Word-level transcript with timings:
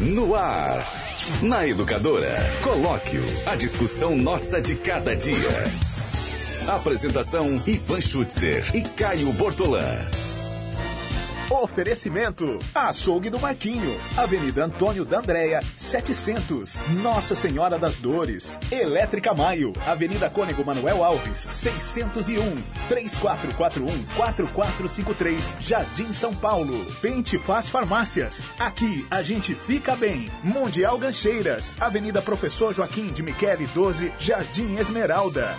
No 0.00 0.34
ar. 0.34 0.90
Na 1.42 1.68
Educadora. 1.68 2.34
Colóquio. 2.62 3.20
A 3.44 3.54
discussão 3.54 4.16
nossa 4.16 4.58
de 4.58 4.74
cada 4.74 5.14
dia. 5.14 5.36
Apresentação: 6.68 7.62
Ivan 7.66 8.00
Schutzer 8.00 8.64
e 8.74 8.80
Caio 8.80 9.30
Bortolã. 9.34 9.84
Oferecimento: 11.50 12.58
Açougue 12.72 13.28
do 13.28 13.40
Marquinho, 13.40 14.00
Avenida 14.16 14.64
Antônio 14.64 15.04
da 15.04 15.18
Andréia, 15.18 15.60
700, 15.76 16.78
Nossa 17.02 17.34
Senhora 17.34 17.76
das 17.76 17.98
Dores. 17.98 18.56
Elétrica 18.70 19.34
Maio, 19.34 19.72
Avenida 19.84 20.30
Cônego 20.30 20.64
Manuel 20.64 21.02
Alves, 21.02 21.48
601, 21.50 22.56
3441-4453, 22.88 25.56
Jardim 25.60 26.12
São 26.12 26.32
Paulo. 26.32 26.86
Pente 27.02 27.36
Faz 27.36 27.68
Farmácias, 27.68 28.44
aqui 28.56 29.04
a 29.10 29.20
gente 29.20 29.52
fica 29.52 29.96
bem. 29.96 30.30
Mundial 30.44 30.96
Gancheiras, 30.98 31.74
Avenida 31.80 32.22
Professor 32.22 32.72
Joaquim 32.72 33.08
de 33.08 33.24
Michele 33.24 33.66
12, 33.74 34.12
Jardim 34.20 34.76
Esmeralda. 34.76 35.58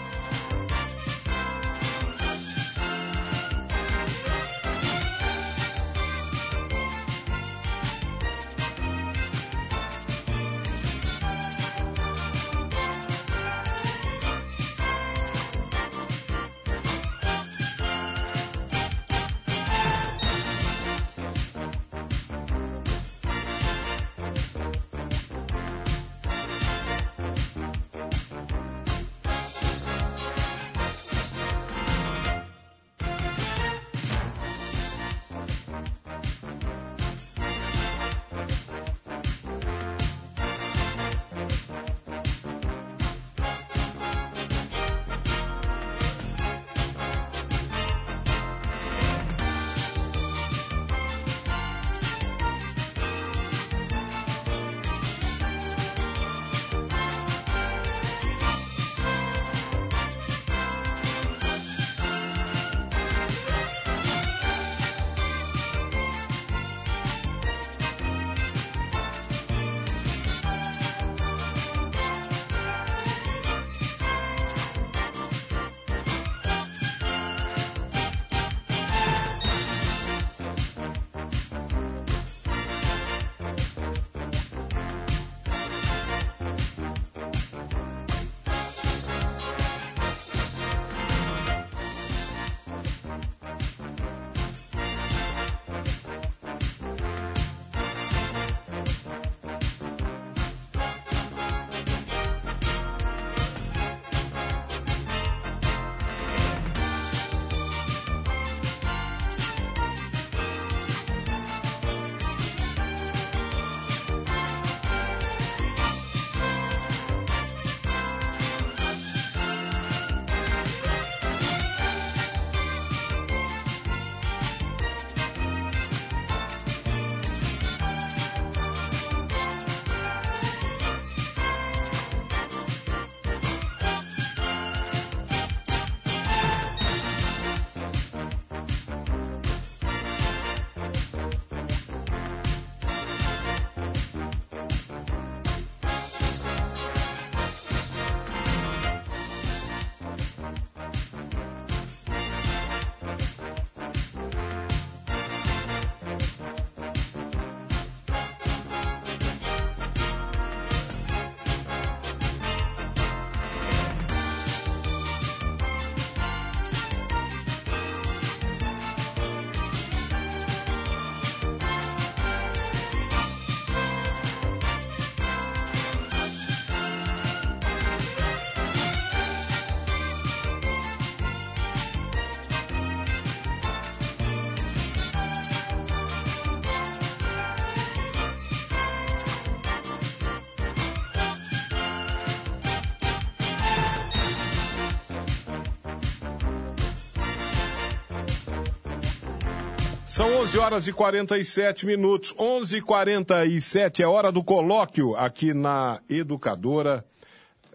São 200.22 200.40
11 200.42 200.60
horas 200.60 200.88
e 200.88 200.94
47 200.94 201.84
minutos. 201.84 202.36
11 202.38 202.78
e 202.78 202.82
47 202.82 204.04
é 204.04 204.08
hora 204.08 204.32
do 204.32 204.44
colóquio 204.44 205.16
aqui 205.16 205.52
na 205.52 206.00
Educadora. 206.08 207.04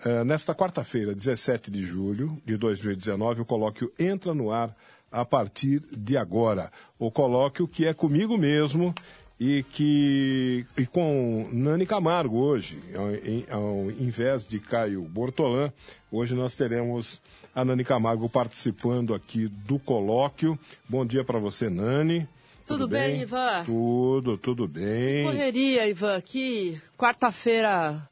Uh, 0.05 0.23
nesta 0.23 0.55
quarta-feira, 0.55 1.13
17 1.13 1.73
de 1.73 1.83
julho 1.83 2.41
de 2.47 2.57
2019, 2.57 3.41
o 3.41 3.45
colóquio 3.45 3.93
entra 3.99 4.33
no 4.33 4.53
ar 4.53 4.77
a 5.11 5.25
partir 5.25 5.81
de 5.91 6.17
agora. 6.17 6.71
O 7.01 7.11
colóquio 7.11 7.67
que 7.67 7.85
é 7.85 7.93
comigo 7.93 8.39
mesmo 8.39 8.95
e 9.41 9.65
que 9.65 10.65
e 10.79 10.87
com 10.87 11.49
Nani 11.53 11.85
Camargo 11.85 12.39
hoje, 12.39 12.79
ao, 13.51 13.59
ao 13.59 13.91
invés 13.91 14.47
de 14.47 14.61
Caio 14.61 15.03
Bortolã, 15.03 15.73
hoje 16.13 16.37
nós 16.37 16.55
teremos 16.55 17.21
a 17.57 17.65
Nani 17.65 17.85
Camargo 17.85 18.29
participando 18.29 19.15
aqui 19.15 19.49
do 19.49 19.79
colóquio. 19.79 20.59
Bom 20.87 21.07
dia 21.07 21.25
para 21.25 21.39
você, 21.39 21.71
Nani. 21.71 22.29
Tudo, 22.67 22.81
tudo 22.81 22.89
bem, 22.89 23.13
bem, 23.13 23.23
Ivan? 23.23 23.65
Tudo, 23.65 24.37
tudo 24.37 24.69
bem. 24.69 25.25
Que 25.25 25.33
correria, 25.33 25.89
Ivan. 25.89 26.21
Que 26.21 26.79
quarta-feira 26.99 28.07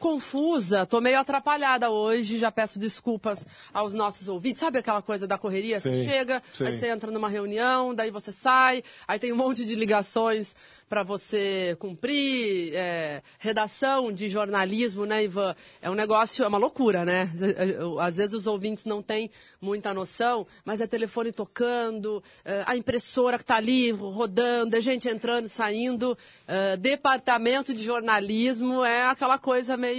confusa, 0.00 0.86
tô 0.86 0.98
meio 0.98 1.20
atrapalhada 1.20 1.90
hoje, 1.90 2.38
já 2.38 2.50
peço 2.50 2.78
desculpas 2.78 3.46
aos 3.72 3.92
nossos 3.92 4.28
ouvintes. 4.28 4.58
Sabe 4.58 4.78
aquela 4.78 5.02
coisa 5.02 5.26
da 5.26 5.36
correria? 5.36 5.78
Você 5.78 5.92
Sim, 5.94 6.08
chega, 6.08 6.42
sim. 6.54 6.64
aí 6.64 6.74
você 6.74 6.88
entra 6.88 7.10
numa 7.10 7.28
reunião, 7.28 7.94
daí 7.94 8.10
você 8.10 8.32
sai, 8.32 8.82
aí 9.06 9.18
tem 9.18 9.30
um 9.30 9.36
monte 9.36 9.64
de 9.64 9.74
ligações 9.74 10.56
para 10.88 11.02
você 11.02 11.76
cumprir, 11.78 12.72
é, 12.74 13.22
redação 13.38 14.10
de 14.10 14.28
jornalismo, 14.28 15.04
né, 15.04 15.22
Ivan? 15.22 15.54
É 15.82 15.90
um 15.90 15.94
negócio, 15.94 16.42
é 16.44 16.48
uma 16.48 16.58
loucura, 16.58 17.04
né? 17.04 17.30
Às 18.00 18.16
vezes 18.16 18.32
os 18.32 18.46
ouvintes 18.46 18.86
não 18.86 19.02
têm 19.02 19.30
muita 19.60 19.92
noção, 19.92 20.46
mas 20.64 20.80
é 20.80 20.86
telefone 20.86 21.30
tocando, 21.30 22.24
é, 22.42 22.64
a 22.66 22.74
impressora 22.74 23.36
que 23.36 23.44
está 23.44 23.56
ali 23.56 23.90
rodando, 23.90 24.74
é 24.74 24.80
gente 24.80 25.06
entrando 25.08 25.44
e 25.44 25.50
saindo. 25.50 26.16
é, 26.48 26.76
departamento 26.78 27.74
de 27.74 27.84
jornalismo 27.84 28.82
é 28.82 29.04
aquela 29.04 29.38
coisa 29.38 29.76
meio 29.76 29.89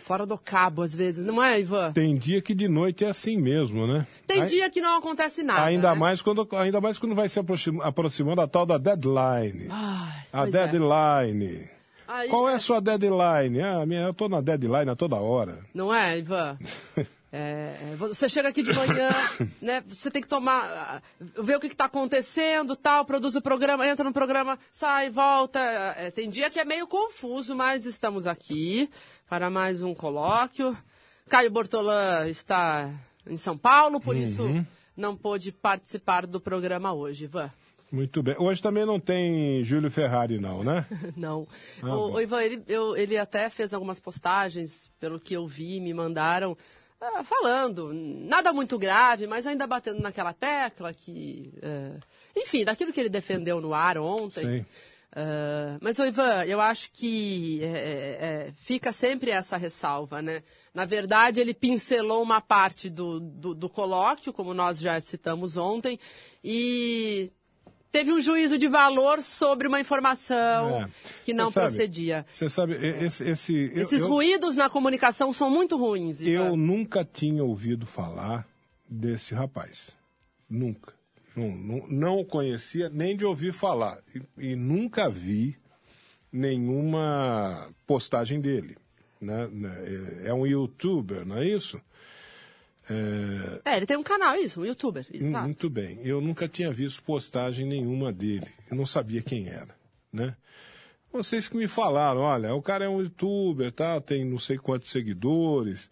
fora 0.00 0.26
do 0.26 0.36
cabo, 0.36 0.82
às 0.82 0.94
vezes, 0.94 1.24
não 1.24 1.42
é, 1.42 1.60
Ivan? 1.60 1.92
Tem 1.92 2.16
dia 2.16 2.42
que 2.42 2.54
de 2.54 2.68
noite 2.68 3.04
é 3.04 3.08
assim 3.08 3.36
mesmo, 3.38 3.86
né? 3.86 4.06
Tem 4.26 4.40
Ai- 4.42 4.46
dia 4.48 4.68
que 4.70 4.80
não 4.80 4.96
acontece 4.98 5.42
nada. 5.42 5.64
Ainda 5.64 5.92
né? 5.92 5.98
mais 5.98 6.20
quando 6.20 6.46
ainda 6.56 6.80
mais 6.80 6.98
quando 6.98 7.14
vai 7.14 7.28
se 7.28 7.38
aproxima- 7.38 7.84
aproximando 7.84 8.40
a 8.40 8.48
tal 8.48 8.66
da 8.66 8.78
deadline. 8.78 9.68
Ai, 9.70 10.22
a 10.32 10.46
é. 10.46 10.50
deadline. 10.50 11.70
Aí 12.08 12.28
Qual 12.28 12.48
é 12.48 12.52
é- 12.52 12.56
a 12.56 12.58
sua 12.58 12.80
deadline? 12.80 13.60
Ah, 13.62 13.86
minha, 13.86 14.02
eu 14.02 14.12
tô 14.12 14.28
na 14.28 14.40
deadline 14.40 14.90
a 14.90 14.96
toda 14.96 15.16
hora. 15.16 15.60
Não 15.72 15.94
é, 15.94 16.18
Ivan? 16.18 16.58
É, 17.34 17.92
é, 17.92 17.96
você 17.96 18.28
chega 18.28 18.50
aqui 18.50 18.62
de 18.62 18.74
manhã, 18.74 19.08
né? 19.62 19.82
Você 19.88 20.10
tem 20.10 20.20
que 20.20 20.28
tomar, 20.28 20.62
ah, 20.64 21.02
ver 21.42 21.56
o 21.56 21.60
que 21.60 21.66
está 21.68 21.86
acontecendo, 21.86 22.76
tal, 22.76 23.06
produz 23.06 23.34
o 23.34 23.40
programa, 23.40 23.88
entra 23.88 24.04
no 24.04 24.12
programa, 24.12 24.58
sai, 24.70 25.08
volta. 25.10 25.58
É, 25.96 26.10
tem 26.10 26.28
dia 26.28 26.50
que 26.50 26.60
é 26.60 26.64
meio 26.64 26.86
confuso, 26.86 27.56
mas 27.56 27.86
estamos 27.86 28.26
aqui 28.26 28.90
para 29.28 29.48
mais 29.48 29.82
um 29.82 29.94
colóquio. 29.94 30.76
Caio 31.28 31.50
Bortolã 31.50 32.28
está 32.28 32.90
em 33.26 33.38
São 33.38 33.56
Paulo, 33.56 33.98
por 33.98 34.14
isso 34.14 34.42
não 34.94 35.16
pôde 35.16 35.50
participar 35.52 36.26
do 36.26 36.38
programa 36.38 36.92
hoje, 36.92 37.24
Ivan. 37.24 37.50
Muito 37.90 38.22
bem. 38.22 38.34
Hoje 38.38 38.60
também 38.62 38.84
não 38.86 38.98
tem 38.98 39.62
Júlio 39.64 39.90
Ferrari, 39.90 40.38
não, 40.38 40.62
né? 40.64 40.86
Não. 41.16 41.46
Ah, 41.82 41.94
o, 41.94 42.12
o 42.12 42.20
Ivan, 42.20 42.42
ele, 42.42 42.62
eu- 42.66 42.96
ele 42.96 43.18
até 43.18 43.50
fez 43.50 43.72
algumas 43.74 44.00
postagens, 44.00 44.90
pelo 44.98 45.20
que 45.20 45.34
eu 45.34 45.46
vi, 45.46 45.78
me 45.78 45.92
mandaram, 45.92 46.56
ah, 47.02 47.24
falando, 47.24 47.92
nada 47.92 48.52
muito 48.52 48.78
grave, 48.78 49.26
mas 49.26 49.46
ainda 49.46 49.66
batendo 49.66 50.00
naquela 50.00 50.32
tecla 50.32 50.94
que. 50.94 51.52
eh, 51.60 51.98
enfim, 52.36 52.64
daquilo 52.64 52.92
que 52.92 53.00
ele 53.00 53.08
defendeu 53.08 53.60
no 53.60 53.74
ar 53.74 53.98
ontem. 53.98 54.60
Sim. 54.60 54.66
Ah, 55.14 55.78
mas, 55.80 55.98
Ivan, 55.98 56.44
eu 56.44 56.60
acho 56.60 56.90
que 56.92 57.60
é, 57.62 57.68
é, 58.48 58.52
fica 58.56 58.92
sempre 58.92 59.30
essa 59.30 59.56
ressalva, 59.56 60.22
né? 60.22 60.42
Na 60.72 60.86
verdade, 60.86 61.40
ele 61.40 61.52
pincelou 61.52 62.22
uma 62.22 62.40
parte 62.40 62.88
do, 62.88 63.20
do, 63.20 63.54
do 63.54 63.68
colóquio, 63.68 64.32
como 64.32 64.54
nós 64.54 64.78
já 64.78 64.98
citamos 65.00 65.56
ontem, 65.56 65.98
e 66.42 67.30
teve 67.92 68.10
um 68.10 68.20
juízo 68.20 68.56
de 68.58 68.66
valor 68.66 69.22
sobre 69.22 69.68
uma 69.68 69.78
informação 69.80 70.82
É. 70.82 70.88
que 71.22 71.32
não 71.34 71.50
sabe, 71.50 71.66
procedia. 71.68 72.26
Você 72.34 72.48
sabe, 72.48 72.72
esse. 72.74 73.22
esse 73.22 73.52
eu- 73.74 73.82
Esses 73.82 74.00
eu, 74.00 74.08
ruídos 74.08 74.56
na 74.56 74.68
comunicação 74.70 75.32
são 75.32 75.50
muito 75.50 75.76
ruins, 75.76 76.20
Ivan. 76.22 76.30
eu 76.46 76.56
nunca 76.56 77.04
tinha 77.04 77.44
ouvido 77.44 77.84
falar 77.86 78.46
desse 78.88 79.34
rapaz. 79.34 79.90
Nunca. 80.48 80.92
Não, 81.36 81.48
não, 81.50 81.86
não 81.88 82.18
o 82.20 82.24
conhecia 82.26 82.88
nem 82.90 83.16
de 83.16 83.24
ouvir 83.24 83.52
falar. 83.52 83.98
E, 84.14 84.50
e 84.52 84.56
nunca 84.56 85.08
vi 85.08 85.56
nenhuma 86.32 87.68
postagem 87.86 88.40
dele. 88.40 88.76
Né? 89.20 89.48
É- 90.24 90.28
É 90.28 90.34
um 90.34 90.46
youtuber, 90.46 91.24
não 91.26 91.36
é 91.38 91.46
isso? 91.46 91.80
É, 92.88 93.76
ele 93.76 93.86
tem 93.86 93.96
um 93.96 94.02
canal, 94.02 94.34
isso, 94.36 94.60
um 94.60 94.64
youtuber. 94.64 95.06
Hum, 95.12 95.26
Exato. 95.28 95.44
Muito 95.44 95.70
bem. 95.70 96.00
Eu 96.02 96.20
nunca 96.20 96.48
tinha 96.48 96.72
visto 96.72 97.02
postagem 97.02 97.66
nenhuma 97.66 98.12
dele. 98.12 98.48
Eu 98.70 98.76
não 98.76 98.86
sabia 98.86 99.22
quem 99.22 99.48
era, 99.48 99.74
né? 100.12 100.36
Vocês 101.12 101.46
que 101.46 101.56
me 101.56 101.68
falaram, 101.68 102.20
olha, 102.20 102.54
o 102.54 102.62
cara 102.62 102.86
é 102.86 102.88
um 102.88 103.00
youtuber, 103.00 103.70
tá? 103.70 104.00
Tem 104.00 104.24
não 104.24 104.38
sei 104.38 104.56
quantos 104.56 104.90
seguidores 104.90 105.90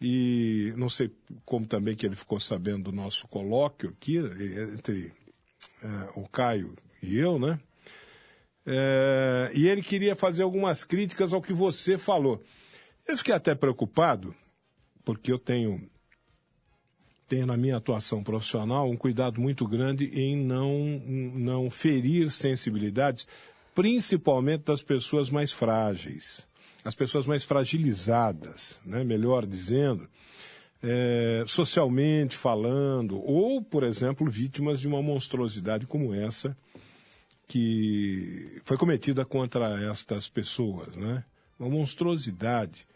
e 0.00 0.72
não 0.76 0.88
sei 0.88 1.10
como 1.44 1.66
também 1.66 1.96
que 1.96 2.06
ele 2.06 2.14
ficou 2.14 2.38
sabendo 2.38 2.84
do 2.84 2.92
nosso 2.92 3.26
colóquio 3.26 3.90
aqui 3.90 4.16
entre 4.18 5.12
eh, 5.82 6.08
o 6.14 6.28
Caio 6.28 6.76
e 7.02 7.18
eu, 7.18 7.38
né? 7.38 7.58
Eh, 8.64 9.50
e 9.54 9.68
ele 9.68 9.82
queria 9.82 10.14
fazer 10.14 10.44
algumas 10.44 10.84
críticas 10.84 11.32
ao 11.32 11.42
que 11.42 11.52
você 11.52 11.98
falou. 11.98 12.40
Eu 13.08 13.18
fiquei 13.18 13.34
até 13.34 13.56
preocupado 13.56 14.32
porque 15.04 15.32
eu 15.32 15.38
tenho 15.38 15.90
tenho 17.30 17.46
na 17.46 17.56
minha 17.56 17.76
atuação 17.76 18.24
profissional 18.24 18.90
um 18.90 18.96
cuidado 18.96 19.40
muito 19.40 19.64
grande 19.64 20.06
em 20.06 20.36
não, 20.36 21.00
não 21.06 21.70
ferir 21.70 22.28
sensibilidades, 22.28 23.24
principalmente 23.72 24.64
das 24.64 24.82
pessoas 24.82 25.30
mais 25.30 25.52
frágeis, 25.52 26.44
as 26.84 26.92
pessoas 26.92 27.28
mais 27.28 27.44
fragilizadas, 27.44 28.80
né? 28.84 29.04
melhor 29.04 29.46
dizendo, 29.46 30.08
é, 30.82 31.44
socialmente 31.46 32.36
falando, 32.36 33.22
ou, 33.24 33.62
por 33.62 33.84
exemplo, 33.84 34.28
vítimas 34.28 34.80
de 34.80 34.88
uma 34.88 35.00
monstruosidade 35.00 35.86
como 35.86 36.12
essa 36.12 36.56
que 37.46 38.60
foi 38.64 38.76
cometida 38.76 39.24
contra 39.24 39.88
estas 39.88 40.28
pessoas, 40.28 40.94
né? 40.94 41.24
Uma 41.58 41.68
monstruosidade. 41.68 42.86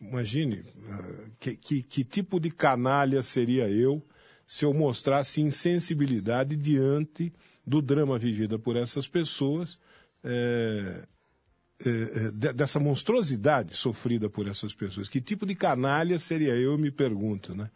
Imagine 0.00 0.64
ah, 0.90 1.30
que, 1.40 1.56
que, 1.56 1.82
que 1.82 2.04
tipo 2.04 2.38
de 2.38 2.50
canalha 2.50 3.22
seria 3.22 3.68
eu 3.68 4.04
se 4.46 4.64
eu 4.64 4.72
mostrasse 4.72 5.40
insensibilidade 5.42 6.56
diante 6.56 7.32
do 7.66 7.82
drama 7.82 8.18
vivido 8.18 8.58
por 8.58 8.76
essas 8.76 9.06
pessoas, 9.06 9.78
eh, 10.24 11.04
de- 12.32 12.52
dessa 12.52 12.80
monstruosidade 12.80 13.76
sofrida 13.76 14.28
por 14.30 14.48
essas 14.48 14.74
pessoas. 14.74 15.08
Que 15.08 15.20
tipo 15.20 15.44
de 15.46 15.54
canalha 15.54 16.18
seria 16.18 16.54
eu, 16.54 16.72
eu 16.72 16.78
me 16.78 16.90
pergunto, 16.90 17.54
né? 17.54 17.70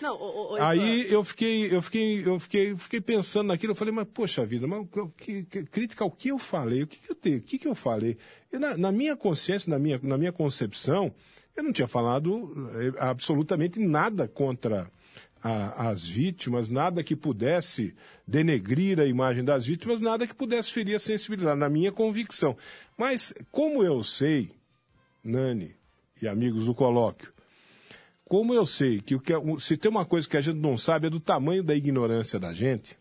Não, 0.00 0.14
ô, 0.20 0.56
Ivan, 0.56 0.66
Aí 0.66 1.10
eu 1.12 1.24
fiquei, 1.24 1.74
eu 1.74 1.82
fiquei, 1.82 2.22
eu 2.24 2.38
fiquei, 2.38 2.76
fiquei 2.76 3.00
pensando 3.00 3.48
naquilo, 3.48 3.72
eu 3.72 3.74
falei, 3.76 3.92
mas 3.92 4.06
poxa 4.12 4.46
vida, 4.46 4.66
mas 4.68 4.86
o 4.92 5.08
que, 5.16 5.42
que- 5.44 5.64
crítica 5.64 6.04
ao 6.04 6.10
que 6.10 6.28
eu 6.28 6.38
falei, 6.38 6.82
o 6.84 6.86
que, 6.86 6.98
que 6.98 7.10
eu 7.10 7.16
tenho, 7.16 7.38
o 7.38 7.42
que, 7.42 7.58
que 7.58 7.66
eu 7.66 7.74
falei? 7.74 8.16
E 8.52 8.58
na, 8.58 8.76
na 8.76 8.92
minha 8.92 9.16
consciência, 9.16 9.68
na 9.70 9.78
minha, 9.78 9.98
na 10.02 10.16
minha 10.16 10.30
concepção, 10.30 11.12
eu 11.58 11.64
não 11.64 11.72
tinha 11.72 11.88
falado 11.88 12.70
eh, 12.74 12.92
absolutamente 12.98 13.78
nada 13.80 14.26
contra 14.28 14.90
a- 15.42 15.88
as 15.90 16.06
vítimas, 16.06 16.70
nada 16.70 17.02
que 17.02 17.14
pudesse 17.16 17.94
denegrir 18.26 18.98
a 19.00 19.06
imagem 19.06 19.44
das 19.44 19.66
vítimas, 19.66 20.00
nada 20.00 20.26
que 20.26 20.34
pudesse 20.34 20.70
ferir 20.72 20.94
a 20.96 20.98
sensibilidade, 20.98 21.58
na 21.58 21.68
minha 21.68 21.92
convicção. 21.92 22.56
Mas 22.96 23.32
como 23.50 23.82
eu 23.84 24.02
sei, 24.02 24.52
Nani 25.22 25.74
e 26.20 26.26
amigos 26.28 26.66
do 26.66 26.74
colóquio, 26.74 27.32
como 28.24 28.52
eu 28.52 28.66
sei 28.66 29.00
que, 29.00 29.14
o 29.14 29.20
que 29.20 29.32
é- 29.32 29.40
se 29.58 29.76
tem 29.76 29.90
uma 29.90 30.04
coisa 30.04 30.28
que 30.28 30.36
a 30.36 30.40
gente 30.40 30.58
não 30.58 30.76
sabe 30.76 31.06
é 31.06 31.10
do 31.10 31.20
tamanho 31.20 31.62
da 31.62 31.74
ignorância 31.74 32.38
da 32.38 32.52
gente, 32.52 32.96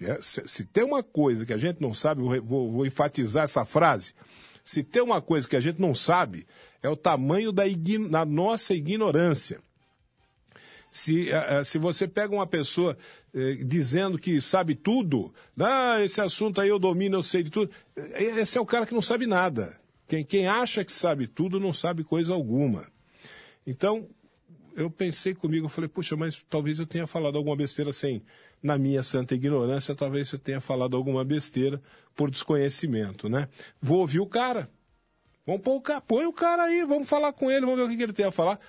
é, 0.00 0.18
se, 0.20 0.64
tem 0.64 0.84
uma 0.84 1.02
coisa 1.02 1.44
que 1.46 1.52
a 1.52 1.56
gente 1.58 1.80
não 1.80 1.92
sabe, 1.94 2.22
vou- 2.22 2.70
vou 2.72 2.86
enfatizar 2.86 3.44
essa 3.44 3.64
frase, 3.64 4.14
se 4.64 4.82
tem 4.82 5.02
uma 5.02 5.20
coisa 5.20 5.48
que 5.48 5.56
a 5.56 5.60
gente 5.60 5.80
não 5.80 5.94
sabe, 5.94 6.46
é 6.82 6.88
o 6.88 6.96
tamanho 6.96 7.52
da, 7.52 7.66
igno- 7.66 8.08
nossa 8.24 8.74
ignorância. 8.74 9.60
Se, 10.90 11.30
eh, 11.30 11.46
eh, 11.60 11.64
se 11.64 11.78
você 11.78 12.06
pega 12.06 12.34
uma 12.34 12.46
pessoa 12.46 12.98
eh, 13.34 13.54
dizendo 13.64 14.18
que 14.18 14.40
sabe 14.40 14.74
tudo, 14.74 15.32
ah, 15.58 16.02
esse 16.02 16.20
assunto 16.20 16.60
aí 16.60 16.68
eu 16.68 16.78
domino, 16.78 17.16
eu 17.16 17.22
sei 17.22 17.42
de 17.42 17.50
tudo, 17.50 17.70
eh, 17.96 18.40
esse 18.40 18.58
é 18.58 18.60
o 18.60 18.66
cara 18.66 18.84
que 18.86 18.92
não 18.92 19.00
sabe 19.00 19.26
nada. 19.26 19.80
Quem, 20.06 20.22
quem 20.22 20.46
acha 20.46 20.84
que 20.84 20.92
sabe 20.92 21.26
tudo 21.26 21.58
não 21.58 21.72
sabe 21.72 22.04
coisa 22.04 22.34
alguma. 22.34 22.86
Então, 23.66 24.06
eu 24.76 24.90
pensei 24.90 25.34
comigo, 25.34 25.66
eu 25.66 25.70
falei, 25.70 25.88
puxa, 25.88 26.14
mas 26.16 26.44
talvez 26.50 26.78
eu 26.78 26.86
tenha 26.86 27.06
falado 27.06 27.36
alguma 27.38 27.56
besteira 27.56 27.92
sem, 27.92 28.22
na 28.62 28.78
minha 28.78 29.02
santa 29.02 29.34
ignorância, 29.34 29.94
talvez 29.94 30.30
eu 30.32 30.38
tenha 30.38 30.60
falado 30.60 30.96
alguma 30.96 31.24
besteira 31.24 31.80
por 32.14 32.30
desconhecimento, 32.30 33.28
né? 33.28 33.48
Vou 33.80 33.98
ouvir 33.98 34.20
o 34.20 34.26
cara. 34.26 34.68
Vamos 35.44 35.62
pôr 35.62 35.74
o 35.74 35.80
cara, 35.80 36.00
põe 36.00 36.24
o 36.26 36.32
cara 36.32 36.62
aí, 36.64 36.84
vamos 36.84 37.08
falar 37.08 37.32
com 37.32 37.50
ele, 37.50 37.62
vamos 37.66 37.76
ver 37.80 37.84
o 37.86 37.88
que, 37.88 37.96
que 37.96 38.02
ele 38.04 38.12
tem 38.12 38.26
a 38.26 38.30
falar. 38.30 38.60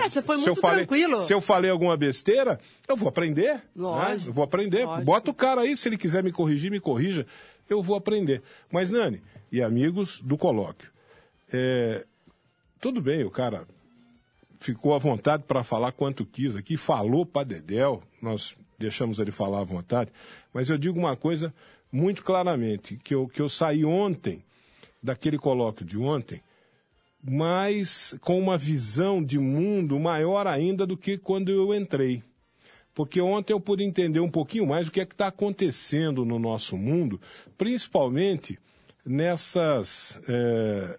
É, 0.00 0.08
você 0.08 0.22
foi 0.22 0.36
Se 0.38 0.46
muito 0.46 0.56
eu 0.58 0.62
falei- 0.62 0.86
tranquilo. 0.86 1.20
Se 1.20 1.34
eu 1.34 1.40
falei 1.40 1.70
alguma 1.70 1.96
besteira, 1.96 2.58
eu 2.86 2.96
vou 2.96 3.08
aprender. 3.08 3.54
né? 3.56 3.62
Lógico. 3.76 4.30
Eu 4.30 4.32
vou 4.32 4.44
aprender. 4.44 4.84
Lógico. 4.86 5.04
Bota 5.04 5.30
o 5.30 5.34
cara 5.34 5.60
aí, 5.62 5.76
se 5.76 5.88
ele 5.88 5.98
quiser 5.98 6.24
me 6.24 6.32
corrigir, 6.32 6.70
me 6.70 6.80
corrija. 6.80 7.26
Eu 7.68 7.82
vou 7.82 7.94
aprender. 7.96 8.40
Mas, 8.72 8.88
Nani, 8.90 9.20
e 9.52 9.60
amigos 9.60 10.22
do 10.22 10.38
colóquio, 10.38 10.90
é, 11.52 12.06
tudo 12.80 13.02
bem, 13.02 13.24
o 13.24 13.30
cara 13.30 13.66
ficou 14.60 14.94
à 14.94 14.98
vontade 14.98 15.42
para 15.46 15.62
falar 15.62 15.92
quanto 15.92 16.24
quis 16.24 16.56
aqui, 16.56 16.76
falou 16.78 17.26
para 17.26 17.46
Dedel, 17.48 18.02
nós 18.22 18.56
deixamos 18.78 19.18
ele 19.18 19.30
falar 19.30 19.60
à 19.60 19.64
vontade, 19.64 20.10
mas 20.52 20.70
eu 20.70 20.78
digo 20.78 20.98
uma 20.98 21.16
coisa 21.16 21.52
muito 21.90 22.22
claramente, 22.22 22.96
que 23.02 23.14
eu, 23.14 23.26
que 23.26 23.40
eu 23.40 23.48
saí 23.48 23.84
ontem, 23.84 24.44
daquele 25.02 25.38
colóquio 25.38 25.86
de 25.86 25.98
ontem, 25.98 26.42
mas 27.22 28.14
com 28.20 28.38
uma 28.38 28.56
visão 28.56 29.22
de 29.22 29.38
mundo 29.38 29.98
maior 29.98 30.46
ainda 30.46 30.86
do 30.86 30.96
que 30.96 31.18
quando 31.18 31.50
eu 31.50 31.74
entrei. 31.74 32.22
Porque 32.94 33.20
ontem 33.20 33.52
eu 33.52 33.60
pude 33.60 33.84
entender 33.84 34.20
um 34.20 34.30
pouquinho 34.30 34.66
mais 34.66 34.88
o 34.88 34.90
que 34.90 35.00
é 35.00 35.06
que 35.06 35.14
está 35.14 35.28
acontecendo 35.28 36.24
no 36.24 36.38
nosso 36.38 36.76
mundo, 36.76 37.20
principalmente 37.56 38.58
nessas. 39.04 40.18
É, 40.28 40.98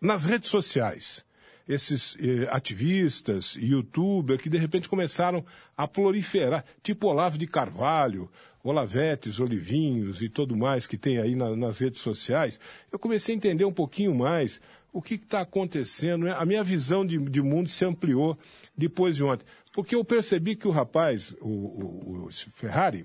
nas 0.00 0.24
redes 0.24 0.48
sociais. 0.48 1.25
Esses 1.68 2.16
eh, 2.20 2.48
ativistas, 2.50 3.56
youtubers, 3.56 4.40
que 4.40 4.48
de 4.48 4.56
repente 4.56 4.88
começaram 4.88 5.44
a 5.76 5.88
proliferar, 5.88 6.64
tipo 6.82 7.08
Olavo 7.08 7.36
de 7.36 7.46
Carvalho, 7.46 8.30
Olavetes, 8.62 9.40
Olivinhos 9.40 10.22
e 10.22 10.28
tudo 10.28 10.56
mais 10.56 10.86
que 10.86 10.96
tem 10.96 11.18
aí 11.18 11.34
na, 11.34 11.54
nas 11.56 11.78
redes 11.78 12.00
sociais, 12.00 12.58
eu 12.90 12.98
comecei 12.98 13.34
a 13.34 13.36
entender 13.36 13.64
um 13.64 13.72
pouquinho 13.72 14.14
mais 14.14 14.60
o 14.92 15.02
que 15.02 15.14
está 15.14 15.42
acontecendo. 15.42 16.24
Né? 16.24 16.34
A 16.36 16.44
minha 16.44 16.64
visão 16.64 17.04
de, 17.06 17.18
de, 17.18 17.42
mundo 17.42 17.68
se 17.68 17.84
ampliou 17.84 18.38
depois 18.76 19.16
de 19.16 19.24
ontem. 19.24 19.44
Porque 19.72 19.94
eu 19.94 20.04
percebi 20.04 20.56
que 20.56 20.66
o 20.66 20.70
rapaz, 20.70 21.36
o, 21.40 21.48
o, 21.48 22.26
o 22.26 22.32
Ferrari, 22.32 23.04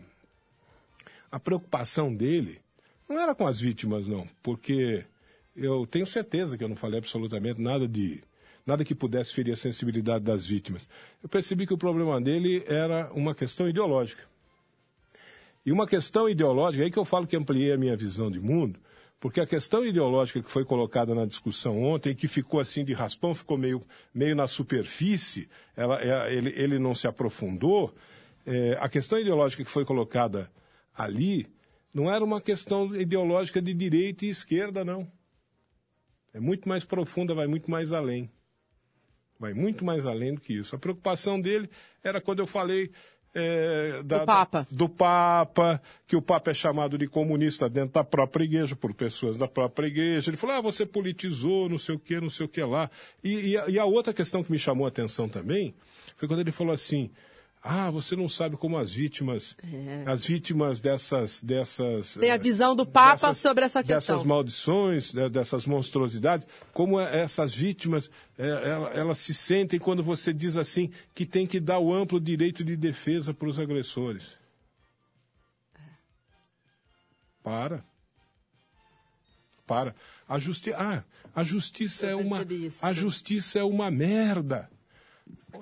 a 1.32 1.40
preocupação 1.40 2.14
dele 2.14 2.60
não 3.08 3.20
era 3.20 3.36
com 3.36 3.46
as 3.46 3.60
vítimas, 3.60 4.08
não, 4.08 4.28
porque 4.42 5.06
eu 5.56 5.86
tenho 5.86 6.06
certeza 6.06 6.58
que 6.58 6.64
eu 6.64 6.70
não 6.70 6.78
falei 6.78 6.98
absolutamente 6.98 7.62
nada 7.62 7.88
de 7.88 8.24
nada 8.66 8.86
que 8.86 8.96
pudesse 8.96 9.34
ferir 9.34 9.54
a 9.54 9.58
sensibilidade 9.58 10.24
das 10.24 10.46
vítimas. 10.46 10.88
Eu 11.22 11.30
percebi 11.30 11.66
que 11.66 11.74
o 11.74 11.78
problema 11.78 12.20
dele 12.20 12.64
era 12.68 13.12
uma 13.14 13.34
questão 13.34 13.68
ideológica. 13.68 14.24
E 15.66 15.72
uma 15.72 15.88
questão 15.88 16.28
ideológica, 16.28 16.84
é 16.84 16.86
aí 16.86 16.92
que 16.92 16.98
eu 16.98 17.06
falo 17.06 17.28
que 17.28 17.36
ampliei 17.36 17.72
a 17.72 17.78
minha 17.78 17.96
visão 17.96 18.32
de 18.32 18.40
mundo, 18.40 18.80
porque 19.20 19.40
a 19.40 19.46
questão 19.46 19.86
ideológica 19.86 20.42
que 20.42 20.50
foi 20.50 20.66
colocada 20.66 21.14
na 21.14 21.26
discussão 21.26 21.84
ontem, 21.84 22.16
que 22.16 22.28
ficou 22.28 22.60
assim 22.60 22.84
de 22.84 22.94
raspão, 22.94 23.36
ficou 23.36 23.58
meio, 23.58 23.84
meio 24.12 24.36
na 24.36 24.48
superfície, 24.48 25.48
ela, 25.78 26.02
é, 26.02 26.34
ele, 26.34 26.52
ele 26.56 26.80
não 26.80 26.96
se 26.96 27.08
aprofundou, 27.08 27.94
é, 28.46 28.76
a 28.82 28.90
questão 28.90 29.20
ideológica 29.20 29.64
que 29.64 29.70
foi 29.70 29.86
colocada 29.86 30.52
ali 30.98 31.48
não 31.94 32.12
era 32.12 32.24
uma 32.24 32.42
questão 32.42 32.96
ideológica 32.96 33.62
de 33.62 33.74
direita 33.74 34.26
e 34.26 34.30
esquerda, 34.30 34.84
não. 34.84 35.08
É 36.34 36.40
muito 36.40 36.68
mais 36.68 36.84
profunda, 36.84 37.36
vai 37.36 37.46
muito 37.46 37.70
mais 37.70 37.92
além. 37.92 38.32
Vai 39.42 39.56
muito 39.56 39.84
mais 39.84 40.06
além 40.06 40.36
do 40.36 40.40
que 40.40 40.54
isso. 40.54 40.76
A 40.76 40.80
preocupação 40.80 41.42
dele 41.42 41.68
era 42.04 42.22
quando 42.22 42.40
eu 42.40 42.46
falei 42.46 42.92
é, 43.34 44.04
da, 44.04 44.20
do 44.20 44.26
Papa. 44.28 44.68
do 44.70 44.88
Papa, 44.88 45.82
que 46.06 46.16
o 46.16 46.22
Papa 46.22 46.52
é 46.52 46.54
chamado 46.54 46.96
de 46.96 47.08
comunista 47.08 47.68
dentro 47.68 47.94
da 47.94 48.04
própria 48.04 48.44
igreja, 48.44 48.76
por 48.76 48.94
pessoas 48.94 49.40
da 49.40 49.48
própria 49.48 49.88
igreja. 49.88 50.30
Ele 50.30 50.38
falou, 50.38 50.58
ah, 50.58 50.62
você 50.62 50.86
politizou, 50.86 51.68
não 51.68 51.80
sei 51.80 51.96
o 51.96 52.00
que, 52.00 52.22
não 52.22 52.30
sei 52.30 52.46
o 52.46 52.50
que 52.50 52.62
lá. 52.62 52.88
E, 53.24 53.50
e, 53.50 53.58
a, 53.58 53.68
e 53.68 53.80
a 53.80 53.86
outra 53.86 54.14
questão 54.14 54.44
que 54.44 54.52
me 54.52 54.60
chamou 54.60 54.86
a 54.86 54.90
atenção 54.90 55.28
também 55.28 55.74
foi 56.16 56.28
quando 56.28 56.42
ele 56.42 56.52
falou 56.52 56.72
assim, 56.72 57.10
ah, 57.64 57.92
você 57.92 58.16
não 58.16 58.28
sabe 58.28 58.58
como 58.58 58.76
as 58.76 58.92
vítimas, 58.92 59.56
é. 59.72 60.04
as 60.08 60.26
vítimas 60.26 60.80
dessas, 60.80 61.44
dessas. 61.44 62.16
Tem 62.16 62.32
a 62.32 62.38
visão 62.38 62.76
do 62.76 62.88
Papa 62.88 63.28
dessas, 63.28 63.38
sobre 63.38 63.64
essa 63.64 63.84
questão. 63.84 64.16
Dessas 64.16 64.24
maldições, 64.24 65.14
né, 65.14 65.30
dessas 65.30 65.68
monstruosidades, 65.68 66.48
como 66.74 67.00
é, 67.00 67.22
essas 67.22 67.54
vítimas, 67.54 68.10
é, 68.36 68.98
elas 68.98 69.20
se 69.20 69.32
sentem 69.32 69.80
quando 69.80 70.02
você 70.02 70.34
diz 70.34 70.58
assim 70.58 70.92
que 71.14 71.24
tem 71.24 71.46
que 71.46 71.60
dar 71.60 71.78
o 71.78 71.94
amplo 71.94 72.20
direito 72.20 72.64
de 72.64 72.76
defesa 72.76 73.32
para 73.32 73.48
os 73.48 73.60
agressores. 73.60 74.36
Para. 77.44 77.86
Para. 79.68 79.96
A, 80.28 80.40
justi 80.40 80.74
ah, 80.74 81.04
a 81.36 81.44
justiça 81.44 82.08
Eu 82.08 82.20
é 82.20 82.24
uma. 82.24 82.46
A 82.82 82.92
justiça 82.92 83.60
é 83.60 83.64
uma 83.64 83.92
merda. 83.92 84.68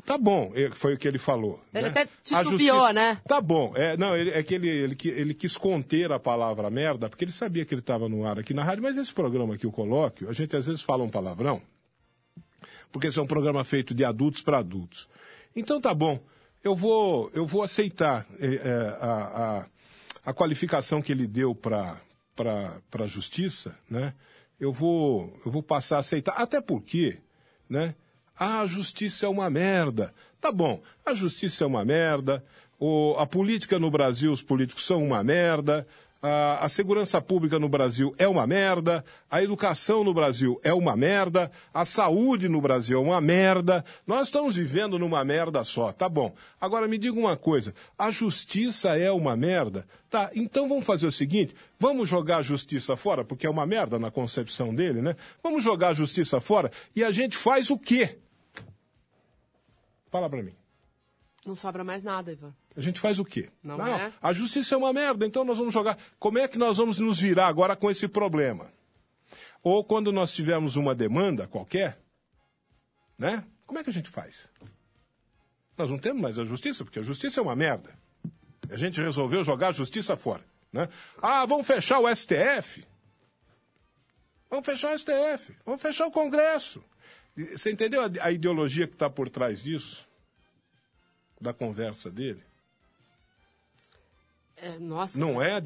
Tá 0.06 0.18
bom, 0.18 0.52
foi 0.74 0.94
o 0.94 0.98
que 0.98 1.08
ele 1.08 1.18
falou. 1.18 1.60
Ele 1.74 1.84
né? 1.84 1.90
até 1.90 2.08
titubeou, 2.24 2.52
justiça... 2.52 2.94
né? 2.94 3.22
Tá 3.28 3.42
bom. 3.42 3.74
É, 3.76 3.98
não, 3.98 4.16
ele, 4.16 4.32
é 4.32 4.42
que 4.42 4.56
ele, 4.56 4.68
ele, 4.68 4.98
ele, 5.04 5.34
quis 5.34 5.58
conter 5.58 6.12
a 6.12 6.20
palavra 6.20 6.70
merda, 6.70 7.10
porque 7.10 7.26
ele 7.26 7.32
sabia 7.32 7.66
que 7.66 7.74
ele 7.74 7.82
estava 7.82 8.08
no 8.08 8.26
ar 8.26 8.40
aqui 8.40 8.54
na 8.54 8.64
rádio, 8.64 8.84
mas 8.84 8.98
esse 8.98 9.14
programa 9.14 9.56
aqui, 9.56 9.68
o 9.68 9.72
Colóquio, 9.72 10.30
a 10.30 10.34
gente 10.34 10.56
às 10.56 10.66
vezes 10.68 10.82
fala 10.82 11.04
um 11.04 11.10
palavrão, 11.10 11.62
porque 12.92 13.08
esse 13.08 13.20
é 13.20 13.22
um 13.22 13.28
programa 13.28 13.64
feito 13.64 13.94
de 13.94 14.06
adultos 14.06 14.42
para 14.42 14.60
adultos. 14.60 15.08
Então 15.56 15.82
tá 15.82 15.94
bom, 15.94 16.20
eu 16.64 16.76
vou, 16.76 17.30
eu 17.34 17.46
vou 17.46 17.64
aceitar 17.64 18.26
é, 18.40 18.56
é, 18.56 18.98
a, 19.00 19.14
a, 19.14 19.66
a, 20.26 20.34
qualificação 20.34 21.02
que 21.02 21.12
ele 21.12 21.28
deu 21.28 21.56
para 21.56 22.02
a 22.94 23.08
justiça, 23.08 23.78
né? 23.90 24.14
Eu 24.60 24.74
vou, 24.74 25.40
eu 25.46 25.52
vou 25.52 25.64
passar 25.64 25.98
a 25.98 26.00
aceitar, 26.00 26.34
até 26.34 26.60
porque, 26.60 27.18
né? 27.70 27.96
Ah, 28.40 28.62
a 28.62 28.66
justiça 28.66 29.26
é 29.26 29.30
uma 29.30 29.50
merda. 29.50 30.14
Tá 30.40 30.50
bom, 30.50 30.82
a 31.06 31.14
justiça 31.14 31.66
é 31.66 31.68
uma 31.68 31.84
merda, 31.84 32.42
o, 32.80 33.14
a 33.18 33.28
política 33.28 33.78
no 33.78 33.92
Brasil, 33.92 34.32
os 34.32 34.42
políticos 34.42 34.86
são 34.86 35.04
uma 35.04 35.22
merda, 35.22 35.86
a, 36.22 36.66
a, 36.66 36.70
segurança 36.70 37.22
pública 37.22 37.60
no 37.60 37.68
Brasil 37.68 38.14
é 38.18 38.28
uma 38.28 38.46
merda, 38.48 39.04
a 39.30 39.44
educação 39.44 40.04
no 40.04 40.14
Brasil 40.14 40.60
é 40.64 40.74
uma 40.74 40.96
merda, 40.96 41.52
a 41.74 41.84
saúde 41.84 42.48
no 42.48 42.62
Brasil 42.62 42.98
é 42.98 43.02
uma 43.02 43.22
merda. 43.22 43.84
Nós 44.08 44.28
estamos 44.28 44.56
vivendo 44.56 45.00
numa 45.00 45.24
merda 45.24 45.64
só, 45.64 45.92
tá 45.92 46.08
bom. 46.08 46.34
Agora 46.60 46.88
me 46.88 46.98
diga 46.98 47.18
uma 47.18 47.38
coisa: 47.38 47.74
a 47.98 48.10
justiça 48.12 48.98
é 48.98 49.12
uma 49.12 49.36
merda? 49.36 49.86
Tá, 50.10 50.30
então 50.34 50.68
vamos 50.68 50.86
fazer 50.86 51.08
o 51.08 51.12
seguinte: 51.12 51.54
vamos 51.78 52.08
jogar 52.08 52.38
a 52.38 52.42
justiça 52.42 52.96
fora, 52.96 53.24
porque 53.24 53.46
é 53.46 53.50
uma 53.50 53.66
merda 53.66 54.00
na 54.00 54.12
concepção 54.12 54.74
dele, 54.74 55.02
né? 55.02 55.16
Vamos 55.44 55.64
jogar 55.64 55.90
a 55.90 55.94
justiça 55.94 56.42
fora 56.42 56.72
e 56.96 57.04
a 57.04 57.12
gente 57.12 57.36
faz 57.36 57.70
o 57.70 57.78
quê? 57.78 58.18
Fala 60.10 60.30
para 60.30 60.42
mim. 60.44 60.56
Não 61.46 61.56
sobra 61.56 61.84
mais 61.84 62.04
nada, 62.04 62.32
Ivan. 62.32 62.54
A 62.76 62.82
gente 62.82 63.00
faz 63.00 63.18
o 63.18 63.26
quê? 63.26 63.50
Não, 63.64 63.78
não 63.78 63.88
é? 63.88 64.12
A 64.22 64.34
justiça 64.34 64.76
é 64.76 64.78
uma 64.78 64.92
merda, 64.92 65.26
então 65.26 65.44
nós 65.46 65.58
vamos 65.58 65.74
jogar. 65.74 65.98
Como 66.20 66.38
é 66.38 66.48
que 66.48 66.58
nós 66.58 66.78
vamos 66.78 67.00
nos 67.00 67.20
virar 67.20 67.48
agora 67.48 67.76
com 67.76 67.90
esse 67.90 68.08
problema? 68.08 68.72
Ou 69.64 69.84
quando 69.84 70.12
nós 70.12 70.34
tivermos 70.34 70.76
uma 70.76 70.94
demanda 70.94 71.48
qualquer, 71.48 72.00
né? 73.18 73.44
Como 73.66 73.80
é 73.80 73.84
que 73.84 73.90
a 73.90 73.94
gente 73.94 74.10
faz? 74.10 74.50
Nós 75.78 75.90
não 75.90 75.98
temos 75.98 76.22
mais 76.22 76.38
a 76.38 76.44
justiça, 76.44 76.84
porque 76.84 77.00
a 77.00 77.04
justiça 77.04 77.40
é 77.40 77.44
uma 77.44 77.56
merda. 77.56 77.98
A 78.70 78.76
gente 78.76 79.00
resolveu 79.02 79.44
jogar 79.44 79.70
a 79.70 79.72
justiça 79.72 80.18
fora. 80.18 80.44
Né? 80.72 80.90
Ah, 81.22 81.46
vamos 81.46 81.66
fechar 81.66 82.00
o 82.00 82.16
STF. 82.16 82.86
Vamos 84.50 84.66
fechar 84.66 84.94
o 84.94 84.98
STF. 84.98 85.56
Vamos 85.66 85.82
fechar 85.82 86.08
o 86.08 86.12
Congresso. 86.12 86.84
Você 87.52 87.72
entendeu 87.72 88.02
a, 88.02 88.10
a 88.22 88.32
ideologia 88.32 88.88
que 88.88 88.94
está 88.94 89.10
por 89.10 89.30
trás 89.30 89.64
disso? 89.64 90.06
Da 91.40 91.54
conversa 91.54 92.12
dele? 92.12 92.42
É, 94.58 94.78
nossa. 94.78 95.18
Não 95.18 95.42
é, 95.42 95.62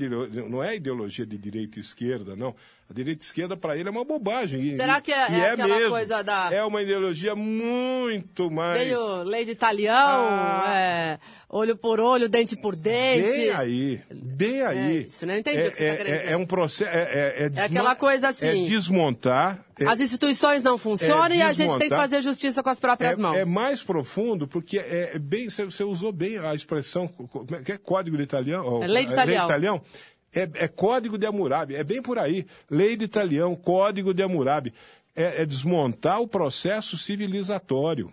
não 0.47 0.63
é 0.63 0.75
ideologia 0.75 1.25
de 1.25 1.37
direita 1.37 1.79
e 1.79 1.81
esquerda, 1.81 2.35
não. 2.35 2.55
A 2.93 2.95
direita 2.95 3.23
e 3.23 3.25
esquerda 3.25 3.57
para 3.57 3.75
ele 3.75 3.89
é 3.89 3.91
uma 3.91 4.05
bobagem. 4.05 4.77
Será 4.77 5.01
que 5.01 5.11
é, 5.11 5.15
é, 5.15 5.39
é 5.39 5.49
aquela 5.49 5.75
mesmo. 5.75 5.89
coisa 5.89 6.23
da. 6.23 6.53
É 6.53 6.63
uma 6.63 6.79
ideologia 6.79 7.35
muito 7.35 8.51
mais. 8.51 8.77
Meio 8.77 9.23
lei 9.23 9.45
de 9.45 9.51
italião, 9.51 9.95
ah. 9.97 10.71
é, 10.75 11.19
olho 11.49 11.75
por 11.75 11.99
olho, 11.99 12.29
dente 12.29 12.55
por 12.55 12.75
dente. 12.75 13.23
Bem 13.23 13.49
aí, 13.49 14.01
bem 14.11 14.59
é 14.59 14.67
aí. 14.67 14.97
É 14.97 15.01
isso, 15.01 15.25
né? 15.25 15.39
Entendi 15.39 15.67
o 15.67 15.71
que 15.71 15.77
você 15.77 15.85
está 15.85 15.97
querendo 15.97 16.19
dizer. 16.19 16.31
É 16.31 16.37
um 16.37 16.45
processo. 16.45 16.91
É, 16.95 17.49
é, 17.55 17.61
aquela 17.63 17.95
coisa 17.95 18.29
assim. 18.29 18.65
É 18.65 18.69
desmontar. 18.69 19.59
As 19.87 19.99
instituições 19.99 20.61
não 20.61 20.77
funcionam 20.77 21.35
e 21.35 21.41
a 21.41 21.51
gente 21.51 21.75
tem 21.79 21.89
que 21.89 21.95
fazer 21.95 22.21
justiça 22.21 22.61
com 22.61 22.69
as 22.69 22.79
próprias 22.79 23.17
mãos. 23.17 23.35
É 23.35 23.43
mais 23.43 23.81
profundo, 23.81 24.47
porque 24.47 24.77
é 24.77 25.17
bem. 25.17 25.49
Você 25.49 25.83
usou 25.83 26.11
bem 26.11 26.37
a 26.37 26.53
expressão. 26.53 27.09
Que 27.65 27.71
é 27.71 27.77
código 27.79 28.17
de 28.17 28.21
italiano? 28.23 28.83
É 28.83 28.87
lei 28.87 29.03
de 29.03 29.13
italião. 29.13 29.47
Lei 29.47 29.47
de 29.47 29.51
italião 29.51 29.81
é, 30.33 30.49
é 30.55 30.67
Código 30.67 31.17
de 31.17 31.25
Hammurabi, 31.25 31.75
é 31.75 31.83
bem 31.83 32.01
por 32.01 32.17
aí. 32.17 32.45
Lei 32.69 32.95
de 32.95 33.05
Italião, 33.05 33.55
Código 33.55 34.13
de 34.13 34.23
Hammurabi. 34.23 34.73
É, 35.15 35.43
é 35.43 35.45
desmontar 35.45 36.19
o 36.21 36.27
processo 36.27 36.97
civilizatório. 36.97 38.11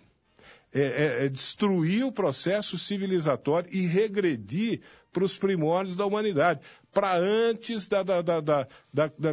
É, 0.72 0.80
é, 0.80 1.24
é, 1.24 1.28
destruir 1.28 2.04
o 2.04 2.12
processo 2.12 2.78
civilizatório 2.78 3.68
e 3.72 3.86
regredir 3.86 4.80
para 5.12 5.24
os 5.24 5.36
primórdios 5.36 5.96
da 5.96 6.06
humanidade, 6.06 6.60
para 6.92 7.16
antes 7.16 7.88
da, 7.88 8.04
da, 8.04 8.20
da, 8.20 8.68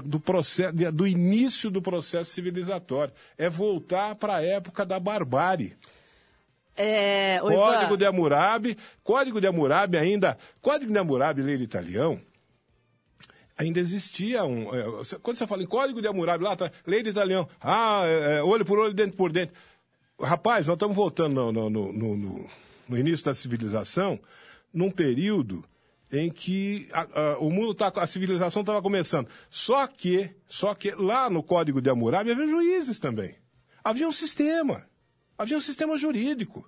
do, 0.03 0.19
processo, 0.19 0.73
do 0.91 1.05
início 1.05 1.69
do 1.69 1.79
processo 1.79 2.31
civilizatório. 2.31 3.13
É 3.37 3.47
voltar 3.49 4.15
para 4.15 4.37
a 4.37 4.43
época 4.43 4.83
da 4.83 4.99
barbárie. 4.99 5.75
É, 6.75 7.39
Código 7.39 7.97
de 7.97 8.05
Hammurabi, 8.05 8.77
Código 9.03 9.39
de 9.39 9.47
Hammurabi 9.47 9.97
ainda, 9.97 10.37
Código 10.59 10.91
de 10.91 10.97
Hammurabi, 10.97 11.41
lei 11.43 11.57
de 11.57 11.63
italião, 11.63 12.19
ainda 13.57 13.79
existia 13.79 14.45
um. 14.45 14.73
É, 14.73 14.83
quando 15.21 15.37
você 15.37 15.47
fala 15.47 15.63
em 15.63 15.67
código 15.67 16.01
de 16.01 16.07
Hammurabi, 16.07 16.43
lá 16.43 16.55
tá, 16.55 16.71
lei 16.85 17.01
de 17.01 17.09
italião, 17.09 17.47
ah, 17.59 18.03
é, 18.05 18.37
é, 18.37 18.43
olho 18.43 18.63
por 18.63 18.77
olho, 18.77 18.93
dente 18.93 19.15
por 19.15 19.31
dente. 19.31 19.51
Rapaz, 20.19 20.67
nós 20.67 20.75
estamos 20.75 20.95
voltando 20.95 21.51
no, 21.51 21.69
no, 21.69 21.93
no, 21.93 22.49
no, 22.87 22.97
início 22.97 23.25
da 23.25 23.33
civilização, 23.33 24.19
num 24.73 24.89
período 24.89 25.63
em 26.11 26.29
que 26.29 26.87
a, 26.91 27.01
a, 27.01 27.37
o 27.39 27.51
mundo 27.51 27.73
tá, 27.73 27.91
a 27.95 28.07
civilização 28.07 28.61
estava 28.61 28.81
começando. 28.81 29.27
Só 29.49 29.85
que, 29.87 30.29
só 30.47 30.73
que 30.73 30.91
lá 30.91 31.29
no 31.29 31.43
Código 31.43 31.81
de 31.81 31.89
Hammurabi 31.89 32.31
havia 32.31 32.47
juízes 32.47 32.99
também. 32.99 33.35
Havia 33.83 34.07
um 34.07 34.11
sistema. 34.11 34.87
Havia 35.37 35.57
um 35.57 35.61
sistema 35.61 35.97
jurídico. 35.97 36.67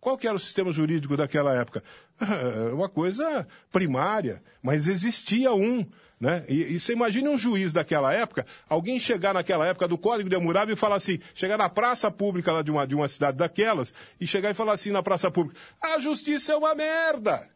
Qual 0.00 0.16
que 0.16 0.26
era 0.26 0.36
o 0.36 0.40
sistema 0.40 0.72
jurídico 0.72 1.16
daquela 1.16 1.54
época? 1.54 1.82
Uma 2.72 2.88
coisa 2.88 3.46
primária, 3.70 4.42
mas 4.62 4.88
existia 4.88 5.52
um. 5.52 5.86
Né? 6.20 6.44
E, 6.48 6.74
e 6.74 6.78
você 6.78 6.92
imagina 6.92 7.30
um 7.30 7.38
juiz 7.38 7.72
daquela 7.72 8.12
época, 8.12 8.46
alguém 8.68 9.00
chegar 9.00 9.32
naquela 9.32 9.66
época 9.66 9.88
do 9.88 9.96
Código 9.96 10.28
de 10.28 10.36
Hammurabi 10.36 10.72
e 10.72 10.76
falar 10.76 10.96
assim, 10.96 11.18
chegar 11.34 11.56
na 11.56 11.70
praça 11.70 12.10
pública 12.10 12.52
lá 12.52 12.60
de 12.60 12.70
uma, 12.70 12.86
de 12.86 12.94
uma 12.94 13.08
cidade 13.08 13.38
daquelas, 13.38 13.94
e 14.20 14.26
chegar 14.26 14.50
e 14.50 14.54
falar 14.54 14.74
assim 14.74 14.90
na 14.90 15.02
praça 15.02 15.30
pública, 15.30 15.58
a 15.80 15.98
justiça 15.98 16.52
é 16.52 16.56
uma 16.56 16.74
merda! 16.74 17.48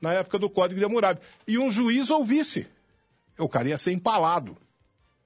Na 0.00 0.12
época 0.12 0.36
do 0.38 0.50
Código 0.50 0.80
de 0.80 0.84
Hammurabi. 0.84 1.20
E 1.46 1.58
um 1.58 1.70
juiz 1.70 2.10
ouvisse. 2.10 2.66
O 3.38 3.48
cara 3.48 3.68
ia 3.68 3.78
ser 3.78 3.92
empalado 3.92 4.56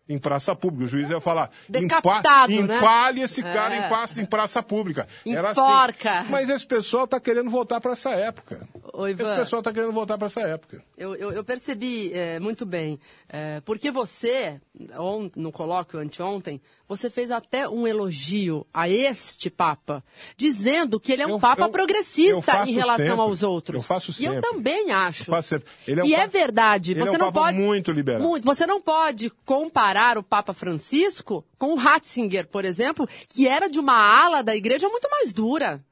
em 0.09 0.19
praça 0.19 0.55
pública. 0.55 0.85
O 0.85 0.89
juiz 0.89 1.09
ia 1.09 1.21
falar, 1.21 1.51
Decapitado, 1.69 2.53
empa 2.53 2.67
né? 2.67 2.77
empalhe 2.79 3.21
esse 3.23 3.43
cara 3.43 3.75
É. 3.75 3.79
em, 3.79 3.89
praça, 3.89 4.21
em 4.21 4.25
praça 4.25 4.63
pública. 4.63 5.09
Era 5.27 5.53
Enforca. 5.53 6.25
Mas 6.29 6.49
esse 6.49 6.67
pessoal 6.67 7.05
está 7.05 7.19
querendo 7.19 7.49
voltar 7.49 7.81
para 7.81 7.93
essa 7.93 8.11
época. 8.11 8.69
Ô, 8.93 9.07
Esse 9.07 9.21
Ivan. 9.21 9.37
pessoal 9.37 9.61
está 9.61 9.73
querendo 9.73 9.93
voltar 9.93 10.17
para 10.19 10.27
essa 10.27 10.41
época. 10.41 10.83
Eu, 10.97 11.15
eu- 11.15 11.33
eu 11.33 11.45
percebi 11.45 12.13
é, 12.13 12.39
muito 12.41 12.65
bem. 12.67 12.99
É, 13.29 13.61
porque 13.61 13.91
você, 13.91 14.61
on- 14.99 15.31
no 15.37 15.53
colóquio 15.53 15.99
anteontem, 16.01 16.61
você 16.89 17.09
fez 17.09 17.31
até 17.31 17.69
um 17.69 17.87
elogio 17.87 18.67
a 18.75 18.89
este 18.89 19.49
Papa, 19.49 20.03
dizendo 20.37 20.99
que 20.99 21.13
ele 21.13 21.23
é 21.23 21.27
um 21.27 21.31
Eu- 21.31 21.39
Papa 21.41 21.69
progressista 21.69 22.65
em 22.67 22.73
relação 22.73 23.07
sempre. 23.07 23.21
aos 23.21 23.43
outros. 23.43 23.77
Eu 23.77 23.83
faço 23.83 24.11
E 24.21 24.25
eu 24.25 24.35
sempre. 24.35 24.51
também 24.51 24.91
acho. 24.91 25.23
Eu 25.23 25.27
faço 25.37 25.49
sempre. 25.51 25.69
Ele 25.87 26.01
é 26.01 26.03
um 26.03 26.07
e 26.07 26.15
é 26.15 26.19
Papa- 26.19 26.29
verdade. 26.31 26.91
ele 26.93 27.01
você 27.01 27.09
é 27.09 27.13
um 27.13 27.19
não 27.19 27.33
Papa 27.33 27.41
pode 27.47 27.59
muito 27.59 27.93
liberal. 27.93 28.21
Muito. 28.23 28.45
Você 28.45 28.67
não 28.67 28.81
pode 28.81 29.31
comparar 29.45 30.19
o 30.19 30.23
Papa 30.23 30.53
Francisco 30.53 31.45
com 31.59 31.73
o 31.73 31.77
Ratzinger, 31.77 32.49
por 32.49 32.65
exemplo, 32.65 33.09
que 33.29 33.47
era 33.47 33.69
de 33.69 33.79
uma 33.79 33.95
ala 33.95 34.43
da 34.43 34.57
igreja 34.57 34.89
muito 34.89 35.09
mais 35.11 35.33
dura, 35.33 35.85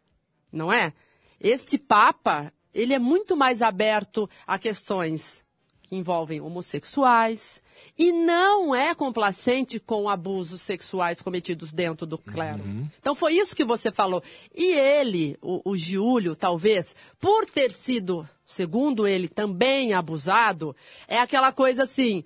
não 0.52 0.73
é? 0.73 0.93
Esse 1.40 1.78
Papa, 1.78 2.52
ele 2.78 2.94
é 2.94 2.99
muito 2.99 3.37
mais 3.37 3.61
aberto 3.61 4.28
a 4.47 4.58
questões 4.58 5.44
que 5.82 5.97
envolvem 5.97 6.40
homossexuais 6.40 7.62
e 7.99 8.12
não 8.12 8.75
é 8.75 8.94
complacente 8.94 9.80
com 9.80 10.08
abusos 10.08 10.61
sexuais 10.61 11.23
cometidos 11.23 11.73
dentro 11.73 12.06
do 12.06 12.18
clero. 12.18 12.62
Então 13.00 13.14
foi 13.14 13.35
isso 13.35 13.56
que 13.56 13.64
você 13.64 13.90
falou. 13.90 14.23
E 14.54 14.73
ele, 14.73 15.37
o, 15.40 15.70
o 15.70 15.76
Giulio, 15.76 16.37
talvez, 16.37 16.94
por 17.18 17.47
ter 17.47 17.73
sido, 17.73 18.28
segundo 18.47 19.06
ele, 19.06 19.28
também 19.28 19.94
abusado, 19.94 20.76
é 21.06 21.18
aquela 21.18 21.52
coisa 21.52 21.85
assim, 21.85 22.23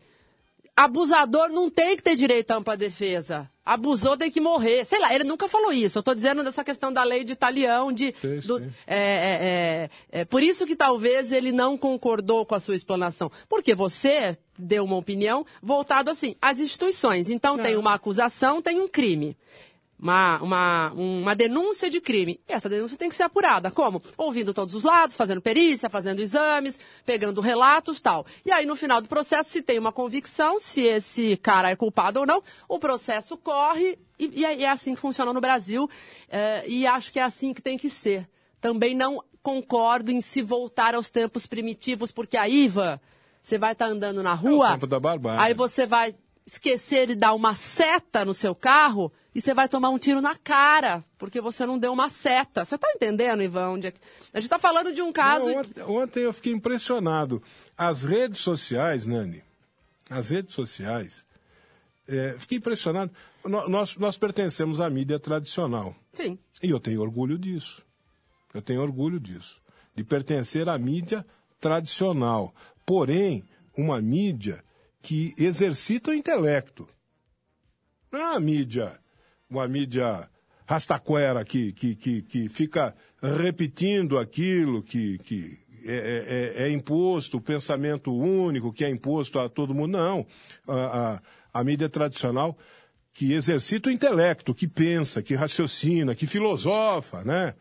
abusador 0.77 1.49
não 1.51 1.71
tem 1.71 1.97
que 1.97 2.03
ter 2.03 2.17
direito 2.17 2.51
à 2.51 2.57
ampla 2.57 2.77
defesa. 2.77 3.49
Abusou 3.65 4.17
tem 4.17 4.29
que 4.31 4.41
morrer. 4.41 4.85
Sei 4.85 4.99
lá, 4.99 5.15
ele 5.15 5.23
nunca 5.23 5.49
falou 5.49 5.73
isso. 5.73 5.97
Eu 5.99 6.01
estou 6.01 6.15
dizendo 6.17 6.43
dessa 6.43 6.65
questão 6.65 6.93
da 6.93 7.05
lei 7.05 7.23
de 7.23 7.37
talião, 7.37 7.93
de. 7.93 8.13
Sim, 8.21 8.41
do- 8.41 8.59
sim. 8.59 8.71
é, 8.89 8.97
é, 8.97 9.39
é, 10.13 10.21
é, 10.21 10.25
por 10.25 10.43
isso 10.43 10.67
que 10.67 10.75
talvez 10.75 11.31
ele 11.31 11.53
não 11.53 11.79
concordou 11.79 12.45
com 12.45 12.57
a 12.57 12.61
sua 12.61 12.75
explanação. 12.75 13.31
Porque 13.49 13.73
você 13.75 14.37
deu 14.59 14.83
uma 14.85 14.97
opinião 14.97 15.47
voltada 15.63 16.11
assim, 16.11 16.35
às 16.43 16.59
instituições. 16.59 17.29
Então 17.29 17.57
tem 17.57 17.77
uma 17.77 17.95
acusação, 17.95 18.61
tem 18.61 18.81
um 18.81 18.89
crime. 18.89 19.37
Uma, 20.03 20.43
uma, 20.43 20.93
uma 20.97 21.33
denúncia 21.33 21.89
de 21.89 22.01
crime. 22.01 22.41
E 22.49 22.53
essa 22.53 22.69
denúncia 22.69 22.99
tem 22.99 23.09
que 23.09 23.15
ser 23.15 23.23
apurada. 23.23 23.71
Como? 23.71 24.03
Ouvindo 24.19 24.53
todos 24.53 24.75
os 24.75 24.83
lados, 24.83 25.15
fazendo 25.15 25.41
perícia, 25.41 25.89
fazendo 25.89 26.19
exames, 26.19 26.77
pegando 27.07 27.41
relatos 27.41 28.01
tal. 28.01 28.27
E 28.45 28.51
aí, 28.51 28.67
no 28.67 28.75
final 28.75 29.01
do 29.01 29.09
processo, 29.09 29.51
se 29.51 29.63
tem 29.63 29.79
uma 29.79 29.93
convicção, 29.93 30.59
se 30.59 30.83
esse 30.83 31.37
cara 31.37 31.71
é 31.71 31.77
culpado 31.77 32.19
ou 32.19 32.27
não, 32.27 32.43
o 32.69 32.81
processo 32.81 33.37
corre 33.37 33.97
e, 34.19 34.41
e 34.41 34.45
é 34.45 34.63
é 34.63 34.69
assim 34.69 34.97
que 34.97 35.01
funciona 35.01 35.33
no 35.33 35.41
Brasil. 35.41 35.89
eh, 36.29 36.65
e 36.67 36.85
acho 36.85 37.13
que 37.13 37.21
é 37.21 37.23
assim 37.23 37.55
que 37.55 37.63
tem 37.63 37.79
que 37.79 37.89
ser. 37.89 38.29
Também 38.61 38.97
não 38.97 39.23
concordo 39.41 40.11
em 40.11 40.21
se 40.21 40.43
voltar 40.43 40.97
aos 40.97 41.11
tempos 41.11 41.47
primitivos, 41.47 42.11
porque 42.11 42.37
a 42.37 42.49
IVA, 42.49 43.01
você 43.41 43.57
vai 43.57 43.71
estar 43.73 43.87
andando 43.87 44.21
na 44.21 44.35
rua. 44.35 44.73
tempo 44.73 44.87
da 44.89 44.99
barbárie. 44.99 45.41
Aí 45.45 45.55
você 45.55 45.87
vai 45.87 46.15
esquecer 46.45 47.07
de 47.07 47.15
dar 47.15 47.35
uma 47.35 47.55
seta 47.55 48.25
no 48.25 48.35
seu 48.35 48.53
carro 48.55 49.13
e 49.35 49.41
você 49.41 49.55
vai 49.55 49.69
tomar 49.69 49.91
um 49.91 49.99
tiro 49.99 50.21
na 50.21 50.37
cara, 50.37 51.05
porque 51.19 51.41
você 51.41 51.65
não 51.65 51.79
deu 51.79 51.93
uma 51.93 52.11
seta. 52.11 52.65
Você 52.65 52.75
está 52.75 52.87
entendendo, 52.95 53.43
Ivan? 53.43 53.79
É 53.79 53.93
A 54.35 54.41
gente 54.41 54.45
está 54.45 54.59
falando 54.59 54.93
de 54.93 55.01
um 55.01 55.13
caso. 55.13 55.47
Não, 55.47 55.59
ontem, 55.59 55.83
ontem 55.83 56.21
eu 56.21 56.33
fiquei 56.33 56.53
impressionado. 56.53 57.43
As 57.77 58.05
redes 58.05 58.41
sociais, 58.41 59.07
Nani, 59.07 59.43
as 60.11 60.31
redes 60.31 60.55
sociais, 60.55 61.25
é, 62.07 62.37
fiquei 62.39 62.59
impressionado. 62.59 63.11
Nós, 63.45 63.97
nós 63.97 64.17
pertencemos 64.17 64.81
à 64.81 64.91
mídia 64.91 65.19
tradicional. 65.19 65.97
Sim. 66.13 66.39
E 66.63 66.71
eu 66.71 66.79
tenho 66.79 67.01
orgulho 67.01 67.39
disso. 67.39 67.83
Eu 68.53 68.61
tenho 68.61 68.83
orgulho 68.83 69.19
disso. 69.19 69.61
De 69.97 70.05
pertencer 70.05 70.69
à 70.69 70.79
mídia 70.79 71.27
tradicional. 71.59 72.55
Porém, 72.85 73.45
uma 73.77 74.01
mídia 74.01 74.63
que 75.01 75.35
exercita 75.37 76.11
o 76.11 76.15
intelecto. 76.15 76.89
Não 78.11 78.21
é 78.21 78.25
uma 78.31 78.41
mídia, 78.41 79.01
uma 79.53 79.69
mídia 79.69 80.29
rastaquera 80.67 81.45
que, 81.45 81.73
que, 81.73 81.95
que, 81.95 82.23
que 82.23 82.49
fica 82.49 82.95
repetindo 83.21 84.19
aquilo 84.19 84.83
que, 84.83 85.19
que 85.19 85.59
é, 85.85 86.55
é- 86.59 86.63
é 86.65 86.71
imposto, 86.71 87.37
o 87.37 87.41
pensamento 87.41 88.13
único 88.15 88.73
que 88.73 88.85
é 88.85 88.89
imposto 88.91 89.39
a 89.39 89.49
todo 89.49 89.75
mundo. 89.75 89.93
Não. 89.99 90.27
A, 90.67 90.75
a- 91.15 91.21
a 91.55 91.65
mídia 91.65 91.89
tradicional 91.89 92.57
que 93.13 93.33
exercita 93.35 93.91
o 93.91 93.93
intelecto, 93.93 94.55
que 94.55 94.67
pensa, 94.67 95.23
que 95.23 95.35
raciocina, 95.35 96.15
que 96.15 96.27
filosofa, 96.27 97.23
né? 97.25 97.55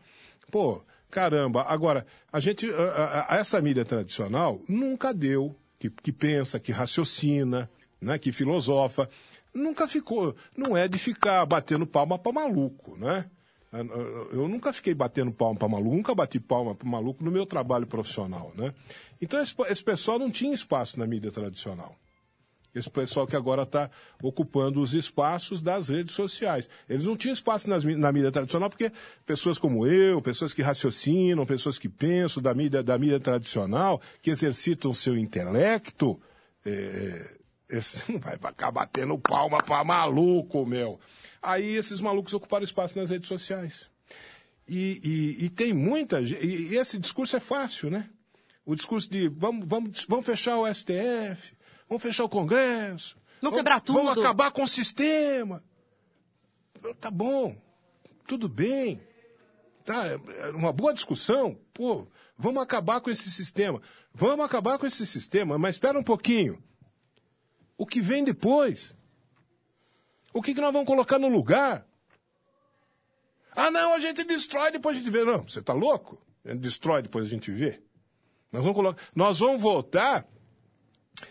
Pô, 0.50 0.82
caramba. 1.10 1.62
Agora, 1.68 2.06
a 2.32 2.40
gente, 2.40 2.70
a- 2.70 3.36
essa 3.38 3.60
mídia 3.60 3.84
tradicional 3.84 4.60
nunca 4.66 5.12
deu, 5.12 5.54
que, 5.78 5.90
que 5.90 6.10
pensa, 6.12 6.58
que 6.58 6.72
raciocina, 6.72 7.68
né? 8.00 8.18
Que 8.18 8.32
filosofa, 8.32 9.08
nunca 9.54 9.86
ficou, 9.86 10.34
não 10.56 10.76
é 10.76 10.88
de 10.88 10.98
ficar 10.98 11.44
batendo 11.46 11.86
palma 11.86 12.18
para 12.18 12.32
maluco, 12.32 12.96
né? 12.96 13.30
Eu 14.32 14.48
nunca 14.48 14.70
fiquei 14.70 14.92
batendo 14.92 15.32
palma 15.32 15.58
para 15.58 15.68
maluco, 15.68 15.96
nunca 15.96 16.14
bati 16.14 16.38
palma 16.38 16.74
para 16.74 16.86
maluco 16.86 17.24
no 17.24 17.30
meu 17.30 17.46
trabalho 17.46 17.86
profissional, 17.86 18.52
né? 18.54 18.74
Então 19.20 19.40
esse, 19.40 19.54
esse 19.68 19.82
pessoal 19.82 20.18
não 20.18 20.30
tinha 20.30 20.52
espaço 20.52 20.98
na 20.98 21.06
mídia 21.06 21.30
tradicional. 21.30 21.96
Esse 22.74 22.90
pessoal 22.90 23.26
que 23.26 23.36
agora 23.36 23.62
está 23.62 23.90
ocupando 24.22 24.80
os 24.80 24.94
espaços 24.94 25.60
das 25.60 25.88
redes 25.88 26.14
sociais. 26.14 26.68
Eles 26.88 27.04
não 27.04 27.16
tinham 27.16 27.34
espaço 27.34 27.68
nas 27.68 27.84
na 27.84 28.10
mídia 28.10 28.32
tradicional 28.32 28.70
porque 28.70 28.90
pessoas 29.26 29.58
como 29.58 29.86
eu, 29.86 30.20
pessoas 30.22 30.54
que 30.54 30.62
raciocinam, 30.62 31.44
pessoas 31.44 31.78
que 31.78 31.88
pensam 31.88 32.42
da 32.42 32.54
mídia, 32.54 32.82
da 32.82 32.98
mídia 32.98 33.20
tradicional, 33.20 34.00
que 34.22 34.30
exercitam 34.30 34.90
o 34.90 34.94
seu 34.94 35.16
intelecto, 35.16 36.20
é, 36.64 37.41
esse 37.76 38.10
não 38.10 38.18
vai 38.20 38.36
ficar 38.36 38.70
batendo 38.70 39.18
palma 39.18 39.58
para 39.58 39.82
maluco, 39.84 40.64
meu. 40.66 41.00
Aí 41.42 41.74
esses 41.76 42.00
malucos 42.00 42.32
ocuparam 42.34 42.64
espaço 42.64 42.98
nas 42.98 43.10
redes 43.10 43.28
sociais. 43.28 43.90
E, 44.68 45.00
e- 45.40 45.44
e 45.46 45.50
tem 45.50 45.72
muita 45.72 46.24
gente. 46.24 46.44
E, 46.46 46.76
esse 46.76 46.98
discurso 46.98 47.36
é 47.36 47.40
fácil, 47.40 47.90
né? 47.90 48.08
O 48.64 48.76
discurso 48.76 49.10
de 49.10 49.28
vamos, 49.28 49.66
vamos, 49.66 50.06
vamos 50.08 50.24
fechar 50.24 50.56
o 50.56 50.66
STF, 50.72 51.56
vamos 51.88 52.02
fechar 52.02 52.24
o 52.24 52.28
Congresso. 52.28 53.16
Vamos 53.40 53.56
vamos- 53.56 53.56
quebrar 53.58 53.82
Vamos 53.84 54.14
tudo. 54.14 54.20
acabar 54.20 54.52
com 54.52 54.62
o 54.62 54.68
sistema. 54.68 55.62
Tá 57.00 57.10
bom, 57.10 57.56
tudo 58.26 58.48
bem. 58.48 59.00
Tá, 59.84 60.06
é 60.06 60.50
uma 60.50 60.72
boa 60.72 60.92
discussão. 60.94 61.58
Pô, 61.74 62.06
vamos 62.38 62.62
acabar 62.62 63.00
com 63.00 63.10
esse 63.10 63.30
sistema. 63.32 63.82
Vamos 64.14 64.44
acabar 64.44 64.78
com 64.78 64.86
esse 64.86 65.04
sistema, 65.06 65.58
mas 65.58 65.74
espera 65.74 65.98
um 65.98 66.02
pouquinho. 66.04 66.62
O 67.82 67.86
que 67.86 68.00
vem 68.00 68.22
depois? 68.22 68.94
O 70.32 70.40
que, 70.40 70.54
que 70.54 70.60
nós 70.60 70.72
vamos 70.72 70.86
colocar 70.86 71.18
no 71.18 71.26
lugar? 71.26 71.84
Ah, 73.56 73.72
não, 73.72 73.94
a 73.94 73.98
gente 73.98 74.22
destrói 74.22 74.70
depois 74.70 74.96
a 74.96 75.00
gente 75.00 75.10
vê. 75.10 75.24
Não, 75.24 75.42
você 75.42 75.58
está 75.58 75.72
louco? 75.72 76.16
A 76.44 76.52
gente 76.52 76.60
destrói 76.60 77.02
depois 77.02 77.26
a 77.26 77.28
gente 77.28 77.50
vê. 77.50 77.80
Nós 78.52 78.62
vamos, 78.62 78.76
colocar... 78.76 79.02
nós 79.16 79.40
vamos 79.40 79.60
voltar 79.60 80.24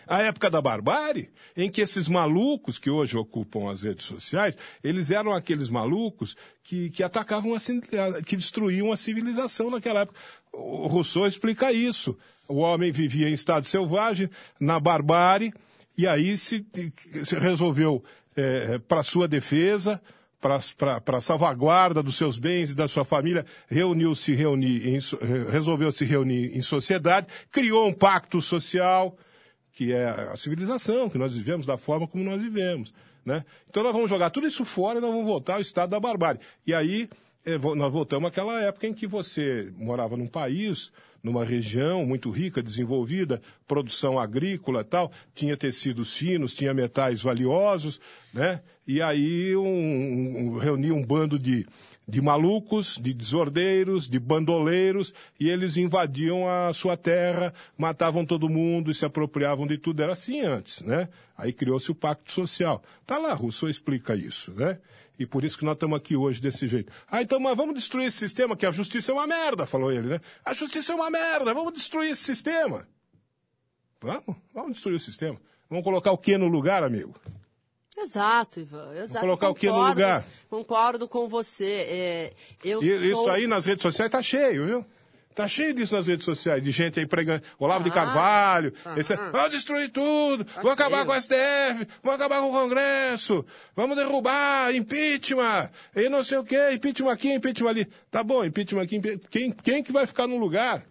à 0.06 0.20
época 0.20 0.50
da 0.50 0.60
barbárie, 0.60 1.30
em 1.56 1.70
que 1.70 1.80
esses 1.80 2.06
malucos 2.06 2.78
que 2.78 2.90
hoje 2.90 3.16
ocupam 3.16 3.72
as 3.72 3.82
redes 3.82 4.04
sociais, 4.04 4.54
eles 4.84 5.10
eram 5.10 5.32
aqueles 5.32 5.70
malucos 5.70 6.36
que, 6.62 6.90
que 6.90 7.02
atacavam, 7.02 7.54
a, 7.54 8.22
que 8.22 8.36
destruíam 8.36 8.92
a 8.92 8.96
civilização 8.98 9.70
naquela 9.70 10.00
época. 10.00 10.20
O 10.52 10.86
Rousseau 10.86 11.26
explica 11.26 11.72
isso. 11.72 12.14
O 12.46 12.56
homem 12.56 12.92
vivia 12.92 13.30
em 13.30 13.32
estado 13.32 13.64
selvagem, 13.64 14.28
na 14.60 14.78
barbárie, 14.78 15.54
e 15.96 16.06
aí 16.06 16.36
se, 16.38 16.64
se 17.24 17.34
resolveu, 17.38 18.02
para 18.88 19.02
sua 19.02 19.28
defesa, 19.28 20.00
para 20.40 20.56
a 21.18 21.20
salvaguarda 21.20 22.02
dos 22.02 22.16
seus 22.16 22.38
bens 22.38 22.72
e 22.72 22.74
da 22.74 22.88
sua 22.88 23.04
família, 23.04 23.46
reuniu-se, 23.68 24.34
reunir 24.34 24.88
em 24.88 25.00
so- 25.00 25.18
resolveu 25.50 25.92
se 25.92 26.04
reunir 26.04 26.56
em 26.56 26.62
sociedade, 26.62 27.26
criou 27.50 27.86
um 27.86 27.92
pacto 27.92 28.40
social, 28.40 29.16
que 29.72 29.92
é 29.92 30.04
a 30.32 30.36
civilização, 30.36 31.08
que 31.08 31.16
nós 31.18 31.34
vivemos 31.34 31.64
da 31.66 31.78
forma 31.78 32.08
como 32.08 32.24
nós 32.24 32.40
vivemos. 32.40 32.92
Né? 33.24 33.44
Então 33.68 33.84
nós 33.84 33.92
vamos 33.92 34.10
jogar 34.10 34.30
tudo 34.30 34.46
isso 34.48 34.64
fora 34.64 34.98
e 34.98 35.00
nós 35.00 35.10
vamos 35.10 35.26
voltar 35.26 35.54
ao 35.54 35.60
estado 35.60 35.90
da 35.90 36.00
barbárie. 36.00 36.40
E 36.66 36.74
aí 36.74 37.08
vo- 37.60 37.76
nós 37.76 37.92
voltamos 37.92 38.28
àquela 38.28 38.60
época 38.62 38.86
em 38.88 38.92
que 38.94 39.06
você 39.06 39.72
morava 39.76 40.16
num 40.16 40.26
país, 40.26 40.90
numa 41.22 41.44
região 41.44 42.04
muito 42.04 42.30
rica, 42.30 42.62
desenvolvida, 42.62 43.40
produção 43.66 44.18
agrícola 44.18 44.82
tal, 44.82 45.12
tinha 45.34 45.56
tecidos 45.56 46.16
finos, 46.16 46.54
tinha 46.54 46.74
metais 46.74 47.22
valiosos, 47.22 48.00
né? 48.34 48.60
E 48.86 49.00
aí 49.00 49.56
um, 49.56 49.64
um, 50.54 50.58
reunia 50.58 50.92
um 50.92 51.04
bando 51.04 51.38
de, 51.38 51.64
de 52.08 52.20
malucos, 52.20 52.98
de 53.00 53.14
desordeiros, 53.14 54.08
de 54.08 54.18
bandoleiros, 54.18 55.14
e 55.38 55.48
eles 55.48 55.76
invadiam 55.76 56.48
a 56.48 56.72
sua 56.72 56.96
terra, 56.96 57.54
matavam 57.78 58.26
todo 58.26 58.48
mundo 58.48 58.90
e 58.90 58.94
se 58.94 59.04
apropriavam 59.04 59.66
de 59.66 59.78
tudo. 59.78 60.02
Era 60.02 60.12
assim 60.12 60.40
antes, 60.40 60.80
né? 60.80 61.08
Aí 61.36 61.52
criou-se 61.52 61.90
o 61.90 61.94
Pacto 61.94 62.32
Social. 62.32 62.82
Tá 63.06 63.18
lá, 63.18 63.32
Rousseau 63.34 63.70
explica 63.70 64.16
isso, 64.16 64.52
né? 64.52 64.78
E 65.18 65.26
por 65.26 65.44
isso 65.44 65.58
que 65.58 65.64
nós 65.64 65.74
estamos 65.74 65.96
aqui 65.96 66.16
hoje 66.16 66.40
desse 66.40 66.66
jeito. 66.66 66.92
Ah, 67.06 67.22
então, 67.22 67.38
mas 67.38 67.56
vamos 67.56 67.74
destruir 67.74 68.06
esse 68.06 68.18
sistema, 68.18 68.56
que 68.56 68.66
a 68.66 68.70
justiça 68.72 69.12
é 69.12 69.14
uma 69.14 69.26
merda, 69.26 69.66
falou 69.66 69.92
ele, 69.92 70.08
né? 70.08 70.20
A 70.44 70.52
justiça 70.54 70.92
é 70.92 70.94
uma 70.94 71.10
merda, 71.10 71.52
vamos 71.54 71.72
destruir 71.74 72.10
esse 72.10 72.22
sistema. 72.24 72.86
Vamos, 74.00 74.36
vamos 74.52 74.72
destruir 74.72 74.96
o 74.96 75.00
sistema. 75.00 75.38
Vamos 75.70 75.84
colocar 75.84 76.10
o 76.12 76.18
que 76.18 76.36
no 76.36 76.48
lugar, 76.48 76.82
amigo? 76.82 77.14
Exato, 77.96 78.58
Ivan. 78.60 78.94
Exato. 78.96 79.20
colocar 79.20 79.48
o 79.50 79.54
quê 79.54 79.66
no 79.66 79.74
Concordo- 79.74 79.92
lugar? 79.92 80.24
Concordo 80.48 81.08
com 81.08 81.28
você. 81.28 81.86
É, 81.88 82.32
eu 82.64 82.82
E 82.82 82.98
sou... 83.12 83.22
isso 83.22 83.30
aí 83.30 83.46
nas 83.46 83.64
redes 83.66 83.82
sociais 83.82 84.10
tá 84.10 84.22
cheio, 84.22 84.66
viu? 84.66 84.86
Tá 85.34 85.48
cheio 85.48 85.72
disso 85.74 85.94
nas 85.94 86.06
redes 86.06 86.24
sociais, 86.24 86.62
de 86.62 86.70
gente 86.70 87.00
aí 87.00 87.06
pregando. 87.06 87.42
Olavo 87.58 87.84
de 87.84 87.90
Carvalho, 87.90 88.72
esse, 88.96 89.16
vamos 89.16 89.50
destruir 89.50 89.90
tudo, 89.90 90.44
vamos 90.56 90.72
acabar 90.72 90.96
cheio. 90.98 91.06
com 91.06 91.12
o 91.12 91.20
STF, 91.20 91.88
vamos 92.02 92.20
acabar 92.20 92.40
com 92.40 92.48
o 92.50 92.52
Congresso, 92.52 93.46
vamos 93.74 93.96
derrubar, 93.96 94.74
impeachment, 94.74 95.70
e 95.96 96.08
não 96.08 96.22
sei 96.22 96.38
o 96.38 96.44
quê, 96.44 96.72
impeachment 96.72 97.10
aqui, 97.12 97.32
impeachment 97.32 97.70
ali. 97.70 97.84
Tá 98.10 98.22
bom, 98.22 98.44
impeachment 98.44 98.82
aqui, 98.82 98.96
impe- 98.96 99.18
quem, 99.30 99.50
quem 99.52 99.82
que 99.82 99.90
vai 99.92 100.06
ficar 100.06 100.26
no 100.26 100.36
lugar? 100.36 100.84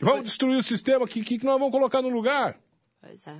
Vamos 0.00 0.24
destruir 0.24 0.56
o 0.56 0.62
sistema, 0.62 1.04
o 1.04 1.08
que, 1.08 1.22
que 1.24 1.44
nós 1.44 1.58
vamos 1.58 1.72
colocar 1.72 2.00
no 2.00 2.08
lugar? 2.08 2.56
Pois 3.00 3.26
é. 3.26 3.36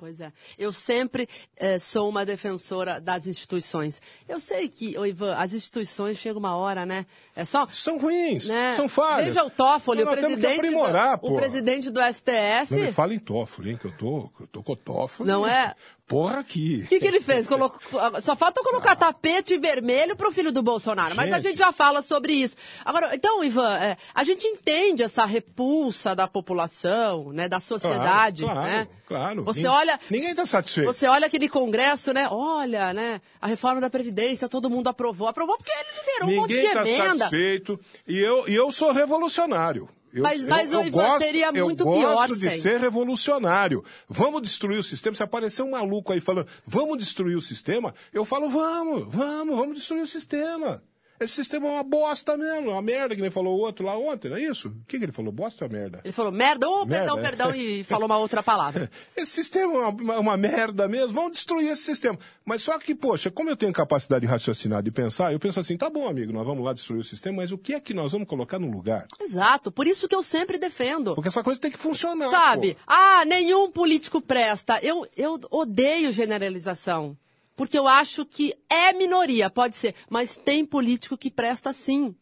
Pois 0.00 0.18
é. 0.18 0.32
Eu 0.58 0.72
sempre 0.72 1.28
eh, 1.58 1.78
sou 1.78 2.08
uma 2.08 2.24
defensora 2.24 2.98
das 2.98 3.26
instituições. 3.26 4.00
Eu 4.26 4.40
sei 4.40 4.66
que, 4.66 4.96
ô 4.96 5.04
Ivan, 5.04 5.34
as 5.34 5.52
instituições 5.52 6.16
chega 6.16 6.38
uma 6.38 6.56
hora, 6.56 6.86
né? 6.86 7.04
É 7.36 7.44
só. 7.44 7.68
São 7.70 7.98
ruins, 7.98 8.46
Né? 8.46 8.72
são 8.76 8.88
falhas. 8.88 9.26
Veja 9.26 9.44
o 9.44 9.50
Toffoli, 9.50 10.02
Nós 10.02 10.14
o 10.14 10.18
presidente, 10.18 10.70
do, 10.70 11.26
o 11.26 11.36
presidente 11.36 11.90
do 11.90 12.00
STF. 12.00 12.70
Não 12.70 12.78
me 12.78 12.92
fala 12.92 13.12
em 13.12 13.18
Toffoli, 13.18 13.72
hein, 13.72 13.76
que 13.76 13.88
eu 13.88 13.92
tô, 13.98 14.30
eu 14.40 14.46
tô 14.46 14.62
com 14.62 14.72
o 14.72 14.76
Toffoli. 14.76 15.28
Não 15.28 15.46
é? 15.46 15.74
Porra 16.10 16.40
aqui. 16.40 16.80
O 16.84 16.88
que, 16.88 16.98
que 16.98 17.06
ele 17.06 17.20
fez? 17.20 17.46
Colocou- 17.46 17.80
só 18.20 18.34
falta 18.34 18.60
colocar 18.64 18.96
tapete 18.96 19.56
vermelho 19.56 20.16
pro 20.16 20.32
filho 20.32 20.50
do 20.50 20.60
Bolsonaro. 20.60 21.14
Mas 21.14 21.30
a 21.32 21.36
Gente. 21.36 21.50
gente 21.50 21.58
já 21.58 21.70
fala 21.70 22.02
sobre 22.02 22.32
isso. 22.32 22.56
Agora, 22.84 23.14
então, 23.14 23.44
Ivan, 23.44 23.76
é, 23.78 23.96
a 24.12 24.24
gente 24.24 24.44
entende 24.44 25.04
essa 25.04 25.24
repulsa 25.24 26.12
da 26.16 26.26
população, 26.26 27.32
né, 27.32 27.48
da 27.48 27.60
sociedade, 27.60 28.42
Claro, 28.42 28.60
né? 28.60 28.88
claro. 29.06 29.44
Você 29.44 29.60
Nin- 29.62 29.68
olha, 29.68 30.00
ninguém 30.10 30.34
tá 30.34 30.44
satisfeito. 30.44 30.92
Você 30.92 31.06
olha 31.06 31.28
aquele 31.28 31.48
congresso, 31.48 32.12
né? 32.12 32.26
Olha, 32.28 32.92
né? 32.92 33.20
A 33.40 33.46
reforma 33.46 33.80
da 33.80 33.88
previdência, 33.88 34.48
todo 34.48 34.68
mundo 34.68 34.88
aprovou. 34.88 35.28
Aprovou 35.28 35.56
porque 35.56 35.70
ele 35.70 36.00
liberou 36.00 36.28
um 36.28 36.40
monte 36.40 36.48
de 36.48 36.56
Ninguém 36.56 36.70
está 36.70 36.88
emenda. 36.88 37.18
satisfeito. 37.18 37.80
E 38.08 38.18
eu, 38.18 38.48
e 38.48 38.54
eu 38.56 38.72
sou 38.72 38.90
revolucionário. 38.92 39.88
Eu, 40.12 40.22
Mas- 40.22 40.44
mas, 40.46 40.72
eu, 40.72 40.82
eu 40.82 40.90
gosto, 40.90 41.24
seria 41.24 41.52
muito 41.52 41.80
eu 41.82 41.86
gosto 41.86 41.98
pior 42.00 42.28
de 42.28 42.50
ser 42.60 42.80
revolucionário. 42.80 43.84
Vamos 44.08 44.42
destruir 44.42 44.78
o 44.78 44.82
sistema. 44.82 45.14
Se 45.14 45.22
aparecer 45.22 45.62
um 45.62 45.70
maluco 45.70 46.12
aí 46.12 46.20
falando, 46.20 46.48
vamos 46.66 46.98
destruir 46.98 47.36
o 47.36 47.40
sistema, 47.40 47.94
eu 48.12 48.24
falo, 48.24 48.48
vamos, 48.50 49.06
vamos, 49.12 49.56
vamos 49.56 49.74
destruir 49.76 50.02
o 50.02 50.06
sistema. 50.06 50.82
Esse 51.20 51.34
sistema 51.34 51.66
é 51.68 51.70
uma 51.72 51.82
bosta 51.82 52.34
mesmo, 52.34 52.70
uma 52.70 52.80
merda, 52.80 53.14
que 53.14 53.20
nem 53.20 53.30
falou 53.30 53.58
o 53.58 53.60
outro 53.60 53.84
lá 53.84 53.94
ontem, 53.96 54.30
não 54.30 54.38
é 54.38 54.40
isso? 54.42 54.68
O 54.68 54.84
que, 54.88 54.98
que 54.98 55.04
ele 55.04 55.12
falou? 55.12 55.30
Bosta 55.30 55.66
ou 55.66 55.70
merda? 55.70 56.00
Ele 56.02 56.12
falou 56.14 56.32
merda, 56.32 56.66
oh, 56.66 56.86
Merda, 56.86 56.96
perdão, 57.14 57.18
é. 57.18 57.22
perdão, 57.22 57.54
e 57.54 57.84
falou 57.84 58.06
uma 58.06 58.16
outra 58.16 58.42
palavra. 58.42 58.90
Esse 59.14 59.32
sistema 59.32 59.70
é 59.74 59.76
uma, 59.76 59.88
uma- 59.90 60.18
uma 60.18 60.36
merda 60.38 60.88
mesmo, 60.88 61.12
vamos 61.12 61.32
destruir 61.32 61.68
esse 61.70 61.82
sistema. 61.82 62.18
Mas 62.44 62.62
só 62.62 62.78
que, 62.78 62.94
poxa, 62.94 63.30
como 63.30 63.50
eu 63.50 63.56
tenho 63.56 63.70
capacidade 63.72 64.22
de 64.22 64.26
raciocinar, 64.30 64.82
de 64.82 64.90
pensar, 64.90 65.32
eu 65.32 65.38
penso 65.38 65.60
assim, 65.60 65.76
tá 65.76 65.90
bom, 65.90 66.08
amigo, 66.08 66.32
nós 66.32 66.46
vamos 66.46 66.64
lá 66.64 66.72
destruir 66.72 67.00
o 67.00 67.04
sistema, 67.04 67.36
mas 67.36 67.52
o 67.52 67.58
que 67.58 67.74
é 67.74 67.80
que 67.80 67.92
nós 67.92 68.12
vamos 68.12 68.26
colocar 68.26 68.58
no 68.58 68.70
lugar? 68.70 69.06
Exato, 69.20 69.70
por 69.70 69.86
isso 69.86 70.08
que 70.08 70.14
eu 70.14 70.22
sempre 70.22 70.56
defendo. 70.58 71.14
Porque 71.14 71.28
essa 71.28 71.42
coisa 71.42 71.60
tem 71.60 71.70
que 71.70 71.78
funcionar. 71.78 72.30
Sabe? 72.30 72.74
pô. 72.74 72.80
Ah, 72.86 73.24
nenhum 73.26 73.70
político 73.70 74.20
presta. 74.22 74.78
Eu, 74.82 75.06
eu 75.16 75.38
odeio 75.50 76.12
generalização. 76.12 77.16
Porque 77.60 77.78
eu 77.78 77.86
acho 77.86 78.24
que 78.24 78.54
é 78.70 78.90
minoria, 78.94 79.50
pode 79.50 79.76
ser, 79.76 79.94
mas 80.08 80.34
tem 80.34 80.64
político 80.64 81.14
que 81.14 81.30
presta 81.30 81.74
sim. 81.74 82.14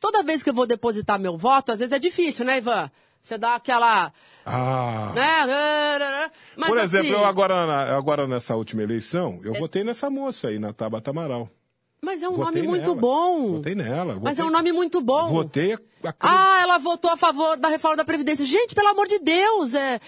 Toda 0.00 0.24
vez 0.24 0.42
que 0.42 0.50
eu 0.50 0.54
vou 0.54 0.66
depositar 0.66 1.20
meu 1.20 1.38
voto, 1.38 1.70
às 1.70 1.78
vezes 1.78 1.92
é 1.92 2.00
difícil, 2.00 2.44
né, 2.44 2.58
Ivan? 2.58 2.90
Você 3.22 3.38
dá 3.38 3.54
aquela. 3.54 4.12
Ah. 4.44 5.12
Né? 5.14 6.30
Mas 6.56 6.68
Por 6.68 6.78
exemplo, 6.78 7.06
assim, 7.06 7.16
eu 7.16 7.24
agora, 7.24 7.96
agora 7.96 8.26
nessa 8.26 8.56
última 8.56 8.82
eleição, 8.82 9.38
eu 9.44 9.52
votei 9.54 9.84
nessa 9.84 10.10
moça 10.10 10.48
aí, 10.48 10.58
na 10.58 10.72
Tabata 10.72 11.10
Amaral. 11.10 11.48
Mas 12.04 12.20
é 12.20 12.28
um 12.28 12.32
Votei 12.34 12.62
nome 12.62 12.66
muito 12.66 12.82
nela. 12.88 13.00
bom. 13.00 13.52
Votei 13.58 13.74
nela. 13.76 14.18
Mas 14.20 14.36
é 14.36 14.42
votei- 14.42 14.44
um 14.44 14.50
nome 14.50 14.72
muito 14.72 15.00
bom. 15.00 15.28
Votei 15.28 15.74
a- 15.74 15.78
Ah, 16.18 16.58
ela 16.62 16.78
votou 16.78 17.12
a 17.12 17.16
favor 17.16 17.56
da 17.56 17.68
reforma 17.68 17.96
da 17.98 18.04
Previdência. 18.04 18.44
Gente, 18.44 18.74
pelo 18.74 18.88
amor 18.88 19.06
de 19.06 19.20
Deus, 19.20 19.72
é. 19.74 20.00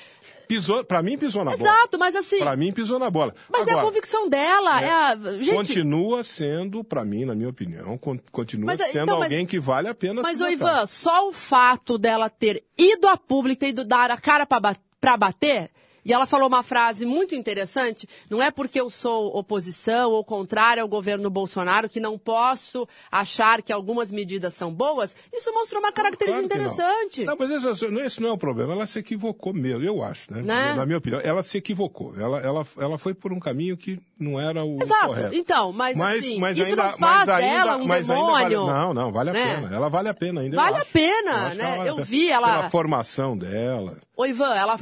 Pisou, 0.47 0.85
pra 0.85 1.03
mim 1.03 1.17
pisou 1.19 1.45
na 1.45 1.57
bola. 1.57 1.71
Exato, 1.71 1.99
mas 1.99 2.15
assim. 2.15 2.39
Pra 2.39 2.57
mim 2.57 2.73
pisou 2.73 2.99
na 2.99 3.11
bola. 3.11 3.35
Mas 3.51 3.67
é 3.67 3.71
a 3.71 3.75
Agora, 3.75 3.87
convicção 3.87 4.29
dela. 4.29 4.83
É, 4.83 4.91
a... 4.91 5.17
Gente, 5.41 5.55
Continua 5.55 6.23
sendo, 6.25 6.83
pra 6.85 7.05
mim, 7.05 7.25
na 7.25 7.35
minha 7.35 7.49
opinião, 7.49 7.97
con- 7.99 8.19
continua 8.33 8.67
Mas, 8.67 8.81
sendo 8.91 9.05
então, 9.05 9.19
mas- 9.19 9.31
alguém 9.33 9.47
que 9.47 9.59
vale 9.61 9.89
a 9.89 9.95
pena 9.95 10.23
Mas, 10.23 10.41
ô. 10.41 10.49
Ivan, 10.49 10.87
só 10.87 11.29
o 11.29 11.33
fato 11.33 11.97
dela 11.99 12.29
ter 12.31 12.65
ido 12.79 13.09
a 13.09 13.17
público, 13.17 13.61
ter 13.61 13.69
ido 13.69 13.85
dar 13.85 14.11
a 14.11 14.17
cara 14.17 14.47
pra, 14.47 14.61
pra 15.01 15.17
bater, 15.17 15.71
e 16.05 16.13
ela 16.13 16.27
falou 16.27 16.49
uma 16.49 16.63
frase 16.63 17.07
muito 17.07 17.35
interessante, 17.35 18.07
não 18.29 18.43
é 18.43 18.51
porque 18.51 18.81
eu 18.81 18.91
sou 18.91 19.37
oposição 19.37 20.11
ou 20.11 20.25
contrária 20.25 20.83
ao 20.83 20.89
governo 20.89 21.31
Bolsonaro 21.31 21.89
que 21.89 22.01
não 22.01 22.19
posso 22.19 22.87
achar 23.11 23.63
que 23.63 23.73
algumas 23.73 24.11
medidas 24.13 24.55
são 24.55 24.73
boas, 24.73 25.15
isso 25.33 25.53
mostrou 25.53 25.81
uma 25.81 25.93
característica 25.93 26.35
Claro 26.49 26.49
que 26.49 26.59
não. 26.59 26.75
interessante. 26.75 27.25
Não, 27.25 27.37
mas 27.39 27.51
esse, 27.51 27.87
esse 28.01 28.21
não 28.21 28.29
é 28.29 28.33
o 28.33 28.39
problema. 28.39 28.73
Ela 28.75 28.87
se 28.87 28.99
equivocou 28.99 29.53
mesmo, 29.53 29.85
eu 29.85 30.03
acho, 30.03 30.33
né? 30.33 30.43
Né? 30.43 30.73
Na 30.75 30.85
minha 30.87 30.99
opinião, 30.99 31.21
ela 31.23 31.43
se 31.43 31.57
equivocou. 31.59 32.15
Ela, 32.19 32.41
ela, 32.41 32.67
ela 32.79 32.99
foi 32.99 33.15
por 33.15 33.33
um 33.33 33.41
caminho 33.41 33.77
que 33.77 33.99
não 34.19 34.41
era 34.41 34.65
o 34.65 34.79
Exato. 34.83 35.07
correto. 35.09 35.35
Então, 35.35 35.73
mas, 35.73 35.99
assim, 36.01 36.37
isso 36.49 36.65
ainda, 36.65 36.83
não 36.85 36.91
faz 36.91 36.99
mas 37.01 37.29
ainda, 37.29 37.41
dela 37.65 37.77
um 37.79 37.87
mas 37.87 38.11
ainda 38.11 38.31
vale, 38.33 38.49
demônio. 38.51 38.73
não, 38.75 38.95
não, 38.95 39.13
vale 39.13 39.31
a 39.31 39.33
né? 39.33 39.55
pena. 39.55 39.75
Ela 39.77 39.89
vale 39.89 40.09
a 40.09 40.15
pena 40.15 40.41
ainda. 40.41 40.57
Vale 40.57 40.77
a 40.77 40.85
pena, 40.85 41.55
né? 41.55 41.89
Eu 41.89 41.97
vi 42.05 42.29
ela- 42.31 42.49
Pela 42.57 42.71
formação 42.71 43.37
dela, 43.37 43.97
Ô 44.17 44.25
Ivan, 44.25 44.55
ela, 44.55 44.79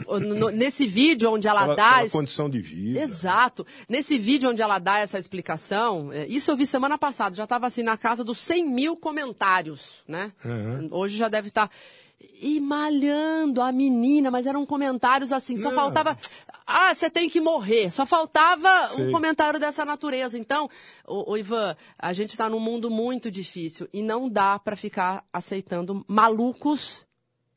nesse 0.53 0.87
vídeo 0.87 1.12
onde 1.31 1.46
ela, 1.48 1.62
pela, 1.62 1.77
dá... 1.77 1.90
pela 1.94 2.05
es- 2.07 2.12
condição 2.12 2.48
de 2.48 2.61
vida. 2.61 3.01
Exato. 3.01 3.66
Nesse 3.88 4.18
vídeo 4.18 4.51
onde 4.51 4.62
ela 4.62 4.79
dá 4.79 4.98
essa 4.98 5.18
explicação, 5.18 6.12
é, 6.12 6.27
isso 6.27 6.51
eu 6.51 6.57
vi 6.57 6.66
semana 6.66 6.96
passada, 6.98 7.35
já 7.37 7.44
estava 7.44 7.66
assim 7.66 7.83
na 7.83 7.96
casa 7.96 8.22
dos 8.25 8.38
100 8.38 8.68
mil 8.68 8.96
comentários, 8.96 10.03
né? 10.07 10.33
Uhum. 10.44 10.88
Hoje 10.90 11.16
já 11.16 11.29
deve 11.29 11.48
estar. 11.48 11.70
E 12.40 12.61
malhando 12.61 13.61
a 13.61 13.72
menina, 13.72 14.31
mas 14.31 14.46
eram 14.46 14.64
comentários 14.64 15.33
assim, 15.33 15.57
só 15.57 15.70
Não. 15.70 15.75
faltava. 15.75 16.16
Ah, 16.64 16.94
você 16.94 17.11
tem 17.11 17.29
que 17.29 17.40
morrer. 17.40 17.90
Só 17.90 18.07
faltava 18.07 18.88
Sei. 18.90 19.09
um 19.09 19.11
comentário 19.11 19.59
dessa 19.59 19.85
natureza. 19.85 20.38
Então, 20.38 20.70
ô, 21.05 21.37
Ivan, 21.37 21.77
a 21.98 22.12
gente 22.12 22.31
está 22.31 22.48
num 22.48 22.61
mundo 22.61 22.88
muito 22.90 23.29
difícil 23.29 23.88
e 23.92 24.03
não 24.03 24.29
dá 24.29 24.57
para 24.59 24.77
ficar 24.77 25.25
aceitando 25.33 26.05
malucos 26.07 26.98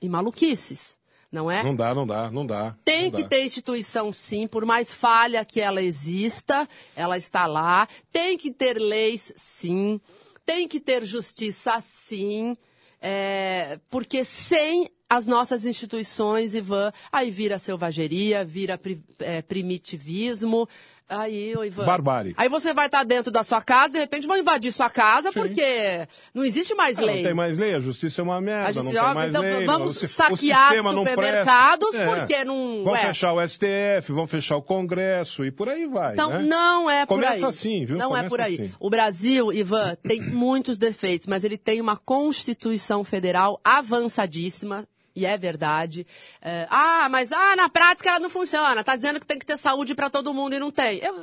e 0.01 0.09
maluquices, 0.09 0.97
não 1.31 1.49
é? 1.49 1.63
Não 1.63 1.75
dá, 1.75 1.93
não 1.93 2.07
dá, 2.07 2.31
não 2.31 2.45
dá. 2.45 2.75
Tem 2.83 3.05
não 3.05 3.11
que 3.11 3.23
dá. 3.23 3.29
ter 3.29 3.43
instituição, 3.43 4.11
sim, 4.13 4.47
por 4.47 4.65
mais 4.65 4.93
falha 4.93 5.43
que 5.43 5.59
ela 5.59 5.81
exista, 5.81 6.67
ela 6.95 7.17
está 7.17 7.45
lá. 7.45 7.87
Tem 8.11 8.37
que 8.37 8.51
ter 8.51 8.77
leis, 8.77 9.33
sim. 9.35 9.99
Tem 10.45 10.67
que 10.67 10.79
ter 10.79 11.03
justiça, 11.05 11.81
sim. 11.81 12.55
É, 13.01 13.79
porque 13.89 14.23
sem 14.23 14.89
as 15.09 15.27
nossas 15.27 15.65
instituições, 15.65 16.55
Ivan, 16.55 16.91
aí 17.11 17.29
vira 17.29 17.59
selvageria, 17.59 18.43
vira 18.43 18.79
é, 19.19 19.41
primitivismo. 19.41 20.67
Aí, 21.07 21.55
ô, 21.55 21.63
Ivan. 21.63 21.85
Barbárie. 21.85 22.33
Aí 22.35 22.49
você 22.49 22.73
vai 22.73 22.87
estar 22.87 23.03
dentro 23.03 23.31
da 23.31 23.43
sua 23.43 23.61
casa, 23.61 23.93
de 23.93 23.99
repente 23.99 24.25
vão 24.25 24.37
invadir 24.37 24.71
sua 24.73 24.89
casa, 24.89 25.31
porque 25.31 26.07
não 26.33 26.43
existe 26.43 26.73
mais 26.73 26.97
Ah, 26.97 27.01
lei. 27.03 27.17
Não 27.17 27.23
tem 27.25 27.33
mais 27.35 27.57
lei, 27.59 27.75
a 27.75 27.79
justiça 27.79 28.21
é 28.21 28.23
uma 28.23 28.41
merda, 28.41 28.69
A 28.69 28.71
gente 28.71 28.85
não 28.85 28.91
tem 28.91 29.13
mais 29.13 29.29
então 29.29 29.41
lei. 29.43 29.65
vamos 29.67 29.79
não, 29.79 29.85
o 29.85 29.89
o 30.05 30.07
saquear 30.07 30.83
não 30.83 30.93
supermercados 31.05 31.89
presta. 31.91 32.11
É. 32.11 32.15
porque 32.15 32.43
não- 32.43 32.83
Vão 32.83 32.93
ué. 32.93 33.05
fechar 33.05 33.33
o 33.33 33.41
STF, 33.47 34.11
vão 34.13 34.25
fechar 34.25 34.57
o 34.57 34.63
Congresso 34.63 35.45
e 35.45 35.51
por 35.51 35.69
aí 35.69 35.85
vai, 35.85 36.13
Então, 36.13 36.31
né? 36.31 36.39
não 36.41 36.89
é 36.89 37.05
por 37.05 37.15
Começa 37.15 37.33
aí. 37.33 37.43
assim, 37.45 37.85
viu? 37.85 37.97
Não 37.97 38.05
é 38.07 38.09
Começa 38.09 38.29
por 38.29 38.41
aí. 38.41 38.55
assim. 38.55 38.71
O 38.79 38.89
Brasil, 38.89 39.53
Ivan, 39.53 39.95
tem 40.01 40.19
muitos 40.33 40.79
defeitos, 40.79 41.27
mas 41.27 41.43
ele 41.43 41.57
tem 41.57 41.79
uma 41.81 41.95
Constituição 41.97 43.03
Federal 43.03 43.61
avançadíssima. 43.63 44.87
E 45.15 45.25
é 45.25 45.37
verdade. 45.37 46.05
É, 46.41 46.67
ah, 46.69 47.07
mas 47.09 47.31
ah, 47.31 47.55
na 47.55 47.69
prática 47.69 48.09
ela 48.09 48.19
não 48.19 48.29
funciona. 48.29 48.83
Tá 48.83 48.95
dizendo 48.95 49.19
que 49.19 49.25
tem 49.25 49.39
que 49.39 49.45
ter 49.45 49.57
saúde 49.57 49.95
para 49.95 50.09
todo 50.09 50.33
mundo 50.33 50.55
e 50.55 50.59
não 50.59 50.71
tem. 50.71 50.99
Eu, 50.99 51.15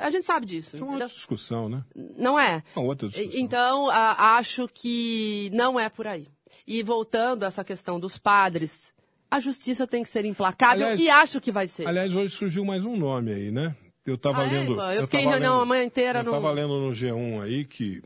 a 0.00 0.10
gente 0.10 0.26
sabe 0.26 0.44
disso. 0.44 0.76
Isso 0.76 0.84
é 0.84 0.86
uma 0.86 0.94
outra 0.94 1.08
discussão, 1.08 1.68
né? 1.68 1.82
Não 2.16 2.38
é? 2.38 2.62
Uma 2.76 2.86
outra 2.86 3.08
discussão. 3.08 3.40
Então, 3.40 3.88
a, 3.90 4.36
acho 4.36 4.68
que 4.68 5.50
não 5.52 5.80
é 5.80 5.88
por 5.88 6.06
aí. 6.06 6.28
E 6.66 6.82
voltando 6.82 7.44
a 7.44 7.46
essa 7.46 7.64
questão 7.64 7.98
dos 7.98 8.18
padres, 8.18 8.92
a 9.30 9.40
justiça 9.40 9.86
tem 9.86 10.02
que 10.02 10.08
ser 10.08 10.24
implacável 10.24 10.86
aliás, 10.86 11.00
e 11.00 11.08
acho 11.08 11.40
que 11.40 11.50
vai 11.50 11.66
ser. 11.66 11.86
Aliás, 11.86 12.14
hoje 12.14 12.34
surgiu 12.34 12.64
mais 12.64 12.84
um 12.84 12.96
nome 12.96 13.32
aí, 13.32 13.50
né? 13.50 13.74
Eu 14.04 14.14
estava 14.14 14.42
ah, 14.42 14.46
é, 14.46 14.50
lendo. 14.50 14.80
É, 14.80 14.98
eu 14.98 15.02
fiquei 15.02 15.20
em 15.20 15.28
reunião 15.28 15.60
a 15.60 15.66
manhã 15.66 15.84
inteira 15.84 16.20
eu 16.20 16.24
no. 16.24 16.30
Eu 16.30 16.36
estava 16.36 16.52
lendo 16.52 16.80
no 16.80 16.90
G1 16.90 17.42
aí 17.42 17.64
que. 17.64 18.02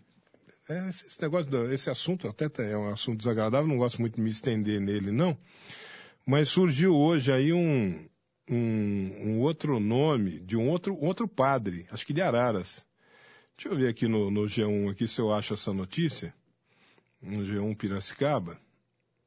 É, 0.69 0.89
esse 0.89 1.21
negócio, 1.21 1.73
esse 1.73 1.91
assunto 1.91 2.29
até 2.29 2.49
é 2.71 2.77
um 2.77 2.89
assunto 2.89 3.19
desagradável, 3.19 3.67
não 3.67 3.79
gosto 3.79 4.01
muito 4.01 4.17
de 4.17 4.21
me 4.21 4.31
estender 4.31 4.81
nele, 4.81 5.11
não. 5.11 5.37
Mas 6.25 6.49
surgiu 6.49 6.95
hoje 6.97 7.33
aí 7.33 7.53
um, 7.53 8.07
um, 8.49 9.11
um 9.25 9.41
outro 9.41 9.81
nome 9.81 10.39
de 10.41 10.57
um 10.57 10.69
outro, 10.69 10.97
outro 11.01 11.27
padre, 11.27 11.87
acho 11.91 12.07
que 12.07 12.13
de 12.13 12.23
Araras. 12.23 12.85
Deixa 13.57 13.69
eu 13.69 13.77
ver 13.77 13.89
aqui 13.89 14.07
no, 14.07 14.31
no 14.31 14.43
G1 14.43 14.91
aqui 14.91 15.09
se 15.09 15.21
eu 15.21 15.33
acho 15.33 15.55
essa 15.55 15.73
notícia. 15.73 16.35
No 17.21 17.45
G1 17.45 17.77
Piracicaba. 17.77 18.59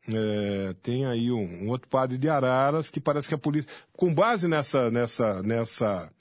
É, 0.08 0.74
tem 0.84 1.06
aí 1.06 1.32
um, 1.32 1.64
um, 1.64 1.70
outro 1.70 1.88
padre 1.88 2.18
de 2.18 2.30
Araras 2.30 2.90
que 2.90 3.00
parece 3.00 3.28
que 3.28 3.34
a 3.34 3.38
polícia, 3.38 3.70
com 3.94 4.14
base 4.14 4.48
nessa, 4.48 4.92
nessa, 4.92 5.42
nessa 5.42 6.12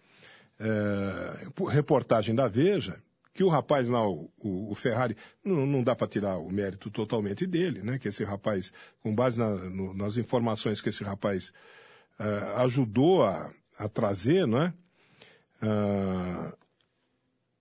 é, 0.59 1.69
reportagem 1.69 2.35
da 2.35 2.49
Veja, 2.49 3.03
que 3.35 3.43
o 3.43 3.49
rapaz 3.49 3.89
lá, 3.89 4.09
o, 4.09 4.31
o 4.39 4.75
Ferrari, 4.77 5.17
não, 5.45 5.67
não 5.67 5.83
dá 5.83 5.97
para 5.97 6.07
tirar 6.07 6.39
o 6.39 6.49
mérito 6.49 6.89
totalmente 6.89 7.45
dele, 7.47 7.83
né? 7.83 7.99
Que 7.99 8.09
esse 8.09 8.23
rapaz, 8.23 8.73
com 9.03 9.13
base 9.13 9.37
na, 9.37 9.51
no, 9.51 9.93
nas 9.93 10.17
informações 10.17 10.81
que 10.81 10.89
esse 10.89 11.03
rapaz 11.03 11.53
uh, 12.21 12.61
ajudou 12.61 13.25
a, 13.25 13.53
a, 13.77 13.89
trazer, 13.89 14.47
não 14.47 14.63
é? 14.63 14.73
Uh, 15.61 16.57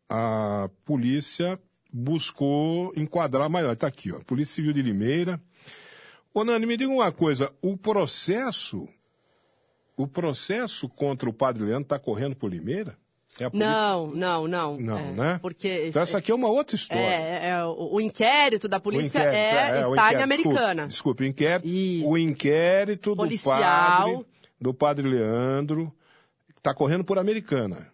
a 0.07 0.69
polícia 0.85 1.59
buscou 1.91 2.93
enquadrar 2.95 3.49
maior. 3.49 3.73
Está 3.73 3.87
aqui, 3.87 4.11
ó. 4.11 4.19
Polícia 4.19 4.53
Civil 4.53 4.73
de 4.73 4.83
Limeira. 4.83 5.41
Ô, 6.31 6.43
Nani, 6.43 6.67
me 6.67 6.77
diga 6.77 6.91
uma 6.91 7.11
coisa. 7.11 7.51
O 7.63 7.75
processo, 7.75 8.87
o 9.97 10.07
processo 10.07 10.87
contra 10.87 11.27
o 11.27 11.33
padre 11.33 11.63
Leandro 11.63 11.85
está 11.85 11.97
correndo 11.97 12.35
por 12.35 12.51
Limeira? 12.51 12.95
É 13.39 13.49
não, 13.53 14.07
não, 14.07 14.47
não. 14.47 14.77
Não, 14.77 14.97
é, 14.97 15.11
né? 15.11 15.39
Porque 15.41 15.87
então 15.87 16.01
essa 16.01 16.17
aqui 16.17 16.31
é 16.31 16.35
uma 16.35 16.49
outra 16.49 16.75
história. 16.75 17.01
É, 17.01 17.49
é 17.49 17.65
o, 17.65 17.95
o, 17.95 18.01
inquérito 18.01 18.67
da 18.67 18.79
polícia 18.79 19.19
inquérito, 19.19 19.35
é, 19.35 19.77
é, 19.77 19.81
está 19.81 19.91
inquérito, 19.91 20.19
em 20.19 20.23
Americana. 20.23 20.87
Desculpe, 20.87 21.23
o 21.23 21.25
inquérito. 21.25 21.67
Isso. 21.67 22.07
O 22.07 22.17
inquérito 22.17 23.15
Policial. 23.15 24.07
do 24.07 24.13
padre, 24.13 24.25
do 24.59 24.73
padre 24.73 25.07
Leandro 25.07 25.93
está 26.57 26.73
correndo 26.73 27.03
por 27.03 27.17
Americana. 27.17 27.91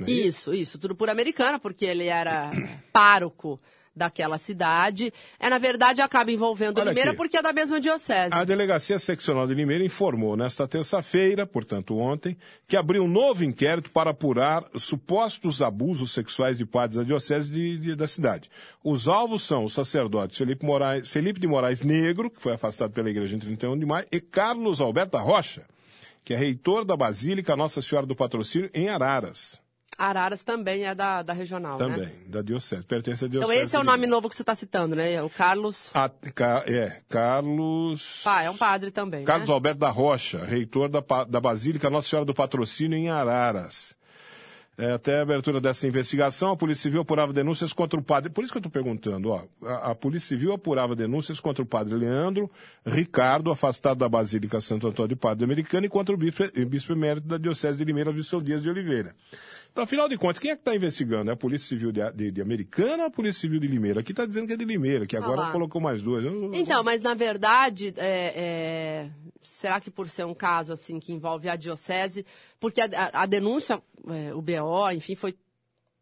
É 0.00 0.10
isso, 0.10 0.54
isso, 0.54 0.78
tudo 0.78 0.94
por 0.94 1.10
Americana, 1.10 1.58
porque 1.58 1.84
ele 1.84 2.06
era 2.06 2.50
pároco 2.92 3.60
daquela 3.94 4.38
cidade. 4.38 5.12
É, 5.38 5.48
na 5.50 5.58
verdade, 5.58 6.00
acaba 6.00 6.30
envolvendo 6.30 6.78
Olha 6.80 6.90
Limeira 6.90 7.10
aqui. 7.10 7.16
porque 7.16 7.36
é 7.36 7.42
da 7.42 7.52
mesma 7.52 7.80
diocese. 7.80 8.32
A 8.32 8.44
Delegacia 8.44 8.98
Seccional 8.98 9.46
de 9.46 9.54
Limeira 9.54 9.84
informou 9.84 10.36
nesta 10.36 10.66
terça-feira, 10.66 11.46
portanto 11.46 11.98
ontem, 11.98 12.36
que 12.66 12.76
abriu 12.76 13.04
um 13.04 13.08
novo 13.08 13.44
inquérito 13.44 13.90
para 13.90 14.10
apurar 14.10 14.64
supostos 14.76 15.62
abusos 15.62 16.12
sexuais 16.12 16.58
de 16.58 16.66
padres 16.66 16.98
da 16.98 17.04
diocese 17.04 17.50
de, 17.50 17.78
de, 17.78 17.94
da 17.94 18.06
cidade. 18.06 18.50
Os 18.82 19.08
alvos 19.08 19.42
são 19.42 19.64
o 19.64 19.70
sacerdote 19.70 20.38
Felipe, 20.38 20.64
Moraes, 20.64 21.10
Felipe 21.10 21.40
de 21.40 21.46
Moraes 21.46 21.82
Negro, 21.82 22.30
que 22.30 22.40
foi 22.40 22.52
afastado 22.52 22.92
pela 22.92 23.10
igreja 23.10 23.36
em 23.36 23.38
31 23.38 23.78
de 23.78 23.86
maio, 23.86 24.06
e 24.10 24.20
Carlos 24.20 24.80
Alberto 24.80 25.16
Rocha, 25.18 25.66
que 26.24 26.34
é 26.34 26.36
reitor 26.36 26.84
da 26.84 26.96
Basílica 26.96 27.56
Nossa 27.56 27.82
Senhora 27.82 28.06
do 28.06 28.14
Patrocínio 28.14 28.70
em 28.74 28.88
Araras. 28.88 29.60
Araras 29.98 30.44
também 30.44 30.84
é 30.84 30.94
da, 30.94 31.22
da 31.24 31.32
regional, 31.32 31.76
também, 31.76 31.98
né? 31.98 32.06
Também, 32.06 32.30
da 32.30 32.40
Diocese, 32.40 32.84
pertence 32.84 33.24
à 33.24 33.28
Diocese. 33.28 33.52
Então 33.52 33.64
esse 33.64 33.74
é 33.74 33.80
o 33.80 33.84
nome 33.84 34.06
novo 34.06 34.28
que 34.28 34.36
você 34.36 34.42
está 34.42 34.54
citando, 34.54 34.94
né? 34.94 35.20
O 35.22 35.28
Carlos... 35.28 35.90
A, 35.92 36.08
ca, 36.08 36.62
é, 36.68 37.00
Carlos... 37.08 38.22
Ah, 38.24 38.44
é 38.44 38.50
um 38.50 38.56
padre 38.56 38.92
também, 38.92 39.24
Carlos 39.24 39.48
né? 39.48 39.54
Alberto 39.54 39.80
da 39.80 39.90
Rocha, 39.90 40.44
reitor 40.44 40.88
da, 40.88 41.02
da 41.24 41.40
Basílica 41.40 41.90
Nossa 41.90 42.08
Senhora 42.08 42.24
do 42.24 42.32
Patrocínio 42.32 42.96
em 42.96 43.10
Araras. 43.10 43.98
É, 44.78 44.92
até 44.92 45.18
a 45.18 45.22
abertura 45.22 45.60
dessa 45.60 45.88
investigação, 45.88 46.52
a 46.52 46.56
Polícia 46.56 46.84
Civil 46.84 47.00
apurava 47.00 47.32
denúncias 47.32 47.72
contra 47.72 47.98
o 47.98 48.02
padre. 48.02 48.30
Por 48.30 48.44
isso 48.44 48.52
que 48.52 48.58
eu 48.58 48.60
estou 48.60 48.70
perguntando, 48.70 49.30
ó. 49.30 49.42
A, 49.66 49.90
a, 49.90 49.94
Polícia 49.96 50.28
Civil 50.28 50.52
apurava 50.52 50.94
denúncias 50.94 51.40
contra 51.40 51.64
o 51.64 51.66
padre 51.66 51.96
Leandro 51.96 52.48
Ricardo, 52.86 53.50
afastado 53.50 53.98
da 53.98 54.08
Basílica 54.08 54.60
Santo 54.60 54.86
Antônio 54.86 55.08
de 55.08 55.16
Padre 55.16 55.42
Americano, 55.42 55.84
e 55.84 55.88
contra 55.88 56.14
o 56.14 56.16
bispo, 56.16 56.44
bispo 56.68 56.92
emérito 56.92 57.26
da 57.26 57.38
Diocese 57.38 57.76
de 57.76 57.84
Limeira, 57.84 58.12
Wilson 58.12 58.40
Dias 58.40 58.62
de 58.62 58.70
Oliveira. 58.70 59.16
Afinal 59.82 60.08
de 60.08 60.16
contas, 60.16 60.38
quem 60.38 60.50
é 60.50 60.56
que 60.56 60.60
está 60.60 60.74
investigando? 60.74 61.30
É 61.30 61.34
a 61.34 61.36
Polícia 61.36 61.68
Civil 61.68 61.92
de, 61.92 62.10
de, 62.12 62.30
de, 62.30 62.40
Americana 62.40 63.04
ou 63.04 63.08
a 63.08 63.10
Polícia 63.10 63.40
Civil 63.40 63.60
de 63.60 63.66
Limeira? 63.66 64.00
Aqui 64.00 64.12
está 64.12 64.26
dizendo 64.26 64.46
que 64.46 64.52
é 64.52 64.56
de 64.56 64.64
Limeira, 64.64 65.06
que 65.06 65.16
agora 65.16 65.48
ah 65.48 65.52
colocou 65.52 65.80
mais 65.80 66.02
duas. 66.02 66.24
Então, 66.52 66.82
mas 66.82 67.00
na 67.02 67.14
verdade, 67.14 67.94
é, 67.96 68.32
é... 68.36 69.10
será 69.40 69.80
que 69.80 69.90
por 69.90 70.08
ser 70.08 70.24
um 70.24 70.34
caso 70.34 70.72
assim 70.72 70.98
que 70.98 71.12
envolve 71.12 71.48
a 71.48 71.56
diocese, 71.56 72.26
porque 72.58 72.80
a, 72.80 72.88
a, 72.92 73.22
a 73.22 73.26
denúncia, 73.26 73.82
é, 74.08 74.34
o 74.34 74.42
BO, 74.42 74.90
enfim, 74.92 75.14
foi 75.14 75.34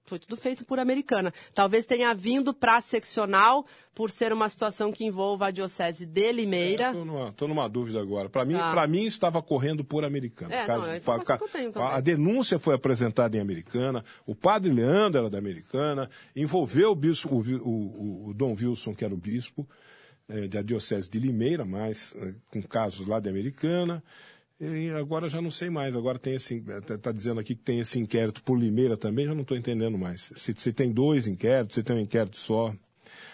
foi 0.07 0.19
tudo 0.19 0.37
feito 0.37 0.65
por 0.65 0.79
americana. 0.79 1.33
Talvez 1.55 1.85
tenha 1.85 2.15
vindo 2.15 2.55
para 2.55 2.77
a 2.77 2.81
seccional 2.81 3.67
por 3.95 4.11
ser 4.11 4.33
uma 4.33 4.49
situação 4.49 4.93
que 4.93 5.05
envolva 5.05 5.47
a 5.47 5.51
diocese 5.51 6.07
de 6.07 6.33
Limeira. 6.33 6.89
Estou 6.89 7.03
é, 7.03 7.05
numa, 7.05 7.35
numa, 7.41 7.69
dúvida 7.69 8.01
agora. 8.01 8.29
Para 8.29 8.45
mim, 8.45 8.55
tá. 8.55 8.87
mim 8.87 9.05
estava 9.05 9.43
correndo 9.43 9.85
por 9.85 10.05
americana. 10.05 10.55
É, 10.55 10.67
Caso, 10.67 10.87
não, 10.87 10.93
é 10.93 10.97
a, 10.97 11.39
eu 11.41 11.49
tenho 11.49 11.73
a 11.83 12.01
denúncia 12.01 12.59
foi 12.59 12.75
apresentada 12.75 13.37
em 13.37 13.41
americana. 13.41 14.05
O 14.25 14.35
padre 14.35 14.73
Leandro 14.73 15.21
era 15.21 15.31
da 15.31 15.39
americana. 15.39 16.09
Envolveu 16.35 16.93
o 16.93 16.95
bispo, 16.95 17.35
o, 17.35 17.41
o, 17.41 18.29
o 18.29 18.35
Dom 18.35 18.55
Wilson, 18.55 18.95
que 18.95 19.05
era 19.05 19.13
o 19.13 19.19
bispo 19.19 19.69
é, 20.29 20.47
da 20.47 20.63
diocese 20.63 21.11
de 21.11 21.19
Limeira, 21.19 21.65
mas 21.65 22.15
é, 22.17 22.35
com 22.51 22.63
casos 22.63 23.07
lá 23.07 23.19
de 23.19 23.29
americana. 23.29 24.03
E 24.59 24.91
agora 24.91 25.29
já 25.29 25.41
não 25.43 25.51
sei 25.51 25.69
mais. 25.69 25.95
Agora 25.95 26.19
tem 26.19 26.35
esse. 26.35 26.57
Está 26.57 26.97
tá 26.97 27.13
dizendo 27.13 27.41
aqui 27.41 27.55
que 27.55 27.63
tem 27.63 27.79
esse 27.79 27.99
inquérito 27.99 28.43
por 28.43 28.59
Limeira 28.59 28.97
também, 28.97 29.27
já 29.27 29.35
não 29.35 29.43
estou 29.43 29.57
entendendo 29.57 29.99
mais. 29.99 30.33
Se, 30.35 30.55
se 30.57 30.73
tem 30.73 30.91
dois 30.91 31.27
inquéritos, 31.27 31.75
se 31.75 31.83
tem 31.83 31.97
um 31.97 32.01
inquérito 32.01 32.39
só. 32.39 32.75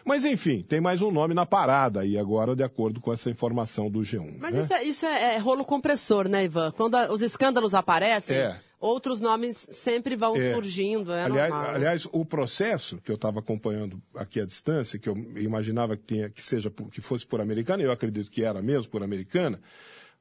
Mas, 0.05 0.25
enfim, 0.25 0.65
tem 0.69 0.81
mais 0.81 1.01
um 1.01 1.13
nome 1.13 1.33
na 1.33 1.47
parada 1.47 2.01
aí 2.01 2.19
agora, 2.19 2.57
de 2.57 2.63
acordo 2.65 3.01
com 3.01 3.13
essa 3.13 3.31
informação 3.31 3.89
do 3.89 4.01
G1. 4.01 4.37
Mas 4.41 4.53
né? 4.53 4.61
isso, 4.61 4.75
é, 4.75 4.85
isso 4.85 5.07
é, 5.07 5.35
é, 5.35 5.39
rolo 5.39 5.65
compressor, 5.65 6.29
né, 6.29 6.45
Ivan? 6.45 6.73
Quando 6.73 6.97
a, 6.97 7.13
os 7.13 7.23
escândalos 7.23 7.73
aparecem, 7.73 8.37
é. 8.37 8.61
outros 8.81 9.21
nomes 9.21 9.69
sempre 9.71 10.17
vão 10.17 10.35
é. 10.35 10.55
surgindo. 10.55 11.13
É 11.13 11.23
aliás, 11.25 11.51
normal, 11.51 11.71
né? 11.71 11.77
aliás, 11.77 12.09
o 12.11 12.25
processo 12.25 12.99
que 12.99 13.13
eu 13.13 13.15
estava 13.15 13.39
acompanhando 13.39 14.03
aqui 14.17 14.41
à 14.41 14.45
distância, 14.45 14.99
que 14.99 15.09
eu 15.09 15.17
imaginava 15.37 15.97
que, 15.97 16.03
tinha, 16.03 16.29
que, 16.29 16.43
seja, 16.43 16.69
que 16.91 17.01
fosse 17.01 17.25
por 17.25 17.41
americana, 17.41 17.83
eu 17.83 17.93
acredito 17.93 18.29
que 18.29 18.43
era 18.43 18.61
mesmo 18.61 18.91
por 18.91 19.05
americana, 19.05 19.61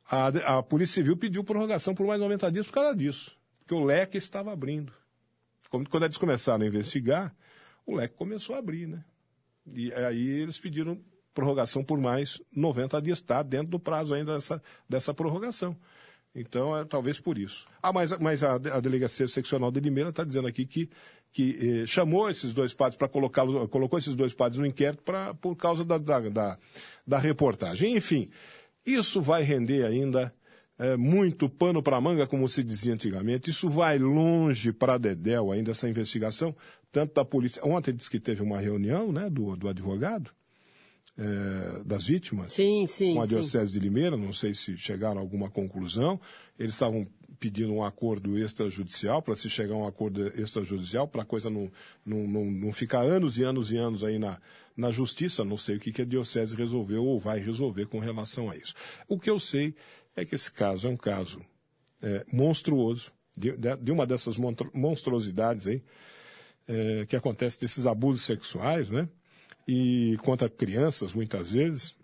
a, 0.10 0.58
a 0.58 0.64
Polícia 0.64 0.96
Civil 0.96 1.18
pediu 1.18 1.44
prorrogação 1.44 1.96
por 1.96 2.06
mais 2.06 2.20
90 2.20 2.52
dias 2.52 2.66
por 2.68 2.74
causa 2.74 2.96
disso, 2.96 3.38
porque 3.60 3.74
o 3.74 3.84
leque 3.84 4.18
estava 4.18 4.52
abrindo. 4.52 4.94
Quando 5.70 6.04
eles 6.04 6.18
começaram 6.18 6.66
a 6.66 6.68
investigar, 6.68 7.34
o 7.86 7.96
leque 7.96 8.16
começou 8.16 8.56
a 8.56 8.60
abrir, 8.60 8.88
né? 8.88 9.04
E 9.74 9.94
aí 9.94 10.28
eles 10.28 10.60
pediram 10.60 11.00
prorrogação 11.34 11.84
por 11.84 11.98
mais 11.98 12.42
90 12.54 13.02
dias, 13.02 13.20
está 13.20 13.42
dentro 13.42 13.68
do 13.68 13.80
prazo 13.80 14.14
ainda 14.14 14.36
dessa, 14.36 14.62
dessa 14.90 15.14
prorrogação. 15.14 15.78
Então, 16.34 16.78
é 16.78 16.86
talvez 16.86 17.20
por 17.20 17.38
isso. 17.38 17.66
Ah, 17.82 17.92
mas, 17.92 18.18
mas 18.20 18.44
a, 18.44 18.56
a 18.56 18.80
Delegacia 18.80 19.28
Seccional 19.28 19.72
de 19.72 19.80
Limeira 19.82 20.10
está 20.10 20.24
dizendo 20.24 20.48
aqui 20.48 20.66
que, 20.66 20.90
que 21.32 21.82
eh, 21.82 21.86
chamou 21.86 22.30
esses 22.30 22.54
dois 22.54 22.74
padres 22.74 22.98
para 22.98 23.10
colocá-los, 23.10 23.70
colocou 23.70 24.00
esses 24.00 24.16
dois 24.16 24.34
padres 24.34 24.60
no 24.60 24.66
inquérito 24.66 25.04
pra, 25.04 25.34
por 25.34 25.56
causa 25.56 25.84
da, 25.84 25.98
da, 25.98 26.20
da, 26.22 26.58
da 27.06 27.20
reportagem. 27.20 27.96
Enfim, 27.98 28.30
isso 28.86 29.22
vai 29.22 29.44
render 29.44 29.86
ainda 29.86 30.34
é, 30.78 30.98
muito 30.98 31.48
pano 31.48 31.84
para 31.84 32.02
manga, 32.02 32.26
como 32.26 32.48
se 32.50 32.64
dizia 32.64 32.94
antigamente. 32.94 33.50
Isso 33.50 33.70
vai 33.70 34.00
longe 34.00 34.74
para 34.74 34.98
Dedéu 34.98 35.52
ainda, 35.52 35.72
essa 35.72 35.88
investigação, 35.88 36.56
tanto 36.92 37.14
da 37.14 37.24
polícia. 37.24 37.64
Ontem 37.64 37.94
disse 37.94 38.10
que 38.10 38.20
teve 38.20 38.42
uma 38.42 38.60
reunião 38.60 39.12
né, 39.12 39.30
do, 39.30 39.56
do 39.56 39.70
advogado 39.70 40.32
é, 41.18 41.84
das 41.84 42.08
vítimas 42.08 42.54
sim, 42.54 42.88
sim, 42.88 43.14
com 43.14 43.22
a 43.22 43.26
Diocese 43.26 43.74
sim. 43.74 43.80
de 43.80 43.80
Limeira, 43.80 44.18
não 44.18 44.34
sei 44.34 44.54
se 44.54 44.78
chegaram 44.78 45.18
a 45.18 45.22
alguma 45.22 45.50
conclusão. 45.50 46.20
Eles 46.58 46.74
estavam 46.74 47.08
pedindo 47.42 47.74
um 47.74 47.84
acordo 47.84 48.38
extrajudicial, 48.38 49.20
para 49.20 49.34
se 49.34 49.50
chegar 49.50 49.74
a 49.74 49.78
um 49.80 49.88
acordo 49.88 50.28
extrajudicial, 50.40 51.08
para 51.08 51.24
a 51.24 51.26
coisa 51.26 51.50
não, 51.50 51.72
não, 52.06 52.28
não, 52.28 52.46
não 52.46 52.72
ficar 52.72 53.02
anos 53.02 53.40
e 53.40 53.44
anos 53.44 53.72
e 53.72 53.78
anos 53.78 54.04
aí 54.04 54.20
na, 54.20 54.40
na 54.78 54.92
justiça. 54.92 55.44
Não 55.44 55.58
sei 55.58 55.78
o 55.78 55.80
que, 55.80 55.92
que 55.92 56.04
a 56.04 56.06
Diocese 56.06 56.56
resolveu 56.56 57.04
ou 57.04 57.20
vai 57.20 57.40
resolver 57.40 57.88
com 57.88 57.98
relação 57.98 58.52
a 58.52 58.56
isso. 58.56 58.76
O 59.08 59.20
que 59.20 59.28
eu 59.28 59.40
sei 59.40 59.74
é 60.16 60.24
que 60.24 60.36
esse 60.36 60.52
caso 60.52 60.88
é 60.88 60.92
um 60.92 60.96
caso 60.96 61.42
é, 62.00 62.24
monstruoso, 62.32 63.12
de, 63.36 63.54
de, 63.58 63.92
uma 63.92 64.06
dessas 64.06 64.38
monstruosidades 64.72 65.66
aí, 65.66 65.82
é, 66.68 67.08
que 67.08 67.16
acontece 67.16 67.60
desses 67.60 67.88
abusos 67.88 68.22
sexuais, 68.22 68.88
né? 68.88 69.10
E 69.68 70.16
contra 70.22 70.48
crianças, 70.48 71.12
muitas 71.12 71.54
vezes. 71.54 71.96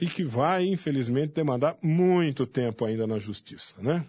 e 0.00 0.06
que 0.06 0.24
vai, 0.24 0.66
infelizmente, 0.66 1.34
demandar 1.34 1.76
muito 1.82 2.46
tempo 2.46 2.86
ainda 2.86 3.06
na 3.06 3.18
justiça, 3.18 3.74
né? 3.78 4.06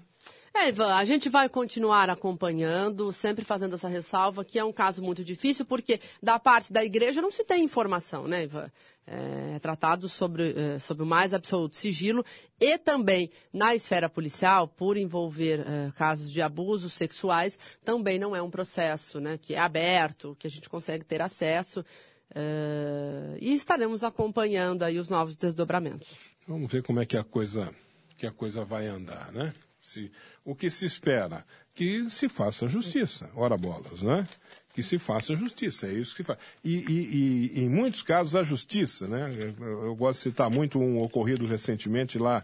É, 0.60 0.70
Ivan, 0.70 0.92
a 0.96 1.06
gente 1.06 1.30
vai 1.30 1.48
continuar 1.48 2.10
acompanhando, 2.10 3.14
sempre 3.14 3.46
fazendo 3.46 3.76
essa 3.76 3.88
ressalva, 3.88 4.44
que 4.44 4.58
é 4.58 4.64
um 4.64 4.74
caso 4.74 5.04
muito 5.04 5.24
difícil, 5.24 5.64
porque 5.64 6.00
da 6.22 6.40
parte 6.40 6.74
da 6.74 6.84
igreja 6.84 7.22
não 7.22 7.32
se 7.32 7.44
tem 7.44 7.64
informação, 7.64 8.28
né, 8.28 8.44
Ivan? 8.44 8.72
É 9.06 9.60
tratado 9.60 10.10
sobre, 10.10 10.56
é, 10.58 10.80
sobre 10.80 11.04
o 11.04 11.06
mais 11.06 11.32
absoluto 11.32 11.78
sigilo 11.78 12.26
e 12.60 12.76
também 12.80 13.30
na 13.54 13.76
esfera 13.76 14.10
policial, 14.10 14.68
por 14.68 14.98
envolver 14.98 15.60
é, 15.60 15.92
casos 15.96 16.32
de 16.32 16.42
abusos 16.42 16.92
sexuais, 16.94 17.58
também 17.86 18.18
não 18.18 18.36
é 18.36 18.42
um 18.42 18.50
processo 18.50 19.20
né, 19.20 19.38
que 19.38 19.54
é 19.54 19.60
aberto, 19.60 20.36
que 20.40 20.48
a 20.48 20.50
gente 20.50 20.68
consegue 20.68 21.06
ter 21.06 21.22
acesso. 21.22 21.86
É, 22.34 23.38
e 23.40 23.54
estaremos 23.54 24.04
acompanhando 24.04 24.82
aí 24.82 24.98
os 24.98 25.08
novos 25.08 25.38
desdobramentos. 25.38 26.10
Vamos 26.48 26.72
ver 26.72 26.82
como 26.82 27.00
é 27.00 27.06
que 27.06 27.16
a 27.16 27.24
coisa, 27.24 27.72
que 28.18 28.26
a 28.26 28.32
coisa 28.32 28.66
vai 28.66 28.88
andar, 28.88 29.32
né? 29.32 29.54
Se, 29.88 30.12
o 30.44 30.54
que 30.54 30.70
se 30.70 30.86
espera? 30.86 31.46
Que 31.74 32.10
se 32.10 32.28
faça 32.28 32.68
justiça. 32.68 33.30
Ora 33.34 33.56
bolas, 33.56 34.02
né? 34.02 34.28
Que 34.74 34.84
se 34.84 35.00
faça 35.00 35.34
justiça, 35.34 35.88
é 35.88 35.94
isso 35.94 36.14
que 36.14 36.24
faz. 36.24 36.38
E, 36.62 36.76
e, 36.76 37.52
e, 37.56 37.64
em 37.64 37.70
muitos 37.70 38.04
casos 38.04 38.36
a 38.36 38.44
justiça, 38.44 39.08
né? 39.08 39.34
Eu, 39.62 39.86
eu 39.86 39.96
gosto 39.96 40.18
de 40.20 40.24
citar 40.24 40.50
muito 40.50 40.78
um 40.78 41.02
ocorrido 41.02 41.46
recentemente 41.46 42.20
lá 42.20 42.44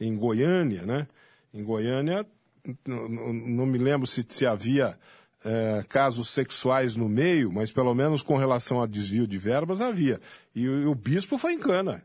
em 0.00 0.16
Goiânia, 0.16 0.82
né? 0.82 1.08
Em 1.52 1.64
Goiânia, 1.64 2.24
não, 2.86 3.66
me 3.66 3.78
lembro 3.78 4.06
se, 4.06 4.24
se 4.28 4.46
havia 4.46 4.96
é, 5.44 5.84
casos 5.88 6.28
sexuais 6.28 6.94
no 6.94 7.08
meio, 7.08 7.52
mas 7.52 7.72
pelo 7.72 7.92
menos 7.92 8.22
com 8.22 8.36
relação 8.36 8.80
a 8.80 8.86
desvio 8.86 9.26
de 9.26 9.36
verbas 9.36 9.80
havia. 9.80 10.20
E, 10.54 10.62
e 10.62 10.86
o 10.86 10.94
bispo 10.94 11.38
foi 11.38 11.54
em 11.54 11.58
cana. 11.58 12.04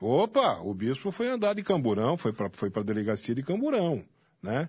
Opa, 0.00 0.60
o 0.60 0.72
bispo 0.72 1.10
foi 1.10 1.28
andar 1.28 1.54
de 1.54 1.64
Camburão, 1.64 2.16
foi 2.16 2.32
para 2.32 2.48
foi 2.48 2.70
a 2.72 2.82
delegacia 2.82 3.34
de 3.34 3.42
Camburão 3.42 4.04
né? 4.42 4.68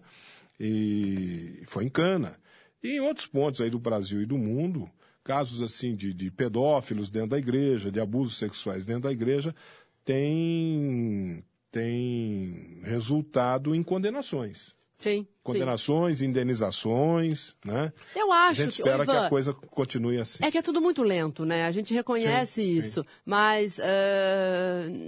E 0.59 1.63
foi 1.65 1.85
em 1.85 1.89
Cana. 1.89 2.39
E 2.83 2.95
em 2.95 2.99
outros 2.99 3.27
pontos 3.27 3.61
aí 3.61 3.69
do 3.69 3.79
Brasil 3.79 4.21
e 4.21 4.25
do 4.25 4.37
mundo, 4.37 4.89
casos 5.23 5.61
assim 5.61 5.95
de, 5.95 6.13
de 6.13 6.31
pedófilos 6.31 7.09
dentro 7.09 7.29
da 7.29 7.37
igreja, 7.37 7.91
de 7.91 7.99
abusos 7.99 8.37
sexuais 8.37 8.85
dentro 8.85 9.03
da 9.03 9.11
igreja, 9.11 9.55
tem, 10.03 11.43
tem 11.71 12.79
resultado 12.83 13.75
em 13.75 13.83
condenações. 13.83 14.75
Sim. 15.01 15.25
Condenações, 15.43 16.19
sim. 16.19 16.25
indenizações, 16.25 17.55
né? 17.65 17.91
Eu 18.15 18.31
acho 18.31 18.61
a 18.61 18.65
gente 18.65 18.77
espera 18.77 18.97
que, 18.97 19.11
Ivan, 19.11 19.19
que 19.19 19.25
a 19.25 19.29
coisa 19.29 19.53
continue 19.53 20.19
assim. 20.19 20.43
É 20.43 20.51
que 20.51 20.59
é 20.59 20.61
tudo 20.61 20.79
muito 20.79 21.01
lento, 21.01 21.43
né? 21.43 21.65
A 21.65 21.71
gente 21.71 21.91
reconhece 21.91 22.61
sim, 22.61 22.69
isso, 22.69 23.01
sim. 23.01 23.07
mas 23.25 23.79
uh, 23.79 23.81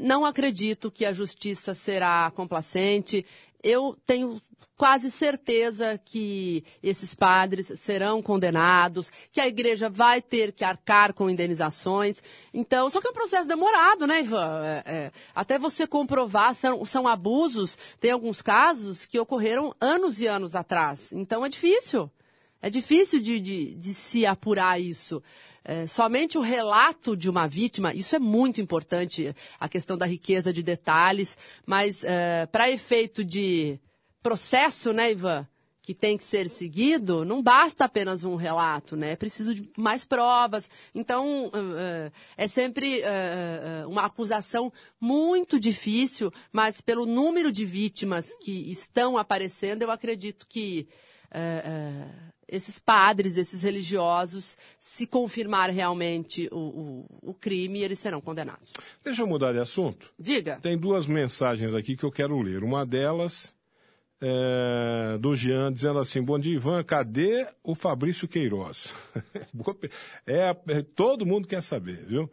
não 0.03 0.25
acredito 0.25 0.89
que 0.89 1.05
a 1.05 1.13
justiça 1.13 1.75
será 1.75 2.31
complacente. 2.35 3.23
Eu 3.63 3.97
tenho 4.05 4.39
quase 4.75 5.09
certeza 5.11 5.97
que 6.03 6.63
esses 6.81 7.15
padres 7.15 7.71
serão 7.79 8.21
condenados, 8.21 9.09
que 9.31 9.39
a 9.39 9.47
igreja 9.47 9.89
vai 9.89 10.21
ter 10.21 10.51
que 10.51 10.63
arcar 10.63 11.13
com 11.13 11.29
indenizações. 11.29 12.21
Então, 12.53 12.89
só 12.89 12.99
que 12.99 13.07
é 13.07 13.09
um 13.09 13.13
processo 13.13 13.47
demorado, 13.47 14.05
né, 14.05 14.21
Ivan? 14.21 14.61
É, 14.63 14.83
é, 14.85 15.11
até 15.33 15.57
você 15.57 15.87
comprovar, 15.87 16.55
são, 16.55 16.83
são 16.85 17.07
abusos, 17.07 17.77
tem 17.99 18.11
alguns 18.11 18.41
casos 18.41 19.05
que 19.05 19.19
ocorreram 19.19 19.73
anos 19.79 20.19
e 20.19 20.27
anos 20.27 20.55
atrás. 20.55 21.11
Então, 21.13 21.45
é 21.45 21.49
difícil. 21.49 22.11
É 22.63 22.69
difícil 22.69 23.19
de, 23.19 23.41
de, 23.41 23.75
de 23.75 23.93
se 23.93 24.25
apurar 24.25 24.79
isso. 24.79 25.21
É, 25.65 25.85
somente 25.85 26.37
o 26.37 26.41
relato 26.41 27.15
de 27.15 27.29
uma 27.29 27.45
vítima, 27.45 27.93
isso 27.93 28.15
é 28.15 28.19
muito 28.19 28.61
importante, 28.61 29.35
a 29.59 29.67
questão 29.67 29.97
da 29.97 30.05
riqueza 30.05 30.53
de 30.53 30.63
detalhes, 30.63 31.37
mas 31.65 32.05
é, 32.05 32.45
para 32.45 32.71
efeito 32.71 33.21
de 33.21 33.77
processo, 34.21 34.93
né, 34.93 35.11
Ivan? 35.11 35.45
Que 35.81 35.93
tem 35.93 36.17
que 36.17 36.23
ser 36.23 36.49
seguido, 36.49 37.25
não 37.25 37.43
basta 37.43 37.83
apenas 37.83 38.23
um 38.23 38.35
relato, 38.35 38.95
né? 38.95 39.11
É 39.11 39.15
preciso 39.17 39.53
de 39.53 39.69
mais 39.77 40.05
provas. 40.05 40.69
Então, 40.95 41.47
uh, 41.47 42.11
é 42.37 42.47
sempre 42.47 43.01
uh, 43.01 43.89
uma 43.89 44.05
acusação 44.05 44.71
muito 45.01 45.59
difícil, 45.59 46.31
mas 46.53 46.79
pelo 46.79 47.05
número 47.05 47.51
de 47.51 47.65
vítimas 47.65 48.33
que 48.35 48.71
estão 48.71 49.17
aparecendo, 49.17 49.81
eu 49.81 49.91
acredito 49.91 50.47
que 50.47 50.87
esses 52.47 52.79
padres, 52.79 53.37
esses 53.37 53.61
religiosos, 53.61 54.57
se 54.79 55.07
confirmar 55.07 55.69
realmente 55.69 56.47
o, 56.51 56.57
o, 56.57 57.29
o, 57.29 57.33
crime, 57.33 57.81
eles 57.81 57.99
serão 57.99 58.21
condenados. 58.21 58.71
Deixa 59.03 59.21
eu 59.21 59.27
mudar 59.27 59.53
de 59.53 59.59
assunto. 59.59 60.11
Diga. 60.19 60.59
Tem 60.61 60.77
duas 60.77 61.07
mensagens 61.07 61.73
aqui 61.73 61.95
que 61.95 62.03
eu 62.03 62.11
quero 62.11 62.39
ler. 62.41 62.63
Uma 62.63 62.85
delas 62.85 63.55
é, 64.21 65.17
do 65.17 65.35
Jean 65.35 65.73
dizendo 65.73 65.99
assim: 65.99 66.21
Bom 66.21 66.39
dia, 66.39 66.55
Ivan, 66.55 66.83
cadê 66.83 67.45
o 67.61 67.75
Fabrício 67.75 68.27
Queiroz? 68.27 68.93
é, 70.25 70.55
é, 70.67 70.81
todo 70.81 71.25
mundo 71.25 71.47
quer 71.47 71.61
saber, 71.61 72.05
viu? 72.05 72.31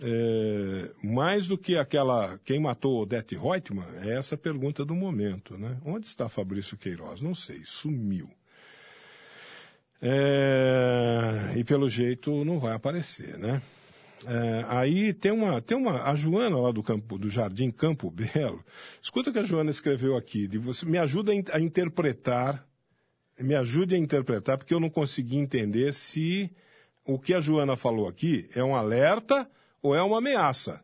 É, 0.00 0.90
mais 1.02 1.46
do 1.48 1.58
que 1.58 1.76
aquela 1.76 2.38
quem 2.44 2.60
matou 2.60 3.02
Odete 3.02 3.34
Reutemann, 3.34 3.86
é 4.02 4.16
essa 4.16 4.36
pergunta 4.36 4.84
do 4.84 4.94
momento, 4.94 5.58
né? 5.58 5.76
Onde 5.84 6.06
está 6.06 6.28
Fabrício 6.28 6.76
Queiroz? 6.76 7.20
Não 7.20 7.34
sei, 7.34 7.62
sumiu. 7.64 8.28
É, 10.00 11.54
e 11.56 11.64
pelo 11.64 11.88
jeito 11.88 12.44
não 12.44 12.58
vai 12.58 12.74
aparecer, 12.74 13.36
né? 13.38 13.60
É, 14.26 14.64
aí 14.68 15.12
tem 15.12 15.30
uma, 15.30 15.60
tem 15.60 15.76
uma, 15.76 16.02
a 16.02 16.14
Joana 16.14 16.58
lá 16.58 16.72
do 16.72 16.82
campo, 16.82 17.18
do 17.18 17.30
Jardim 17.30 17.70
Campo 17.70 18.10
Belo. 18.10 18.64
Escuta 19.00 19.30
o 19.30 19.32
que 19.32 19.38
a 19.38 19.44
Joana 19.44 19.70
escreveu 19.70 20.16
aqui. 20.16 20.48
De 20.48 20.58
você 20.58 20.84
me 20.86 20.98
ajuda 20.98 21.32
a 21.52 21.60
interpretar, 21.60 22.66
me 23.38 23.54
ajude 23.54 23.94
a 23.94 23.98
interpretar, 23.98 24.58
porque 24.58 24.74
eu 24.74 24.80
não 24.80 24.90
consegui 24.90 25.36
entender 25.36 25.94
se 25.94 26.50
o 27.04 27.18
que 27.18 27.32
a 27.32 27.40
Joana 27.40 27.76
falou 27.76 28.08
aqui 28.08 28.48
é 28.54 28.62
um 28.62 28.74
alerta 28.74 29.48
ou 29.80 29.94
é 29.94 30.02
uma 30.02 30.18
ameaça. 30.18 30.82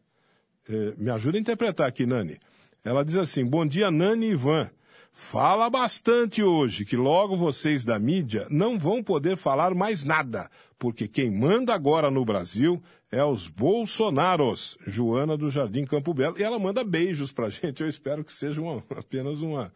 É, 0.68 0.94
me 0.96 1.10
ajuda 1.10 1.36
a 1.36 1.40
interpretar 1.40 1.88
aqui, 1.88 2.06
Nani. 2.06 2.38
Ela 2.84 3.04
diz 3.04 3.16
assim: 3.16 3.44
Bom 3.44 3.66
dia, 3.66 3.90
Nani 3.90 4.26
e 4.26 4.30
Ivan. 4.30 4.70
Fala 5.16 5.70
bastante 5.70 6.42
hoje 6.42 6.84
que 6.84 6.96
logo 6.96 7.36
vocês 7.36 7.84
da 7.84 8.00
mídia 8.00 8.48
não 8.50 8.76
vão 8.76 9.00
poder 9.00 9.36
falar 9.36 9.72
mais 9.72 10.02
nada, 10.02 10.50
porque 10.76 11.06
quem 11.06 11.30
manda 11.30 11.72
agora 11.72 12.10
no 12.10 12.24
Brasil 12.24 12.82
é 13.12 13.24
os 13.24 13.46
Bolsonaros. 13.46 14.76
Joana 14.84 15.36
do 15.36 15.48
Jardim 15.50 15.84
Campo 15.84 16.12
Belo. 16.12 16.36
E 16.36 16.42
ela 16.42 16.58
manda 16.58 16.82
beijos 16.82 17.30
pra 17.30 17.48
gente. 17.48 17.80
Eu 17.80 17.88
espero 17.88 18.24
que 18.24 18.32
seja 18.32 18.60
uma, 18.60 18.82
apenas 18.90 19.40
uma, 19.40 19.72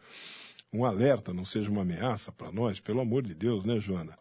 um 0.73 0.83
alerta, 0.83 1.33
não 1.33 1.45
seja 1.45 1.71
uma 1.71 1.83
ameaça 1.83 2.33
para 2.33 2.51
nós, 2.51 2.81
pelo 2.81 2.99
amor 2.99 3.23
de 3.23 3.33
Deus, 3.33 3.63
né, 3.63 3.79
Joana? 3.79 4.19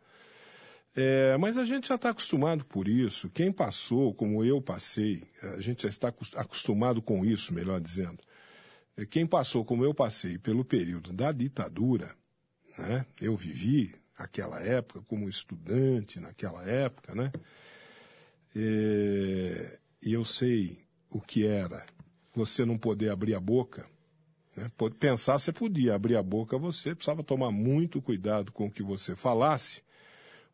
É, 0.95 1.37
mas 1.37 1.57
a 1.57 1.65
gente 1.65 1.89
já 1.89 1.97
está 1.97 2.11
acostumado 2.11 2.65
por 2.65 2.87
isso. 2.87 3.29
Quem 3.31 3.51
passou, 3.51 4.15
como 4.15 4.45
eu 4.45 4.63
passei, 4.63 5.25
a 5.43 5.61
gente 5.61 5.83
já 5.83 5.89
está 5.89 6.15
acostumado 6.37 7.03
com 7.03 7.25
isso, 7.25 7.53
melhor 7.53 7.81
dizendo. 7.81 8.19
Quem 9.07 9.27
passou, 9.27 9.65
como 9.65 9.85
eu 9.85 9.95
passei, 9.95 10.39
pelo 10.39 10.65
período 10.65 11.13
da 11.13 11.31
ditadura, 11.31 12.15
né? 12.77 13.07
eu 13.21 13.37
vivi 13.37 13.95
aquela 14.17 14.61
época 14.61 15.03
como 15.03 15.29
estudante 15.29 16.19
naquela 16.19 16.69
época, 16.69 17.15
né? 17.15 17.31
E, 18.55 19.79
e 20.03 20.13
eu 20.13 20.25
sei 20.25 20.79
o 21.09 21.21
que 21.21 21.47
era 21.47 21.87
você 22.35 22.65
não 22.65 22.77
poder 22.77 23.11
abrir 23.11 23.35
a 23.35 23.41
boca. 23.41 23.89
Né? 24.57 24.71
Pensar 24.99 25.39
você 25.39 25.53
podia 25.53 25.95
abrir 25.95 26.17
a 26.17 26.23
boca, 26.23 26.59
você 26.59 26.95
precisava 26.95 27.23
tomar 27.23 27.53
muito 27.53 28.03
cuidado 28.03 28.51
com 28.51 28.67
o 28.67 28.71
que 28.71 28.83
você 28.83 29.15
falasse, 29.15 29.83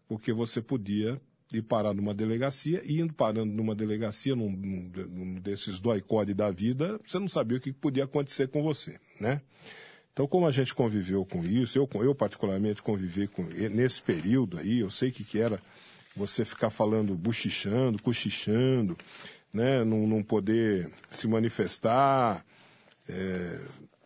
porque 0.06 0.32
você 0.32 0.60
podia 0.60 1.20
ir 1.52 1.62
parar 1.62 1.94
numa 1.94 2.14
delegacia, 2.14 2.82
e 2.84 3.00
indo 3.00 3.12
parando 3.12 3.52
numa 3.52 3.74
delegacia, 3.74 4.34
num, 4.34 4.50
num, 4.50 4.90
num 5.08 5.34
desses 5.40 5.78
doicode 5.78 6.34
da 6.34 6.50
vida, 6.50 6.98
você 7.04 7.18
não 7.18 7.28
sabia 7.28 7.58
o 7.58 7.60
que 7.60 7.72
podia 7.72 8.04
acontecer 8.04 8.48
com 8.48 8.62
você, 8.62 8.98
né? 9.20 9.40
Então, 10.12 10.28
como 10.28 10.46
a 10.46 10.52
gente 10.52 10.72
conviveu 10.72 11.24
com 11.24 11.44
isso, 11.44 11.76
eu, 11.76 11.88
eu 12.02 12.14
particularmente 12.14 12.80
convivi 12.80 13.26
com 13.26 13.42
nesse 13.42 14.00
período 14.00 14.58
aí, 14.58 14.78
eu 14.78 14.88
sei 14.88 15.10
que, 15.10 15.24
que 15.24 15.40
era 15.40 15.60
você 16.16 16.44
ficar 16.44 16.70
falando, 16.70 17.16
bochichando, 17.16 18.00
cochichando, 18.00 18.96
né? 19.52 19.84
Não, 19.84 20.06
não 20.06 20.22
poder 20.22 20.88
se 21.10 21.26
manifestar. 21.26 22.44
É, 23.08 23.60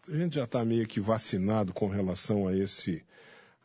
a 0.09 0.16
gente 0.16 0.37
já 0.37 0.44
está 0.44 0.64
meio 0.64 0.87
que 0.87 1.01
vacinado 1.01 1.74
com 1.74 1.88
relação 1.88 2.48
a 2.48 2.57
esse, 2.57 3.05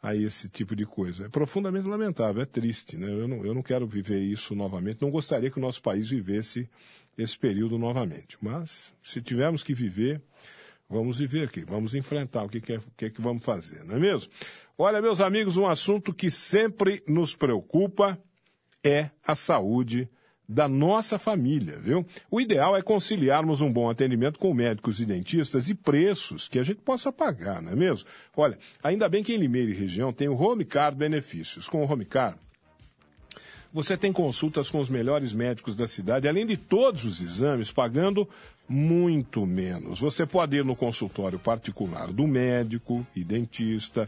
a 0.04 0.14
esse 0.14 0.50
tipo 0.50 0.76
de 0.76 0.86
coisa. 0.86 1.28
É 1.28 1.30
profundamente 1.30 1.88
lamentável, 1.88 2.42
é 2.42 2.46
triste, 2.46 2.98
né? 2.98 3.08
Eu 3.08 3.26
não, 3.26 3.46
eu 3.46 3.54
não 3.54 3.64
quero 3.64 3.88
viver 3.88 4.20
isso 4.20 4.54
novamente, 4.54 5.02
não 5.02 5.10
gostaria 5.10 5.50
que 5.50 5.58
o 5.58 5.62
nosso 5.62 5.82
país 5.82 6.10
vivesse 6.10 6.70
esse 7.18 7.40
período 7.40 7.78
novamente. 7.78 8.38
Mas, 8.42 8.94
se 9.02 9.22
tivermos 9.22 9.64
que 9.64 9.74
viver, 9.74 10.22
vamos 10.90 11.20
viver 11.20 11.48
aqui, 11.48 11.64
vamos 11.64 11.96
enfrentar 11.96 12.44
o 12.44 12.50
que, 12.50 12.60
que, 12.60 12.74
é, 12.74 12.80
que, 12.98 13.06
é 13.06 13.10
que 13.10 13.22
vamos 13.22 13.46
fazer, 13.46 13.86
não 13.86 13.96
é 13.96 14.00
mesmo? 14.00 14.30
Olha, 14.78 15.02
meus 15.02 15.22
amigos, 15.22 15.56
um 15.56 15.68
assunto 15.68 16.14
que 16.14 16.30
sempre 16.30 17.02
nos 17.08 17.34
preocupa 17.34 18.22
é 18.84 19.10
a 19.26 19.36
saúde 19.36 20.10
da 20.48 20.68
nossa 20.68 21.18
família, 21.18 21.80
viu? 21.80 22.06
O 22.30 22.40
ideal 22.40 22.76
é 22.76 22.82
conciliarmos 22.82 23.62
um 23.62 23.72
bom 23.72 23.90
atendimento 23.90 24.38
com 24.38 24.54
médicos 24.54 25.00
e 25.00 25.06
dentistas 25.06 25.70
e 25.70 25.76
preços 25.76 26.48
que 26.48 26.60
a 26.60 26.64
gente 26.64 26.82
possa 26.82 27.12
pagar, 27.12 27.62
não 27.62 27.72
é 27.72 27.76
mesmo? 27.76 28.08
Olha, 28.36 28.58
ainda 28.84 29.08
bem 29.08 29.24
que 29.24 29.34
em 29.34 29.38
Limeira 29.38 29.72
e 29.72 29.74
região 29.74 30.12
tem 30.12 30.28
o 30.28 30.36
Home 30.36 30.66
Car 30.66 30.94
Benefícios. 30.94 31.68
Com 31.68 31.84
o 31.84 31.92
Home 31.92 32.06
Car, 32.06 32.38
você 33.72 33.98
tem 33.98 34.12
consultas 34.12 34.70
com 34.70 34.80
os 34.80 34.90
melhores 34.90 35.34
médicos 35.34 35.76
da 35.76 35.88
cidade, 35.88 36.28
além 36.28 36.46
de 36.46 36.58
todos 36.58 37.06
os 37.06 37.20
exames, 37.20 37.72
pagando 37.72 38.30
muito 38.70 39.46
menos. 39.46 40.00
Você 40.00 40.26
pode 40.26 40.58
ir 40.58 40.64
no 40.64 40.76
consultório 40.76 41.40
particular 41.40 42.12
do 42.12 42.28
médico 42.28 43.06
e 43.16 43.24
dentista, 43.24 44.08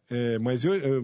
É, 0.09 0.39
mas 0.39 0.63
eu, 0.63 0.73
eu, 0.73 1.03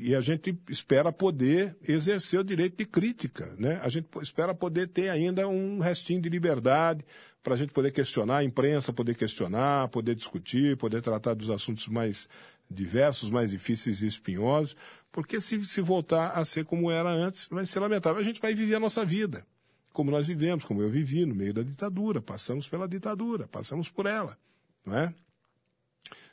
e 0.00 0.14
a 0.14 0.20
gente 0.20 0.56
espera 0.68 1.10
poder 1.10 1.76
exercer 1.86 2.38
o 2.38 2.44
direito 2.44 2.76
de 2.76 2.84
crítica, 2.84 3.52
né? 3.58 3.80
A 3.82 3.88
gente 3.88 4.06
espera 4.22 4.54
poder 4.54 4.88
ter 4.88 5.08
ainda 5.08 5.48
um 5.48 5.80
restinho 5.80 6.20
de 6.20 6.28
liberdade 6.28 7.04
para 7.42 7.54
a 7.54 7.56
gente 7.56 7.72
poder 7.72 7.90
questionar, 7.90 8.38
a 8.38 8.44
imprensa 8.44 8.92
poder 8.92 9.16
questionar, 9.16 9.88
poder 9.88 10.14
discutir, 10.14 10.76
poder 10.76 11.02
tratar 11.02 11.34
dos 11.34 11.50
assuntos 11.50 11.88
mais 11.88 12.28
diversos, 12.70 13.28
mais 13.28 13.50
difíceis 13.50 14.02
e 14.02 14.06
espinhosos, 14.06 14.76
porque 15.10 15.40
se, 15.40 15.62
se 15.64 15.80
voltar 15.80 16.30
a 16.30 16.44
ser 16.44 16.64
como 16.64 16.90
era 16.90 17.10
antes, 17.10 17.48
vai 17.50 17.66
ser 17.66 17.80
lamentável. 17.80 18.20
A 18.20 18.24
gente 18.24 18.40
vai 18.40 18.54
viver 18.54 18.76
a 18.76 18.80
nossa 18.80 19.04
vida, 19.04 19.44
como 19.92 20.12
nós 20.12 20.28
vivemos, 20.28 20.64
como 20.64 20.80
eu 20.80 20.88
vivi 20.88 21.26
no 21.26 21.34
meio 21.34 21.52
da 21.52 21.62
ditadura, 21.62 22.22
passamos 22.22 22.68
pela 22.68 22.88
ditadura, 22.88 23.48
passamos 23.48 23.88
por 23.88 24.06
ela, 24.06 24.38
não 24.86 24.96
é? 24.96 25.14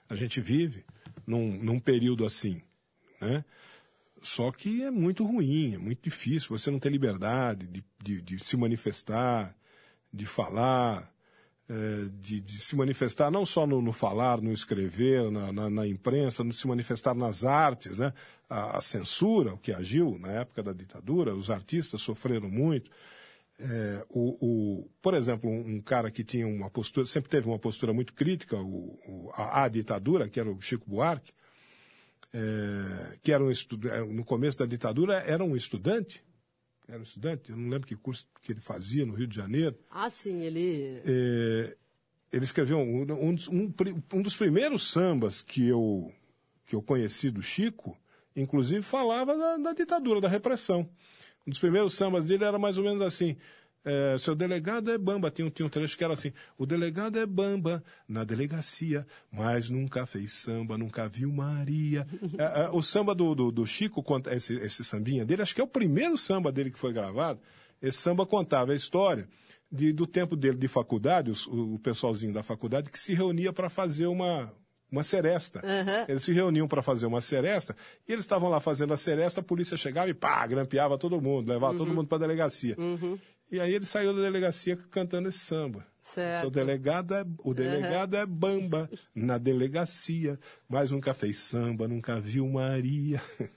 A 0.07 0.15
gente 0.15 0.39
vive 0.39 0.85
num, 1.25 1.57
num 1.61 1.79
período 1.79 2.25
assim, 2.25 2.61
né? 3.19 3.43
Só 4.21 4.51
que 4.51 4.83
é 4.83 4.91
muito 4.91 5.25
ruim, 5.25 5.73
é 5.73 5.77
muito 5.79 6.03
difícil, 6.03 6.55
você 6.55 6.69
não 6.69 6.77
tem 6.77 6.91
liberdade 6.91 7.65
de, 7.65 7.83
de, 8.01 8.21
de 8.21 8.43
se 8.43 8.55
manifestar, 8.55 9.55
de 10.13 10.27
falar, 10.27 11.11
é, 11.67 12.09
de, 12.19 12.39
de, 12.39 12.59
se 12.59 12.75
manifestar 12.75 13.31
não 13.31 13.45
só 13.45 13.65
no, 13.65 13.81
no 13.81 13.91
falar, 13.91 14.39
no 14.39 14.51
escrever, 14.53 15.31
na, 15.31 15.51
na, 15.51 15.69
na, 15.69 15.87
imprensa, 15.87 16.43
no 16.43 16.53
se 16.53 16.67
manifestar 16.67 17.15
nas 17.15 17.43
artes, 17.43 17.97
né? 17.97 18.13
A, 18.47 18.77
a, 18.77 18.81
censura, 18.81 19.53
o 19.53 19.57
que 19.57 19.71
agiu 19.71 20.19
na 20.19 20.31
época 20.33 20.61
da 20.61 20.73
ditadura, 20.73 21.33
os 21.33 21.49
artistas 21.49 22.01
sofreram 22.01 22.49
muito. 22.49 22.91
É, 23.63 24.05
o, 24.09 24.37
o, 24.41 24.89
por 25.01 25.13
exemplo, 25.13 25.47
um, 25.47 25.75
um, 25.75 25.81
cara 25.81 26.09
que 26.09 26.23
tinha 26.23 26.47
uma 26.47 26.69
postura, 26.69 27.05
sempre 27.05 27.29
teve 27.29 27.47
uma 27.47 27.59
postura 27.59 27.93
muito 27.93 28.11
crítica 28.13 28.57
o, 28.57 28.99
o, 29.07 29.31
a, 29.33 29.65
a, 29.65 29.67
ditadura, 29.69 30.27
que 30.27 30.39
era 30.39 30.49
o 30.51 30.59
Chico 30.59 30.89
Buarque, 30.89 31.31
é, 32.33 33.17
que 33.21 33.31
era 33.31 33.43
um 33.43 33.51
é, 33.51 34.01
no 34.11 34.25
começo 34.25 34.57
da 34.57 34.65
ditadura 34.65 35.17
era 35.19 35.43
um 35.43 35.55
estudante, 35.55 36.23
era 36.87 36.97
um 36.97 37.03
estudante, 37.03 37.51
eu 37.51 37.57
não 37.57 37.69
lembro 37.69 37.87
que 37.87 37.95
curso 37.95 38.25
que 38.41 38.51
ele 38.51 38.61
fazia 38.61 39.05
no 39.05 39.13
Rio 39.13 39.27
de 39.27 39.35
Janeiro. 39.35 39.77
Ah, 39.91 40.09
sim, 40.09 40.41
ele. 40.41 40.99
É, 41.05 41.77
ele 42.31 42.45
escreveu 42.45 42.79
um, 42.79 43.03
um, 43.03 43.35
um, 44.13 44.21
dos 44.21 44.35
primeiros 44.35 44.89
sambas 44.89 45.41
que 45.41 45.67
eu, 45.67 46.11
que 46.65 46.75
eu 46.75 46.81
conheci 46.81 47.29
do 47.29 47.41
Chico, 47.41 47.95
inclusive 48.35 48.81
falava 48.81 49.37
da, 49.37 49.57
da 49.57 49.73
ditadura, 49.73 50.19
da 50.19 50.29
repressão. 50.29 50.89
Um 51.45 51.49
dos 51.49 51.59
primeiros 51.59 51.93
sambas 51.93 52.25
dele 52.25 52.43
era 52.43 52.59
mais 52.59 52.77
ou 52.77 52.83
menos 52.83 53.01
assim. 53.01 53.35
É, 53.83 54.15
seu 54.19 54.35
delegado 54.35 54.91
é 54.91 54.97
bamba, 54.97 55.31
tinha, 55.31 55.49
tinha 55.49 55.65
um 55.65 55.69
trecho 55.69 55.97
que 55.97 56.03
era 56.03 56.13
assim, 56.13 56.31
o 56.55 56.67
delegado 56.67 57.17
é 57.17 57.25
bamba 57.25 57.83
na 58.07 58.23
delegacia, 58.23 59.07
mas 59.31 59.71
nunca 59.71 60.05
fez 60.05 60.33
samba, 60.33 60.77
nunca 60.77 61.07
viu 61.07 61.31
Maria. 61.31 62.05
É, 62.37 62.65
é, 62.65 62.69
o 62.69 62.81
samba 62.83 63.15
do, 63.15 63.33
do, 63.33 63.51
do 63.51 63.65
Chico, 63.65 64.03
esse, 64.29 64.53
esse 64.57 64.83
sambinha 64.83 65.25
dele, 65.25 65.41
acho 65.41 65.55
que 65.55 65.61
é 65.61 65.63
o 65.63 65.67
primeiro 65.67 66.15
samba 66.15 66.51
dele 66.51 66.69
que 66.69 66.77
foi 66.77 66.93
gravado, 66.93 67.39
esse 67.81 67.97
samba 67.97 68.23
contava 68.23 68.71
a 68.71 68.75
história 68.75 69.27
de, 69.71 69.91
do 69.91 70.05
tempo 70.05 70.35
dele 70.35 70.57
de 70.57 70.67
faculdade, 70.67 71.31
o, 71.49 71.73
o 71.73 71.79
pessoalzinho 71.79 72.33
da 72.33 72.43
faculdade, 72.43 72.91
que 72.91 72.99
se 72.99 73.15
reunia 73.15 73.51
para 73.51 73.67
fazer 73.67 74.05
uma, 74.05 74.53
uma 74.91 75.03
seresta. 75.03 75.61
Uhum. 75.63 76.05
Eles 76.07 76.23
se 76.23 76.33
reuniam 76.33 76.67
para 76.67 76.81
fazer 76.81 77.05
uma 77.05 77.21
seresta 77.21 77.75
e 78.07 78.11
eles 78.11 78.25
estavam 78.25 78.49
lá 78.49 78.59
fazendo 78.59 78.93
a 78.93 78.97
seresta, 78.97 79.39
a 79.39 79.43
polícia 79.43 79.77
chegava 79.77 80.09
e 80.09 80.13
pá, 80.13 80.45
grampeava 80.45 80.97
todo 80.97 81.21
mundo, 81.21 81.49
levava 81.49 81.71
uhum. 81.71 81.77
todo 81.77 81.93
mundo 81.93 82.07
para 82.07 82.17
a 82.17 82.21
delegacia. 82.21 82.75
Uhum. 82.77 83.17
E 83.49 83.59
aí 83.59 83.73
ele 83.73 83.85
saiu 83.85 84.13
da 84.13 84.21
delegacia 84.21 84.77
cantando 84.89 85.29
esse 85.29 85.39
samba. 85.39 85.85
Certo. 86.01 86.41
Seu 86.41 86.49
delegado 86.49 87.13
é, 87.13 87.25
o 87.39 87.53
delegado 87.53 88.15
é 88.15 88.25
bamba 88.25 88.89
na 89.15 89.37
delegacia, 89.37 90.37
mas 90.67 90.91
nunca 90.91 91.13
fez 91.13 91.37
samba, 91.37 91.87
nunca 91.87 92.19
viu 92.19 92.47
Maria. 92.47 93.21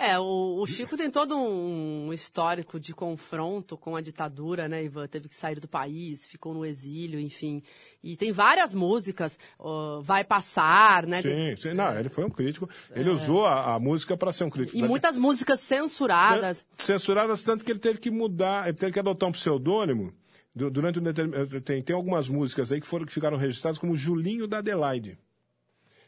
É, 0.00 0.18
o, 0.18 0.62
o, 0.62 0.66
Chico 0.66 0.96
tem 0.96 1.10
todo 1.10 1.36
um 1.36 2.10
histórico 2.10 2.80
de 2.80 2.94
confronto 2.94 3.76
com 3.76 3.94
a 3.94 4.00
ditadura, 4.00 4.66
né, 4.66 4.82
Ivan? 4.82 5.06
Teve 5.06 5.28
que 5.28 5.36
sair 5.36 5.60
do 5.60 5.68
país, 5.68 6.26
ficou 6.26 6.54
no 6.54 6.64
exílio, 6.64 7.20
enfim. 7.20 7.62
E 8.02 8.16
tem 8.16 8.32
várias 8.32 8.74
músicas, 8.74 9.38
uh, 9.58 10.00
Vai 10.00 10.24
Passar, 10.24 11.06
né? 11.06 11.20
Sim, 11.20 11.54
sim. 11.54 11.74
Não, 11.74 11.98
ele 11.98 12.08
foi 12.08 12.24
um 12.24 12.30
crítico. 12.30 12.66
Ele 12.96 13.10
é. 13.10 13.12
usou 13.12 13.44
a, 13.44 13.74
a 13.74 13.78
música 13.78 14.16
para 14.16 14.32
ser 14.32 14.44
um 14.44 14.50
crítico. 14.50 14.78
E 14.78 14.82
muitas 14.82 15.18
músicas 15.18 15.60
censuradas. 15.60 16.64
Censuradas, 16.78 17.42
tanto 17.42 17.62
que 17.62 17.70
ele 17.70 17.78
teve 17.78 17.98
que 17.98 18.10
mudar, 18.10 18.68
ele 18.68 18.78
teve 18.78 18.92
que 18.92 19.00
adotar 19.00 19.28
um 19.28 19.32
pseudônimo. 19.32 20.14
Durante 20.54 20.98
um 20.98 21.02
determinado. 21.02 21.60
Tem, 21.60 21.82
tem 21.82 21.94
algumas 21.94 22.26
músicas 22.26 22.72
aí 22.72 22.80
que, 22.80 22.86
foram, 22.86 23.04
que 23.04 23.12
ficaram 23.12 23.36
registradas 23.36 23.78
como 23.78 23.94
Julinho 23.94 24.46
da 24.48 24.58
Adelaide, 24.58 25.18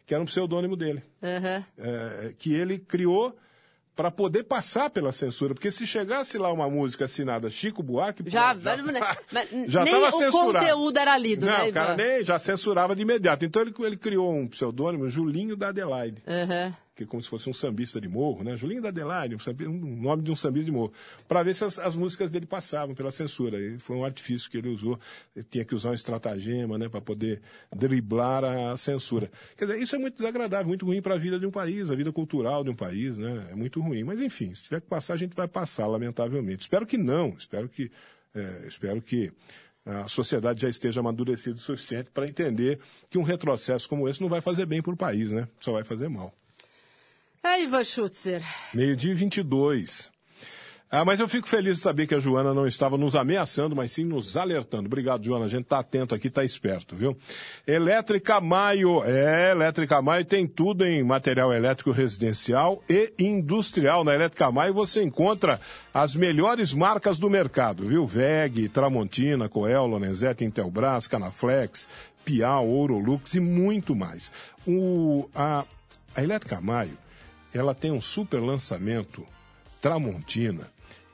que 0.07 0.15
era 0.15 0.23
um 0.23 0.27
pseudônimo 0.27 0.77
dele. 0.77 1.03
Uhum. 1.23 1.65
É, 1.79 2.35
que 2.39 2.55
ele 2.55 2.79
criou 2.79 3.37
para 3.95 4.11
poder 4.11 4.45
passar 4.45 4.89
pela 4.91 5.13
censura, 5.13 5.55
porque 5.55 5.71
se 5.71 5.87
chegasse 5.87 6.39
lá 6.39 6.51
uma 6.51 6.69
música 6.69 7.05
assinada 7.05 7.51
Chico 7.51 7.83
Buarque, 7.83 8.23
já, 8.27 8.55
pô, 8.55 8.61
já, 8.61 8.77
já 9.69 9.85
nem 9.85 9.95
o 9.95 10.31
conteúdo 10.31 10.99
era 10.99 11.17
lido, 11.19 11.47
Não, 11.47 11.53
né, 11.53 11.69
o 11.69 11.73
cara 11.73 11.97
nem 11.97 12.25
já 12.25 12.39
censurava 12.39 12.97
de 12.97 13.03
imediato. 13.03 13.45
Então 13.45 13.61
ele, 13.61 13.75
ele 13.81 13.97
criou 13.97 14.33
um 14.33 14.49
pseudônimo, 14.49 15.09
Julinho 15.09 15.57
da 15.57 15.69
Adelaide. 15.69 16.23
Uhum. 16.27 16.75
Que 17.03 17.09
é 17.09 17.11
como 17.11 17.21
se 17.21 17.29
fosse 17.29 17.49
um 17.49 17.53
sambista 17.53 18.01
de 18.01 18.09
morro, 18.09 18.43
né? 18.45 18.57
Julinho 18.57 18.81
da 18.81 18.89
Adelaide, 18.89 19.37
um, 19.37 19.71
um 19.71 20.01
nome 20.01 20.23
de 20.23 20.31
um 20.31 20.37
sambista 20.37 20.67
de 20.67 20.73
morro, 20.73 20.93
para 21.27 21.43
ver 21.43 21.55
se 21.55 21.65
as, 21.65 21.79
as, 21.79 21.97
músicas 21.97 22.31
dele 22.31 22.47
passavam 22.47 22.95
pela 22.95 23.11
censura. 23.11 23.61
E 23.61 23.79
foi 23.79 23.97
um 23.97 24.05
artifício 24.05 24.51
que 24.51 24.57
ele 24.57 24.69
usou, 24.69 24.99
ele 25.35 25.45
tinha 25.49 25.65
que 25.65 25.75
usar 25.75 25.91
um 25.91 25.95
estratagema, 25.95 26.79
né, 26.79 26.89
para 26.89 27.01
poder 27.01 27.43
driblar 27.75 28.45
a 28.45 28.77
censura. 28.77 29.31
Quer 29.57 29.67
dizer, 29.67 29.83
isso 29.83 29.97
é 29.97 29.99
muito 29.99 30.17
desagradável, 30.17 30.67
muito 30.67 30.87
ruim 30.87 31.03
para 31.03 31.15
a 31.15 31.19
vida 31.19 31.39
de 31.39 31.47
um 31.47 31.51
país, 31.51 31.91
a 31.91 31.95
vida 31.95 32.13
cultural 32.13 32.65
de 32.65 32.71
um 32.71 32.77
país, 32.77 33.17
né? 33.19 33.49
É 33.51 33.55
muito 33.55 33.81
ruim. 33.81 34.05
Mas 34.05 34.21
enfim, 34.21 34.55
se 34.55 34.65
tiver 34.65 34.81
que 34.81 34.87
passar, 34.87 35.15
a 35.15 35.19
gente 35.19 35.35
vai 35.35 35.49
passar, 35.49 35.87
lamentavelmente. 35.87 36.63
Espero 36.63 36.87
que 36.87 36.97
não, 36.97 37.35
espero 37.39 37.69
que, 37.69 37.91
é, 38.35 38.65
espero 38.67 39.01
que 39.03 39.33
a 39.85 40.07
sociedade 40.07 40.63
já 40.63 40.69
esteja 40.69 41.01
amadurecida 41.01 41.57
o 41.57 41.59
suficiente 41.59 42.11
para 42.11 42.25
entender 42.25 42.79
que 43.11 43.19
um 43.19 43.23
retrocesso 43.23 43.89
como 43.89 44.09
esse 44.09 44.21
não 44.21 44.29
vai 44.29 44.41
fazer 44.41 44.65
bem 44.65 44.81
para 44.81 44.93
o 44.93 44.97
país, 44.97 45.33
né? 45.33 45.49
Só 45.59 45.73
vai 45.73 45.85
fazer 45.85 46.09
mal. 46.09 46.33
É, 47.45 47.61
Ivan 47.61 47.83
Schutzer. 47.83 48.41
Meio-dia 48.73 49.15
22. 49.15 50.13
Ah, 50.89 51.05
mas 51.05 51.19
eu 51.19 51.27
fico 51.27 51.49
feliz 51.49 51.79
de 51.79 51.83
saber 51.83 52.07
que 52.07 52.15
a 52.15 52.21
Joana 52.21 52.55
não 52.55 52.67
estava 52.67 52.97
nos 52.97 53.17
ameaçando, 53.17 53.75
mas 53.75 53.91
sim 53.91 54.05
nos 54.05 54.37
alertando. 54.37 54.87
Obrigado, 54.87 55.25
Joana. 55.25 55.47
A 55.47 55.49
gente 55.49 55.63
está 55.63 55.79
atento 55.81 56.15
aqui, 56.15 56.29
está 56.29 56.45
esperto, 56.45 56.95
viu? 56.95 57.17
Elétrica 57.67 58.41
Maio. 58.41 59.03
É, 59.03 59.51
Elétrica 59.51 60.01
Maio 60.01 60.25
tem 60.25 60.47
tudo 60.47 60.85
em 60.87 61.03
material 61.03 61.53
elétrico 61.53 61.91
residencial 61.91 62.81
e 62.89 63.13
industrial. 63.19 64.05
Na 64.05 64.15
Elétrica 64.15 64.53
Maio 64.53 64.75
você 64.75 65.03
encontra 65.03 65.61
as 65.93 66.15
melhores 66.15 66.73
marcas 66.73 67.19
do 67.19 67.29
mercado, 67.29 67.89
viu? 67.89 68.07
VEG, 68.07 68.69
Tramontina, 68.69 69.49
Coel, 69.49 69.87
Lorenzetti, 69.87 70.45
Intelbras, 70.45 71.09
Canaflex, 71.09 71.89
Piau, 72.25 72.69
Ourolux 72.69 73.35
e 73.35 73.41
muito 73.41 73.97
mais. 73.97 74.31
O, 74.65 75.29
a, 75.35 75.65
a 76.15 76.23
Elétrica 76.23 76.61
Maio, 76.61 77.02
ela 77.53 77.75
tem 77.75 77.91
um 77.91 78.01
super 78.01 78.41
lançamento 78.41 79.27
Tramontina 79.81 80.71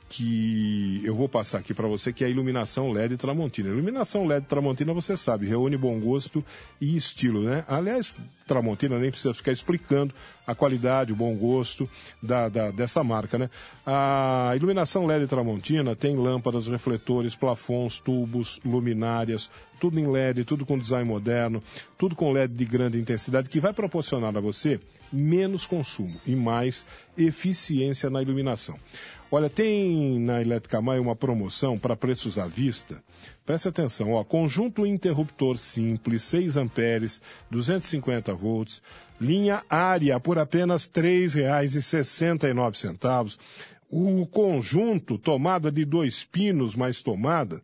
que 0.08 1.02
eu 1.04 1.14
vou 1.14 1.28
passar 1.28 1.58
aqui 1.58 1.74
para 1.74 1.86
você, 1.86 2.12
que 2.12 2.24
é 2.24 2.26
a 2.26 2.30
iluminação 2.30 2.90
LED 2.90 3.16
Tramontina. 3.16 3.68
iluminação 3.68 4.26
LED 4.26 4.46
Tramontina, 4.46 4.92
você 4.94 5.16
sabe, 5.16 5.46
reúne 5.46 5.76
bom 5.76 6.00
gosto 6.00 6.42
e 6.80 6.96
estilo, 6.96 7.42
né? 7.42 7.64
Aliás, 7.68 8.14
Tramontina 8.46 8.98
nem 8.98 9.10
precisa 9.10 9.34
ficar 9.34 9.52
explicando 9.52 10.14
a 10.46 10.54
qualidade, 10.54 11.12
o 11.12 11.16
bom 11.16 11.36
gosto 11.36 11.88
da, 12.22 12.48
da, 12.48 12.70
dessa 12.70 13.04
marca, 13.04 13.36
né? 13.36 13.50
A 13.84 14.52
iluminação 14.56 15.04
LED 15.04 15.26
Tramontina 15.26 15.94
tem 15.94 16.16
lâmpadas, 16.16 16.66
refletores, 16.66 17.34
plafons, 17.34 17.98
tubos, 17.98 18.58
luminárias, 18.64 19.50
tudo 19.78 20.00
em 20.00 20.06
LED, 20.06 20.44
tudo 20.44 20.64
com 20.64 20.78
design 20.78 21.06
moderno, 21.06 21.62
tudo 21.98 22.16
com 22.16 22.32
LED 22.32 22.54
de 22.54 22.64
grande 22.64 22.98
intensidade, 22.98 23.50
que 23.50 23.60
vai 23.60 23.74
proporcionar 23.74 24.34
a 24.34 24.40
você 24.40 24.80
menos 25.12 25.66
consumo 25.66 26.20
e 26.26 26.34
mais 26.34 26.84
eficiência 27.16 28.10
na 28.10 28.22
iluminação. 28.22 28.78
Olha, 29.30 29.50
tem 29.50 30.18
na 30.20 30.40
Elétrica 30.40 30.80
Maia 30.80 31.02
uma 31.02 31.14
promoção 31.14 31.78
para 31.78 31.94
preços 31.94 32.38
à 32.38 32.46
vista. 32.46 33.04
Preste 33.44 33.68
atenção, 33.68 34.12
ó, 34.12 34.24
conjunto 34.24 34.86
interruptor 34.86 35.58
simples, 35.58 36.24
6 36.24 36.56
amperes, 36.56 37.20
250 37.50 38.32
volts, 38.32 38.80
linha 39.20 39.62
área 39.68 40.18
por 40.18 40.38
apenas 40.38 40.90
R$ 40.94 41.02
3,69. 41.02 43.38
O 43.90 44.26
conjunto, 44.26 45.18
tomada 45.18 45.70
de 45.70 45.84
dois 45.84 46.24
pinos 46.24 46.74
mais 46.74 47.02
tomada, 47.02 47.62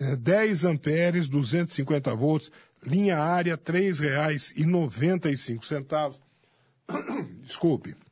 é 0.00 0.16
10 0.16 0.64
amperes, 0.64 1.28
250 1.28 2.14
volts, 2.14 2.50
linha 2.82 3.18
área 3.18 3.52
R$ 3.54 3.60
3,95. 3.60 6.18
Desculpe. 7.44 8.05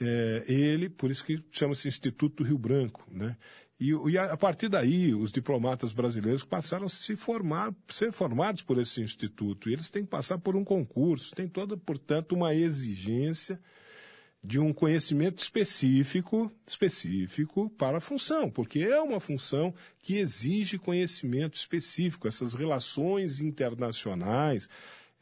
é, 0.00 0.44
ele, 0.48 0.88
por 0.88 1.10
isso 1.10 1.24
que 1.24 1.42
chama-se 1.50 1.86
Instituto 1.86 2.42
do 2.42 2.48
Rio 2.48 2.58
Branco, 2.58 3.06
né? 3.10 3.36
E, 3.80 3.92
e, 4.10 4.18
a 4.18 4.36
partir 4.36 4.68
daí, 4.68 5.14
os 5.14 5.32
diplomatas 5.32 5.94
brasileiros 5.94 6.44
passaram 6.44 6.84
a 6.84 6.88
se 6.90 7.16
formar, 7.16 7.74
ser 7.88 8.12
formados 8.12 8.60
por 8.60 8.76
esse 8.78 9.00
instituto. 9.00 9.70
E 9.70 9.72
eles 9.72 9.88
têm 9.88 10.04
que 10.04 10.10
passar 10.10 10.36
por 10.36 10.54
um 10.54 10.62
concurso, 10.62 11.34
tem 11.34 11.48
toda, 11.48 11.78
portanto, 11.78 12.32
uma 12.32 12.54
exigência 12.54 13.58
de 14.44 14.60
um 14.60 14.72
conhecimento 14.72 15.38
específico, 15.38 16.50
específico 16.66 17.70
para 17.70 17.98
a 17.98 18.00
função, 18.00 18.50
porque 18.50 18.80
é 18.80 19.00
uma 19.00 19.20
função 19.20 19.74
que 19.98 20.16
exige 20.16 20.78
conhecimento 20.78 21.54
específico. 21.54 22.28
Essas 22.28 22.52
relações 22.52 23.40
internacionais, 23.40 24.68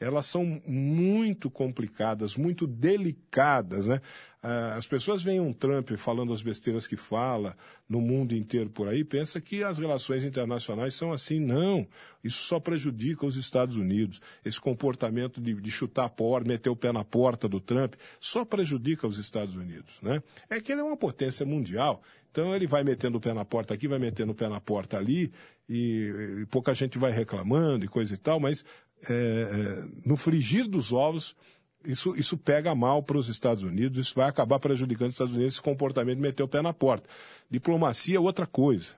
elas 0.01 0.26
são 0.26 0.62
muito 0.66 1.51
complicadas, 1.51 2.36
muito 2.36 2.66
delicadas, 2.66 3.86
né? 3.86 4.01
Ah, 4.40 4.76
as 4.76 4.86
pessoas 4.86 5.22
veem 5.24 5.40
um 5.40 5.53
Trump 5.53 5.90
falando 5.96 6.32
as 6.32 6.40
besteiras 6.40 6.86
que 6.86 6.96
fala 6.96 7.57
no 7.88 8.01
mundo 8.01 8.36
inteiro 8.36 8.70
por 8.70 8.86
aí, 8.86 9.03
pensa 9.03 9.40
que 9.40 9.64
as 9.64 9.78
relações 9.78 10.22
internacionais 10.24 10.94
são 10.94 11.12
assim. 11.12 11.40
Não, 11.40 11.86
isso 12.22 12.44
só 12.44 12.61
prejudica 12.61 13.26
os 13.26 13.36
Estados 13.36 13.76
Unidos. 13.76 14.20
Esse 14.44 14.61
comportamento 14.61 15.40
de, 15.40 15.55
de 15.55 15.70
chutar 15.70 16.05
a 16.05 16.09
porta, 16.09 16.49
meter 16.49 16.70
o 16.70 16.76
pé 16.76 16.92
na 16.92 17.05
porta 17.05 17.49
do 17.49 17.61
Trump, 17.61 17.94
só 18.20 18.44
prejudica 18.44 19.07
os 19.07 19.18
Estados 19.18 19.57
Unidos, 19.57 19.99
né? 20.01 20.22
É 20.49 20.61
que 20.61 20.70
ele 20.70 20.82
é 20.82 20.84
uma 20.84 20.96
potência 20.96 21.44
mundial, 21.44 22.01
então 22.30 22.55
ele 22.55 22.68
vai 22.68 22.84
metendo 22.84 23.18
o 23.18 23.20
pé 23.20 23.32
na 23.34 23.44
porta 23.44 23.74
aqui, 23.74 23.88
vai 23.88 23.99
metendo 23.99 24.30
o 24.30 24.34
pé 24.34 24.49
na 24.49 24.61
porta 24.61 24.96
ali, 24.96 25.32
e, 25.68 26.40
e 26.40 26.46
pouca 26.46 26.72
gente 26.72 26.99
vai 26.99 27.11
reclamando 27.11 27.84
e 27.84 27.88
coisa 27.88 28.14
e 28.14 28.16
tal, 28.16 28.40
mas 28.40 28.64
é, 29.09 29.12
é, 29.12 29.84
no 30.05 30.16
frigir 30.16 30.66
dos 30.66 30.92
ovos, 30.92 31.36
isso, 31.84 32.14
isso 32.16 32.36
pega 32.36 32.74
mal 32.74 33.03
para 33.03 33.18
os 33.18 33.28
Estados 33.28 33.62
Unidos, 33.62 33.99
isso 33.99 34.14
vai 34.14 34.28
acabar 34.28 34.59
prejudicando 34.59 35.09
os 35.09 35.14
Estados 35.14 35.34
Unidos, 35.34 35.55
esse 35.55 35.62
comportamento 35.62 36.16
de 36.16 36.22
meter 36.22 36.42
o 36.42 36.49
pé 36.49 36.61
na 36.61 36.72
porta. 36.72 37.09
Diplomacia 37.51 38.16
é 38.16 38.20
outra 38.20 38.46
coisa. 38.46 38.88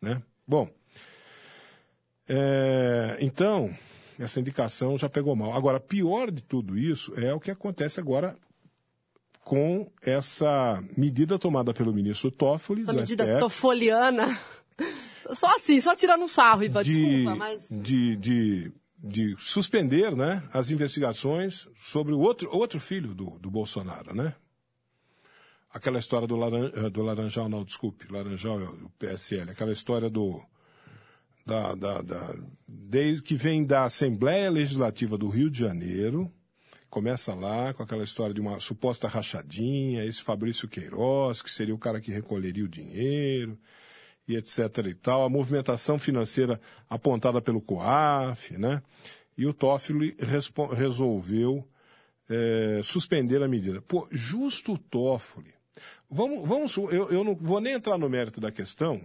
Né? 0.00 0.22
Bom, 0.46 0.68
é, 2.28 3.16
então, 3.20 3.74
essa 4.18 4.40
indicação 4.40 4.98
já 4.98 5.08
pegou 5.08 5.34
mal. 5.34 5.54
Agora, 5.54 5.80
pior 5.80 6.30
de 6.30 6.42
tudo 6.42 6.78
isso 6.78 7.12
é 7.18 7.32
o 7.32 7.40
que 7.40 7.50
acontece 7.50 8.00
agora 8.00 8.36
com 9.40 9.90
essa 10.02 10.82
medida 10.96 11.38
tomada 11.38 11.72
pelo 11.72 11.92
ministro 11.92 12.30
Toffoli. 12.30 12.82
Essa 12.82 12.92
medida 12.92 13.24
STF, 13.24 13.40
tofoliana. 13.40 14.38
Só 15.32 15.56
assim, 15.56 15.80
só 15.80 15.96
tirando 15.96 16.22
um 16.22 16.28
sarro, 16.28 16.62
Ivan, 16.62 16.84
de, 16.84 16.94
desculpa, 16.94 17.34
mas... 17.34 17.68
De, 17.68 18.14
de, 18.14 18.72
de 19.06 19.36
suspender 19.38 20.14
né, 20.14 20.42
as 20.52 20.70
investigações 20.70 21.68
sobre 21.78 22.12
o 22.12 22.18
outro, 22.18 22.48
outro 22.50 22.80
filho 22.80 23.14
do, 23.14 23.38
do 23.38 23.50
Bolsonaro, 23.50 24.14
né? 24.14 24.34
Aquela 25.70 25.98
história 25.98 26.26
do, 26.26 26.36
laran, 26.36 26.70
eh, 26.74 26.90
do 26.90 27.02
Laranjal, 27.02 27.48
não, 27.48 27.62
desculpe, 27.62 28.10
Laranjal 28.10 28.60
é 28.60 28.64
o 28.64 28.90
PSL, 28.98 29.50
aquela 29.50 29.72
história 29.72 30.08
do... 30.08 30.42
Da, 31.44 31.76
da, 31.76 32.02
da, 32.02 32.34
desde 32.66 33.22
que 33.22 33.36
vem 33.36 33.64
da 33.64 33.84
Assembleia 33.84 34.50
Legislativa 34.50 35.16
do 35.16 35.28
Rio 35.28 35.48
de 35.48 35.60
Janeiro, 35.60 36.28
começa 36.90 37.34
lá 37.34 37.72
com 37.72 37.84
aquela 37.84 38.02
história 38.02 38.34
de 38.34 38.40
uma 38.40 38.58
suposta 38.58 39.06
rachadinha, 39.06 40.04
esse 40.04 40.24
Fabrício 40.24 40.66
Queiroz, 40.66 41.42
que 41.42 41.50
seria 41.50 41.74
o 41.74 41.78
cara 41.78 42.00
que 42.00 42.10
recolheria 42.10 42.64
o 42.64 42.68
dinheiro, 42.68 43.56
e 44.28 44.36
etc. 44.36 44.58
e 44.86 44.94
tal, 44.94 45.24
a 45.24 45.28
movimentação 45.28 45.98
financeira 45.98 46.60
apontada 46.88 47.40
pelo 47.40 47.60
COAF, 47.60 48.58
né? 48.58 48.82
E 49.38 49.46
o 49.46 49.52
Toffoli 49.52 50.16
resolveu 50.72 51.66
é, 52.28 52.80
suspender 52.82 53.42
a 53.42 53.48
medida. 53.48 53.82
Pô, 53.82 54.08
justo 54.10 54.72
o 54.72 54.78
Toffoli. 54.78 55.54
Vamos, 56.10 56.48
vamos 56.48 56.76
eu, 56.76 57.10
eu 57.10 57.22
não 57.22 57.34
vou 57.34 57.60
nem 57.60 57.74
entrar 57.74 57.98
no 57.98 58.08
mérito 58.08 58.40
da 58.40 58.50
questão, 58.50 59.00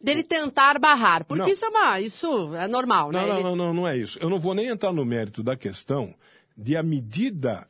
dele 0.00 0.22
tentar 0.22 0.78
barrar, 0.78 1.24
porque 1.24 1.42
não. 1.42 1.48
isso 1.48 1.64
é 1.64 1.68
uma, 1.68 2.00
isso 2.00 2.54
é 2.56 2.66
normal, 2.66 3.12
né? 3.12 3.20
Não, 3.20 3.28
não, 3.28 3.34
Ele... 3.34 3.42
não, 3.44 3.56
não, 3.56 3.74
não 3.74 3.88
é 3.88 3.96
isso. 3.96 4.18
Eu 4.20 4.30
não 4.30 4.40
vou 4.40 4.54
nem 4.54 4.66
entrar 4.66 4.92
no 4.92 5.04
mérito 5.04 5.42
da 5.42 5.56
questão 5.56 6.14
de 6.56 6.76
a 6.76 6.82
medida 6.82 7.68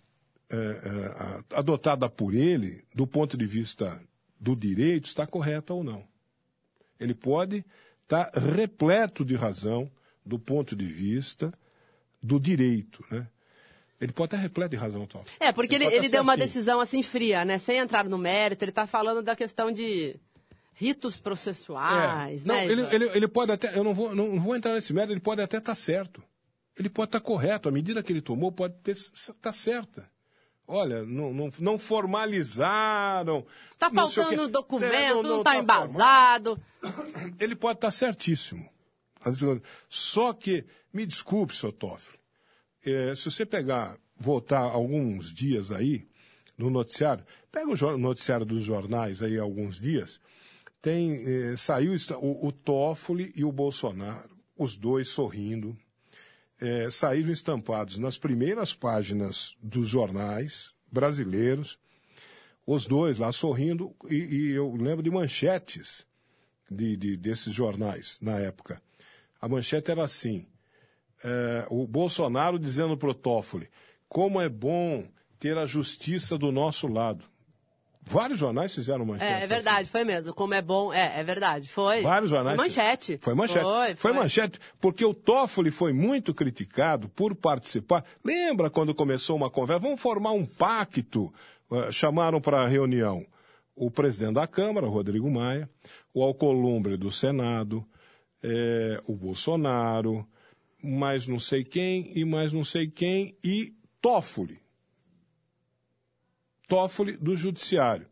é, 0.49 0.57
é, 0.57 1.57
adotada 1.57 2.09
por 2.09 2.35
ele, 2.35 2.85
do 2.95 3.07
ponto 3.07 3.37
de 3.37 3.47
vista 3.47 4.01
do 4.39 4.57
direito, 4.57 5.07
está 5.07 5.27
correta 5.27 5.75
ou 5.75 5.85
não. 5.85 6.05
Ele 7.01 7.15
pode 7.15 7.65
estar 8.03 8.27
tá 8.27 8.41
repleto 8.41 9.25
de 9.25 9.35
razão 9.35 9.91
do 10.25 10.39
ponto 10.39 10.77
de 10.77 10.85
vista 10.85 11.53
do 12.23 12.39
direito, 12.39 13.05
né? 13.11 13.27
Ele 14.01 14.13
pode 14.13 14.29
estar 14.29 14.39
repleto 14.39 14.71
de 14.71 14.77
razão, 14.77 15.07
Tom. 15.07 15.23
É, 15.39 15.53
porque 15.53 15.75
ele, 15.75 15.85
ele, 15.85 15.97
ele 15.97 16.09
deu 16.09 16.23
uma 16.23 16.37
decisão 16.37 16.81
assim 16.81 17.03
fria, 17.03 17.45
né? 17.45 17.59
Sem 17.59 17.79
entrar 17.79 18.05
no 18.05 18.17
mérito, 18.17 18.65
ele 18.65 18.71
está 18.71 18.87
falando 18.87 19.23
da 19.23 19.37
questão 19.37 19.71
de 19.71 20.19
ritos 20.73 21.21
processuais, 21.21 22.45
é. 22.45 22.49
não, 22.49 22.55
né? 22.55 22.67
Ele, 22.67 22.83
ele, 22.95 23.05
ele, 23.15 23.29
pode 23.29 23.53
até, 23.53 23.77
eu 23.77 23.85
não 23.85 23.93
vou, 23.93 24.15
não 24.15 24.41
vou 24.41 24.57
entrar 24.57 24.73
nesse 24.73 24.95
mérito, 24.95 25.13
ele 25.13 25.21
pode 25.21 25.43
até 25.43 25.59
estar 25.59 25.73
tá 25.73 25.77
certo. 25.77 26.23
Ele 26.79 26.89
pode 26.89 27.09
estar 27.09 27.21
tá 27.21 27.27
correto, 27.27 27.69
a 27.69 27.73
medida 27.73 28.03
que 28.03 28.11
ele 28.11 28.23
tomou 28.23 28.51
pode 28.51 28.75
estar 28.87 29.35
tá 29.35 29.53
certa. 29.53 30.09
Olha, 30.73 31.05
não, 31.05 31.35
não, 31.35 31.51
não 31.59 31.79
formalizaram. 31.81 33.45
Está 33.73 33.91
faltando 33.91 34.47
documento, 34.47 35.23
não 35.25 35.39
está 35.39 35.53
tá 35.53 35.59
embasado. 35.59 36.62
Ele 37.41 37.57
pode 37.57 37.79
estar 37.79 37.89
tá 37.89 37.93
certíssimo. 37.93 38.71
Só 39.89 40.33
que, 40.33 40.64
me 40.93 41.05
desculpe, 41.05 41.57
seu 41.57 41.73
Toffoli, 41.73 42.16
é, 42.87 43.12
se 43.16 43.29
você 43.29 43.45
pegar, 43.45 43.99
voltar 44.16 44.61
alguns 44.61 45.35
dias 45.35 45.73
aí, 45.73 46.07
no 46.57 46.71
noticiário, 46.71 47.25
pega 47.51 47.68
o 47.68 47.99
noticiário 47.99 48.47
dos 48.47 48.62
jornais 48.62 49.23
aí 49.23 49.39
alguns 49.41 49.81
dias, 49.81 50.21
tem, 50.81 51.25
é, 51.27 51.57
saiu 51.57 51.95
o, 52.21 52.47
o 52.47 52.53
Toffoli 52.53 53.33
e 53.35 53.45
o 53.45 53.51
Bolsonaro, 53.51 54.31
os 54.57 54.77
dois 54.77 55.09
sorrindo, 55.09 55.77
é, 56.61 56.91
saíram 56.91 57.33
estampados 57.33 57.99
nas 57.99 58.19
primeiras 58.19 58.75
páginas 58.75 59.57
dos 59.63 59.89
jornais 59.89 60.73
brasileiros, 60.93 61.79
os 62.67 62.87
dois 62.87 63.19
lá 63.19 63.33
sorrindo, 63.33 63.95
e, 64.09 64.15
e 64.15 64.51
eu 64.51 64.75
lembro 64.75 65.03
de 65.03 65.11
manchetes 65.11 66.07
de, 66.71 66.97
de, 66.97 67.17
desses 67.17 67.53
jornais 67.53 68.19
na 68.21 68.39
época. 68.39 68.81
A 69.41 69.49
manchete 69.49 69.91
era 69.91 70.05
assim: 70.05 70.47
é, 71.25 71.67
o 71.71 71.87
Bolsonaro 71.87 72.59
dizendo 72.59 72.97
para 72.97 73.11
o 73.11 73.15
Toffoli, 73.15 73.69
como 74.09 74.41
é 74.41 74.49
bom 74.49 75.09
ter 75.39 75.57
a 75.57 75.67
justiça 75.67 76.37
do 76.37 76.53
nosso 76.53 76.87
lado. 76.87 77.25
Vários 78.03 78.39
jornais 78.39 78.75
fizeram 78.75 79.05
manchete. 79.05 79.41
É, 79.41 79.45
é 79.45 79.47
verdade, 79.47 79.83
assim. 79.83 79.91
foi 79.91 80.05
mesmo. 80.05 80.35
Como 80.35 80.55
é 80.55 80.63
bom, 80.63 80.93
é, 80.93 81.21
é 81.21 81.23
verdade, 81.23 81.69
foi. 81.69 82.03
Vários 82.03 82.31
jornais. 82.31 82.57
Foi 82.57 82.67
manchete. 82.67 83.19
Foi 83.21 83.35
manchete. 83.35 83.65
Foi, 83.65 83.87
foi. 83.87 83.97
foi 83.97 84.13
manchete, 84.13 84.61
porque 84.81 85.05
o 85.05 85.15
Toffoli 85.15 85.71
foi 85.71 85.93
muito 85.93 86.35
criticado 86.35 87.09
por 87.09 87.35
participar. 87.35 88.05
Lembra 88.25 88.71
quando 88.71 88.95
começou 88.95 89.37
uma 89.37 89.51
conversa? 89.51 89.81
Vamos 89.81 90.01
formar 90.01 90.33
um 90.33 90.45
pacto. 90.45 91.33
Uh, 91.71 91.93
chamaram 91.93 92.41
para 92.41 92.63
a 92.63 92.67
reunião 92.67 93.25
o 93.81 93.91
presidente 93.91 94.35
da 94.35 94.47
Câmara, 94.47 94.87
Rodrigo 94.87 95.31
Maia, 95.31 95.69
o 96.13 96.23
Alcolumbre 96.23 96.99
do 96.99 97.11
Senado, 97.11 97.83
é, 98.43 99.01
o 99.07 99.15
Bolsonaro, 99.15 100.27
mais 100.83 101.27
não 101.27 101.39
sei 101.39 101.65
quem 101.65 102.13
e 102.15 102.23
mais 102.23 102.53
não 102.53 102.63
sei 102.63 102.89
quem, 102.89 103.35
e 103.43 103.73
Toffoli. 104.01 104.61
Toffoli 106.71 107.16
do 107.16 107.37
Judiciário. 107.37 108.07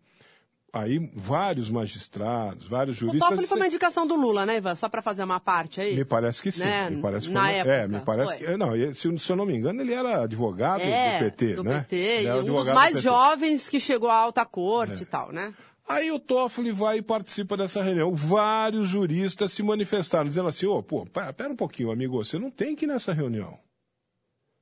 Aí 0.71 1.11
vários 1.15 1.71
magistrados, 1.71 2.69
vários 2.69 2.95
juristas. 2.95 3.23
O 3.23 3.31
Toffoli 3.31 3.47
foi 3.47 3.57
uma 3.57 3.67
indicação 3.67 4.07
do 4.07 4.15
Lula, 4.17 4.45
né, 4.45 4.59
Ivan? 4.59 4.75
Só 4.75 4.87
para 4.87 5.01
fazer 5.01 5.25
uma 5.25 5.41
parte 5.41 5.81
aí? 5.81 5.97
Me 5.97 6.05
parece 6.05 6.43
que 6.43 6.53
sim. 6.53 6.61
Né? 6.61 6.91
Me 6.91 7.01
parece 7.01 7.29
que 7.29 7.33
Na 7.33 7.45
foi, 7.45 7.55
época. 7.55 7.73
É, 7.73 7.89
me 7.89 8.01
parece 8.01 8.37
foi. 8.37 8.47
que. 8.47 8.57
Não, 8.57 8.95
se, 8.95 9.19
se, 9.19 9.33
eu 9.33 9.37
não 9.37 9.47
me 9.47 9.57
engano, 9.57 9.81
ele 9.81 9.95
era 9.95 10.25
advogado 10.25 10.83
é, 10.83 11.19
do 11.19 11.25
PT, 11.25 11.55
do 11.55 11.65
né? 11.65 11.87
PT, 11.89 12.23
e 12.25 12.33
um 12.33 12.45
dos 12.45 12.69
mais 12.69 13.01
jovens 13.01 13.67
que 13.69 13.81
chegou 13.81 14.11
à 14.11 14.17
alta 14.17 14.45
corte 14.45 15.01
é. 15.01 15.03
e 15.03 15.07
tal, 15.07 15.33
né? 15.33 15.55
Aí 15.89 16.13
o 16.13 16.19
Toffoli 16.19 16.71
vai 16.71 16.99
e 16.99 17.03
participa 17.03 17.57
dessa 17.57 17.83
reunião. 17.83 18.15
Vários 18.15 18.89
juristas 18.89 19.53
se 19.53 19.63
manifestaram, 19.63 20.29
dizendo 20.29 20.49
assim: 20.49 20.67
ô, 20.67 20.77
oh, 20.77 20.83
pô, 20.83 21.07
pera 21.07 21.51
um 21.51 21.57
pouquinho, 21.57 21.91
amigo, 21.91 22.23
você 22.23 22.39
não 22.39 22.51
tem 22.51 22.77
que 22.77 22.85
ir 22.85 22.89
nessa 22.89 23.15
reunião. 23.15 23.59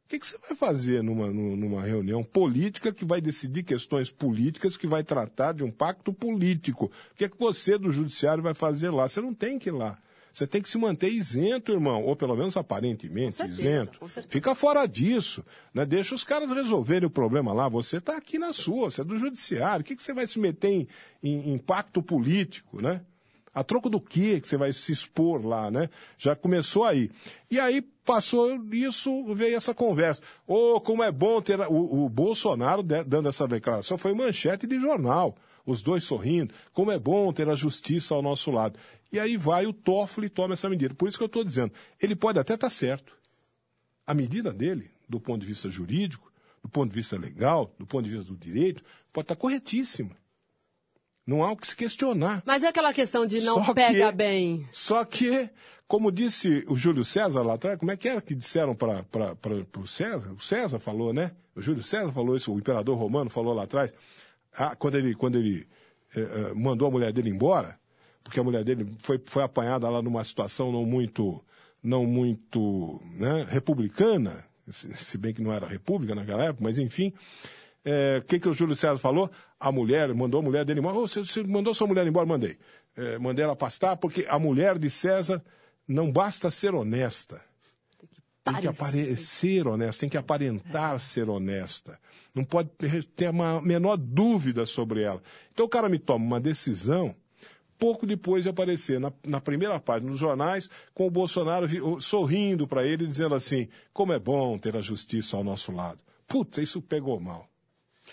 O 0.07 0.09
que, 0.09 0.21
que, 0.21 0.27
você 0.27 0.39
vai 0.39 0.57
fazer 0.57 1.03
numa, 1.03 1.27
numa 1.27 1.83
reunião 1.83 2.23
política 2.23 2.93
que 2.93 3.05
vai 3.05 3.21
decidir 3.21 3.65
questões 3.65 4.09
políticas, 4.09 4.77
que 4.77 4.87
vai 4.87 5.03
tratar 5.03 5.53
de 5.53 5.65
um 5.65 5.71
pacto 5.71 6.13
político? 6.13 6.85
O 6.85 7.15
que, 7.17 7.25
é 7.25 7.29
que 7.29 7.37
você 7.37 7.77
do 7.77 7.91
judiciário 7.91 8.41
vai 8.41 8.55
fazer 8.55 8.91
lá? 8.91 9.09
Você 9.09 9.21
não 9.21 9.35
tem 9.35 9.59
que 9.59 9.69
ir 9.69 9.73
lá. 9.73 9.99
Você 10.33 10.47
tem 10.47 10.63
que 10.63 10.69
se 10.69 10.79
manter 10.79 11.11
isento, 11.11 11.73
irmão, 11.73 12.05
ou 12.05 12.15
pelo 12.15 12.37
menos 12.37 12.57
aparentemente 12.57 13.35
certeza, 13.35 13.61
isento. 13.61 13.99
Fica 14.29 14.55
fora 14.55 14.87
disso, 14.87 15.45
né? 15.75 15.85
Deixa 15.85 16.15
os 16.15 16.23
caras 16.23 16.53
resolverem 16.53 17.09
o 17.09 17.11
problema 17.11 17.53
lá. 17.53 17.69
Você 17.69 17.97
está 17.97 18.17
aqui 18.17 18.39
na 18.39 18.53
sua, 18.53 18.91
você 18.91 19.01
é 19.01 19.05
do 19.05 19.17
judiciário. 19.17 19.81
O 19.81 19.85
que, 19.85 19.97
que 19.97 20.03
você 20.03 20.13
vai 20.13 20.27
se 20.27 20.39
meter 20.39 20.69
em, 20.69 20.89
em, 21.21 21.55
em 21.55 21.59
pacto 21.59 22.01
político, 22.01 22.81
né? 22.81 23.01
A 23.53 23.65
troco 23.65 23.91
do 23.91 24.01
que 24.01 24.41
que 24.41 24.47
você 24.47 24.57
vai 24.57 24.73
se 24.73 24.93
expor 24.93 25.45
lá, 25.45 25.69
né? 25.69 25.91
Já 26.17 26.37
começou 26.37 26.85
aí. 26.85 27.11
E 27.51 27.59
aí 27.59 27.83
passou 28.07 28.65
isso, 28.73 29.35
veio 29.35 29.57
essa 29.57 29.75
conversa. 29.75 30.23
Oh, 30.47 30.81
como 30.81 31.03
é 31.03 31.11
bom 31.11 31.43
ter. 31.43 31.61
O, 31.61 32.05
o 32.05 32.09
Bolsonaro 32.09 32.83
dando 32.83 33.29
essa 33.29 33.47
declaração 33.47 33.99
foi 33.99 34.15
manchete 34.15 34.67
de 34.67 34.79
jornal. 34.81 35.37
Os 35.67 35.83
dois 35.83 36.05
sorrindo. 36.05 36.55
Como 36.73 36.93
é 36.93 36.99
bom 36.99 37.33
ter 37.33 37.49
a 37.49 37.55
justiça 37.55 38.15
ao 38.15 38.23
nosso 38.23 38.53
lado. 38.53 38.79
E 39.13 39.19
aí 39.19 39.37
vai 39.37 39.67
o 39.67 39.73
Toffoli 39.73 40.29
e 40.29 40.31
toma 40.31 40.55
essa 40.55 40.71
medida. 40.71 40.95
Por 40.95 41.09
isso 41.09 41.19
que 41.19 41.25
eu 41.25 41.27
estou 41.27 41.43
dizendo. 41.43 41.73
Ele 42.01 42.15
pode 42.15 42.39
até 42.39 42.55
estar 42.55 42.69
tá 42.69 42.71
certo. 42.71 43.17
A 44.07 44.15
medida 44.15 44.53
dele, 44.53 44.91
do 45.09 45.19
ponto 45.19 45.41
de 45.41 45.47
vista 45.47 45.69
jurídico, 45.69 46.33
do 46.63 46.69
ponto 46.69 46.91
de 46.91 46.95
vista 46.97 47.19
legal, 47.19 47.75
do 47.79 47.87
ponto 47.87 48.05
de 48.05 48.11
vista 48.17 48.33
do 48.33 48.39
direito, 48.39 48.83
pode 49.13 49.25
estar 49.25 49.35
tá 49.35 49.41
corretíssima. 49.41 50.17
Não 51.27 51.43
há 51.43 51.51
o 51.51 51.57
que 51.57 51.67
se 51.67 51.75
questionar. 51.75 52.41
Mas 52.47 52.63
é 52.63 52.69
aquela 52.69 52.93
questão 52.93 53.27
de 53.27 53.41
não 53.41 53.65
só 53.65 53.75
pega 53.75 54.13
que, 54.13 54.17
bem. 54.17 54.65
Só 54.71 55.05
que, 55.05 55.51
como 55.89 56.11
disse 56.11 56.65
o 56.69 56.75
Júlio 56.75 57.05
César 57.05 57.43
lá 57.43 57.55
atrás, 57.55 57.79
como 57.79 57.93
é 57.93 57.97
que 57.97 58.09
era 58.09 58.21
que 58.21 58.35
disseram 58.35 58.75
para 58.75 59.05
o 59.79 59.87
César? 59.87 60.33
O 60.33 60.41
César 60.41 60.79
falou, 60.81 61.13
né? 61.13 61.31
O 61.55 61.61
Júlio 61.61 61.83
César 61.83 62.11
falou 62.11 62.37
isso, 62.37 62.53
o 62.53 62.59
imperador 62.59 62.99
romano 62.99 63.31
falou 63.31 63.55
lá 63.55 63.63
atrás, 63.65 63.95
ah, 64.53 64.75
quando 64.75 64.97
ele, 64.97 65.15
quando 65.15 65.39
ele 65.39 65.67
eh, 66.15 66.21
eh, 66.21 66.55
mandou 66.55 66.89
a 66.89 66.91
mulher 66.91 67.13
dele 67.13 67.31
embora, 67.31 67.79
porque 68.25 68.41
a 68.41 68.43
mulher 68.43 68.65
dele 68.65 68.97
foi, 68.99 69.21
foi 69.25 69.43
apanhada 69.45 69.89
lá 69.89 70.03
numa 70.03 70.25
situação 70.25 70.73
não 70.73 70.85
muito, 70.85 71.43
não 71.83 72.05
muito 72.05 73.01
né, 73.15 73.47
republicana, 73.49 74.45
se, 74.69 75.17
bem 75.17 75.33
que 75.33 75.41
não 75.41 75.53
era 75.53 75.67
república 75.67 76.15
naquela 76.15 76.45
época, 76.47 76.65
mas 76.65 76.79
enfim. 76.79 77.09
O 77.09 77.13
é, 77.89 78.21
que, 78.27 78.41
que 78.41 78.49
o 78.49 78.53
Júlio 78.53 78.75
César 78.75 78.99
falou? 78.99 79.31
A 79.61 79.71
mulher, 79.71 80.13
mandou 80.13 80.41
a 80.41 80.43
mulher 80.43 80.65
dele 80.65 80.81
embora. 80.81 80.97
Oh, 80.97 81.07
você, 81.07 81.21
você 81.21 81.45
mandou 81.45 81.73
sua 81.73 81.87
mulher 81.87 82.05
embora? 82.05 82.27
Mandei. 82.27 82.59
É, 82.97 83.17
mandei 83.17 83.45
ela 83.45 83.55
pastar, 83.55 83.97
porque 83.97 84.27
a 84.29 84.39
mulher 84.41 84.77
de 84.77 84.91
César 84.91 85.41
não 85.87 86.11
basta 86.11 86.51
ser 86.51 86.75
honesta. 86.75 87.41
Tem 87.99 88.09
que, 88.09 88.21
tem 88.45 88.55
que 88.61 88.67
aparecer 88.69 89.67
honesta, 89.69 90.01
tem 90.01 90.09
que 90.09 90.17
aparentar 90.17 90.99
ser 91.01 91.29
honesta. 91.29 91.99
Não 92.35 92.45
pode 92.45 92.71
ter 93.17 93.31
uma 93.31 93.61
menor 93.61 93.97
dúvida 93.97 94.67
sobre 94.67 95.03
ela. 95.03 95.23
Então 95.53 95.67
o 95.67 95.69
cara 95.69 95.89
me 95.89 95.99
toma 95.99 96.25
uma 96.25 96.41
decisão 96.41 97.15
pouco 97.79 98.07
depois 98.07 98.43
de 98.45 98.49
aparecer 98.49 98.99
na, 98.99 99.13
na 99.27 99.41
primeira 99.41 99.79
página 99.79 100.11
dos 100.11 100.19
jornais, 100.21 100.71
com 100.95 101.07
o 101.07 101.11
Bolsonaro 101.11 101.67
vi- 101.67 101.81
sorrindo 102.01 102.67
para 102.67 102.87
ele, 102.87 103.07
dizendo 103.07 103.35
assim: 103.35 103.69
como 103.93 104.13
é 104.13 104.19
bom 104.19 104.57
ter 104.59 104.77
a 104.77 104.81
justiça 104.81 105.37
ao 105.37 105.45
nosso 105.45 105.73
lado. 105.73 106.03
Puta, 106.27 106.63
isso 106.63 106.81
pegou 106.83 107.21
mal. 107.21 107.49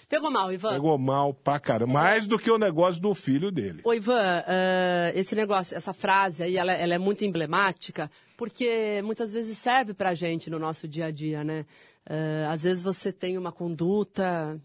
Pegou 0.10 0.32
mal, 0.32 0.52
Ivan. 0.52 0.74
Pegou 0.74 0.98
mal 0.98 1.34
pra 1.34 1.60
caramba. 1.60 1.94
Mais 1.94 2.28
do 2.28 2.38
que 2.38 2.52
o 2.52 2.58
negócio 2.58 3.02
do 3.02 3.14
filho 3.14 3.52
dele. 3.52 3.82
Ô, 3.84 3.94
Ivan, 3.94 4.44
eh, 4.48 5.14
esse 5.16 5.36
negócio, 5.36 5.76
essa 5.76 5.94
frase 5.94 6.44
aí, 6.44 6.58
ela, 6.58 6.74
ela 6.74 6.94
é 6.94 6.98
muito 6.98 7.26
emblemática, 7.26 8.10
porque 8.38 9.02
muitas 9.04 9.32
vezes 9.32 9.58
serve 9.58 9.94
pra 9.94 10.14
gente 10.14 10.50
no 10.50 10.60
nosso 10.60 10.88
dia 10.88 11.06
a 11.06 11.12
dia, 11.12 11.44
né? 11.44 11.66
Eh, 12.10 12.48
às 12.50 12.64
vezes 12.64 12.84
você 12.84 13.12
tem 13.12 13.38
uma 13.38 13.52
conduta 13.52 14.60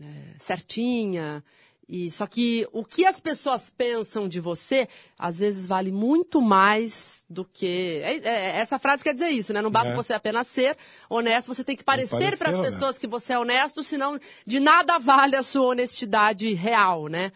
eh, 0.00 0.34
certinha, 0.38 1.42
e 1.88 2.10
só 2.10 2.26
que 2.26 2.68
o 2.72 2.84
que 2.84 3.06
as 3.06 3.18
pessoas 3.18 3.70
pensam 3.70 4.28
de 4.28 4.40
você, 4.40 4.86
às 5.18 5.38
vezes 5.38 5.66
vale 5.66 5.90
muito 5.90 6.40
mais 6.42 7.24
do 7.30 7.44
que... 7.44 8.00
é- 8.04 8.16
é- 8.18 8.56
essa 8.60 8.78
frase 8.78 9.02
quer 9.02 9.14
dizer 9.14 9.30
isso, 9.30 9.52
né? 9.54 9.62
Não 9.62 9.70
basta 9.70 9.92
É. 9.92 9.96
você 9.96 10.12
apenas 10.12 10.46
ser 10.48 10.76
honesto, 11.08 11.46
você 11.54 11.64
tem 11.64 11.76
que 11.76 11.84
parecer 11.84 12.36
para 12.36 12.50
as 12.50 12.54
honesto. 12.56 12.72
pessoas 12.74 12.98
que 12.98 13.06
você 13.06 13.32
é 13.32 13.38
honesto, 13.38 13.82
senão 13.82 14.18
de 14.46 14.60
nada 14.60 14.98
vale 14.98 15.34
a 15.36 15.42
sua 15.42 15.66
honestidade 15.68 16.52
real, 16.54 17.06
né? 17.08 17.32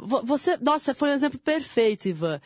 Vo- 0.00 0.22
você, 0.24 0.56
nossa, 0.60 0.94
foi 0.94 1.10
um 1.10 1.14
exemplo 1.14 1.38
perfeito, 1.38 2.08
Ivan. 2.08 2.40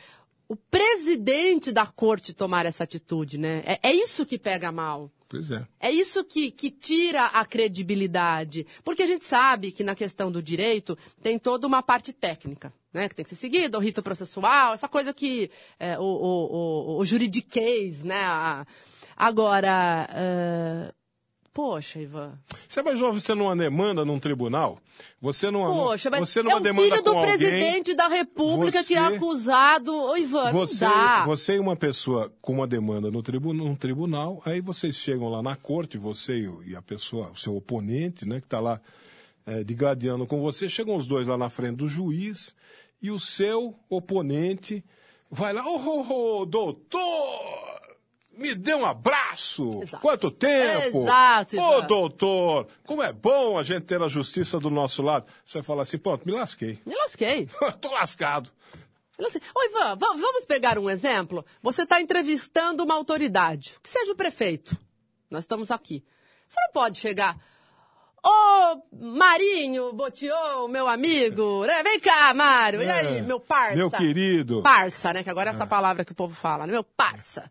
O 0.48 0.56
presidente 0.56 1.72
da 1.72 1.86
corte 1.86 2.32
tomar 2.34 2.66
essa 2.66 2.84
atitude, 2.84 3.38
né? 3.38 3.62
É, 3.66 3.88
é 3.88 3.92
isso 3.92 4.26
que 4.26 4.38
pega 4.38 4.70
mal. 4.70 5.10
Pois 5.34 5.50
é. 5.50 5.66
É 5.80 5.90
isso 5.90 6.22
que, 6.24 6.50
que 6.52 6.70
tira 6.70 7.24
a 7.26 7.44
credibilidade. 7.44 8.64
Porque 8.84 9.02
a 9.02 9.06
gente 9.06 9.24
sabe 9.24 9.72
que 9.72 9.82
na 9.82 9.94
questão 9.96 10.30
do 10.30 10.40
direito 10.42 10.96
tem 11.22 11.38
toda 11.40 11.66
uma 11.66 11.82
parte 11.82 12.12
técnica, 12.12 12.72
né? 12.92 13.08
Que 13.08 13.16
tem 13.16 13.24
que 13.24 13.30
ser 13.30 13.36
seguida, 13.36 13.76
o 13.76 13.80
rito 13.80 14.00
processual, 14.00 14.74
essa 14.74 14.88
coisa 14.88 15.12
que 15.12 15.50
é, 15.78 15.98
o, 15.98 16.02
o, 16.02 16.94
o, 16.96 16.98
o 17.00 17.04
juridiquês, 17.04 18.04
né? 18.04 18.20
A- 18.24 18.64
agora, 19.16 20.06
ah, 20.08 20.94
poxa, 21.54 22.00
Ivan. 22.00 22.36
Você 22.68 22.80
imaginou 22.80 23.12
você 23.12 23.32
numa 23.34 23.54
demanda 23.56 24.04
num 24.04 24.18
tribunal? 24.18 24.78
Você 25.20 25.50
numa, 25.50 25.68
Poxa, 25.72 26.10
mas 26.10 26.28
você 26.28 26.40
é 26.40 26.42
numa 26.42 26.58
o 26.58 26.74
filho 26.74 27.02
do 27.02 27.10
alguém, 27.16 27.22
presidente 27.22 27.94
da 27.94 28.08
república 28.08 28.82
que 28.84 28.94
é 28.94 29.08
você- 29.08 29.14
acusado. 29.16 29.94
Ô, 29.94 30.16
Ivan, 30.16 30.50
Você, 30.52 30.84
não 30.84 30.90
dá. 30.92 31.24
você 31.24 31.54
e 31.54 31.58
uma 31.60 31.76
pessoa 31.76 32.30
com 32.42 32.52
uma 32.54 32.66
demanda 32.66 33.10
no 33.10 33.22
tribu- 33.22 33.54
num 33.54 33.74
tribunal, 33.76 34.42
aí 34.44 34.60
vocês 34.60 34.96
chegam 34.96 35.28
lá 35.28 35.42
na 35.42 35.54
corte, 35.56 35.96
você 35.96 36.50
e 36.66 36.74
a 36.76 36.82
pessoa, 36.82 37.30
o 37.30 37.36
seu 37.36 37.56
oponente, 37.56 38.26
né, 38.26 38.40
que 38.40 38.46
está 38.46 38.58
lá 38.60 38.80
é, 39.46 39.62
digladiando 39.62 40.26
com 40.26 40.40
você, 40.40 40.68
chegam 40.68 40.96
os 40.96 41.06
dois 41.06 41.28
lá 41.28 41.38
na 41.38 41.48
frente 41.50 41.76
do 41.76 41.86
juiz 41.86 42.54
e 43.00 43.10
o 43.10 43.18
seu 43.18 43.74
oponente 43.88 44.82
vai 45.30 45.52
lá, 45.52 45.64
ô, 45.66 45.76
ô, 45.76 46.40
ô, 46.40 46.46
doutor, 46.46 47.80
me 48.36 48.54
dê 48.54 48.74
um 48.74 48.84
abraço. 48.84 49.68
Exato. 49.82 50.00
Quanto 50.02 50.30
tempo? 50.30 51.02
Exato, 51.04 51.56
Ô, 51.56 51.78
Ivan. 51.78 51.86
doutor, 51.86 52.68
como 52.84 53.02
é 53.02 53.12
bom 53.12 53.58
a 53.58 53.62
gente 53.62 53.84
ter 53.84 54.00
a 54.02 54.08
justiça 54.08 54.58
do 54.58 54.70
nosso 54.70 55.02
lado. 55.02 55.26
Você 55.44 55.62
fala 55.62 55.82
assim, 55.82 55.98
pronto, 55.98 56.26
me 56.26 56.32
lasquei. 56.32 56.78
Me 56.86 56.94
lasquei. 56.94 57.48
Tô 57.80 57.90
lascado. 57.90 58.50
Assim, 59.18 59.38
Ô, 59.54 59.62
Ivan, 59.64 59.96
va- 59.96 60.14
vamos 60.16 60.44
pegar 60.44 60.78
um 60.78 60.90
exemplo? 60.90 61.44
Você 61.62 61.82
está 61.82 62.00
entrevistando 62.00 62.82
uma 62.82 62.94
autoridade, 62.94 63.76
que 63.82 63.88
seja 63.88 64.12
o 64.12 64.16
prefeito. 64.16 64.76
Nós 65.30 65.44
estamos 65.44 65.70
aqui. 65.70 66.04
Você 66.48 66.60
não 66.60 66.72
pode 66.72 66.98
chegar. 66.98 67.36
Ô, 68.26 68.82
Marinho 68.92 69.92
Botiô, 69.92 70.66
meu 70.68 70.88
amigo, 70.88 71.64
né? 71.66 71.82
Vem 71.82 72.00
cá, 72.00 72.32
Mário. 72.32 72.82
E 72.82 72.88
aí, 72.90 73.18
É, 73.18 73.22
meu 73.22 73.38
parça? 73.38 73.76
Meu 73.76 73.90
querido. 73.90 74.62
Parça, 74.62 75.12
né? 75.12 75.22
Que 75.22 75.28
agora 75.30 75.50
é 75.50 75.52
essa 75.54 75.66
palavra 75.66 76.04
que 76.04 76.12
o 76.12 76.14
povo 76.14 76.34
fala, 76.34 76.66
né? 76.66 76.72
Meu 76.72 76.82
parça. 76.82 77.50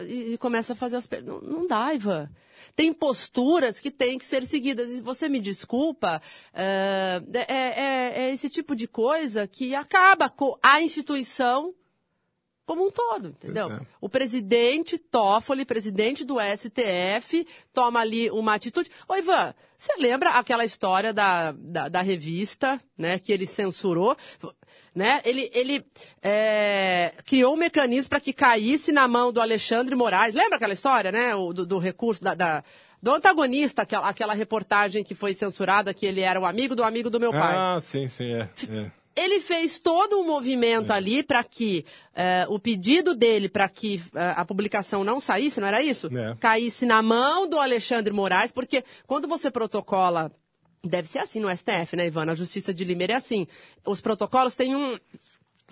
E, 0.00 0.38
começa 0.38 0.72
a 0.72 0.76
fazer 0.76 0.96
as 0.96 1.06
perguntas. 1.06 1.48
Não, 1.48 1.60
não 1.60 1.66
dá, 1.66 1.92
Ivan. 1.94 2.30
Tem 2.74 2.92
posturas 2.92 3.80
que 3.80 3.90
têm 3.90 4.18
que 4.18 4.24
ser 4.24 4.46
seguidas. 4.46 4.90
E 4.98 5.02
você 5.02 5.28
me 5.28 5.40
desculpa, 5.40 6.22
é, 6.54 7.20
é- 7.34 7.54
é- 7.54 8.12
é 8.24 8.32
esse 8.32 8.48
tipo 8.48 8.74
de 8.74 8.86
coisa 8.86 9.46
que 9.46 9.74
acaba 9.74 10.30
com 10.30 10.56
a 10.62 10.80
instituição 10.80 11.74
como 12.72 12.86
um 12.86 12.90
todo, 12.90 13.28
entendeu? 13.28 13.70
É. 13.70 13.80
O 14.00 14.08
presidente 14.08 14.96
Toffoli, 14.96 15.64
presidente 15.64 16.24
do 16.24 16.36
STF, 16.40 17.46
toma 17.72 18.00
ali 18.00 18.30
uma 18.30 18.54
atitude. 18.54 18.90
Ô, 19.06 19.14
Ivan, 19.14 19.54
você 19.76 19.92
lembra 19.98 20.30
aquela 20.30 20.64
história 20.64 21.12
da, 21.12 21.52
da, 21.52 21.88
da 21.88 22.00
revista, 22.02 22.80
né, 22.96 23.18
que 23.18 23.30
ele 23.32 23.46
censurou? 23.46 24.16
Né? 24.94 25.20
Ele, 25.24 25.50
ele 25.54 25.84
é, 26.22 27.12
criou 27.26 27.54
um 27.54 27.56
mecanismo 27.58 28.08
para 28.10 28.20
que 28.20 28.32
caísse 28.32 28.90
na 28.92 29.06
mão 29.06 29.32
do 29.32 29.40
Alexandre 29.40 29.94
Moraes. 29.94 30.34
Lembra 30.34 30.56
aquela 30.56 30.72
história, 30.74 31.12
né? 31.12 31.34
O, 31.34 31.52
do, 31.52 31.66
do 31.66 31.78
recurso 31.78 32.22
da, 32.22 32.34
da- 32.34 32.62
do 33.02 33.10
antagonista, 33.12 33.82
aquela, 33.82 34.08
aquela 34.08 34.32
reportagem 34.34 35.02
que 35.02 35.14
foi 35.14 35.34
censurada, 35.34 35.92
que 35.92 36.06
ele 36.06 36.20
era 36.20 36.38
o 36.40 36.44
amigo 36.46 36.76
do 36.76 36.84
amigo 36.84 37.10
do 37.10 37.18
meu 37.18 37.32
pai 37.32 37.54
Ah, 37.56 37.80
sim, 37.82 38.08
sim, 38.08 38.32
é. 38.32 38.48
é. 38.70 38.92
Ele 39.14 39.40
fez 39.40 39.78
todo 39.78 40.18
um 40.18 40.26
movimento 40.26 40.90
ali 40.92 41.22
para 41.22 41.42
que 41.44 41.84
eh, 42.14 42.46
o 42.48 42.58
pedido 42.58 43.14
dele 43.14 43.48
para 43.48 43.68
que 43.68 44.02
eh, 44.14 44.34
a 44.36 44.44
publicação 44.44 45.04
não 45.04 45.20
saísse, 45.20 45.60
não 45.60 45.68
era 45.68 45.82
isso? 45.82 46.06
É. 46.16 46.34
Caísse 46.36 46.86
na 46.86 47.02
mão 47.02 47.46
do 47.48 47.58
Alexandre 47.58 48.12
Moraes, 48.12 48.52
porque 48.52 48.84
quando 49.06 49.28
você 49.28 49.50
protocola. 49.50 50.30
Deve 50.84 51.06
ser 51.06 51.20
assim 51.20 51.38
no 51.38 51.48
STF, 51.48 51.94
né, 51.94 52.06
Ivana? 52.06 52.32
A 52.32 52.34
Justiça 52.34 52.74
de 52.74 52.82
Limeira 52.82 53.12
é 53.12 53.16
assim. 53.16 53.46
Os 53.86 54.00
protocolos 54.00 54.56
têm 54.56 54.74
um, 54.74 54.98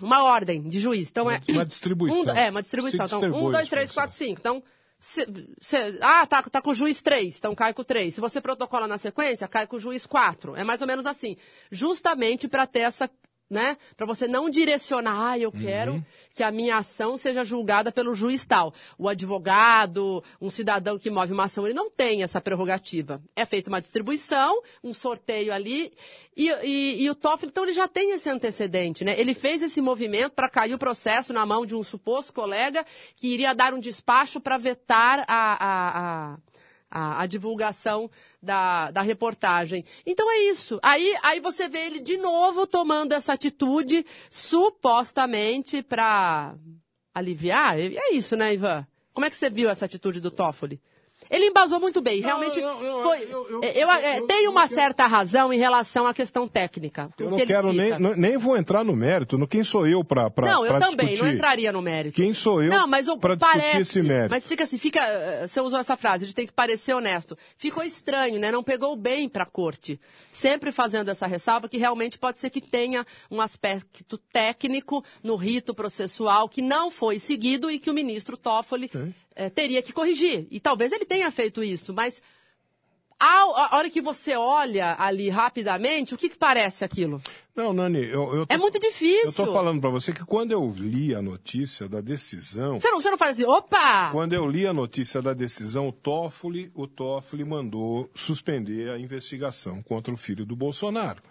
uma 0.01 0.23
ordem 0.23 0.61
de 0.69 0.79
juiz. 0.79 1.09
Então 1.09 1.29
é. 1.29 1.41
Uma 1.49 1.65
distribuição. 1.65 2.21
Um- 2.33 2.37
é, 2.37 2.49
uma 2.49 2.61
distribuição. 2.61 3.05
Então, 3.05 3.19
um, 3.19 3.51
dois, 3.51 3.67
três, 3.67 3.91
quatro, 3.91 4.15
cinco. 4.15 4.39
Então, 4.39 4.63
se- 4.97 5.27
se- 5.59 5.97
ah, 6.01 6.25
tá, 6.25 6.41
tá 6.43 6.61
com 6.61 6.69
o 6.71 6.73
juiz 6.73 7.01
3, 7.01 7.37
então 7.37 7.53
cai 7.53 7.73
com 7.73 7.81
o 7.81 7.83
3. 7.85 8.13
Se 8.15 8.21
você 8.21 8.39
protocola 8.39 8.87
na 8.87 8.97
sequência, 8.97 9.47
cai 9.49 9.67
com 9.67 9.75
o 9.75 9.79
juiz 9.81 10.05
4. 10.05 10.55
É 10.55 10.63
mais 10.63 10.79
ou 10.79 10.87
menos 10.87 11.05
assim. 11.05 11.35
Justamente 11.69 12.47
para 12.47 12.65
ter 12.65 12.79
essa, 12.79 13.09
né? 13.51 13.77
Para 13.97 14.05
você 14.05 14.27
não 14.27 14.49
direcionar, 14.49 15.31
ah, 15.31 15.37
eu 15.37 15.51
quero 15.51 16.03
que 16.33 16.41
a 16.41 16.49
minha 16.51 16.77
ação 16.77 17.17
seja 17.17 17.43
julgada 17.43 17.91
pelo 17.91 18.15
juiz 18.15 18.45
tal. 18.45 18.73
O 18.97 19.09
advogado, 19.09 20.23
um 20.39 20.49
cidadão 20.49 20.97
que 20.97 21.09
move 21.09 21.33
uma 21.33 21.43
ação, 21.43 21.65
ele 21.65 21.73
não 21.73 21.89
tem 21.89 22.23
essa 22.23 22.39
prerrogativa. 22.39 23.21
É 23.35 23.45
feita 23.45 23.69
uma 23.69 23.81
distribuição, 23.81 24.61
um 24.83 24.93
sorteio 24.93 25.53
ali, 25.53 25.91
e, 26.35 26.49
e- 26.63 27.03
e 27.03 27.09
o 27.09 27.13
Toffoli, 27.15 27.51
então, 27.51 27.65
ele 27.65 27.73
já 27.73 27.87
tem 27.87 28.11
esse 28.11 28.29
antecedente, 28.29 29.03
né? 29.03 29.19
Ele 29.19 29.33
fez 29.33 29.61
esse 29.61 29.81
movimento 29.81 30.31
para 30.31 30.47
cair 30.47 30.73
o 30.73 30.79
processo 30.79 31.33
na 31.33 31.45
mão 31.45 31.65
de 31.65 31.75
um 31.75 31.83
suposto 31.83 32.31
colega 32.31 32.85
que 33.17 33.27
iria 33.27 33.53
dar 33.53 33.73
um 33.73 33.79
despacho 33.79 34.39
para 34.39 34.57
vetar 34.57 35.19
a- 35.19 35.25
a- 35.27 36.33
a 36.33 36.37
a, 36.91 37.21
a 37.21 37.25
divulgação 37.25 38.11
da, 38.43 38.91
da 38.91 39.01
reportagem. 39.01 39.83
Então 40.05 40.29
é 40.29 40.39
isso. 40.39 40.79
Aí, 40.83 41.17
aí 41.23 41.39
você 41.39 41.69
vê 41.69 41.85
ele 41.85 41.99
de 41.99 42.17
novo 42.17 42.67
tomando 42.67 43.13
essa 43.13 43.33
atitude, 43.33 44.05
supostamente 44.29 45.81
para 45.81 46.53
aliviar. 47.15 47.79
É 47.79 48.13
isso, 48.13 48.35
né, 48.35 48.53
Ivan? 48.53 48.85
Como 49.13 49.25
é 49.25 49.29
que 49.29 49.35
você 49.35 49.49
viu 49.49 49.69
essa 49.69 49.85
atitude 49.85 50.19
do 50.19 50.29
Toffoli? 50.29 50.81
Ele 51.31 51.45
embasou 51.45 51.79
muito 51.79 52.01
bem, 52.01 52.19
realmente 52.21 52.59
eu- 52.59 52.67
eu- 52.83 53.01
foi. 53.03 53.23
eu- 53.23 53.47
eu- 53.49 53.63
eu- 53.63 53.89
é, 53.91 54.21
tem 54.21 54.43
eu 54.45 54.51
uma 54.51 54.67
certa 54.67 55.07
razão 55.07 55.51
em 55.53 55.57
relação 55.57 56.05
à 56.05 56.13
questão 56.13 56.45
técnica. 56.47 57.09
Eu 57.17 57.31
não 57.31 57.37
que 57.37 57.45
quero 57.45 57.71
nem, 57.71 57.97
não- 57.97 58.15
nem 58.15 58.37
vou 58.37 58.57
entrar 58.57 58.83
no 58.83 58.93
mérito. 58.95 59.37
No 59.37 59.47
quem 59.47 59.63
sou 59.63 59.87
eu 59.87 60.03
para 60.03 60.29
para 60.29 60.51
Não, 60.51 60.65
eu 60.65 60.77
também, 60.79 61.07
discutir? 61.07 61.23
não 61.23 61.29
entraria 61.33 61.71
no 61.71 61.81
mérito. 61.81 62.15
Quem 62.15 62.33
sou 62.33 62.61
eu 62.61 62.69
Não, 62.69 62.85
mas 62.87 63.07
o, 63.07 63.17
para 63.17 63.35
discutir 63.35 63.59
parece, 63.61 63.81
esse 63.81 64.01
mérito? 64.01 64.29
Mas 64.29 64.45
fica 64.45 64.65
assim, 64.65 64.77
fica. 64.77 64.99
eh, 64.99 65.47
Você 65.47 65.61
usou 65.61 65.79
essa 65.79 65.95
frase, 65.95 66.27
de 66.27 66.35
tem 66.35 66.45
que 66.45 66.53
parecer 66.53 66.93
honesto. 66.93 67.37
Ficou 67.57 67.81
estranho, 67.83 68.37
né? 68.37 68.51
Não 68.51 68.61
pegou 68.61 68.95
bem 68.97 69.29
para 69.29 69.43
a 69.43 69.47
corte. 69.47 69.99
Sempre 70.29 70.71
fazendo 70.71 71.09
essa 71.09 71.27
ressalva 71.27 71.69
que 71.69 71.77
realmente 71.77 72.19
pode 72.19 72.39
ser 72.39 72.49
que 72.49 72.59
tenha 72.59 73.05
um 73.29 73.39
aspecto 73.39 74.17
técnico 74.33 75.03
no 75.23 75.35
rito 75.37 75.73
processual 75.73 76.49
que 76.49 76.61
não 76.61 76.91
foi 76.91 77.19
seguido 77.19 77.71
e 77.71 77.79
que 77.79 77.89
o 77.89 77.93
ministro 77.93 78.35
Toffoli 78.35 78.89
eh, 79.41 79.49
teria 79.49 79.81
que 79.81 79.91
corrigir. 79.93 80.47
E 80.51 80.59
talvez 80.59 80.91
ele 80.91 81.05
tenha 81.05 81.29
feito 81.31 81.63
isso, 81.63 81.93
mas 81.93 82.21
a 83.19 83.75
hora 83.77 83.89
que 83.89 84.01
você 84.01 84.35
olha 84.35 84.95
ali 84.97 85.29
rapidamente, 85.29 86.15
o 86.15 86.17
que, 86.17 86.27
que 86.29 86.37
parece 86.37 86.83
aquilo? 86.83 87.21
Não, 87.55 87.71
Nani, 87.71 87.99
eu, 88.05 88.33
eu 88.35 88.45
tô- 88.47 88.53
É 88.53 88.57
muito 88.57 88.79
difícil. 88.79 89.25
Eu 89.25 89.33
tô 89.33 89.53
falando 89.53 89.79
para 89.79 89.89
você 89.91 90.11
que 90.11 90.25
quando 90.25 90.51
eu 90.53 90.73
li 90.75 91.13
a 91.13 91.21
notícia 91.21 91.87
da 91.87 92.01
decisão, 92.01 92.79
Você 92.79 92.89
não, 92.89 93.01
você 93.01 93.11
não 93.11 93.17
faz 93.17 93.33
assim, 93.37 93.45
opa! 93.45 94.09
quando 94.11 94.33
eu 94.33 94.47
li 94.47 94.65
a 94.65 94.73
notícia 94.73 95.21
da 95.21 95.33
decisão, 95.33 95.87
o 95.89 95.91
Toffoli, 95.91 96.71
o 96.73 96.87
Toffoli 96.87 97.43
mandou 97.45 98.09
suspender 98.15 98.89
a 98.89 98.97
investigação 98.97 99.83
contra 99.83 100.11
o 100.13 100.17
filho 100.17 100.45
do 100.45 100.55
Bolsonaro. 100.55 101.21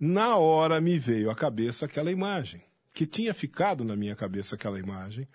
Na 0.00 0.36
hora 0.36 0.80
me 0.80 0.96
veio 0.98 1.28
à 1.30 1.34
cabeça 1.34 1.84
aquela 1.86 2.10
imagem, 2.10 2.62
que 2.94 3.04
tinha 3.04 3.34
ficado 3.34 3.84
na 3.84 3.96
minha 3.96 4.14
cabeça 4.16 4.54
aquela 4.54 4.78
imagem, 4.78 5.26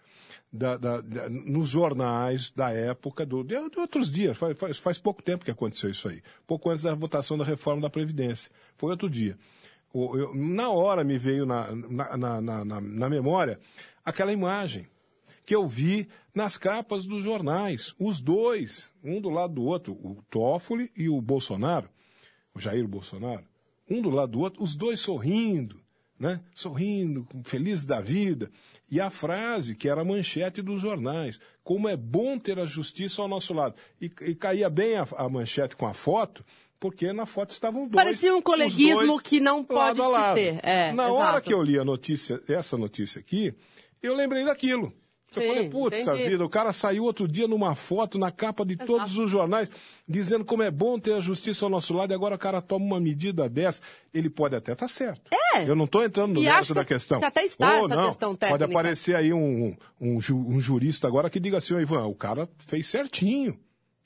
da- 0.53 0.77
da- 0.77 1.01
da- 1.01 1.29
nos 1.29 1.67
jornais 1.67 2.51
da 2.51 2.71
época, 2.71 3.25
do, 3.25 3.43
de, 3.43 3.55
de 3.69 3.79
outros 3.79 4.11
dias, 4.11 4.37
faz, 4.37 4.55
faz, 4.57 4.77
faz 4.77 4.99
pouco 4.99 5.23
tempo 5.23 5.43
que 5.43 5.49
aconteceu 5.51 5.89
isso 5.89 6.07
aí, 6.07 6.21
pouco 6.45 6.69
antes 6.69 6.83
da 6.83 6.93
votação 6.93 7.35
da 7.37 7.43
reforma 7.43 7.81
da 7.81 7.89
Previdência, 7.89 8.51
foi 8.77 8.91
outro 8.91 9.09
dia. 9.09 9.35
eu- 9.93 10.33
na 10.35 10.69
hora 10.69 11.03
me 11.03 11.17
veio 11.17 11.45
na, 11.45 11.67
na- 12.17 12.41
na- 12.41 12.65
na 12.81 13.09
memória 13.09 13.59
aquela 14.05 14.31
imagem 14.33 14.87
que 15.45 15.53
eu 15.55 15.67
vi 15.67 16.07
nas 16.33 16.57
capas 16.57 17.05
dos 17.05 17.21
jornais. 17.23 17.93
Os 17.99 18.19
dois, 18.19 18.91
um 19.03 19.19
do 19.21 19.29
lado 19.29 19.53
do 19.55 19.63
outro, 19.63 19.93
o 19.93 20.23
Toffoli 20.31 20.89
e 20.95 21.09
o 21.09 21.21
Bolsonaro, 21.21 21.89
o 22.55 22.59
Jair 22.59 22.87
Bolsonaro, 22.87 23.43
um 23.89 24.01
do 24.01 24.09
lado 24.09 24.31
do 24.31 24.39
outro, 24.39 24.63
os 24.63 24.73
dois 24.75 24.99
sorrindo, 24.99 25.79
né? 26.23 26.39
Sorrindo, 26.55 27.27
felizes 27.43 27.83
da 27.83 27.99
vida. 27.99 28.49
E 28.89 29.01
a 29.01 29.09
frase, 29.09 29.75
que 29.75 29.89
era 29.89 30.01
a 30.01 30.05
manchete 30.05 30.61
dos 30.61 30.79
jornais, 30.79 31.37
como 31.65 31.89
é 31.89 31.97
bom 31.97 32.39
ter 32.39 32.57
a 32.59 32.65
justiça 32.65 33.21
ao 33.21 33.27
nosso 33.27 33.53
lado. 33.53 33.75
E, 33.99 34.05
e 34.21 34.33
caía 34.33 34.69
bem 34.69 34.95
a, 34.95 35.05
a 35.17 35.27
manchete 35.27 35.75
com 35.75 35.85
a 35.85 35.93
foto, 35.93 36.45
porque 36.79 37.11
na 37.11 37.25
foto 37.25 37.51
estavam 37.51 37.89
dois. 37.89 38.01
Parecia 38.05 38.33
um 38.33 38.41
coleguismo 38.41 39.21
que 39.21 39.41
não 39.41 39.65
pode 39.65 39.99
lado 39.99 40.37
se 40.37 40.43
ter. 40.45 40.59
É, 40.63 40.93
na 40.93 41.11
hora 41.11 41.31
exato. 41.31 41.47
que 41.47 41.53
eu 41.53 41.61
li 41.61 41.77
a 41.77 41.83
notícia, 41.83 42.41
essa 42.47 42.77
notícia 42.77 43.19
aqui, 43.19 43.53
eu 44.01 44.15
lembrei 44.15 44.45
daquilo. 44.45 44.93
Eu 45.39 45.43
Sim, 45.43 45.47
falei, 45.53 45.69
putz, 45.69 45.99
entendi. 45.99 46.29
vida, 46.29 46.45
o 46.45 46.49
cara 46.49 46.71
saiu 46.73 47.03
outro 47.03 47.27
dia 47.27 47.47
numa 47.47 47.75
foto 47.75 48.17
na 48.17 48.31
capa 48.31 48.65
de 48.65 48.75
todos 48.75 49.17
os 49.17 49.29
jornais, 49.29 49.69
dizendo 50.07 50.43
como 50.45 50.63
é 50.63 50.69
bom 50.71 50.99
ter 50.99 51.13
a 51.13 51.19
justiça 51.19 51.65
ao 51.65 51.69
nosso 51.69 51.93
lado, 51.93 52.11
e 52.11 52.15
agora 52.15 52.35
o 52.35 52.39
cara 52.39 52.61
toma 52.61 52.85
uma 52.85 52.99
medida 52.99 53.47
dessa. 53.49 53.81
Ele 54.13 54.29
pode 54.29 54.55
até 54.55 54.73
estar 54.73 54.87
certo. 54.87 55.21
É. 55.55 55.67
Eu 55.67 55.75
não 55.75 55.85
estou 55.85 56.03
entrando 56.03 56.33
no 56.33 56.41
mérito 56.41 56.73
da 56.73 56.83
que- 56.85 56.93
questão. 56.93 57.19
que 57.19 57.25
até 57.25 57.43
está 57.45 57.79
Ou 57.79 57.85
essa 57.85 57.95
não, 57.95 58.07
questão 58.09 58.29
Pode 58.35 58.39
técnica. 58.39 58.65
aparecer 58.65 59.15
aí 59.15 59.31
um, 59.33 59.75
um, 59.99 60.17
um 60.31 60.59
jurista 60.59 61.07
agora 61.07 61.29
que 61.29 61.39
diga 61.39 61.57
assim, 61.57 61.73
ô 61.73 61.79
Ivan, 61.79 62.05
o 62.05 62.15
cara 62.15 62.47
fez 62.57 62.87
certinho. 62.87 63.57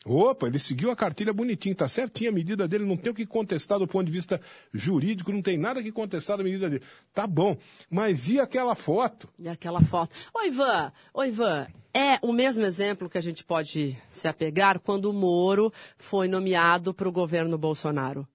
Opa, 0.10 0.47
ele 0.47 0.58
seguiu 0.58 0.89
a 0.89 0.95
cartilha 0.95 1.34
bonitinho, 1.34 1.76
tá 1.76 1.88
certinho 1.88 2.30
a 2.30 2.34
medida 2.34 2.68
dele, 2.68 2.86
não 2.86 2.95
tem 2.95 3.12
o 3.12 3.16
que 3.16 3.26
contestar 3.26 3.78
do 3.78 3.88
ponto 3.88 4.05
de 4.05 4.12
vista 4.12 4.39
jurídico, 4.74 5.32
não 5.32 5.41
tem 5.41 5.58
nada 5.58 5.84
que 5.84 5.91
contestar 5.91 6.38
da 6.38 6.43
medida 6.43 6.70
dele. 6.70 6.84
Tá 7.14 7.28
bom, 7.28 7.58
mas 7.89 8.30
e 8.30 8.39
aquela 8.39 8.74
foto? 8.74 9.28
E 9.38 9.49
aquela 9.49 9.82
foto. 9.82 10.16
Ô, 10.34 10.45
Ivan, 10.45 10.91
ô, 11.14 11.24
Ivan, 11.24 11.68
é 11.93 12.20
o 12.22 12.32
mesmo 12.32 12.64
exemplo 12.64 13.10
que 13.10 13.18
a 13.18 13.22
gente 13.22 13.43
pode 13.43 13.97
se 14.10 14.28
apegar 14.28 14.80
quando 14.80 15.05
o 15.05 15.14
Moro 15.14 15.74
foi 15.97 16.28
nomeado 16.28 16.93
para 16.93 17.10
o 17.10 17.12
governo 17.12 17.58
Bolsonaro. 17.58 18.28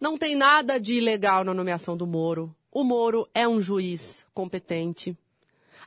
Não 0.00 0.16
tem 0.16 0.36
nada 0.36 0.78
de 0.78 0.94
ilegal 0.94 1.44
na 1.44 1.52
nomeação 1.52 1.96
do 1.96 2.06
Moro. 2.06 2.54
O 2.70 2.84
Moro 2.84 3.28
é 3.34 3.46
um 3.48 3.60
juiz 3.60 4.24
competente. 4.32 5.16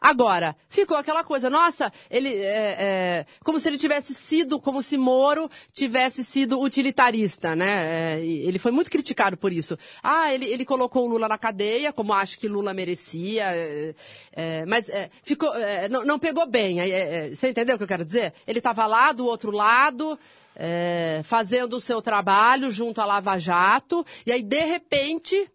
Agora, 0.03 0.55
ficou 0.67 0.97
aquela 0.97 1.23
coisa, 1.23 1.47
nossa, 1.47 1.93
ele 2.09 2.35
é, 2.35 2.75
é, 2.79 3.25
como 3.43 3.59
se 3.59 3.67
ele 3.67 3.77
tivesse 3.77 4.15
sido, 4.15 4.59
como 4.59 4.81
se 4.81 4.97
Moro 4.97 5.47
tivesse 5.71 6.23
sido 6.23 6.59
utilitarista, 6.59 7.55
né? 7.55 8.15
É, 8.15 8.25
ele 8.25 8.57
foi 8.57 8.71
muito 8.71 8.89
criticado 8.89 9.37
por 9.37 9.53
isso. 9.53 9.77
Ah, 10.01 10.33
ele, 10.33 10.47
ele 10.47 10.65
colocou 10.65 11.05
o 11.05 11.07
Lula 11.07 11.27
na 11.27 11.37
cadeia, 11.37 11.93
como 11.93 12.13
acho 12.13 12.39
que 12.39 12.47
Lula 12.47 12.73
merecia, 12.73 13.43
é, 13.43 13.95
é, 14.31 14.65
mas 14.65 14.89
é, 14.89 15.07
ficou, 15.21 15.51
não, 15.91 16.03
não 16.03 16.17
pegou 16.17 16.47
bem. 16.47 16.77
Você 17.29 17.49
entendeu 17.49 17.75
o 17.75 17.77
que 17.77 17.83
eu 17.83 17.87
quero 17.87 18.03
dizer? 18.03 18.33
Ele 18.47 18.57
estava 18.57 18.87
lá 18.87 19.11
do 19.11 19.27
outro 19.27 19.51
lado, 19.51 20.17
fazendo 21.23 21.77
o 21.77 21.81
seu 21.81 22.01
trabalho 22.01 22.71
junto 22.71 22.99
à 23.01 23.05
Lava 23.05 23.37
Jato, 23.37 24.03
e 24.25 24.31
aí, 24.31 24.41
de 24.41 24.61
repente, 24.61 25.47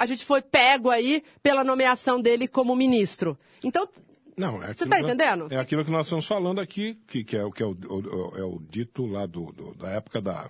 a 0.00 0.06
gente 0.06 0.24
foi 0.24 0.42
pego 0.42 0.90
aí 0.90 1.22
pela 1.42 1.62
nomeação 1.62 2.20
dele 2.20 2.48
como 2.48 2.74
ministro. 2.74 3.38
Então, 3.62 3.88
Não, 4.36 4.62
é 4.64 4.72
Você 4.74 4.86
tá 4.86 4.96
que- 4.96 5.02
entendendo? 5.02 5.48
É 5.50 5.58
aquilo 5.58 5.84
que 5.84 5.90
nós 5.90 6.06
estamos 6.06 6.24
falando 6.26 6.60
aqui, 6.60 6.94
que, 7.06 7.22
que 7.22 7.36
é 7.36 7.44
o 7.44 7.52
que 7.52 7.62
é 7.62 7.66
o, 7.66 7.72
o- 7.72 8.32
é 8.38 8.42
o 8.42 8.58
dito 8.70 9.04
lá 9.04 9.26
do, 9.26 9.52
do- 9.52 9.74
da 9.74 9.90
época 9.90 10.20
da 10.22 10.48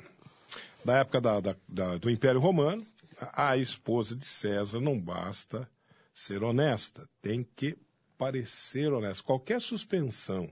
da 0.84 0.98
época 0.98 1.20
da, 1.20 1.40
da- 1.40 1.56
da- 1.68 1.98
do 1.98 2.08
Império 2.08 2.40
Romano. 2.40 2.86
A, 3.32 3.56
esposa 3.56 4.14
de 4.16 4.24
César 4.24 4.80
não 4.80 4.98
basta 4.98 5.68
ser 6.14 6.42
honesta, 6.44 7.06
tem 7.20 7.44
que 7.56 7.76
parecer 8.16 8.92
honesta. 8.92 9.22
Qualquer 9.24 9.60
suspensão, 9.60 10.48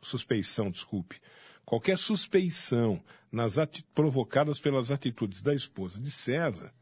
suspeição, 0.00 0.70
desculpe, 0.70 1.20
qualquer 1.64 1.96
suspeição 1.98 3.02
nas 3.30 3.56
provocadas 3.94 4.60
pelas 4.60 4.90
atitudes 4.90 5.40
da 5.42 5.54
esposa 5.54 5.98
de 5.98 6.10
César, 6.10 6.72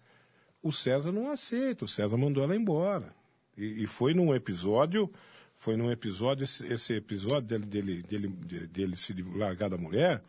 o 0.63 0.71
César 0.73 1.13
não 1.13 1.31
aceita, 1.31 1.85
o 1.85 1.89
César 1.89 2.17
mandou 2.17 2.43
ela 2.43 2.57
embora. 2.57 3.15
E, 3.57 3.83
e 3.83 3.87
foi 3.87 4.15
num 4.15 4.35
episódio, 4.35 5.11
foi 5.55 5.77
num 5.77 5.91
episódio, 5.91 6.45
esse, 6.45 6.65
esse 6.67 6.95
episódio 6.95 7.43
dele, 7.43 7.67
dele, 7.67 8.03
dele, 8.03 8.29
de- 8.29 8.67
dele 8.67 8.97
se 8.97 9.13
largar 9.23 9.69
da 9.71 9.77
mulher, 9.79 10.23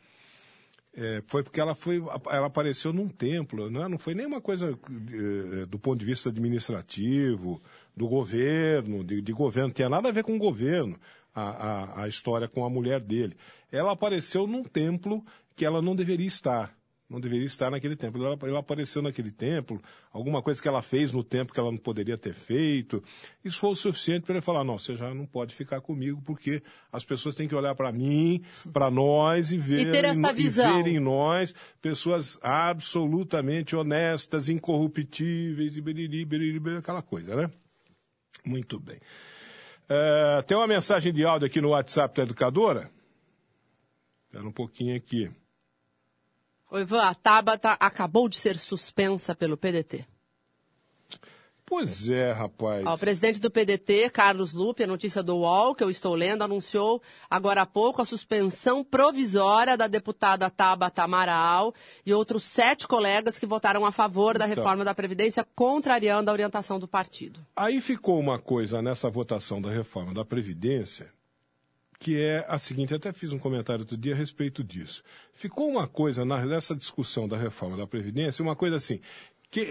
é, 0.94 1.24
foi 1.28 1.42
porque 1.42 1.60
ela 1.62 1.74
foi, 1.74 2.04
ela 2.30 2.48
apareceu 2.48 2.92
num 2.92 3.08
templo, 3.08 3.70
né? 3.70 3.88
não 3.88 3.98
foi 3.98 4.14
nenhuma 4.14 4.42
coisa 4.42 4.78
eh, 4.90 5.66
do 5.66 5.80
ponto 5.80 5.98
de 6.00 6.06
vista 6.06 6.28
administrativo, 6.30 7.62
do 7.96 8.08
governo, 8.10 9.02
de, 9.04 9.22
de 9.22 9.32
governo, 9.32 9.72
tinha 9.72 9.88
nada 9.88 10.10
a 10.10 10.12
ver 10.12 10.24
com 10.24 10.36
o 10.36 10.40
governo, 10.40 11.00
a, 11.34 11.44
a, 11.44 12.04
a 12.04 12.08
história 12.10 12.48
com 12.48 12.66
a 12.66 12.70
mulher 12.70 13.00
dele. 13.00 13.38
Ela 13.72 13.94
apareceu 13.94 14.46
num 14.46 14.64
templo 14.64 15.24
que 15.56 15.64
ela 15.66 15.82
não 15.82 15.96
deveria 15.96 16.28
estar 16.28 16.76
não 17.12 17.20
deveria 17.20 17.46
estar 17.46 17.70
naquele 17.70 17.96
templo. 17.96 18.26
Ela, 18.26 18.38
ela 18.44 18.60
apareceu 18.60 19.02
naquele 19.02 19.32
templo, 19.32 19.82
alguma 20.14 20.42
coisa 20.42 20.62
que 20.62 20.68
ela 20.68 20.82
fez 20.82 21.12
no 21.12 21.24
tempo 21.24 21.52
que 21.54 21.60
ela 21.60 21.70
não 21.70 21.78
poderia 21.78 22.18
ter 22.18 22.34
feito. 22.34 23.04
Isso 23.44 23.60
foi 23.60 23.72
o 23.72 23.76
suficiente 23.76 24.24
para 24.24 24.36
ele 24.36 24.42
falar: 24.42 24.64
não, 24.64 24.80
você 24.80 24.96
já 24.96 25.14
não 25.14 25.26
pode 25.26 25.54
ficar 25.54 25.82
comigo, 25.82 26.22
porque 26.22 26.64
as 26.92 27.04
pessoas 27.04 27.36
têm 27.36 27.48
que 27.50 27.54
olhar 27.56 27.76
para 27.76 27.92
mim, 27.92 28.42
para 28.72 28.90
nós 28.90 29.52
e 29.52 29.58
ver 29.58 29.92
ter 29.92 30.06
esta 30.06 30.16
em 30.18 30.22
no- 30.22 30.34
visão. 30.34 30.84
ver 30.84 30.90
em 30.90 31.00
nós 31.00 31.54
pessoas 31.82 32.40
absolutamente 32.42 33.76
honestas, 33.76 34.48
incorruptíveis 34.48 35.76
e 35.76 35.82
beriri, 35.82 36.24
beriri, 36.24 36.60
beriri, 36.60 36.80
aquela 36.80 37.02
coisa, 37.02 37.36
né? 37.36 37.52
Muito 38.46 38.80
bem. 38.80 39.00
É, 39.90 40.42
tem 40.44 40.56
uma 40.56 40.66
mensagem 40.68 41.12
de 41.12 41.26
áudio 41.26 41.46
aqui 41.46 41.60
no 41.60 41.70
WhatsApp 41.72 42.16
da 42.16 42.24
educadora. 42.24 42.90
Espera 44.28 44.48
um 44.48 44.52
pouquinho 44.52 44.96
aqui. 44.96 45.30
Ô 46.72 46.80
Ivan, 46.80 47.02
a 47.02 47.14
Tabata 47.14 47.74
acabou 47.80 48.28
de 48.30 48.38
ser 48.38 48.58
suspensa 48.58 49.36
pelo 49.36 49.58
PDT. 49.58 50.06
Pois 51.66 52.10
é, 52.10 52.34
rapaz. 52.34 52.86
Ó, 52.86 52.94
o 52.96 52.98
presidente 52.98 53.40
do 53.40 53.50
PDT, 53.50 54.10
Carlos 54.10 54.52
Lupe, 54.52 54.84
a 54.84 54.88
notícia 54.88 55.24
do 55.24 55.38
UOL, 55.38 55.74
que 55.74 55.82
eu 55.82 55.90
estou 55.90 56.14
lendo, 56.16 56.42
anunciou 56.44 57.02
agora 57.30 57.62
há 57.62 57.66
pouco 57.66 58.02
a 58.02 58.06
suspensão 58.06 58.84
provisória 58.84 59.78
da 59.78 59.88
deputada 59.88 60.50
Tabata 60.50 61.04
Amaral 61.04 61.74
e 62.06 62.14
outros 62.14 62.44
sete 62.44 62.86
colegas 62.86 63.40
que 63.40 63.46
votaram 63.46 63.86
a 63.86 63.92
favor 63.94 64.38
da 64.38 64.46
Então. 64.50 64.58
reforma 64.58 64.84
da 64.84 64.94
Previdência, 64.94 65.48
contrariando 65.56 66.30
a 66.30 66.34
orientação 66.34 66.78
do 66.78 66.90
partido. 66.90 67.40
Aí 67.56 67.80
ficou 67.80 68.20
uma 68.20 68.38
coisa 68.38 68.82
nessa 68.82 69.10
votação 69.10 69.62
da 69.62 69.70
reforma 69.72 70.14
da 70.14 70.26
Previdência, 70.26 71.10
que 72.02 72.20
é 72.20 72.44
a 72.48 72.58
seguinte, 72.58 72.96
até 72.96 73.14
fiz 73.14 73.32
um 73.32 73.38
comentário 73.38 73.84
outro 73.84 73.96
dia 73.96 74.16
a 74.16 74.18
respeito 74.18 74.64
disso. 74.64 75.04
Ficou 75.34 75.70
uma 75.70 75.88
coisa 75.88 76.26
nessa 76.26 76.76
discussão 76.76 77.28
da 77.28 77.38
reforma 77.38 77.78
da 77.78 77.86
Previdência, 77.86 78.42
uma 78.42 78.56
coisa 78.56 78.78
assim, 78.78 79.00
que 79.52 79.64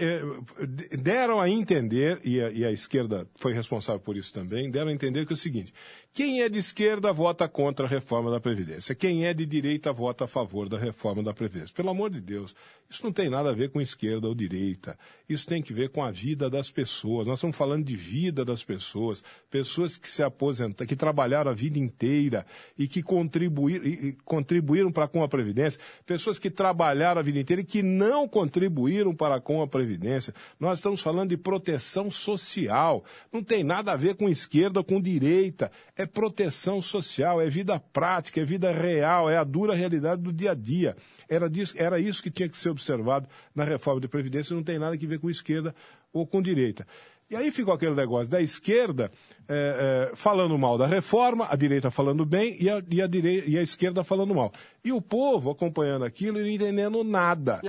d- 0.65 0.95
deram 0.95 1.41
a 1.41 1.49
entender, 1.49 2.21
e 2.23 2.39
a, 2.39 2.49
e 2.49 2.63
a 2.63 2.71
esquerda 2.71 3.27
foi 3.35 3.51
responsável 3.51 3.99
por 3.99 4.15
isso 4.15 4.33
também, 4.33 4.71
deram 4.71 4.91
a 4.91 4.93
entender 4.93 5.25
que 5.25 5.33
é 5.33 5.35
o 5.35 5.37
seguinte, 5.37 5.73
quem 6.13 6.41
é 6.41 6.49
de 6.49 6.59
esquerda 6.59 7.13
vota 7.13 7.47
contra 7.47 7.85
a 7.85 7.89
reforma 7.89 8.29
da 8.29 8.39
Previdência, 8.39 8.93
quem 8.93 9.25
é 9.25 9.33
de 9.33 9.45
direita 9.45 9.93
vota 9.93 10.25
a 10.25 10.27
favor 10.27 10.67
da 10.67 10.77
reforma 10.77 11.23
da 11.23 11.33
Previdência. 11.33 11.73
Pelo 11.73 11.89
amor 11.89 12.09
de 12.09 12.19
Deus, 12.19 12.53
isso 12.89 13.05
não 13.05 13.13
tem 13.13 13.29
nada 13.29 13.49
a 13.49 13.53
ver 13.53 13.69
com 13.69 13.79
esquerda 13.79 14.27
ou 14.27 14.35
direita, 14.35 14.99
isso 15.29 15.47
tem 15.47 15.61
que 15.61 15.71
ver 15.71 15.89
com 15.89 16.03
a 16.03 16.11
vida 16.11 16.49
das 16.49 16.69
pessoas. 16.69 17.25
Nós 17.25 17.37
estamos 17.37 17.55
falando 17.55 17.85
de 17.85 17.95
vida 17.95 18.43
das 18.43 18.61
pessoas, 18.61 19.23
pessoas 19.49 19.95
que 19.95 20.09
se 20.09 20.21
aposentaram, 20.21 20.85
que 20.85 20.95
trabalharam 20.97 21.49
a 21.49 21.53
vida 21.53 21.79
inteira 21.79 22.45
e 22.77 22.89
que 22.89 23.01
contribuíram, 23.01 23.85
e- 23.85 24.17
contribuíram 24.25 24.91
para 24.91 25.07
com 25.07 25.23
a 25.23 25.29
Previdência, 25.29 25.79
pessoas 26.05 26.37
que 26.37 26.49
trabalharam 26.49 27.19
a 27.21 27.23
vida 27.23 27.39
inteira 27.39 27.61
e 27.61 27.65
que 27.65 27.81
não 27.81 28.27
contribuíram 28.27 29.15
para 29.15 29.39
com 29.39 29.61
a 29.61 29.67
Previdência. 29.67 30.33
Nós 30.59 30.79
estamos 30.79 30.99
falando 30.99 31.29
de 31.29 31.37
proteção 31.37 32.11
social. 32.11 33.05
Não 33.31 33.41
tem 33.41 33.63
nada 33.63 33.93
a 33.93 33.95
ver 33.95 34.15
com 34.15 34.27
esquerda 34.27 34.81
ou 34.81 34.83
com 34.83 34.99
direita. 34.99 35.71
Proteção 36.05 36.81
social, 36.81 37.41
é 37.41 37.49
vida 37.49 37.79
prática, 37.79 38.41
é 38.41 38.45
vida 38.45 38.71
real, 38.71 39.29
é 39.29 39.37
a 39.37 39.43
dura 39.43 39.73
realidade 39.75 40.21
do 40.21 40.31
dia 40.31 40.51
a 40.51 40.55
dia. 40.55 40.95
Era, 41.29 41.49
disso, 41.49 41.73
era 41.77 41.99
isso 41.99 42.21
que 42.21 42.29
tinha 42.31 42.49
que 42.49 42.57
ser 42.57 42.69
observado 42.69 43.27
na 43.55 43.63
reforma 43.63 44.01
de 44.01 44.07
Previdência, 44.07 44.55
não 44.55 44.63
tem 44.63 44.77
nada 44.79 44.95
a 44.95 44.97
ver 45.07 45.19
com 45.19 45.29
esquerda 45.29 45.73
ou 46.13 46.25
com 46.27 46.41
direita. 46.41 46.85
E 47.29 47.35
aí 47.37 47.49
ficou 47.49 47.73
aquele 47.73 47.95
negócio 47.95 48.29
da 48.29 48.41
esquerda 48.41 49.09
eh, 49.47 50.09
eh, 50.11 50.15
falando 50.15 50.57
mal 50.57 50.77
da 50.77 50.85
reforma, 50.85 51.47
a 51.49 51.55
direita 51.55 51.89
falando 51.89 52.25
bem 52.25 52.57
e 52.59 52.69
a, 52.69 52.83
e, 52.91 53.01
a 53.01 53.07
direi- 53.07 53.45
e 53.47 53.57
a 53.57 53.61
esquerda 53.61 54.03
falando 54.03 54.35
mal. 54.35 54.51
E 54.83 54.91
o 54.91 55.01
povo 55.01 55.49
acompanhando 55.49 56.03
aquilo 56.03 56.39
e 56.39 56.41
não 56.41 56.49
entendendo 56.49 57.05
nada. 57.05 57.61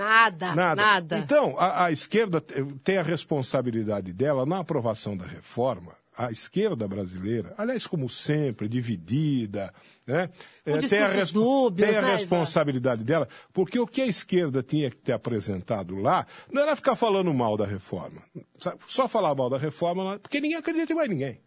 Nada, 0.53 0.75
nada. 0.75 1.17
Então, 1.17 1.55
a, 1.57 1.85
a 1.85 1.91
esquerda 1.93 2.41
tem 2.83 2.97
a 2.97 3.03
responsabilidade 3.03 4.11
dela 4.11 4.45
na 4.45 4.59
aprovação 4.59 5.15
da 5.15 5.25
reforma, 5.25 5.93
a 6.17 6.31
esquerda 6.31 6.87
brasileira, 6.87 7.53
aliás, 7.57 7.87
como 7.87 8.09
sempre, 8.09 8.67
dividida, 8.67 9.73
né? 10.05 10.29
Eh, 10.65 10.77
tem 10.79 10.99
a, 10.99 11.05
discursos 11.07 11.31
dúbios, 11.31 11.87
tem 11.89 11.97
a 11.97 12.01
né, 12.01 12.07
Ivan? 12.09 12.17
responsabilidade 12.17 13.03
dela, 13.03 13.27
porque 13.51 13.79
o 13.79 13.87
que 13.87 14.01
a 14.01 14.05
esquerda 14.05 14.61
tinha 14.61 14.89
que 14.89 14.97
ter 14.97 15.13
apresentado 15.13 15.95
lá 15.95 16.25
não 16.51 16.61
era 16.61 16.75
ficar 16.75 16.95
falando 16.95 17.33
mal 17.33 17.57
da 17.57 17.65
reforma. 17.65 18.21
sabe? 18.57 18.79
Só 18.87 19.07
falar 19.07 19.33
mal 19.35 19.49
da 19.49 19.57
reforma, 19.57 20.19
porque 20.19 20.39
ninguém 20.41 20.57
acredita 20.57 20.91
em 20.93 20.95
mais 20.95 21.09
ninguém. 21.09 21.41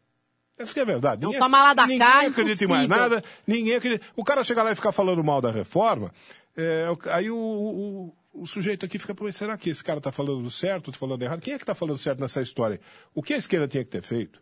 Essa 0.59 0.73
que 0.73 0.81
é 0.81 0.83
a 0.83 0.87
verdade. 0.87 1.21
Não 1.23 1.29
Ninguém, 1.29 1.41
toma 1.43 1.62
lá 1.62 1.75
da 1.75 1.83
ninguém 1.87 1.99
cá, 1.99 2.27
acredita 2.27 2.64
em 2.64 2.67
mais 2.67 2.85
impossível. 2.87 3.11
nada, 3.11 3.25
ninguém 3.47 3.75
acredita. 3.75 4.07
O 4.17 4.25
cara 4.25 4.43
chega 4.43 4.62
lá 4.62 4.73
e 4.73 4.75
ficar 4.75 4.91
falando 4.91 5.23
mal 5.23 5.41
da 5.41 5.51
reforma, 5.51 6.11
é, 6.57 6.87
aí 7.11 7.31
o, 7.31 7.37
o- 7.37 8.17
o 8.33 8.47
sujeito 8.47 8.85
aqui 8.87 8.99
fica, 8.99 9.14
"Pô, 9.14 9.31
será 9.31 9.57
que 9.59 9.69
esse 9.71 9.85
cara 9.85 9.99
está 9.99 10.11
falando 10.11 10.51
certo, 10.51 10.91
está 10.91 10.99
falando 10.99 11.23
errado? 11.23 11.41
Quem 11.43 11.53
é 11.55 11.57
que 11.59 11.62
está 11.62 11.75
falando 11.75 11.99
certo 11.99 12.21
nessa 12.21 12.41
história? 12.41 12.81
O 13.14 13.23
que 13.23 13.35
a 13.35 13.37
esquerda 13.37 13.69
tinha 13.69 13.85
que 13.85 13.91
ter 13.91 14.03
feito? 14.03 14.41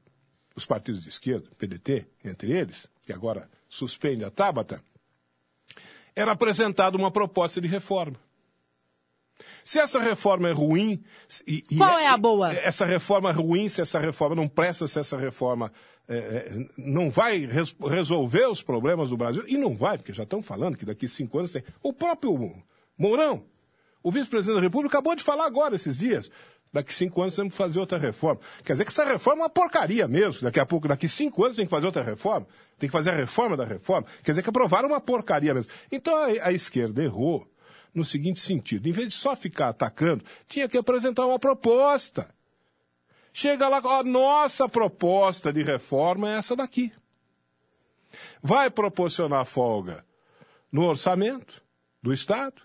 Os 0.56 0.64
partidos 0.64 1.02
de 1.02 1.08
esquerda, 1.08 1.48
PDT, 1.58 2.06
entre 2.24 2.52
eles, 2.52 2.88
que 3.04 3.12
agora 3.12 3.48
suspende 3.68 4.24
a 4.24 4.30
Tabata, 4.30 4.82
era 6.14 6.32
apresentada 6.32 6.96
uma 6.96 7.10
proposta 7.10 7.60
de 7.60 7.66
reforma. 7.66 8.16
Se 9.64 9.78
essa 9.78 9.98
reforma 9.98 10.48
é 10.48 10.52
ruim. 10.52 11.02
e- 11.46 11.64
e 11.70 11.76
Qual 11.76 11.98
é 11.98 12.06
a 12.06 12.16
boa? 12.16 12.52
Essa 12.52 12.84
reforma 12.84 13.30
é 13.30 13.32
ruim, 13.32 13.68
se 13.68 13.80
essa 13.80 13.98
reforma 13.98 14.36
não 14.36 14.46
presta, 14.46 14.86
se 14.86 14.98
essa 14.98 15.16
reforma 15.16 15.72
é, 16.06 16.16
é, 16.16 16.66
não 16.76 17.10
vai 17.10 17.38
res- 17.46 17.74
resolver 17.80 18.46
os 18.46 18.62
problemas 18.62 19.08
do 19.08 19.16
Brasil, 19.16 19.42
e 19.48 19.56
não 19.56 19.74
vai, 19.74 19.96
porque 19.96 20.12
já 20.12 20.22
estão 20.24 20.42
falando 20.42 20.76
que 20.76 20.84
daqui 20.84 21.08
cinco 21.08 21.38
anos 21.38 21.50
tem. 21.50 21.64
O 21.82 21.92
próprio 21.94 22.54
Mourão, 22.96 23.42
o 24.02 24.10
vice-presidente 24.12 24.56
da 24.56 24.60
República, 24.62 24.98
acabou 24.98 25.16
de 25.16 25.22
falar 25.24 25.46
agora, 25.46 25.74
esses 25.74 25.96
dias. 25.96 26.30
Daqui 26.74 26.92
cinco 26.92 27.22
anos 27.22 27.36
temos 27.36 27.52
que 27.52 27.56
fazer 27.56 27.78
outra 27.78 27.96
reforma. 27.96 28.40
Quer 28.64 28.72
dizer 28.72 28.84
que 28.84 28.90
essa 28.90 29.04
reforma 29.04 29.42
é 29.42 29.44
uma 29.44 29.48
porcaria 29.48 30.08
mesmo. 30.08 30.42
Daqui 30.42 30.58
a 30.58 30.66
pouco, 30.66 30.88
daqui 30.88 31.06
cinco 31.06 31.44
anos 31.44 31.56
tem 31.56 31.64
que 31.64 31.70
fazer 31.70 31.86
outra 31.86 32.02
reforma. 32.02 32.48
Tem 32.80 32.88
que 32.88 32.92
fazer 32.92 33.10
a 33.10 33.14
reforma 33.14 33.56
da 33.56 33.64
reforma. 33.64 34.08
Quer 34.24 34.32
dizer 34.32 34.42
que 34.42 34.50
aprovaram 34.50 34.88
uma 34.88 35.00
porcaria 35.00 35.54
mesmo. 35.54 35.72
Então 35.92 36.12
a, 36.16 36.48
a 36.48 36.52
esquerda 36.52 37.00
errou 37.00 37.48
no 37.94 38.04
seguinte 38.04 38.40
sentido: 38.40 38.88
em 38.88 38.92
vez 38.92 39.10
de 39.10 39.14
só 39.14 39.36
ficar 39.36 39.68
atacando, 39.68 40.24
tinha 40.48 40.68
que 40.68 40.76
apresentar 40.76 41.24
uma 41.24 41.38
proposta. 41.38 42.28
Chega 43.32 43.68
lá, 43.68 43.78
a 43.78 44.02
nossa 44.02 44.68
proposta 44.68 45.52
de 45.52 45.62
reforma 45.62 46.28
é 46.28 46.38
essa 46.38 46.56
daqui. 46.56 46.92
Vai 48.42 48.68
proporcionar 48.68 49.44
folga 49.44 50.04
no 50.72 50.82
orçamento 50.82 51.62
do 52.02 52.12
Estado, 52.12 52.62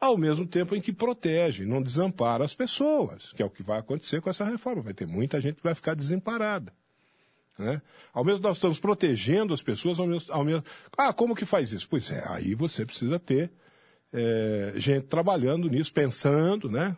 ao 0.00 0.16
mesmo 0.16 0.46
tempo 0.46 0.74
em 0.74 0.80
que 0.80 0.92
protege, 0.92 1.66
não 1.66 1.82
desampara 1.82 2.44
as 2.44 2.54
pessoas, 2.54 3.32
que 3.32 3.42
é 3.42 3.44
o 3.44 3.50
que 3.50 3.62
vai 3.62 3.78
acontecer 3.78 4.20
com 4.20 4.30
essa 4.30 4.44
reforma. 4.44 4.82
Vai 4.82 4.94
ter 4.94 5.06
muita 5.06 5.40
gente 5.40 5.56
que 5.56 5.62
vai 5.62 5.74
ficar 5.74 5.94
desamparada. 5.94 6.72
Né? 7.58 7.82
Ao 8.12 8.24
mesmo 8.24 8.42
nós 8.42 8.56
estamos 8.56 8.80
protegendo 8.80 9.52
as 9.52 9.60
pessoas, 9.60 10.00
ao 10.00 10.06
mesmo, 10.06 10.32
ao 10.32 10.44
mesmo... 10.44 10.64
Ah, 10.96 11.12
como 11.12 11.34
que 11.36 11.44
faz 11.44 11.70
isso? 11.72 11.86
Pois 11.88 12.10
é, 12.10 12.24
aí 12.26 12.54
você 12.54 12.86
precisa 12.86 13.18
ter 13.18 13.52
é, 14.12 14.72
gente 14.76 15.06
trabalhando 15.06 15.68
nisso, 15.68 15.92
pensando, 15.92 16.70
né? 16.70 16.96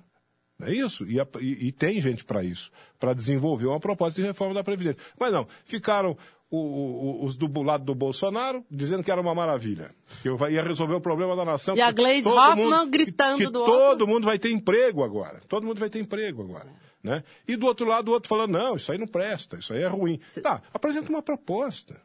É 0.61 0.73
isso? 0.73 1.05
E, 1.05 1.19
e- 1.41 1.67
e 1.67 1.73
tem 1.73 2.01
gente 2.01 2.25
para 2.25 2.45
isso, 2.45 2.71
para 3.01 3.13
desenvolver 3.13 3.67
uma 3.67 3.81
proposta 3.81 4.21
de 4.21 4.27
reforma 4.27 4.55
da 4.55 4.63
Previdência. 4.63 5.03
Mas 5.19 5.33
não, 5.33 5.49
ficaram 5.65 6.17
o- 6.57 7.23
o- 7.23 7.25
os 7.25 7.37
do 7.37 7.63
lado 7.63 7.85
do 7.85 7.95
Bolsonaro 7.95 8.65
dizendo 8.71 9.03
que 9.03 9.11
era 9.11 9.21
uma 9.21 9.35
maravilha, 9.35 9.95
que 10.21 10.29
eu 10.29 10.37
ia 10.51 10.63
resolver 10.63 10.95
o 10.95 11.01
problema 11.01 11.35
da 11.35 11.45
nação. 11.45 11.75
E 11.77 11.81
a 11.81 11.93
todo 11.93 12.37
Hoffmann 12.37 12.65
mundo- 12.81 12.91
gritando 12.91 13.39
que, 13.39 13.45
que 13.47 13.51
do 13.51 13.65
todo 13.65 14.07
mundo 14.07 14.25
vai 14.25 14.39
ter 14.39 14.51
emprego 14.51 15.03
agora. 15.03 15.41
Todo 15.49 15.67
mundo 15.67 15.79
vai 15.81 15.89
ter 15.91 15.99
emprego 16.01 16.43
agora. 16.43 16.69
Né? 17.03 17.25
E 17.49 17.57
do 17.57 17.67
outro 17.67 17.85
lado, 17.87 18.09
o 18.09 18.13
outro 18.13 18.29
falando, 18.29 18.53
não, 18.53 18.77
isso 18.77 18.93
aí 18.93 18.99
não 18.99 19.09
presta, 19.09 19.57
isso 19.59 19.73
aí 19.73 19.83
é 19.83 19.89
ruim. 19.89 20.21
Tá, 20.41 20.63
apresenta 20.73 21.09
uma 21.11 21.23
proposta. 21.23 22.01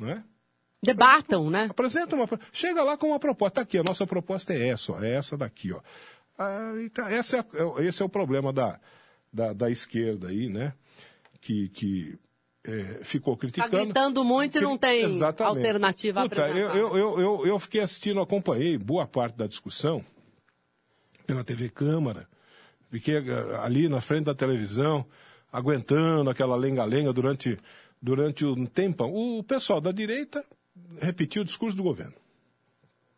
Né? 0.00 0.24
Debatam, 0.82 1.50
né? 1.50 1.66
Apresenta 1.70 2.14
uma. 2.16 2.28
Chega 2.52 2.82
lá 2.82 2.96
com 2.96 3.08
uma 3.08 3.18
proposta. 3.18 3.56
Tá 3.56 3.62
aqui, 3.62 3.78
a 3.78 3.82
nossa 3.82 4.06
proposta 4.06 4.52
é 4.54 4.68
essa, 4.68 4.92
ó, 4.92 5.02
é 5.02 5.10
essa 5.12 5.36
daqui, 5.36 5.72
ó. 5.72 5.80
Ah, 6.38 6.72
e 6.84 6.88
tá, 6.88 7.10
essa 7.12 7.36
é, 7.36 7.40
a- 7.40 7.84
esse 7.84 8.00
é 8.00 8.04
o 8.04 8.08
problema 8.08 8.52
da, 8.52 8.78
da, 9.32 9.52
da 9.52 9.70
esquerda 9.70 10.28
aí, 10.28 10.48
né? 10.48 10.72
Que, 11.40 11.68
que 11.68 12.18
é, 12.68 13.00
ficou 13.04 13.34
Tá 13.34 13.40
criticando. 13.40 13.76
gritando 13.84 14.24
muito 14.24 14.58
e 14.58 14.60
não 14.60 14.76
tem 14.76 15.04
Exatamente. 15.04 15.56
alternativa 15.58 16.22
Puta, 16.22 16.44
apresentada. 16.44 16.78
eu, 16.78 16.96
eu, 16.96 17.18
eu, 17.20 17.46
eu, 17.46 17.58
fiquei 17.58 17.80
assistindo, 17.80 18.20
acompanhei 18.20 18.76
boa 18.76 19.06
parte 19.06 19.36
da 19.36 19.46
discussão 19.46 20.04
pela 21.26 21.42
TV 21.42 21.68
Câmara. 21.70 22.28
Fiquei 22.90 23.16
eh, 23.16 23.56
ali 23.62 23.88
na 23.88 24.00
frente 24.00 24.24
da 24.24 24.34
televisão, 24.34 25.04
aguentando 25.52 26.28
aquela 26.30 26.56
lenga-lenga 26.56 27.12
durante, 27.12 27.58
durante 28.00 28.44
um 28.44 28.66
tempão. 28.66 29.12
O 29.14 29.42
pessoal 29.42 29.80
da 29.80 29.92
direita 29.92 30.44
repetiu 31.00 31.42
o 31.42 31.44
discurso 31.44 31.76
do 31.76 31.82
governo. 31.82 32.14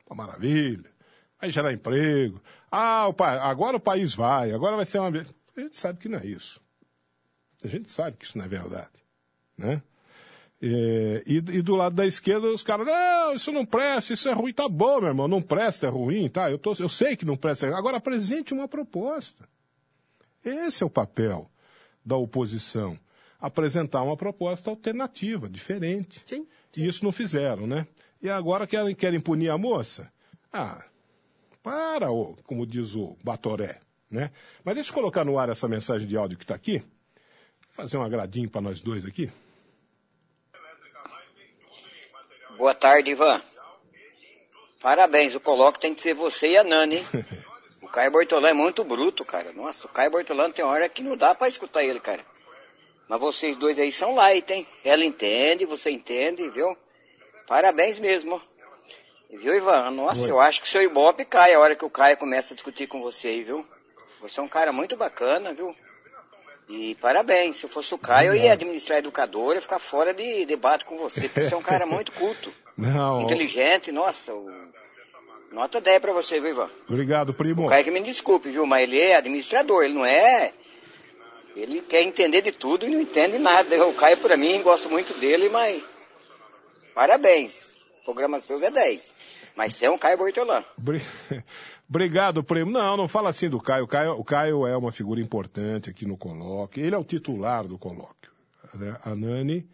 Uma 0.06 0.26
maravilha. 0.26 0.90
Vai 1.40 1.50
gerar 1.50 1.72
emprego. 1.72 2.40
Ah, 2.70 3.06
o 3.08 3.12
pa- 3.14 3.40
agora 3.48 3.76
o 3.76 3.80
país 3.80 4.14
vai, 4.14 4.52
agora 4.52 4.76
vai 4.76 4.84
ser 4.86 4.98
uma. 4.98 5.08
A 5.56 5.60
gente 5.60 5.78
sabe 5.78 5.98
que 5.98 6.08
não 6.08 6.18
é 6.18 6.26
isso. 6.26 6.60
A 7.64 7.68
gente 7.68 7.90
sabe 7.90 8.16
que 8.16 8.24
isso 8.24 8.36
não 8.38 8.44
é 8.44 8.48
verdade. 8.48 8.88
Né? 9.60 9.82
É, 10.62 11.22
e, 11.26 11.36
e 11.36 11.62
do 11.62 11.74
lado 11.74 11.94
da 11.94 12.06
esquerda, 12.06 12.46
os 12.48 12.62
caras, 12.62 12.86
não, 12.86 13.34
isso 13.34 13.52
não 13.52 13.64
presta, 13.64 14.12
isso 14.12 14.28
é 14.28 14.32
ruim, 14.32 14.52
tá 14.52 14.68
bom, 14.68 15.00
meu 15.00 15.08
irmão, 15.08 15.28
não 15.28 15.40
presta, 15.40 15.86
é 15.86 15.90
ruim, 15.90 16.28
tá? 16.28 16.50
Eu, 16.50 16.58
tô, 16.58 16.74
eu 16.78 16.88
sei 16.88 17.16
que 17.16 17.24
não 17.24 17.36
presta. 17.36 17.74
Agora 17.76 17.98
apresente 17.98 18.52
uma 18.52 18.66
proposta. 18.66 19.48
Esse 20.44 20.82
é 20.82 20.86
o 20.86 20.90
papel 20.90 21.50
da 22.04 22.16
oposição. 22.16 22.98
Apresentar 23.38 24.02
uma 24.02 24.16
proposta 24.16 24.68
alternativa, 24.68 25.48
diferente. 25.48 26.22
Sim. 26.26 26.46
E 26.76 26.86
isso 26.86 27.04
não 27.04 27.12
fizeram, 27.12 27.66
né? 27.66 27.86
E 28.22 28.28
agora 28.28 28.66
querem, 28.66 28.94
querem 28.94 29.20
punir 29.20 29.50
a 29.50 29.56
moça? 29.56 30.12
Ah, 30.52 30.84
para, 31.62 32.10
ô, 32.10 32.36
como 32.44 32.66
diz 32.66 32.94
o 32.94 33.16
Batoré, 33.24 33.80
né? 34.10 34.30
Mas 34.62 34.74
deixa 34.74 34.90
eu 34.90 34.94
colocar 34.94 35.24
no 35.24 35.38
ar 35.38 35.48
essa 35.48 35.68
mensagem 35.68 36.06
de 36.06 36.16
áudio 36.16 36.36
que 36.36 36.44
está 36.44 36.54
aqui. 36.54 36.82
Fazer 37.70 37.96
um 37.96 38.02
agradinho 38.02 38.50
para 38.50 38.60
nós 38.60 38.82
dois 38.82 39.06
aqui. 39.06 39.30
Boa 42.60 42.74
tarde, 42.74 43.12
Ivan. 43.12 43.40
Parabéns, 44.82 45.34
o 45.34 45.40
coloque 45.40 45.80
tem 45.80 45.94
que 45.94 46.00
ser 46.02 46.12
você 46.12 46.48
e 46.48 46.58
a 46.58 46.62
Nani, 46.62 46.96
hein? 46.96 47.06
O 47.80 47.88
Caio 47.88 48.10
Bortolã 48.10 48.50
é 48.50 48.52
muito 48.52 48.84
bruto, 48.84 49.24
cara. 49.24 49.50
Nossa, 49.54 49.86
o 49.86 49.88
Caio 49.88 50.10
Bortolã 50.10 50.50
tem 50.50 50.62
hora 50.62 50.86
que 50.86 51.02
não 51.02 51.16
dá 51.16 51.34
pra 51.34 51.48
escutar 51.48 51.82
ele, 51.82 51.98
cara. 51.98 52.22
Mas 53.08 53.18
vocês 53.18 53.56
dois 53.56 53.78
aí 53.78 53.90
são 53.90 54.14
light, 54.14 54.52
hein? 54.52 54.68
Ela 54.84 55.06
entende, 55.06 55.64
você 55.64 55.90
entende, 55.90 56.50
viu? 56.50 56.76
Parabéns 57.46 57.98
mesmo. 57.98 58.40
Viu, 59.30 59.56
Ivan? 59.56 59.90
Nossa, 59.92 60.24
Oi. 60.24 60.30
eu 60.30 60.38
acho 60.38 60.60
que 60.60 60.68
o 60.68 60.70
seu 60.70 60.82
Ibope 60.82 61.24
cai 61.24 61.54
a 61.54 61.60
hora 61.60 61.74
que 61.74 61.84
o 61.84 61.90
Caio 61.90 62.18
começa 62.18 62.52
a 62.52 62.54
discutir 62.54 62.86
com 62.86 63.00
você 63.00 63.28
aí, 63.28 63.42
viu? 63.42 63.66
Você 64.20 64.38
é 64.38 64.42
um 64.42 64.48
cara 64.48 64.70
muito 64.70 64.98
bacana, 64.98 65.54
viu? 65.54 65.74
E 66.70 66.94
parabéns. 67.00 67.56
Se 67.56 67.64
eu 67.66 67.68
fosse 67.70 67.92
o 67.92 67.98
Caio, 67.98 68.28
eu 68.32 68.36
ia 68.36 68.52
administrar 68.52 68.96
a 68.96 68.98
educadora 69.00 69.58
e 69.58 69.60
ficar 69.62 69.78
fora 69.80 70.14
de 70.14 70.46
debate 70.46 70.84
com 70.84 70.96
você, 70.96 71.22
porque 71.28 71.42
você 71.42 71.52
é 71.54 71.56
um 71.56 71.62
cara 71.62 71.84
muito 71.84 72.12
culto. 72.12 72.52
Não, 72.78 73.20
Inteligente, 73.22 73.90
nossa. 73.92 74.32
o- 74.32 74.70
Nota 75.52 75.80
10 75.80 75.98
pra 75.98 76.12
você, 76.12 76.38
viu, 76.40 76.50
Ivan? 76.50 76.70
obrigado, 76.88 77.34
primo. 77.34 77.64
O 77.64 77.68
Caio 77.68 77.82
que 77.82 77.90
me 77.90 78.00
desculpe, 78.00 78.48
viu? 78.50 78.64
Mas 78.66 78.84
ele 78.84 79.00
é 79.00 79.16
administrador, 79.16 79.82
ele 79.84 79.94
não 79.94 80.06
é. 80.06 80.52
Ele 81.56 81.82
quer 81.82 82.02
entender 82.02 82.40
de 82.40 82.52
tudo 82.52 82.86
e 82.86 82.88
não 82.88 83.00
entende 83.00 83.36
nada. 83.36 83.84
O 83.84 83.92
Caio, 83.94 84.16
pra 84.18 84.36
mim, 84.36 84.62
gosto 84.62 84.88
muito 84.88 85.12
dele, 85.14 85.48
mas. 85.48 85.82
Parabéns. 86.94 87.76
O 88.02 88.04
programa 88.04 88.40
seus 88.40 88.62
é 88.62 88.70
10. 88.70 89.12
Mas 89.60 89.74
você 89.74 89.84
é 89.84 89.90
um 89.90 89.98
Caio 89.98 90.16
Bortolã. 90.16 90.64
Bri- 90.78 91.02
Obrigado, 91.86 92.42
primo. 92.42 92.70
Não, 92.70 92.96
não 92.96 93.06
fala 93.06 93.28
assim 93.28 93.46
do 93.50 93.60
Caio. 93.60 93.84
O 93.84 93.86
Caio, 93.86 94.12
o 94.12 94.24
Caio 94.24 94.66
é 94.66 94.74
uma 94.74 94.90
figura 94.90 95.20
importante 95.20 95.90
aqui 95.90 96.06
no 96.06 96.16
colóquio. 96.16 96.82
Ele 96.82 96.94
é 96.94 96.98
o 96.98 97.04
titular 97.04 97.66
do 97.68 97.76
colóquio. 97.76 98.30
né? 98.72 98.96
A 99.04 99.14
Nani 99.14 99.68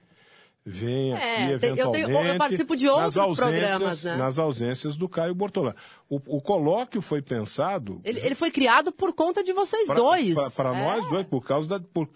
vem 0.65 1.13
É, 1.13 1.17
aqui 1.17 1.27
tem- 1.37 1.47
eu 1.47 1.55
eventualmente. 1.55 2.07
tenho- 2.07 2.27
eu 2.33 2.37
participo 2.39 2.77
de 2.77 2.89
outros 2.89 3.37
programas, 3.37 4.03
né? 4.03 4.17
Nas 4.17 4.39
ausências 4.41 4.97
do 4.97 5.09
Caio 5.09 5.37
Bortolã. 5.37 5.73
O, 6.09 6.17
o 6.39 6.41
colóquio 6.43 7.01
foi 7.01 7.23
pensado 7.23 8.01
Ele, 8.05 8.19
ele 8.19 8.35
foi 8.35 8.51
criado 8.51 8.91
por 8.91 9.13
conta 9.13 9.45
de 9.45 9.53
vocês 9.53 9.87
dois. 9.87 10.35
para 10.57 10.71
É. 10.77 10.85
nós 10.85 11.09
dois, 11.09 11.25
por 11.29 11.45
causa 11.45 11.79
da, 11.79 11.87
por, 11.95 12.09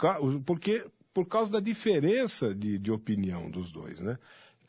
porque, 0.44 0.84
por 1.14 1.26
causa 1.28 1.52
da 1.52 1.60
diferença 1.60 2.52
de, 2.52 2.78
de 2.78 2.90
opinião 2.90 3.48
dos 3.48 3.70
dois, 3.70 4.00
né? 4.00 4.18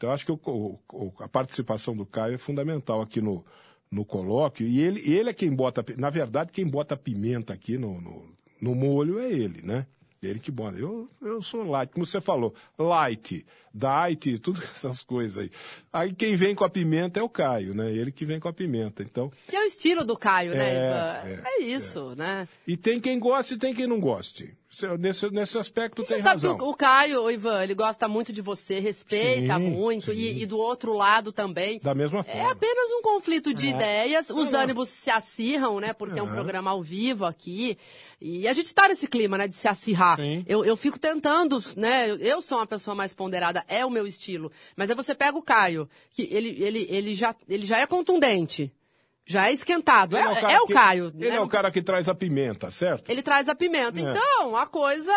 Então, 0.01 0.09
eu 0.09 0.13
acho 0.15 0.25
que 0.25 0.31
o- 0.31 0.79
o- 0.91 1.13
a 1.19 1.27
participação 1.27 1.95
do 1.95 2.07
Caio 2.07 2.33
é 2.33 2.37
fundamental 2.39 3.03
aqui 3.03 3.21
no, 3.21 3.45
no 3.91 4.03
colóquio. 4.03 4.65
E 4.67 4.79
ele, 4.81 4.99
ele 5.13 5.29
é 5.29 5.33
quem 5.33 5.53
bota, 5.53 5.85
na 5.95 6.09
verdade, 6.09 6.51
quem 6.51 6.65
bota 6.67 6.95
a 6.95 6.97
pimenta 6.97 7.53
aqui 7.53 7.77
no, 7.77 8.01
no, 8.01 8.25
no 8.59 8.73
molho 8.73 9.19
é 9.19 9.31
ele, 9.31 9.61
né? 9.61 9.85
Ele 10.19 10.39
que 10.39 10.49
bota. 10.49 10.75
Eu, 10.79 11.07
eu 11.21 11.39
sou 11.43 11.63
light, 11.63 11.91
como 11.93 12.03
você 12.03 12.19
falou, 12.19 12.51
light, 12.79 13.45
diet, 13.71 14.39
tudo 14.39 14.59
essas 14.75 15.03
coisas 15.03 15.43
aí. 15.43 15.51
Aí 15.93 16.13
quem 16.15 16.35
vem 16.35 16.55
com 16.55 16.63
a 16.63 16.69
pimenta 16.69 17.19
é 17.19 17.23
o 17.23 17.29
Caio, 17.29 17.75
né? 17.75 17.91
Ele 17.91 18.11
que 18.11 18.25
vem 18.25 18.39
com 18.39 18.47
a 18.47 18.53
pimenta. 18.53 19.03
Então, 19.03 19.31
Que 19.47 19.55
é 19.55 19.61
o 19.61 19.65
estilo 19.67 20.03
do 20.03 20.17
Caio, 20.17 20.53
né, 20.55 20.73
É, 20.73 20.77
Ivan? 20.77 21.43
é, 21.43 21.59
É, 21.59 21.61
isso, 21.63 22.15
né? 22.15 22.47
E 22.65 22.75
tem 22.75 22.99
quem 22.99 23.19
goste 23.19 23.53
e 23.53 23.57
tem 23.59 23.71
quem 23.73 23.85
não 23.85 23.99
goste. 23.99 24.55
Nesse, 24.99 25.29
nesse 25.29 25.57
aspecto 25.57 26.01
E 26.01 26.05
tem 26.05 26.19
razão. 26.21 26.55
o, 26.57 26.73
Caio, 26.73 27.23
o 27.23 27.29
Ivan, 27.29 27.61
ele 27.61 27.75
gosta 27.75 28.07
muito 28.07 28.31
de 28.31 28.41
você, 28.41 28.79
respeita 28.79 29.55
Sim, 29.57 29.61
muito, 29.69 30.13
sim. 30.13 30.17
E, 30.17 30.43
e 30.43 30.45
do 30.45 30.57
outro 30.57 30.93
lado 30.93 31.31
também. 31.33 31.77
Da 31.83 31.93
mesma 31.93 32.21
É 32.21 32.23
forma. 32.23 32.51
apenas 32.51 32.89
um 32.91 33.01
conflito 33.01 33.53
de 33.53 33.67
ideias, 33.67 34.29
os 34.29 34.53
ânimos 34.53 34.87
se 34.87 35.09
acirram, 35.11 35.79
né? 35.81 35.91
Porque 35.91 36.17
é 36.17 36.23
um 36.23 36.29
É. 36.29 36.33
programa 36.33 36.71
ao 36.71 36.81
vivo 36.81 37.25
aqui. 37.25 37.77
E 38.21 38.47
a 38.47 38.53
gente 38.53 38.73
tá 38.73 38.87
nesse 38.87 39.07
clima, 39.07 39.37
né? 39.37 39.47
De 39.47 39.55
se 39.55 39.67
acirrar. 39.67 40.15
Sim. 40.17 40.43
Eu, 40.47 40.63
eu 40.63 40.77
fico 40.77 40.97
tentando, 40.97 41.61
né? 41.75 42.09
eu- 42.09 42.17
Eu 42.17 42.41
sou 42.41 42.57
uma 42.57 42.65
pessoa 42.67 42.95
mais 42.95 43.13
ponderada, 43.13 43.63
é 43.67 43.85
o 43.85 43.89
meu 43.89 44.07
estilo. 44.07 44.49
Mas 44.77 44.89
aí 44.89 44.95
você 44.95 45.13
pega 45.13 45.37
o 45.37 45.43
Caio, 45.43 45.87
que 46.13 46.29
ele, 46.31 46.55
ele, 46.63 46.87
ele, 46.89 47.13
já, 47.13 47.35
ele 47.49 47.65
já 47.65 47.77
é 47.77 47.85
contundente. 47.85 48.71
Já 49.31 49.47
é 49.49 49.53
esquentado. 49.53 50.17
É, 50.17 50.21
Ele 50.21 50.31
é, 50.33 50.41
cara 50.41 50.63
o 50.63 50.67
que- 50.67 50.73
Caio. 50.73 51.05
Ele 51.17 51.29
né? 51.29 51.35
é 51.35 51.39
o 51.41 51.47
cara 51.47 51.71
que 51.71 51.81
traz 51.81 52.07
a 52.09 52.13
pimenta, 52.15 52.69
certo? 52.71 53.09
Ele 53.09 53.21
traz 53.23 53.47
a 53.47 53.55
pimenta. 53.55 53.99
É. 53.99 54.03
Então, 54.03 54.55
a 54.55 54.67
coisa 54.67 55.13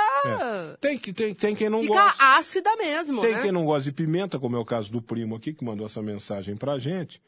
Tem, 0.80 0.96
que, 0.98 1.12
tem, 1.12 1.34
tem 1.34 1.54
quem 1.54 1.68
não 1.68 1.80
fica 1.82 1.94
gosta. 1.94 2.24
ácida 2.38 2.76
mesmo, 2.76 3.20
Tem 3.22 3.32
né? 3.32 3.42
quem 3.42 3.52
não 3.52 3.64
gosta 3.64 3.84
de 3.90 3.92
pimenta, 3.92 4.38
como 4.38 4.56
é 4.56 4.58
o 4.58 4.64
caso 4.64 4.92
do 4.92 5.02
primo 5.02 5.34
aqui, 5.34 5.52
que 5.52 5.64
mandou 5.64 5.84
essa 5.86 6.00
mensagem 6.02 6.56
pra 6.56 6.78
gente. 6.78 7.20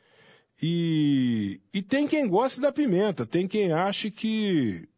E, 0.63 1.61
e 1.75 1.83
tem 1.83 2.07
quem 2.07 2.27
gosta 2.29 2.61
da 2.61 2.73
pimenta, 2.73 3.27
tem 3.27 3.47
quem 3.47 3.73
acha 3.73 4.11
que. 4.11 4.89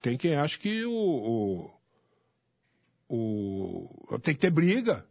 Tem 0.00 0.16
quem 0.16 0.34
acha 0.36 0.58
que 0.58 0.84
o. 0.84 1.70
o, 3.08 3.88
o- 4.08 4.18
tem 4.20 4.34
que 4.34 4.40
ter 4.40 4.50
briga, 4.50 5.04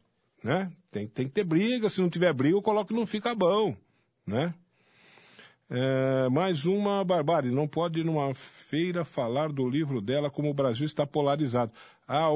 né? 0.43 0.71
Tem, 0.91 1.07
tem 1.07 1.25
que 1.27 1.31
ter 1.33 1.43
briga, 1.43 1.89
se 1.89 2.01
não 2.01 2.09
tiver 2.09 2.33
briga, 2.33 2.55
eu 2.55 2.61
coloco 2.61 2.89
que 2.89 2.93
não 2.99 3.05
fica 3.05 3.33
bom, 3.33 3.75
né? 4.25 4.53
É, 5.73 6.27
mais 6.29 6.65
uma 6.65 7.01
barbárie. 7.03 7.49
Não 7.49 7.65
pode 7.65 8.03
numa 8.03 8.33
feira 8.33 9.05
falar 9.05 9.49
do 9.53 9.69
livro 9.69 10.01
dela 10.01 10.29
como 10.29 10.49
o 10.49 10.53
Brasil 10.53 10.85
está 10.85 11.07
polarizado. 11.07 11.71
Ah, 12.05 12.29
o, 12.29 12.35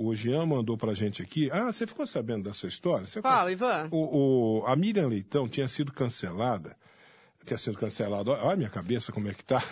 o, 0.00 0.06
o 0.08 0.14
Jean 0.16 0.44
mandou 0.46 0.76
pra 0.76 0.92
gente 0.92 1.22
aqui. 1.22 1.48
Ah, 1.52 1.72
você 1.72 1.86
ficou 1.86 2.04
sabendo 2.08 2.44
dessa 2.48 2.66
história? 2.66 3.06
Você 3.06 3.22
Qual, 3.22 3.48
Ivan? 3.48 3.88
o, 3.92 4.62
o- 4.62 4.66
a 4.66 4.74
Miriam 4.74 5.06
Leitão 5.06 5.46
tinha 5.48 5.68
sido 5.68 5.92
cancelada. 5.92 6.76
Tinha 7.44 7.56
sido 7.56 7.78
cancelada. 7.78 8.32
Olha 8.32 8.52
a 8.54 8.56
minha 8.56 8.68
cabeça 8.70 9.12
como 9.12 9.28
é 9.28 9.32
que 9.34 9.44
tá. 9.44 9.62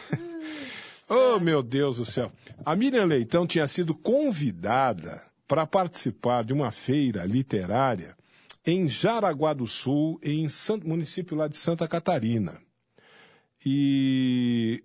oh, 1.09 1.41
meu 1.41 1.65
Deus 1.65 1.97
do 1.97 2.05
céu. 2.05 2.31
A 2.65 2.77
Miriam 2.77 3.07
Leitão 3.07 3.45
tinha 3.45 3.67
sido 3.67 3.93
convidada 3.93 5.21
para 5.49 5.67
participar 5.67 6.45
de 6.45 6.53
uma 6.53 6.71
feira 6.71 7.25
literária 7.25 8.17
em 8.65 8.89
Jaraguá 8.89 9.53
do 9.53 9.67
Sul, 9.67 10.19
em 10.23 10.49
San- 10.49 10.79
município 10.85 11.37
lá 11.37 11.49
de 11.49 11.59
Santa 11.59 11.89
Catarina. 11.89 12.63
E 13.65 14.85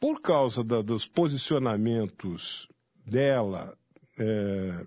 por 0.00 0.20
causa 0.20 0.62
da- 0.64 0.82
dos 0.82 1.06
posicionamentos 1.08 2.68
dela 3.04 3.76
é, 4.18 4.86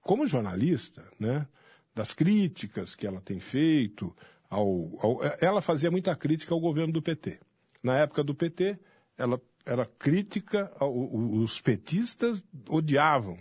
como 0.00 0.26
jornalista, 0.26 1.06
né, 1.18 1.46
das 1.94 2.12
críticas 2.14 2.94
que 2.94 3.06
ela 3.06 3.20
tem 3.20 3.40
feito, 3.40 4.14
ao, 4.48 4.90
ao- 5.00 5.20
ela 5.40 5.60
fazia 5.62 5.90
muita 5.90 6.14
crítica 6.16 6.52
ao 6.54 6.60
governo 6.60 6.92
do 6.92 7.02
PT. 7.02 7.40
Na 7.82 7.96
época 7.98 8.22
do 8.24 8.34
PT, 8.34 8.78
ela 9.16 9.40
era 9.66 9.84
crítica, 9.86 10.72
ao- 10.78 11.14
os 11.14 11.60
petistas 11.60 12.42
odiavam 12.68 13.38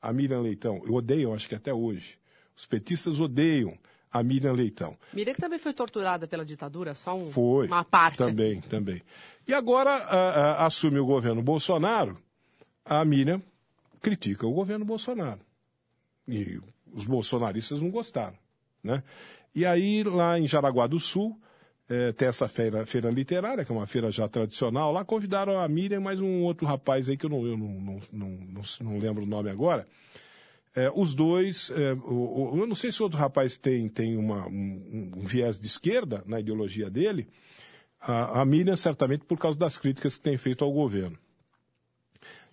a 0.00 0.12
Miriam 0.12 0.40
Leitão, 0.40 0.82
odeiam, 0.88 1.32
acho 1.34 1.48
que 1.48 1.54
até 1.54 1.72
hoje. 1.72 2.18
Os 2.56 2.66
petistas 2.66 3.20
odeiam 3.20 3.78
a 4.12 4.22
Miriam 4.22 4.52
Leitão. 4.52 4.96
Miriam 5.12 5.34
que 5.34 5.40
também 5.40 5.58
foi 5.58 5.72
torturada 5.72 6.26
pela 6.28 6.44
ditadura, 6.44 6.94
só 6.94 7.16
um- 7.16 7.30
Foi. 7.30 7.66
uma 7.66 7.84
parte. 7.84 8.18
Também, 8.18 8.60
também. 8.60 9.00
E 9.48 9.54
agora 9.54 9.90
a- 9.90 10.30
a- 10.62 10.66
assume 10.66 10.98
o 10.98 11.06
governo 11.06 11.42
Bolsonaro, 11.42 12.18
a 12.84 13.04
Miriam 13.04 13.40
critica 14.00 14.46
o 14.46 14.52
governo 14.52 14.84
Bolsonaro. 14.84 15.40
E 16.28 16.60
os 16.92 17.04
bolsonaristas 17.04 17.80
não 17.80 17.90
gostaram. 17.90 18.36
Né? 18.82 19.02
E 19.54 19.64
aí, 19.64 20.02
lá 20.02 20.38
em 20.38 20.46
Jaraguá 20.46 20.86
do 20.86 20.98
Sul, 21.00 21.38
eh, 21.88 22.12
tem 22.12 22.28
essa 22.28 22.48
feira, 22.48 22.84
feira 22.86 23.10
literária, 23.10 23.64
que 23.64 23.72
é 23.72 23.74
uma 23.74 23.86
feira 23.86 24.10
já 24.10 24.28
tradicional. 24.28 24.92
Lá 24.92 25.04
convidaram 25.04 25.58
a 25.58 25.66
Miriam 25.68 25.98
e 25.98 26.02
mais 26.02 26.20
um 26.20 26.42
outro 26.42 26.66
rapaz 26.66 27.08
aí, 27.08 27.16
que 27.16 27.26
eu 27.26 27.30
não, 27.30 27.46
eu 27.46 27.56
não, 27.56 27.68
não, 27.68 28.00
não, 28.12 28.62
não 28.82 28.98
lembro 28.98 29.22
o 29.24 29.26
nome 29.26 29.50
agora. 29.50 29.86
É, 30.74 30.90
os 30.94 31.14
dois, 31.14 31.70
é, 31.70 31.92
o- 31.92 32.54
o- 32.54 32.58
eu 32.58 32.66
não 32.66 32.74
sei 32.74 32.90
se 32.90 33.02
outro 33.02 33.18
rapaz 33.18 33.58
tem, 33.58 33.88
tem 33.88 34.16
uma, 34.16 34.46
um, 34.48 35.12
um 35.16 35.20
viés 35.26 35.60
de 35.60 35.66
esquerda 35.66 36.22
na 36.26 36.40
ideologia 36.40 36.88
dele, 36.88 37.28
a, 38.00 38.40
a 38.40 38.44
Miriam 38.44 38.74
certamente 38.76 39.24
por 39.26 39.38
causa 39.38 39.58
das 39.58 39.76
críticas 39.78 40.16
que 40.16 40.22
tem 40.22 40.36
feito 40.38 40.64
ao 40.64 40.72
governo. 40.72 41.18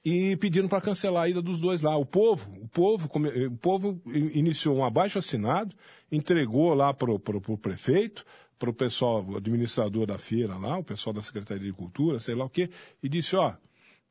E 0.04 0.36
pedindo 0.38 0.70
para 0.70 0.80
cancelar 0.82 1.24
a 1.24 1.30
ida 1.30 1.42
dos 1.42 1.60
dois 1.60 1.82
lá. 1.82 1.96
O 1.98 2.06
povo, 2.06 2.50
o 2.62 2.68
povo, 2.70 3.10
come- 3.10 3.48
o 3.48 3.58
povo 3.58 4.02
in- 4.08 4.32
iniciou 4.40 4.78
um 4.78 4.84
abaixo 4.84 5.20
assinado, 5.20 5.76
entregou 6.12 6.74
lá 6.74 6.94
para 6.94 7.12
o 7.12 7.58
prefeito, 7.58 8.26
para 8.58 8.70
o 8.70 8.74
pessoal, 8.74 9.26
o 9.26 9.38
administrador 9.38 10.06
da 10.06 10.18
feira 10.18 10.58
lá, 10.58 10.78
o 10.78 10.84
pessoal 10.84 11.14
da 11.14 11.22
Secretaria 11.22 11.66
de 11.66 11.74
Cultura, 11.74 12.20
sei 12.20 12.36
lá 12.36 12.46
o 12.46 12.50
quê, 12.50 12.70
e 13.04 13.08
disse, 13.10 13.36
ó, 13.36 13.54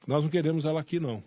nós 0.06 0.24
não 0.24 0.30
queremos 0.30 0.64
ela 0.64 0.80
aqui 0.80 0.98
não. 1.00 1.22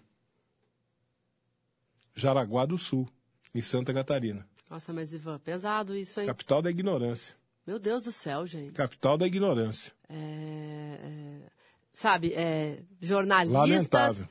Jaraguá 2.15 2.65
do 2.65 2.77
Sul, 2.77 3.07
em 3.53 3.61
Santa 3.61 3.93
Catarina. 3.93 4.47
Nossa, 4.69 4.93
mas 4.93 5.13
Ivan, 5.13 5.37
pesado 5.39 5.95
isso, 5.95 6.19
hein? 6.21 6.27
Capital 6.27 6.61
da 6.61 6.69
ignorância. 6.69 7.33
Meu 7.67 7.77
Deus 7.77 8.05
do 8.05 8.11
céu, 8.11 8.47
gente. 8.47 8.71
Capital 8.73 9.17
da 9.17 9.27
ignorância. 9.27 9.91
É, 10.09 10.15
é, 10.15 11.49
sabe, 11.93 12.33
é, 12.33 12.79
jornalistas 13.01 13.69
Lamentável. 13.69 14.27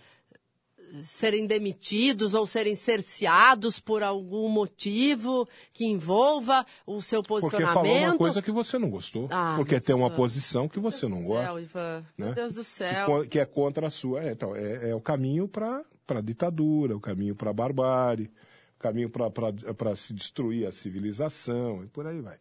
serem 1.04 1.46
demitidos 1.46 2.34
ou 2.34 2.46
serem 2.46 2.74
cerceados 2.74 3.78
por 3.78 4.02
algum 4.02 4.48
motivo 4.48 5.46
que 5.72 5.84
envolva 5.86 6.66
o 6.86 7.00
seu 7.00 7.22
Porque 7.22 7.42
posicionamento. 7.42 7.74
falou 7.74 7.98
uma 8.08 8.16
coisa 8.18 8.42
que 8.42 8.50
você 8.50 8.78
não 8.78 8.90
gostou. 8.90 9.28
Ah, 9.30 9.54
porque 9.56 9.78
tem 9.80 9.94
uma 9.94 10.08
Ivan. 10.08 10.16
posição 10.16 10.68
que 10.68 10.80
você 10.80 11.06
não 11.06 11.18
Céu, 11.20 11.26
gosta. 11.28 11.60
Ivan. 11.60 12.04
Meu 12.18 12.28
né? 12.28 12.34
Deus 12.34 12.54
do 12.54 12.64
céu. 12.64 13.06
co- 13.06 13.24
Que 13.26 13.38
é 13.38 13.44
contra 13.46 13.86
a 13.86 13.90
sua. 13.90 14.24
É, 14.24 14.32
então, 14.32 14.56
é, 14.56 14.90
é 14.90 14.94
o 14.94 15.00
caminho 15.00 15.46
para 15.46 15.84
a 16.18 16.22
ditadura, 16.22 16.96
o 16.96 17.00
caminho 17.00 17.34
para 17.34 17.50
a 17.50 17.54
barbárie, 17.54 18.30
o 18.76 18.78
caminho 18.78 19.10
para 19.10 19.96
se 19.96 20.12
destruir 20.12 20.66
a 20.66 20.72
civilização 20.72 21.84
e 21.84 21.86
por 21.86 22.06
aí 22.06 22.20
vai. 22.20 22.38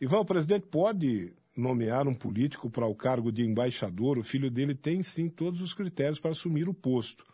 Ivan, 0.00 0.20
o 0.20 0.24
presidente 0.24 0.66
pode 0.66 1.32
nomear 1.56 2.06
um 2.06 2.14
político 2.14 2.70
para 2.70 2.86
o 2.86 2.94
cargo 2.94 3.30
de 3.32 3.44
embaixador, 3.44 4.18
o 4.18 4.22
filho 4.22 4.50
dele 4.50 4.74
tem 4.74 5.02
sim 5.02 5.28
todos 5.28 5.60
os 5.60 5.74
critérios 5.74 6.20
para 6.20 6.30
assumir 6.30 6.68
o 6.68 6.74
posto. 6.74 7.26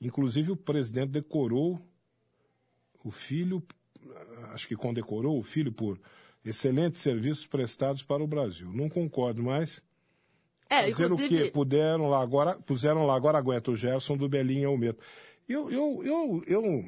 Inclusive 0.00 0.52
o 0.52 0.56
presidente 0.56 1.10
decorou 1.10 1.80
o 3.02 3.10
filho, 3.10 3.62
acho 4.52 4.68
que 4.68 4.76
condecorou 4.76 5.38
o 5.38 5.42
filho 5.42 5.72
por 5.72 6.00
excelentes 6.44 7.00
serviços 7.00 7.46
prestados 7.46 8.02
para 8.02 8.22
o 8.22 8.26
Brasil. 8.26 8.72
Não 8.72 8.88
concordo 8.88 9.42
mais. 9.42 9.82
É, 10.72 10.90
Fazer 10.90 11.04
o 11.04 11.14
inclusive, 11.14 11.44
quê? 11.44 11.50
Puderam 11.50 12.08
lá 12.08 12.22
agora, 12.22 12.54
puseram 12.64 13.04
lá 13.04 13.14
agora 13.14 13.36
aguenta 13.38 13.70
o 13.70 13.76
Gerson 13.76 14.16
do 14.16 14.28
Belinha 14.28 14.68
ao 14.68 14.76
medo. 14.78 14.98
Eu, 15.48 15.70
eu, 15.70 16.02
eu, 16.04 16.42
eu, 16.46 16.84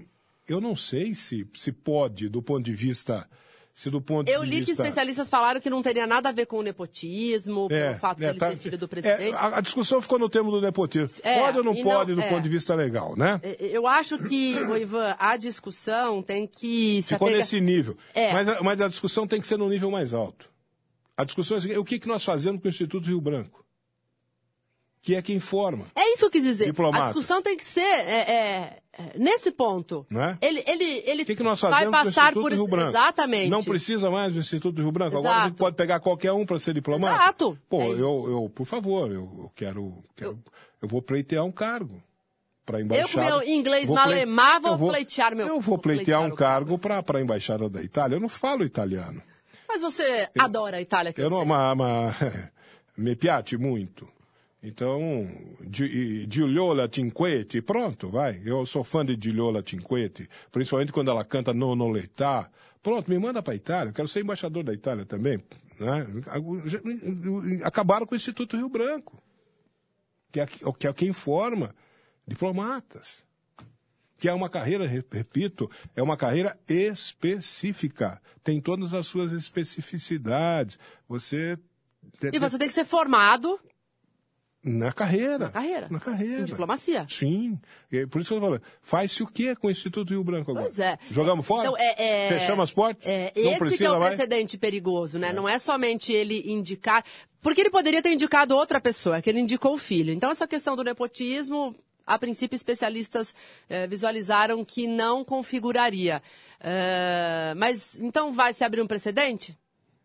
eu 0.49 0.61
não 0.61 0.75
sei 0.75 1.15
se, 1.15 1.47
se 1.53 1.71
pode, 1.71 2.29
do 2.29 2.43
ponto 2.43 2.65
de 2.65 2.75
vista. 2.75 3.29
Se 3.75 3.91
do 3.91 4.01
ponto 4.01 4.29
eu 4.31 4.45
li 4.45 4.61
que 4.61 4.67
vista... 4.67 4.85
especialistas 4.85 5.29
falaram 5.29 5.61
que 5.61 5.69
não 5.69 5.83
teria 5.83 6.07
nada 6.07 6.29
a 6.29 6.33
ver 6.33 6.47
com 6.47 6.59
o 6.59 6.63
nepotismo, 6.63 7.67
pelo 7.67 7.99
fato 7.99 8.19
dele 8.19 8.39
tá- 8.39 8.51
ser 8.51 8.57
filho 8.57 8.79
do 8.79 8.85
é, 8.85 8.89
presidente. 8.89 9.35
a, 9.35 9.59
a 9.59 9.61
discussão 9.61 10.01
ficou 10.01 10.17
no 10.17 10.29
termo 10.29 10.51
do 10.53 10.61
nepotismo. 10.61 11.11
É, 11.25 11.41
pode 11.41 11.59
ou 11.59 11.65
não 11.65 11.75
e 11.75 11.83
não- 11.83 11.91
pode 11.91 12.15
do 12.15 12.21
é. 12.21 12.29
ponto 12.29 12.43
de 12.43 12.49
vista 12.49 12.73
legal, 12.73 13.17
né? 13.17 13.41
É, 13.43 13.57
Eu 13.61 13.87
acho 13.89 14.17
que, 14.17 14.55
Ivan, 14.81 15.17
a 15.19 15.37
discussão 15.37 16.23
tem 16.23 16.47
que 16.47 17.03
se 17.03 17.15
Ficou 17.15 17.27
apegar... 17.27 17.41
nesse 17.41 17.61
nível. 17.61 17.97
É. 18.15 18.33
Mas, 18.33 18.49
a, 18.49 18.63
mas 18.63 18.81
a 18.81 18.87
discussão 18.87 19.27
tem 19.27 19.41
que 19.41 19.49
ser 19.49 19.59
no 19.59 19.69
nível 19.69 19.91
mais 19.91 20.15
alto. 20.15 20.49
A 21.17 21.25
discussão 21.25 21.59
é 21.69 21.77
o 21.77 21.85
que, 21.85 21.99
que 21.99 22.07
nós 22.07 22.25
fazemos 22.25 22.61
com 22.63 22.69
o 22.69 22.71
Instituto 22.71 23.09
Rio 23.09 23.21
Branco? 23.21 23.64
Que 25.05 25.15
é 25.15 25.21
quem 25.21 25.39
forma. 25.39 25.85
É 25.95 26.13
isso 26.13 26.21
que 26.21 26.25
eu 26.25 26.31
quis 26.31 26.45
dizer. 26.45 26.65
Diplomata. 26.65 27.05
A 27.05 27.07
discussão 27.09 27.43
tem 27.43 27.55
que 27.59 27.65
ser 27.65 27.83
é, 27.83 28.33
é, 28.33 28.81
nesse 29.17 29.51
ponto. 29.51 30.07
Não 30.09 30.23
é? 30.25 30.39
Ele, 30.41 30.65
ele, 30.67 31.03
ele 31.05 31.23
O 31.25 31.27
que, 31.27 31.37
que 31.37 31.43
nós 31.43 31.61
vai 31.61 31.91
passar 31.91 32.33
por 32.33 32.51
Rio 32.51 32.67
Branco? 32.67 32.89
exatamente. 32.89 33.51
Não 33.51 33.63
precisa 33.63 34.11
mais 34.11 34.33
do 34.33 34.41
Instituto 34.41 34.81
Rio 34.81 34.91
Branco. 34.91 35.19
Agora 35.19 35.29
a 35.29 35.33
Exato. 35.37 35.49
gente 35.51 35.59
pode 35.59 35.77
pegar 35.77 36.01
qualquer 36.01 36.33
um 36.33 36.47
para 36.47 36.59
ser 36.59 36.73
diplomata. 36.73 37.15
Exato. 37.15 37.59
Pô, 37.69 37.83
É 37.83 37.89
eu, 37.91 37.99
eu, 38.01 38.53
por 38.55 38.65
favor, 38.65 39.11
eu, 39.11 39.31
eu 39.41 39.53
quero, 39.55 39.95
quero 40.17 40.43
eu... 40.81 40.89
vou 40.89 41.03
pleitear 41.03 41.45
um 41.45 41.53
cargo 41.53 42.03
para 42.65 42.79
Eu 42.79 42.85
embaixada. 42.87 43.13
com 43.13 43.21
meu 43.41 43.43
inglês 43.47 43.87
Vou 43.87 43.97
malemar 43.97 44.59
vou, 44.63 44.71
eu 44.71 44.79
vou 44.79 44.89
pleitear 44.89 45.37
meu. 45.37 45.47
Eu 45.49 45.61
vou 45.61 45.77
pleitear 45.79 46.23
um 46.23 46.35
cargo 46.35 46.79
para 46.79 47.05
a 47.07 47.21
embaixada 47.21 47.69
da 47.69 47.83
Itália. 47.83 48.17
Eu 48.17 48.21
não 48.21 48.29
falo 48.31 48.65
italiano. 48.65 49.23
Mas 49.69 49.83
você 49.83 50.31
adora 50.39 50.79
a 50.79 50.81
Itália, 50.81 51.13
que 51.13 51.21
eu, 51.21 51.25
Eu 51.25 51.31
não, 51.31 51.41
sei. 51.41 51.47
ma, 51.47 51.75
ma, 51.75 52.15
me 52.97 53.15
piace 53.15 53.59
muito. 53.59 54.09
Então, 54.67 55.29
Gi- 55.71 56.27
Giuliola 56.31 56.89
Cinquetti, 56.93 57.61
pronto, 57.61 58.09
vai. 58.09 58.41
Eu 58.45 58.65
sou 58.65 58.83
fã 58.83 59.05
de 59.05 59.15
Giuliola 59.23 59.63
Cinquetti, 59.65 60.27
principalmente 60.51 60.91
quando 60.91 61.11
ela 61.11 61.23
canta 61.25 61.53
Nono. 61.53 61.93
Pronto, 62.83 63.11
me 63.11 63.19
manda 63.19 63.43
para 63.43 63.55
Itália. 63.55 63.91
Eu 63.91 63.95
quero 63.95 64.09
ser 64.09 64.21
embaixador 64.23 64.65
da 64.65 64.73
Itália 64.73 65.05
também. 65.05 65.37
Né? 65.79 66.07
Acabaram 67.63 68.07
com 68.07 68.15
o 68.15 68.17
Instituto 68.17 68.57
Rio 68.57 68.69
Branco, 68.69 69.23
que 70.33 70.41
é, 70.41 70.47
que 70.47 70.87
é 70.87 70.93
quem 70.93 71.13
forma 71.13 71.75
diplomatas. 72.27 73.23
que 74.19 74.29
é 74.29 74.33
uma 74.33 74.49
carreira, 74.49 74.87
re- 74.87 75.05
repito, 75.13 75.71
é 75.95 76.03
uma 76.03 76.17
carreira 76.17 76.59
específica. 76.69 78.21
Tem 78.43 78.61
todas 78.61 78.95
as 78.95 79.07
suas 79.07 79.33
especificidades. 79.33 80.79
Você. 81.09 81.59
E 82.33 82.39
você 82.39 82.59
tem 82.59 82.69
que 82.69 82.75
ser 82.75 82.85
formado 82.85 83.59
Na 84.65 84.93
carreira. 84.93 85.39
na 85.39 85.49
carreira. 85.51 85.89
Na 85.91 86.01
carreira. 86.01 86.41
Em 86.41 86.45
diplomacia. 86.45 87.07
Sim. 87.09 87.59
Por 88.11 88.21
isso 88.21 88.29
que 88.31 88.35
eu 88.35 88.41
tô 88.41 88.47
falando. 88.47 88.63
Faz-se 88.83 89.23
o 89.23 89.27
quê 89.27 89.55
com 89.55 89.67
o 89.67 89.71
Instituto 89.71 90.09
Rio 90.11 90.25
Branco 90.25 90.51
agora? 90.53 90.65
Pois 90.67 90.79
é. 90.79 90.99
Jogamos 91.11 91.45
fora? 91.47 91.69
Então, 91.69 91.77
é, 91.79 92.27
é- 92.27 92.29
Fechamos 92.39 92.63
as 92.65 92.73
portas? 92.73 93.07
É, 93.07 93.31
esse 93.37 93.53
que 93.53 93.59
precisa 93.59 93.85
é 93.85 93.91
o 93.93 93.99
mais? 94.01 94.15
precedente 94.15 94.57
perigoso, 94.57 95.19
né? 95.19 95.33
Não 95.35 95.47
é 95.47 95.59
somente 95.59 96.13
ele 96.13 96.43
indicar. 96.51 97.05
Porque 97.43 97.61
ele 97.61 97.69
poderia 97.71 98.01
ter 98.03 98.11
indicado 98.13 98.57
outra 98.57 98.81
pessoa, 98.81 99.21
que 99.21 99.29
ele 99.29 99.41
indicou 99.41 99.75
o 99.75 99.79
filho. 99.79 100.11
Então, 100.13 100.31
essa 100.31 100.49
questão 100.49 100.75
do 100.75 100.83
nepotismo, 100.83 101.77
a 102.07 102.19
princípio, 102.19 102.57
especialistas 102.57 103.35
eh, 103.69 103.87
visualizaram 103.87 104.65
que 104.65 104.87
não 104.87 105.23
configuraria. 105.25 106.23
Eh, 106.59 107.53
mas, 107.57 108.01
então, 108.01 108.33
vai 108.33 108.55
se 108.55 108.65
abrir 108.65 108.81
um 108.81 108.87
precedente? 108.87 109.55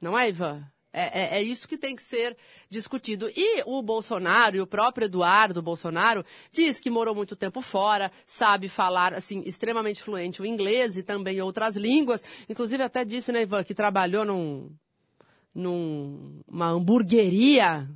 Não 0.01 0.17
é, 0.19 0.27
Ivan? 0.27 0.63
É, 0.91 1.21
é- 1.21 1.37
é 1.37 1.43
isso 1.43 1.67
que 1.67 1.77
tem 1.77 1.95
que 1.95 2.01
ser 2.01 2.35
discutido. 2.69 3.29
E 3.35 3.61
o 3.67 3.81
Bolsonaro, 3.81 4.55
e 4.55 4.61
o 4.61 4.65
próprio 4.65 5.05
Eduardo 5.05 5.61
Bolsonaro, 5.61 6.25
diz 6.51 6.79
que 6.79 6.89
morou 6.89 7.13
muito 7.13 7.35
tempo 7.35 7.61
fora, 7.61 8.11
sabe 8.25 8.67
falar, 8.67 9.13
assim, 9.13 9.41
extremamente 9.45 10.01
fluente 10.01 10.41
o 10.41 10.45
inglês 10.47 10.97
e 10.97 11.03
também 11.03 11.39
outras 11.41 11.75
línguas. 11.75 12.23
Inclusive, 12.49 12.81
até 12.81 13.05
disse, 13.05 13.31
né, 13.31 13.43
Ivan, 13.43 13.63
que 13.63 13.75
trabalhou 13.75 14.25
num, 14.25 14.71
numa 15.53 16.69
hamburgueria 16.69 17.87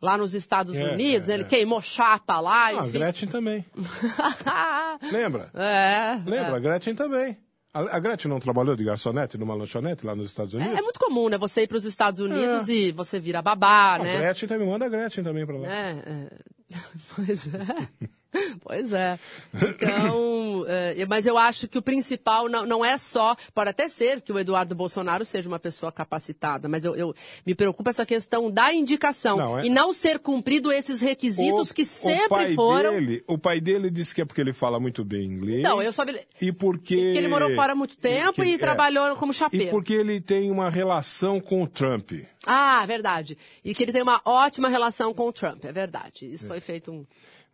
lá 0.00 0.16
nos 0.16 0.32
Estados 0.32 0.76
É, 0.76 0.92
Unidos. 0.92 1.28
é, 1.28 1.34
Ele 1.34 1.42
é. 1.42 1.46
queimou 1.46 1.82
chapa 1.82 2.38
lá, 2.38 2.66
Ah, 2.66 2.68
a 2.68 2.72
enfim. 2.86 2.98
Gretchen 3.00 3.28
também. 3.28 3.64
Lembra? 5.10 5.50
é, 5.54 6.14
Lembra? 6.24 6.56
A 6.56 6.60
Gretchen 6.60 6.94
também. 6.94 7.36
A, 7.72 7.96
a 7.96 8.00
Gretchen 8.00 8.30
não 8.30 8.40
trabalhou 8.40 8.74
de 8.74 8.84
garçonete 8.84 9.36
numa 9.36 9.54
lanchonete 9.54 10.04
lá 10.06 10.14
nos 10.16 10.30
Estados 10.30 10.54
Unidos? 10.54 10.74
é, 10.74 10.78
é 10.78 10.82
muito 10.82 10.98
comum, 10.98 11.28
né? 11.28 11.36
Você 11.38 11.62
ir 11.62 11.68
para 11.68 11.76
os 11.76 11.84
Estados 11.84 12.20
Unidos 12.20 12.68
e 12.68 12.92
você 12.92 13.20
vira 13.20 13.42
babá, 13.42 13.96
A 13.96 13.98
né? 13.98 14.18
Gretchen 14.18 14.48
também, 14.48 14.66
manda 14.66 14.86
a 14.86 14.88
Gretchen 14.88 15.22
também 15.22 15.44
pra 15.46 15.56
lá. 15.56 15.68
É, 15.68 15.90
é. 15.90 16.28
Pois 17.16 17.46
é. 17.54 18.08
Pois 18.62 18.92
é. 18.92 19.18
Então, 19.54 20.64
é, 20.68 21.06
mas 21.06 21.26
eu 21.26 21.38
acho 21.38 21.66
que 21.68 21.78
o 21.78 21.82
principal 21.82 22.48
não, 22.48 22.66
não 22.66 22.84
é 22.84 22.96
só. 22.98 23.34
Pode 23.54 23.70
até 23.70 23.88
ser 23.88 24.20
que 24.20 24.32
o 24.32 24.38
Eduardo 24.38 24.74
Bolsonaro 24.74 25.24
seja 25.24 25.48
uma 25.48 25.58
pessoa 25.58 25.90
capacitada, 25.90 26.68
mas 26.68 26.84
eu, 26.84 26.94
eu 26.94 27.14
me 27.46 27.54
preocupa 27.54 27.90
essa 27.90 28.04
questão 28.04 28.50
da 28.50 28.72
indicação 28.72 29.36
Não, 29.38 29.58
é- 29.58 29.66
e 29.66 29.70
não 29.70 29.94
ser 29.94 30.18
cumprido 30.18 30.70
esses 30.72 31.00
requisitos 31.00 31.70
O- 31.70 31.74
que 31.74 31.82
o 31.82 31.86
sempre 31.86 32.28
pai 32.28 32.54
foram. 32.54 32.92
Dele, 32.92 33.24
o 33.26 33.38
pai 33.38 33.60
dele 33.60 33.90
disse 33.90 34.14
que 34.14 34.20
é 34.20 34.24
porque 34.24 34.40
ele 34.40 34.52
fala 34.52 34.78
muito 34.78 35.04
bem 35.04 35.24
inglês. 35.24 35.60
Então, 35.60 35.80
eu 35.82 35.92
soube. 35.92 36.18
E 36.40 36.52
porque... 36.52 36.96
que 36.96 37.00
ele 37.18 37.28
morou 37.28 37.54
fora 37.54 37.72
há 37.72 37.76
muito 37.76 37.96
tempo 37.96 38.42
que- 38.42 38.48
e 38.48 38.54
é. 38.54 38.58
trabalhou 38.58 39.16
como 39.16 39.32
E 39.32 39.34
chapeiro. 39.34 39.70
porque 39.70 39.94
ele 39.94 40.20
tem 40.20 40.50
uma 40.50 40.68
relação 40.70 41.40
com 41.40 41.62
o 41.62 41.66
Trump. 41.66 42.12
Ah, 42.46 42.84
verdade. 42.86 43.36
E 43.64 43.74
que 43.74 43.82
ele 43.82 43.92
tem 43.92 44.02
uma 44.02 44.20
ótima 44.24 44.68
relação 44.68 45.12
com 45.12 45.26
o 45.28 45.32
Trump, 45.32 45.64
é 45.64 45.72
verdade. 45.72 46.30
Isso 46.32 46.46
foi 46.46 46.60
feito 46.60 46.90
um. 46.92 47.06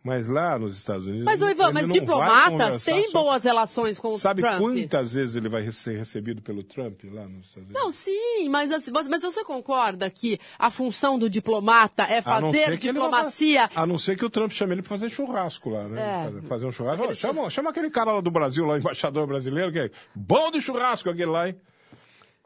Mas 0.05 0.29
lá 0.29 0.59
nos 0.59 0.77
Estados 0.77 1.07
Unidos. 1.07 1.25
Mas, 1.25 1.41
Ivan, 1.41 1.71
mas 1.71 1.87
vai 1.87 1.99
diplomatas 1.99 2.83
têm 2.85 3.11
boas 3.11 3.43
relações 3.43 3.97
com 3.97 4.19
Sabe 4.19 4.43
o 4.43 4.45
Trump. 4.45 4.59
quantas 4.59 5.13
vezes 5.13 5.35
ele 5.35 5.49
vai 5.49 5.71
ser 5.71 5.97
recebido 5.97 6.43
pelo 6.43 6.61
Trump 6.63 7.01
lá 7.05 7.27
nos 7.27 7.47
Estados 7.47 7.63
Unidos? 7.69 7.73
Não, 7.81 7.91
sim, 7.91 8.47
mas, 8.49 8.71
assim, 8.71 8.91
mas, 8.93 9.09
você 9.23 9.43
concorda 9.43 10.07
que 10.11 10.39
a 10.59 10.69
função 10.69 11.17
do 11.17 11.27
diplomata 11.27 12.03
é 12.03 12.21
fazer 12.21 12.67
vai 12.67 12.77
diplomacia? 12.77 13.67
fa- 13.67 13.81
A 13.81 13.85
não 13.87 13.97
ser 13.97 14.15
que 14.15 14.23
o 14.23 14.29
Trump 14.29 14.51
chame 14.51 14.73
ele 14.75 14.83
para 14.83 14.89
fazer 14.89 15.09
churrasco 15.09 15.71
lá, 15.71 15.85
né? 15.87 15.99
É. 15.99 16.47
Fazer, 16.47 16.65
um 16.67 16.71
churrasco. 16.71 17.01
Aquele 17.01 17.15
chama, 17.15 17.49
chama 17.49 17.69
aquele 17.71 17.89
cara 17.89 18.11
lá 18.11 18.21
do 18.21 18.29
Brasil, 18.29 18.63
lá, 18.63 18.77
embaixador 18.77 19.25
brasileiro, 19.25 19.71
que 19.71 19.79
é 19.79 19.91
bom 20.13 20.51
de 20.51 20.61
churrasco 20.61 21.09
aquele 21.09 21.31
lá, 21.31 21.47
hein? 21.47 21.55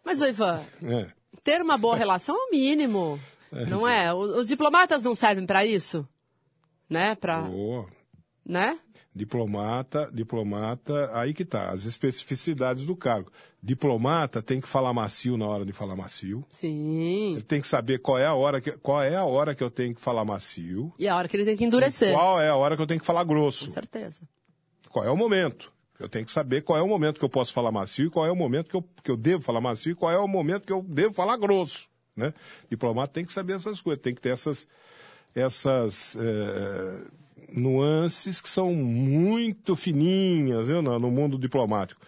Mas, 0.05 0.21
Ivan, 0.21 0.61
É. 0.81 1.07
ter 1.43 1.61
uma 1.61 1.77
boa 1.77 1.97
relação 1.97 2.37
é 2.37 2.39
o 2.39 2.51
mínimo, 2.51 3.19
não 3.67 3.85
é? 3.85 4.13
Os 4.13 4.47
diplomatas 4.47 5.03
não 5.03 5.13
servem 5.13 5.45
para 5.45 5.65
isso? 5.65 6.07
Né? 6.89 7.15
Pra, 7.15 7.41
Boa. 7.41 7.85
né? 8.45 8.79
Diplomata, 9.13 10.09
diplomata, 10.13 11.11
aí 11.13 11.33
que 11.33 11.43
tá, 11.43 11.69
as 11.69 11.83
especificidades 11.85 12.85
do 12.85 12.95
cargo. 12.95 13.31
Diplomata 13.61 14.41
tem 14.41 14.61
que 14.61 14.67
falar 14.67 14.93
macio 14.93 15.35
na 15.35 15.45
hora 15.45 15.65
de 15.65 15.73
falar 15.73 15.95
macio. 15.95 16.45
Sim. 16.49 17.33
Ele 17.33 17.43
tem 17.43 17.59
que 17.59 17.67
saber 17.67 17.99
qual 17.99 18.17
é 18.17 18.25
a 18.25 18.33
hora 18.33 18.61
que, 18.61 18.71
qual 18.71 19.03
é 19.03 19.15
a 19.15 19.25
hora 19.25 19.53
que 19.53 19.63
eu 19.63 19.69
tenho 19.69 19.93
que 19.93 19.99
falar 19.99 20.23
macio. 20.23 20.93
E 20.97 21.07
a 21.07 21.17
hora 21.17 21.27
que 21.27 21.35
ele 21.35 21.43
tem 21.43 21.57
que 21.57 21.65
endurecer. 21.65 22.13
Qual 22.13 22.39
é 22.39 22.47
a 22.47 22.55
hora 22.55 22.75
que 22.77 22.81
eu 22.81 22.87
tenho 22.87 22.99
que 22.99 23.05
falar 23.05 23.23
grosso. 23.25 23.65
Com 23.65 23.71
certeza. 23.71 24.21
Qual 24.89 25.05
é 25.05 25.11
o 25.11 25.17
momento? 25.17 25.73
Eu 25.99 26.07
tenho 26.07 26.25
que 26.25 26.31
saber 26.31 26.61
qual 26.61 26.79
é 26.79 26.81
o 26.81 26.87
momento 26.87 27.19
que 27.19 27.25
eu 27.25 27.29
posso 27.29 27.51
falar 27.51 27.71
macio 27.71 28.07
e 28.07 28.09
qual 28.09 28.25
é 28.25 28.31
o 28.31 28.35
momento 28.35 28.69
que 28.69 28.75
eu, 28.75 28.83
que 29.03 29.11
eu 29.11 29.17
devo 29.17 29.43
falar 29.43 29.59
macio 29.59 29.91
e 29.91 29.95
qual 29.95 30.11
é 30.11 30.17
o 30.17 30.27
momento 30.27 30.65
que 30.65 30.71
eu 30.71 30.81
devo 30.81 31.13
falar 31.13 31.35
grosso. 31.35 31.89
Né? 32.15 32.33
Diplomata 32.69 33.13
tem 33.13 33.25
que 33.25 33.33
saber 33.33 33.53
essas 33.53 33.81
coisas, 33.81 34.01
tem 34.01 34.15
que 34.15 34.21
ter 34.21 34.29
essas, 34.29 34.65
essas 35.35 36.17
eh, 36.19 37.01
nuances 37.53 38.41
que 38.41 38.49
são 38.49 38.73
muito 38.73 39.75
fininhas 39.75 40.67
viu, 40.67 40.81
no, 40.81 41.11
mundo 41.11 41.37
diplomático. 41.37 42.01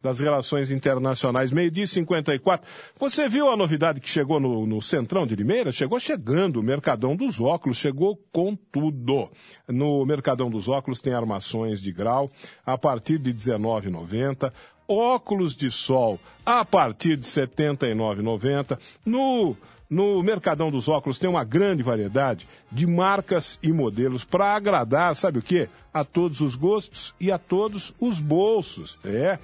Das 0.00 0.20
relações 0.20 0.70
internacionais, 0.70 1.50
meio-dia 1.50 1.82
e 1.82 1.88
54. 1.88 2.64
Você 3.00 3.28
viu 3.28 3.50
a 3.50 3.56
novidade 3.56 4.00
que 4.00 4.08
chegou 4.08 4.38
no, 4.38 4.64
no 4.64 4.80
Centrão 4.80 5.26
de 5.26 5.34
Limeira? 5.34 5.72
Chegou 5.72 5.98
chegando, 5.98 6.60
o 6.60 6.62
Mercadão 6.62 7.16
dos 7.16 7.40
Óculos 7.40 7.78
chegou 7.78 8.16
com 8.32 8.54
tudo. 8.54 9.28
No 9.66 10.06
Mercadão 10.06 10.48
dos 10.48 10.68
Óculos 10.68 11.00
tem 11.00 11.12
armações 11.12 11.80
de 11.80 11.90
grau 11.90 12.30
a 12.64 12.78
partir 12.78 13.18
de 13.18 13.32
R$19,90 13.32 14.52
óculos 14.88 15.54
de 15.54 15.70
sol 15.70 16.18
a 16.46 16.64
partir 16.64 17.18
de 17.18 17.26
R$ 17.26 17.46
79,90. 17.46 18.78
No, 19.04 19.54
no 19.88 20.22
Mercadão 20.22 20.70
dos 20.70 20.88
Óculos 20.88 21.18
tem 21.18 21.28
uma 21.28 21.44
grande 21.44 21.82
variedade 21.82 22.46
de 22.70 22.86
marcas 22.86 23.58
e 23.62 23.72
modelos 23.72 24.24
para 24.24 24.54
agradar, 24.54 25.16
sabe 25.16 25.38
o 25.38 25.42
quê? 25.42 25.68
A 25.92 26.04
todos 26.04 26.40
os 26.40 26.54
gostos 26.54 27.14
e 27.18 27.32
a 27.32 27.38
todos 27.38 27.94
os 27.98 28.20
bolsos. 28.20 28.98
É. 29.04 29.38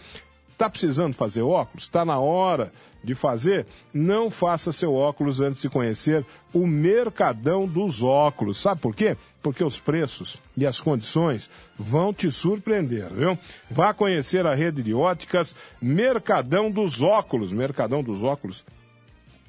Tá 0.57 0.71
precisando 0.71 1.15
fazer 1.15 1.43
óculos? 1.43 1.85
Está 1.85 2.05
na 2.05 2.19
hora 2.19 2.73
de 3.03 3.15
fazer? 3.15 3.67
Não 3.93 4.31
faça 4.31 4.71
seu 4.71 4.95
óculos 4.95 5.41
antes 5.41 5.63
de 5.63 5.69
conhecer 5.69 6.25
o 6.53 6.67
Mercadão 6.67 7.67
dos 7.67 8.03
Óculos. 8.03 8.59
Sabe 8.59 8.81
por 8.81 8.95
quê? 8.95 9.17
Porque 9.43 9.65
os 9.65 9.79
preços 9.81 10.37
e 10.57 10.65
as 10.65 10.81
condições 10.81 11.51
vão 11.77 12.15
te 12.15 12.31
surpreender, 12.31 13.13
viu? 13.13 13.37
Vá 13.71 13.93
conhecer 13.93 14.47
a 14.47 14.55
rede 14.55 14.83
de 14.83 14.95
óticas 14.95 15.57
Mercadão 15.83 16.71
dos 16.71 17.03
Óculos. 17.03 17.53
Mercadão 17.53 18.03
dos 18.03 18.23
Óculos, 18.23 18.65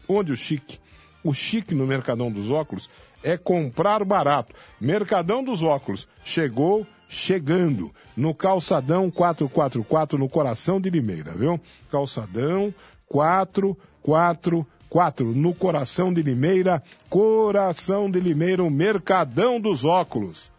onde 0.10 0.32
o 0.32 0.36
chique, 0.36 0.80
o 1.26 1.34
chique 1.34 1.74
no 1.74 1.88
Mercadão 1.88 2.32
dos 2.32 2.52
Óculos 2.52 2.88
é 3.24 3.36
comprar 3.36 4.06
barato. 4.06 4.54
Mercadão 4.80 5.44
dos 5.44 5.64
Óculos 5.64 6.08
chegou 6.24 6.86
chegando 7.10 7.92
no 8.16 8.36
Calçadão 8.36 9.10
444 9.10 10.20
no 10.20 10.30
coração 10.30 10.80
de 10.80 10.92
Limeira, 10.92 11.34
viu? 11.34 11.60
Calçadão 11.90 12.72
444 13.08 15.34
no 15.34 15.56
coração 15.56 16.14
de 16.14 16.22
Limeira, 16.22 16.84
coração 17.10 18.10
de 18.10 18.20
Limeira, 18.20 18.64
o 18.64 18.70
Mercadão 18.70 19.60
dos 19.60 19.84
Óculos. 19.84 20.52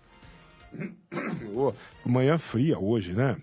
Ô, 1.55 1.73
manhã 2.05 2.39
fria 2.39 2.77
hoje, 2.77 3.13
né? 3.13 3.37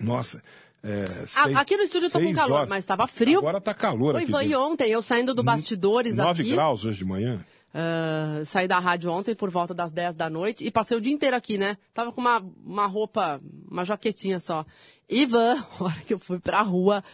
Nossa. 0.00 0.40
É, 0.82 1.04
seis- 1.26 1.56
aqui 1.56 1.76
no 1.76 1.82
estúdio 1.82 2.06
eu 2.06 2.10
tô 2.10 2.20
com 2.20 2.32
calor, 2.32 2.56
horas. 2.58 2.68
mas 2.68 2.78
estava 2.78 3.06
frio. 3.06 3.38
Agora 3.40 3.60
tá 3.60 3.74
calor 3.74 4.14
Oi, 4.14 4.22
aqui. 4.22 4.30
Ivan, 4.30 4.44
e 4.44 4.54
ontem 4.56 4.90
eu 4.90 5.02
saindo 5.02 5.34
do 5.34 5.42
bastidores 5.42 6.16
9 6.16 6.42
aqui. 6.42 6.52
graus 6.52 6.84
hoje 6.84 6.98
de 6.98 7.04
manhã. 7.04 7.44
ah, 7.74 8.42
saí 8.46 8.66
da 8.66 8.78
rádio 8.78 9.10
ontem 9.10 9.34
por 9.34 9.50
volta 9.50 9.74
das 9.74 9.92
10 9.92 10.14
da 10.16 10.30
noite 10.30 10.64
e 10.66 10.70
passei 10.70 10.96
o 10.96 11.00
dia 11.00 11.12
inteiro 11.12 11.36
aqui, 11.36 11.58
né? 11.58 11.76
Tava 11.92 12.12
com 12.12 12.20
uma, 12.20 12.42
uma 12.64 12.86
roupa, 12.86 13.40
uma 13.70 13.84
jaquetinha 13.84 14.40
só. 14.40 14.64
Ivan, 15.08 15.54
a 15.80 15.84
hora 15.84 16.00
que 16.06 16.14
eu 16.14 16.18
fui 16.18 16.40
pra 16.40 16.62
rua, 16.62 17.04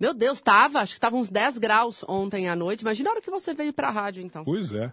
meu 0.00 0.12
Deus, 0.12 0.42
tava, 0.42 0.80
acho 0.80 0.94
que 0.94 1.00
tava 1.00 1.14
uns 1.16 1.30
10 1.30 1.56
graus 1.58 2.04
ontem 2.08 2.48
à 2.48 2.56
noite. 2.56 2.80
Imagina 2.80 3.10
a 3.10 3.12
hora 3.12 3.22
que 3.22 3.30
você 3.30 3.54
veio 3.54 3.72
pra 3.72 3.90
rádio, 3.90 4.24
então. 4.24 4.44
Pois 4.44 4.72
é. 4.72 4.90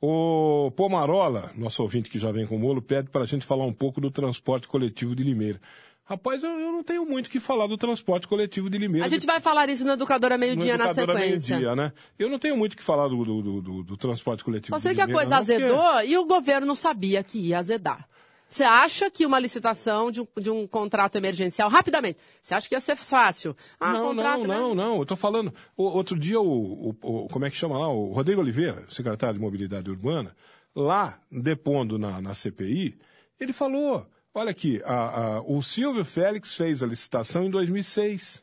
O 0.00 0.70
Pomarola, 0.76 1.50
nosso 1.56 1.80
ouvinte 1.82 2.10
que 2.10 2.18
já 2.18 2.30
vem 2.30 2.46
com 2.46 2.56
o 2.56 2.58
molo, 2.58 2.82
pede 2.82 3.08
para 3.08 3.22
a 3.22 3.26
gente 3.26 3.46
falar 3.46 3.64
um 3.64 3.72
pouco 3.72 4.00
do 4.00 4.10
transporte 4.10 4.68
coletivo 4.68 5.14
de 5.14 5.22
Limeira. 5.22 5.58
Rapaz, 6.06 6.42
eu, 6.42 6.50
eu 6.50 6.70
não 6.70 6.82
tenho 6.82 7.06
muito 7.06 7.28
o 7.28 7.30
que 7.30 7.40
falar 7.40 7.66
do 7.66 7.78
transporte 7.78 8.28
coletivo 8.28 8.68
de 8.68 8.76
Limeira. 8.76 9.06
A 9.06 9.08
gente 9.08 9.24
vai 9.24 9.40
falar 9.40 9.68
isso 9.70 9.84
no 9.86 9.92
Educadora 9.92 10.36
no 10.36 10.40
Meio-Dia 10.40 10.76
na 10.76 10.92
sequência. 10.92 11.56
Meio-Dia, 11.56 11.74
né? 11.74 11.92
Eu 12.18 12.28
não 12.28 12.38
tenho 12.38 12.56
muito 12.58 12.74
o 12.74 12.76
que 12.76 12.82
falar 12.82 13.08
do, 13.08 13.24
do, 13.24 13.62
do- 13.62 13.82
do- 13.82 13.96
transporte 13.96 14.44
coletivo 14.44 14.76
Só 14.76 14.78
sei 14.78 14.94
que 14.94 15.00
a 15.00 15.06
coisa 15.08 15.30
não, 15.30 15.38
porque- 15.38 15.52
azedou 15.54 16.02
e 16.02 16.16
o 16.18 16.26
governo 16.26 16.66
não 16.66 16.74
sabia 16.76 17.22
que 17.24 17.38
ia 17.38 17.58
azedar. 17.58 18.06
Você 18.46 18.62
acha 18.62 19.10
que 19.10 19.24
uma 19.24 19.38
licitação 19.40 20.10
de 20.12 20.20
um, 20.20 20.26
de 20.38 20.50
um 20.50 20.66
contrato 20.66 21.16
emergencial, 21.16 21.70
rapidamente, 21.70 22.18
você 22.42 22.54
acha 22.54 22.68
que 22.68 22.74
ia 22.74 22.80
ser 22.80 22.94
fácil? 22.96 23.56
Ah, 23.80 23.94
não, 23.94 24.08
contrato, 24.08 24.40
não, 24.40 24.46
né? 24.46 24.56
não, 24.56 24.74
não. 24.74 24.98
Eu 24.98 25.06
tô 25.06 25.16
falando. 25.16 25.52
o- 25.74 25.84
outro 25.84 26.18
dia, 26.18 26.38
o, 26.38 26.90
o- 26.90 26.96
o- 27.00 27.28
Como 27.28 27.46
é 27.46 27.50
que 27.50 27.56
chama 27.56 27.78
lá? 27.78 27.88
O 27.88 28.12
Rodrigo 28.12 28.42
Oliveira, 28.42 28.84
secretário 28.90 29.36
de 29.36 29.40
Mobilidade 29.40 29.90
Urbana, 29.90 30.36
lá, 30.76 31.18
depondo 31.32 31.98
na, 31.98 32.20
na 32.20 32.34
CPI, 32.34 32.98
ele 33.40 33.54
falou: 33.54 34.06
Olha 34.36 34.50
aqui, 34.50 34.82
a, 34.84 35.36
a, 35.36 35.42
o 35.42 35.62
Silvio 35.62 36.04
Félix 36.04 36.56
fez 36.56 36.82
a 36.82 36.86
licitação 36.86 37.44
em 37.44 37.50
2006. 37.50 38.42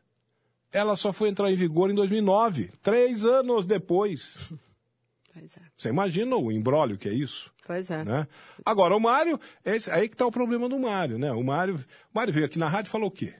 Ela 0.71 0.95
só 0.95 1.11
foi 1.11 1.27
entrar 1.27 1.51
em 1.51 1.55
vigor 1.57 1.91
em 1.91 1.93
2009, 1.93 2.71
três 2.81 3.25
anos 3.25 3.65
depois. 3.65 4.53
Pois 5.33 5.57
é. 5.57 5.61
Você 5.75 5.89
imagina 5.89 6.35
o 6.37 6.49
embrólio 6.49 6.97
que 6.97 7.09
é 7.09 7.13
isso? 7.13 7.51
Pois 7.67 7.91
é. 7.91 8.05
Né? 8.05 8.25
Agora, 8.65 8.95
o 8.95 8.99
Mário, 8.99 9.37
esse, 9.65 9.91
aí 9.91 10.07
que 10.07 10.15
está 10.15 10.25
o 10.25 10.31
problema 10.31 10.69
do 10.69 10.79
Mário, 10.79 11.17
né? 11.19 11.31
O 11.33 11.43
Mário, 11.43 11.75
o 11.75 11.79
Mário 12.13 12.33
veio 12.33 12.45
aqui 12.45 12.57
na 12.57 12.69
rádio 12.69 12.89
e 12.89 12.91
falou 12.91 13.09
o 13.09 13.11
quê? 13.11 13.33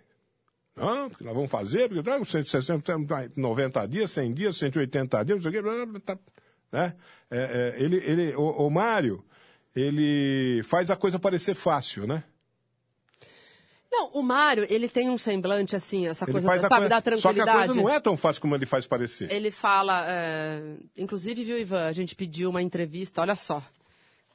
Não, 0.76 1.10
porque 1.10 1.24
nós 1.24 1.34
vamos 1.34 1.52
fazer, 1.52 1.88
porque 1.88 2.04
tá, 2.04 2.24
160, 2.24 2.94
90 3.36 3.88
dias, 3.88 4.12
100 4.12 4.34
dias, 4.34 4.58
180 4.58 5.26
dias, 5.26 5.44
não 5.44 5.52
sei 5.52 5.60
o 5.60 5.64
quê, 5.64 6.00
tá, 6.02 6.20
né? 6.72 6.96
É, 7.30 7.40
é, 7.40 7.84
ele, 7.84 7.98
ele, 7.98 8.36
o, 8.36 8.68
o 8.68 8.70
Mário, 8.70 9.24
ele 9.74 10.62
faz 10.64 10.92
a 10.92 10.98
coisa 10.98 11.20
parecer 11.20 11.56
fácil, 11.56 12.06
né? 12.06 12.24
Não, 13.92 14.10
o 14.14 14.24
Mário, 14.24 14.66
ele 14.70 14.88
tem 14.88 15.10
um 15.10 15.18
semblante 15.18 15.76
assim, 15.76 16.08
essa 16.08 16.24
Ele 16.26 16.32
coisa, 16.32 16.48
faz 16.48 16.62
da, 16.62 16.68
a 16.68 16.70
sabe, 16.70 16.88
coisa- 16.90 17.02
da 17.02 17.18
Só 17.18 17.34
que 17.34 17.42
a 17.42 17.44
tranquilidade. 17.44 17.68
coisa 17.68 17.82
não 17.82 17.90
é 17.90 18.00
tão 18.00 18.16
fácil 18.16 18.42
como 18.42 18.56
ele 18.56 18.66
faz 18.66 18.88
parecer. 18.88 19.32
Ele 19.32 19.52
fala, 19.52 20.06
é, 20.10 20.62
inclusive, 20.98 21.44
viu, 21.44 21.60
Ivan, 21.60 21.86
a 21.88 21.92
gente 21.92 22.16
pediu 22.16 22.50
uma 22.50 22.62
entrevista, 22.62 23.20
olha 23.22 23.36
só, 23.36 23.62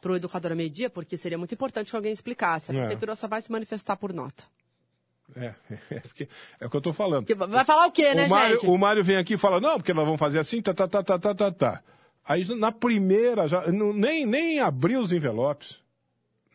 para 0.00 0.12
o 0.12 0.16
Educador 0.16 0.52
a 0.52 0.54
Meio 0.54 0.68
Dia, 0.70 0.90
porque 0.90 1.16
seria 1.16 1.38
muito 1.38 1.54
importante 1.54 1.90
que 1.90 1.96
alguém 1.96 2.12
explicasse. 2.12 2.70
A 2.70 2.74
É. 2.74 2.78
prefeitura 2.80 3.16
só 3.16 3.26
vai 3.26 3.40
se 3.40 3.50
manifestar 3.50 3.96
por 3.96 4.12
nota. 4.12 4.44
É, 5.34 5.54
é, 5.90 6.00
porque 6.00 6.28
é 6.60 6.66
o 6.66 6.70
que 6.70 6.76
eu 6.76 6.78
estou 6.78 6.92
falando. 6.92 7.26
Porque 7.26 7.34
vai 7.34 7.64
falar 7.64 7.86
o 7.86 7.90
quê, 7.90 8.14
né, 8.14 8.26
o, 8.26 8.30
Mário, 8.30 8.60
gente? 8.60 8.66
o 8.70 8.76
Mário 8.78 9.02
vem 9.02 9.16
aqui 9.16 9.34
e 9.34 9.38
fala, 9.38 9.58
não, 9.60 9.78
porque 9.78 9.94
nós 9.94 10.04
vamos 10.04 10.20
fazer 10.20 10.38
assim, 10.38 10.60
tá, 10.60 10.74
tá, 10.74 10.86
tá, 10.86 11.02
tá, 11.02 11.18
tá, 11.18 11.34
tá, 11.34 11.50
tá. 11.50 11.82
Aí 12.28 12.44
na 12.56 12.70
primeira, 12.70 13.48
já, 13.48 13.66
não- 13.72 13.92
nem, 13.92 14.26
nem 14.26 14.60
abriu 14.60 15.00
os 15.00 15.12
envelopes. 15.12 15.80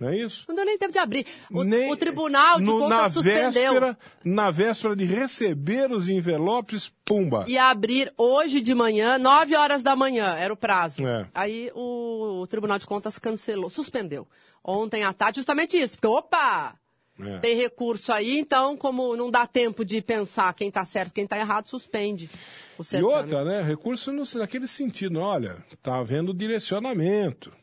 Não 0.01 0.09
é 0.09 0.17
isso? 0.17 0.45
Não 0.49 0.55
deu 0.55 0.65
nem 0.65 0.79
tempo 0.79 0.91
de 0.91 0.97
abrir. 0.97 1.27
O, 1.51 1.63
Nem- 1.63 1.91
o 1.91 1.95
Tribunal 1.95 2.57
de 2.57 2.63
no- 2.65 2.79
Contas 2.79 2.89
na 2.89 3.09
suspendeu. 3.11 3.51
Véspera, 3.51 3.97
na 4.25 4.49
véspera 4.49 4.95
de 4.95 5.05
receber 5.05 5.91
os 5.91 6.09
envelopes, 6.09 6.91
pumba. 7.05 7.45
Ia 7.47 7.65
abrir 7.65 8.11
hoje 8.17 8.61
de 8.61 8.73
manhã, 8.73 9.19
9 9.19 9.55
horas 9.55 9.83
da 9.83 9.95
manhã, 9.95 10.35
era 10.35 10.51
o 10.51 10.57
prazo. 10.57 11.05
É. 11.05 11.27
Aí 11.35 11.71
o, 11.75 12.41
o 12.41 12.47
Tribunal 12.47 12.79
de 12.79 12.87
Contas 12.87 13.19
cancelou, 13.19 13.69
suspendeu. 13.69 14.27
Ontem 14.63 15.03
à 15.03 15.13
tarde, 15.13 15.35
justamente 15.37 15.77
isso, 15.77 15.93
porque, 15.97 16.07
opa, 16.07 16.75
É. 17.19 17.37
tem 17.37 17.55
recurso 17.55 18.11
aí, 18.11 18.39
então, 18.39 18.75
como 18.75 19.15
não 19.15 19.29
dá 19.29 19.45
tempo 19.45 19.85
de 19.85 20.01
pensar 20.01 20.51
quem 20.55 20.69
está 20.69 20.83
certo 20.83 21.13
quem 21.13 21.25
está 21.25 21.37
errado, 21.37 21.67
suspende 21.67 22.27
o 22.75 22.81
E 22.95 23.03
outra, 23.03 23.43
né? 23.45 23.61
Recurso 23.61 24.11
no, 24.11 24.23
naquele 24.33 24.67
sentido, 24.67 25.19
olha, 25.19 25.63
está 25.71 25.97
havendo 25.99 26.33
direcionamento, 26.33 27.53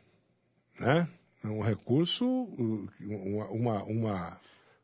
né? 0.78 1.09
É 1.44 1.48
um 1.48 1.60
recurso, 1.62 2.27
uh, 2.27 2.89
uma, 3.01 3.82
uma, 3.85 4.40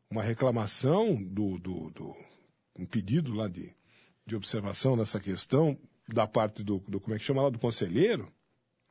uma, 0.09 0.23
reclamação 0.23 1.15
do, 1.15 1.59
do, 1.59 1.89
do- 1.91 2.15
um 2.79 2.85
pedido 2.85 3.33
lá 3.33 3.47
de, 3.47 3.73
de 4.25 4.35
observação 4.35 4.95
nessa 4.95 5.19
questão 5.19 5.77
da 6.07 6.25
parte 6.27 6.63
do, 6.63 6.79
do 6.87 6.99
como 6.99 7.15
é 7.15 7.19
que 7.19 7.25
chama 7.25 7.41
lá, 7.41 7.49
do 7.49 7.59
conselheiro 7.59 8.31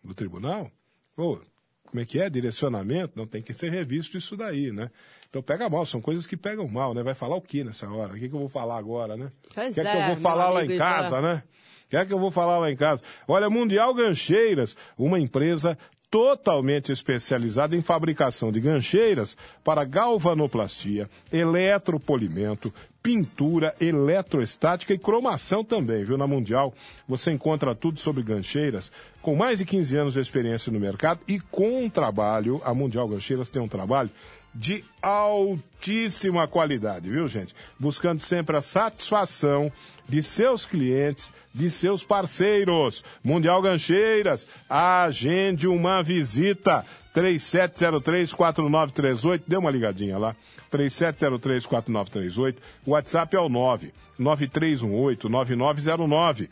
do 0.03 0.15
tribunal. 0.15 0.71
Pô, 1.17 1.41
como 1.85 2.01
é 2.01 2.05
que 2.05 2.21
é? 2.21 2.29
Direcionamento? 2.29 3.17
Não, 3.17 3.27
tem 3.27 3.41
que 3.41 3.55
ser 3.55 3.71
revisto 3.71 4.19
isso 4.19 4.37
daí, 4.37 4.71
né? 4.73 4.91
Então 5.31 5.43
pega 5.43 5.69
mal, 5.69 5.87
são 5.87 6.01
coisas 6.01 6.27
que 6.27 6.37
pegam 6.37 6.67
mal, 6.69 6.93
né? 6.93 7.03
Vai 7.03 7.15
falar 7.15 7.37
o 7.37 7.41
que 7.43 7.65
nessa 7.65 7.89
hora? 7.89 8.13
O 8.13 8.19
que, 8.19 8.29
que 8.29 8.35
eu 8.35 8.41
vou 8.41 8.49
falar 8.49 8.77
agora, 8.77 9.17
né? 9.17 9.33
Pois 9.55 9.71
O 9.71 9.75
que 9.75 9.81
é, 9.81 9.83
que 9.85 9.89
é, 9.89 9.95
eu 9.95 10.07
vou 10.07 10.15
meu 10.15 10.17
falar 10.17 10.51
lá 10.51 10.65
em 10.65 10.77
casa, 10.77 11.21
né? 11.23 11.43
O 11.87 11.89
que 11.89 11.97
é 11.97 12.05
que 12.07 12.13
eu 12.13 12.19
vou 12.19 12.31
falar 12.31 12.59
lá 12.59 12.71
em 12.71 12.77
casa? 12.77 13.03
Olha, 13.29 13.49
Mundial 13.49 13.95
Gancheiras, 13.95 14.77
uma 14.99 15.19
empresa 15.21 15.79
totalmente 16.15 16.93
especializada 16.93 17.75
em 17.75 17.83
fabricação 17.83 18.53
de 18.53 18.61
gancheiras 18.61 19.37
para 19.65 19.83
galvanoplastia, 19.83 21.11
eletropolimento, 21.33 22.73
pintura, 23.03 23.75
eletroestática 23.81 24.95
e 24.95 24.99
cromação 24.99 25.65
também, 25.65 26.05
viu? 26.05 26.17
Na 26.17 26.29
Mundial 26.29 26.73
você 27.09 27.33
encontra 27.33 27.75
tudo 27.75 27.99
sobre 27.99 28.23
gancheiras, 28.23 28.93
com 29.21 29.35
mais 29.35 29.59
de 29.59 29.65
15 29.65 29.97
anos 29.97 30.15
de 30.15 30.21
experiência 30.21 30.71
no 30.71 30.79
mercado 30.79 31.19
e 31.27 31.41
com 31.41 31.83
um 31.83 31.91
trabalho, 31.91 32.63
a 32.65 32.73
Mundial 32.73 33.09
Gancheiras 33.09 33.51
tem 33.51 33.61
um 33.61 33.67
trabalho 33.67 34.11
de 34.55 34.85
altíssima 35.03 36.47
qualidade, 36.47 37.11
viu, 37.11 37.27
gente? 37.29 37.53
Buscando 37.79 38.21
sempre 38.21 38.57
a 38.57 38.63
satisfação 38.63 39.71
de 40.09 40.23
seus 40.23 40.65
clientes, 40.65 41.33
de 41.53 41.69
seus 41.71 42.05
parceiros. 42.05 43.03
Mundial 43.23 43.61
Gancheiras, 43.61 44.49
agende 44.69 45.67
uma 45.67 46.03
visita. 46.03 46.87
3703-4938, 47.15 49.43
dê 49.47 49.57
uma 49.57 49.71
ligadinha 49.71 50.19
lá. 50.19 50.35
3703-4938, 50.73 52.57
o 52.85 52.91
WhatsApp 52.91 53.37
é 53.37 53.41
o 53.41 53.49
9 53.49 53.93
9318-9909, 54.19 56.49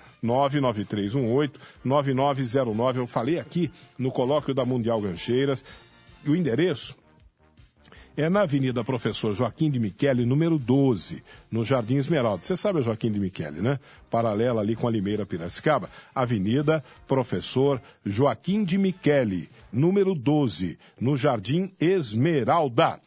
99318-9909. 1.84 2.96
Eu 2.96 3.06
falei 3.06 3.38
aqui 3.38 3.70
no 3.98 4.10
colóquio 4.10 4.54
da 4.54 4.64
Mundial 4.64 4.98
Gancheiras, 5.00 5.64
o 6.26 6.34
endereço 6.34 6.96
é 8.16 8.28
na 8.28 8.43
Avenida 8.43 8.84
Professor 8.84 9.32
Joaquim 9.32 9.70
de 9.70 9.78
Michele, 9.78 10.26
número 10.26 10.59
12, 10.59 11.22
no 11.51 11.64
Jardim 11.64 11.97
Esmeralda. 11.97 12.44
Você 12.44 12.56
sabe 12.56 12.80
o 12.80 12.82
Joaquim 12.82 13.10
de 13.10 13.18
Michele, 13.18 13.60
né? 13.60 13.78
Paralela 14.10 14.60
ali 14.60 14.76
com 14.76 14.86
a 14.86 14.90
Limeira 14.90 15.24
Piracicaba. 15.24 15.89
Avenida 16.14 16.84
Professor 17.06 17.80
Joaquim 18.05 18.64
de 18.64 18.76
Michele, 18.76 19.48
número 19.72 20.14
12, 20.14 20.78
no 21.01 21.16
Jardim 21.16 21.72
Esmeralda. 21.80 23.01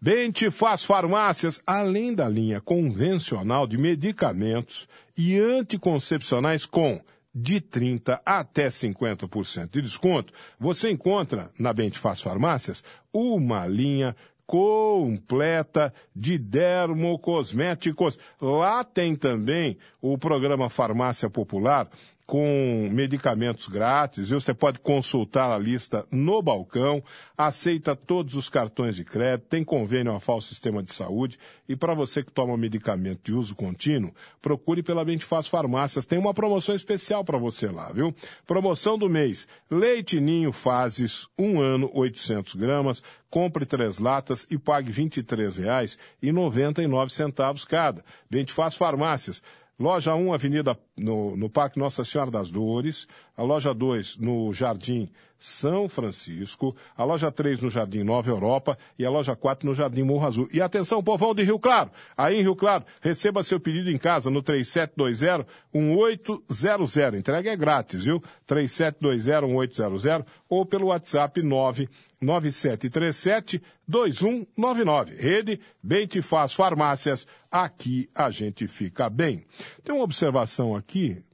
Bentifaz 0.00 0.84
Farmácias, 0.84 1.62
além 1.66 2.14
da 2.14 2.28
linha 2.28 2.60
convencional 2.60 3.66
de 3.66 3.76
medicamentos 3.76 4.88
e 5.16 5.38
anticoncepcionais 5.38 6.64
com 6.64 7.00
de 7.34 7.60
30% 7.60 8.20
até 8.24 8.68
50% 8.68 9.70
de 9.70 9.82
desconto, 9.82 10.32
você 10.58 10.90
encontra 10.90 11.50
na 11.58 11.72
Bentifaz 11.72 12.20
Farmácias 12.20 12.82
uma 13.12 13.66
linha 13.66 14.16
completa 14.48 15.92
de 16.16 16.38
dermocosméticos. 16.38 18.18
Lá 18.40 18.82
tem 18.82 19.14
também 19.14 19.76
o 20.00 20.16
programa 20.16 20.70
Farmácia 20.70 21.28
Popular 21.28 21.86
com 22.28 22.88
medicamentos 22.92 23.66
grátis. 23.68 24.28
Você 24.28 24.52
pode 24.52 24.80
consultar 24.80 25.50
a 25.50 25.56
lista 25.56 26.06
no 26.10 26.42
balcão, 26.42 27.02
aceita 27.34 27.96
todos 27.96 28.34
os 28.34 28.50
cartões 28.50 28.96
de 28.96 29.02
crédito, 29.02 29.48
tem 29.48 29.64
convênio 29.64 30.14
a 30.14 30.20
falso 30.20 30.48
sistema 30.48 30.82
de 30.82 30.92
saúde. 30.92 31.38
E 31.66 31.74
para 31.74 31.94
você 31.94 32.22
que 32.22 32.30
toma 32.30 32.54
medicamento 32.54 33.22
de 33.24 33.32
uso 33.32 33.56
contínuo, 33.56 34.12
procure 34.42 34.82
pela 34.82 35.06
Bentifaz 35.06 35.48
Farmácias. 35.48 36.04
Tem 36.04 36.18
uma 36.18 36.34
promoção 36.34 36.74
especial 36.74 37.24
para 37.24 37.38
você 37.38 37.68
lá, 37.68 37.90
viu? 37.92 38.14
Promoção 38.46 38.98
do 38.98 39.08
mês: 39.08 39.48
Leite 39.70 40.20
Ninho 40.20 40.52
Fases, 40.52 41.26
um 41.38 41.62
ano, 41.62 41.90
800 41.94 42.56
gramas. 42.56 43.02
Compre 43.30 43.64
três 43.64 43.98
latas 43.98 44.46
e 44.50 44.58
pague 44.58 44.92
R$ 44.92 45.04
23,99 45.04 47.66
cada. 47.66 48.04
Bentifaz 48.30 48.76
Farmácias. 48.76 49.42
Loja 49.78 50.12
1, 50.12 50.34
Avenida 50.34 50.76
no, 50.98 51.36
no 51.36 51.48
Parque 51.48 51.78
Nossa 51.78 52.04
Senhora 52.04 52.30
das 52.30 52.50
Dores. 52.50 53.06
A 53.36 53.42
loja 53.42 53.72
2, 53.72 54.18
no 54.18 54.52
Jardim 54.52 55.08
São 55.38 55.88
Francisco. 55.88 56.76
A 56.96 57.04
loja 57.04 57.30
3, 57.30 57.60
no 57.60 57.70
Jardim 57.70 58.02
Nova 58.02 58.28
Europa. 58.30 58.76
E 58.98 59.04
a 59.04 59.10
loja 59.10 59.36
4, 59.36 59.68
no 59.68 59.74
Jardim 59.74 60.02
Morro 60.02 60.26
Azul. 60.26 60.48
E 60.52 60.60
atenção, 60.60 61.02
povão 61.02 61.34
de 61.34 61.42
Rio 61.42 61.58
Claro. 61.58 61.90
Aí 62.16 62.36
em 62.36 62.42
Rio 62.42 62.56
Claro, 62.56 62.84
receba 63.00 63.42
seu 63.42 63.60
pedido 63.60 63.90
em 63.90 63.98
casa 63.98 64.30
no 64.30 64.42
3720-1800. 64.42 67.18
Entrega 67.18 67.50
é 67.50 67.56
grátis, 67.56 68.04
viu? 68.04 68.22
3720-1800 68.48 70.24
ou 70.48 70.66
pelo 70.66 70.88
WhatsApp 70.88 71.42
9 71.42 71.88
9737-2199. 72.22 75.16
Rede 75.16 75.58
Bem 75.82 76.06
Te 76.06 76.20
Faz 76.20 76.52
Farmácias. 76.52 77.26
Aqui 77.50 78.10
a 78.14 78.28
gente 78.30 78.68
fica 78.68 79.08
bem. 79.08 79.46
Tem 79.82 79.94
uma 79.94 80.04
observação 80.04 80.76
aqui, 80.76 80.87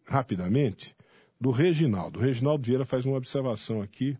rapidamente, 0.05 0.95
do 1.41 1.51
Reginaldo. 1.51 2.19
O 2.19 2.23
Reginaldo 2.23 2.65
Vieira 2.65 2.85
faz 2.85 3.05
uma 3.05 3.17
observação 3.17 3.83
aqui, 3.83 4.17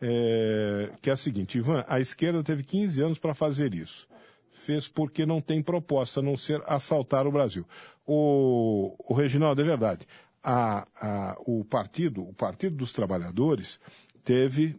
é, 0.00 0.90
que 1.00 1.10
é 1.10 1.12
a 1.12 1.16
seguinte: 1.16 1.58
Ivan, 1.58 1.84
a 1.88 2.00
esquerda 2.00 2.42
teve 2.42 2.62
15 2.62 3.00
anos 3.00 3.18
para 3.18 3.34
fazer 3.34 3.74
isso. 3.74 4.06
Fez 4.52 4.88
porque 4.88 5.26
não 5.26 5.40
tem 5.40 5.62
proposta 5.62 6.20
a 6.20 6.22
não 6.22 6.36
ser 6.36 6.62
assaltar 6.66 7.26
o 7.26 7.32
Brasil. 7.32 7.66
O, 8.06 8.94
o 8.98 9.14
Reginaldo, 9.14 9.60
é 9.60 9.64
verdade. 9.64 10.06
A, 10.42 10.86
a, 11.00 11.36
o 11.46 11.64
partido, 11.64 12.22
o 12.22 12.34
Partido 12.34 12.76
dos 12.76 12.92
Trabalhadores, 12.92 13.80
teve 14.22 14.78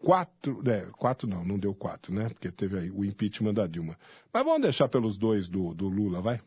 quatro, 0.00 0.62
é, 0.68 0.86
quatro 0.96 1.28
não, 1.28 1.44
não 1.44 1.58
deu 1.58 1.74
quatro, 1.74 2.12
né? 2.12 2.28
Porque 2.28 2.50
teve 2.50 2.78
aí 2.78 2.90
o 2.90 3.04
impeachment 3.04 3.54
da 3.54 3.66
Dilma. 3.66 3.98
Mas 4.32 4.44
vamos 4.44 4.62
deixar 4.62 4.88
pelos 4.88 5.16
dois 5.16 5.48
do, 5.48 5.74
do 5.74 5.88
Lula, 5.88 6.20
vai? 6.20 6.40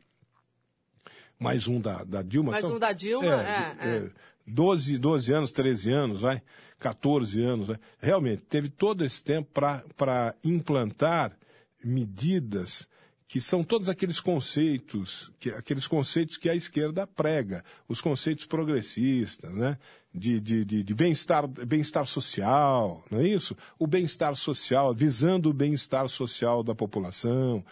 Mais 1.39 1.67
um 1.67 1.79
da, 1.79 2.03
da 2.03 2.21
Dilma. 2.21 2.51
Mais 2.51 2.61
são- 2.61 2.75
um 2.75 2.79
da 2.79 2.93
Dilma, 2.93 3.41
é, 3.43 3.75
é. 3.79 4.09
12, 4.47 4.97
12 4.97 5.33
anos, 5.33 5.51
13 5.51 5.91
anos, 5.91 6.21
vai? 6.21 6.41
14 6.79 7.41
anos, 7.41 7.67
vai? 7.67 7.79
Realmente, 7.99 8.43
teve 8.43 8.69
todo 8.69 9.03
esse 9.03 9.23
tempo 9.23 9.49
para 9.95 10.35
implantar 10.43 11.37
medidas 11.83 12.87
que 13.27 13.41
são 13.41 13.63
todos 13.63 13.89
aqueles 13.89 14.19
conceitos, 14.19 15.31
que, 15.39 15.49
aqueles 15.49 15.87
conceitos 15.87 16.37
que 16.37 16.47
a 16.47 16.55
esquerda 16.55 17.07
prega, 17.07 17.63
os 17.87 17.99
conceitos 17.99 18.45
progressistas, 18.45 19.53
né? 19.55 19.77
De, 20.13 20.39
de, 20.39 20.63
de, 20.63 20.83
de 20.83 20.93
bem-estar 20.93 21.45
bem 21.45 21.83
social, 21.83 23.03
não 23.11 23.19
é 23.19 23.27
isso? 23.27 23.57
O 23.77 23.85
bem-estar 23.85 24.33
social, 24.35 24.93
visando 24.93 25.49
o 25.49 25.53
bem-estar 25.53 26.07
social 26.07 26.63
da 26.63 26.73
população, 26.73 27.65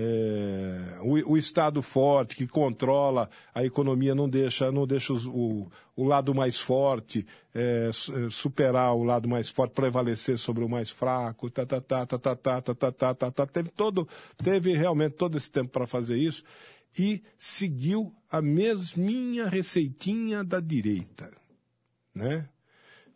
é, 0.00 1.00
o, 1.00 1.32
o, 1.32 1.36
Estado 1.36 1.82
forte 1.82 2.36
que 2.36 2.46
controla 2.46 3.28
a 3.52 3.64
economia 3.64 4.14
não 4.14 4.28
deixa, 4.28 4.70
não 4.70 4.86
deixa 4.86 5.12
os, 5.12 5.26
o, 5.26 5.68
o 5.96 6.04
lado 6.04 6.32
mais 6.32 6.60
forte 6.60 7.26
é, 7.52 7.90
superar 8.30 8.94
o 8.94 9.02
lado 9.02 9.28
mais 9.28 9.48
forte, 9.50 9.72
prevalecer 9.72 10.38
sobre 10.38 10.62
o 10.62 10.68
mais 10.68 10.88
fraco, 10.88 11.50
tá, 11.50 11.66
tá, 11.66 11.80
tá, 11.80 12.06
tá, 12.06 12.16
tá, 12.16 12.36
tá, 12.36 12.52
tá, 12.52 12.72
tá, 12.72 12.92
tá, 12.92 13.14
tá, 13.14 13.30
tá. 13.32 13.46
Teve, 13.46 13.70
todo, 13.70 14.08
teve 14.36 14.72
realmente 14.72 15.16
todo 15.16 15.36
esse 15.36 15.50
tempo 15.50 15.70
para 15.70 15.84
fazer 15.84 16.16
isso 16.16 16.44
e 16.96 17.20
seguiu 17.36 18.14
a 18.30 18.40
mesminha 18.40 19.48
receitinha 19.48 20.44
da 20.44 20.60
direita, 20.60 21.28
né? 22.14 22.48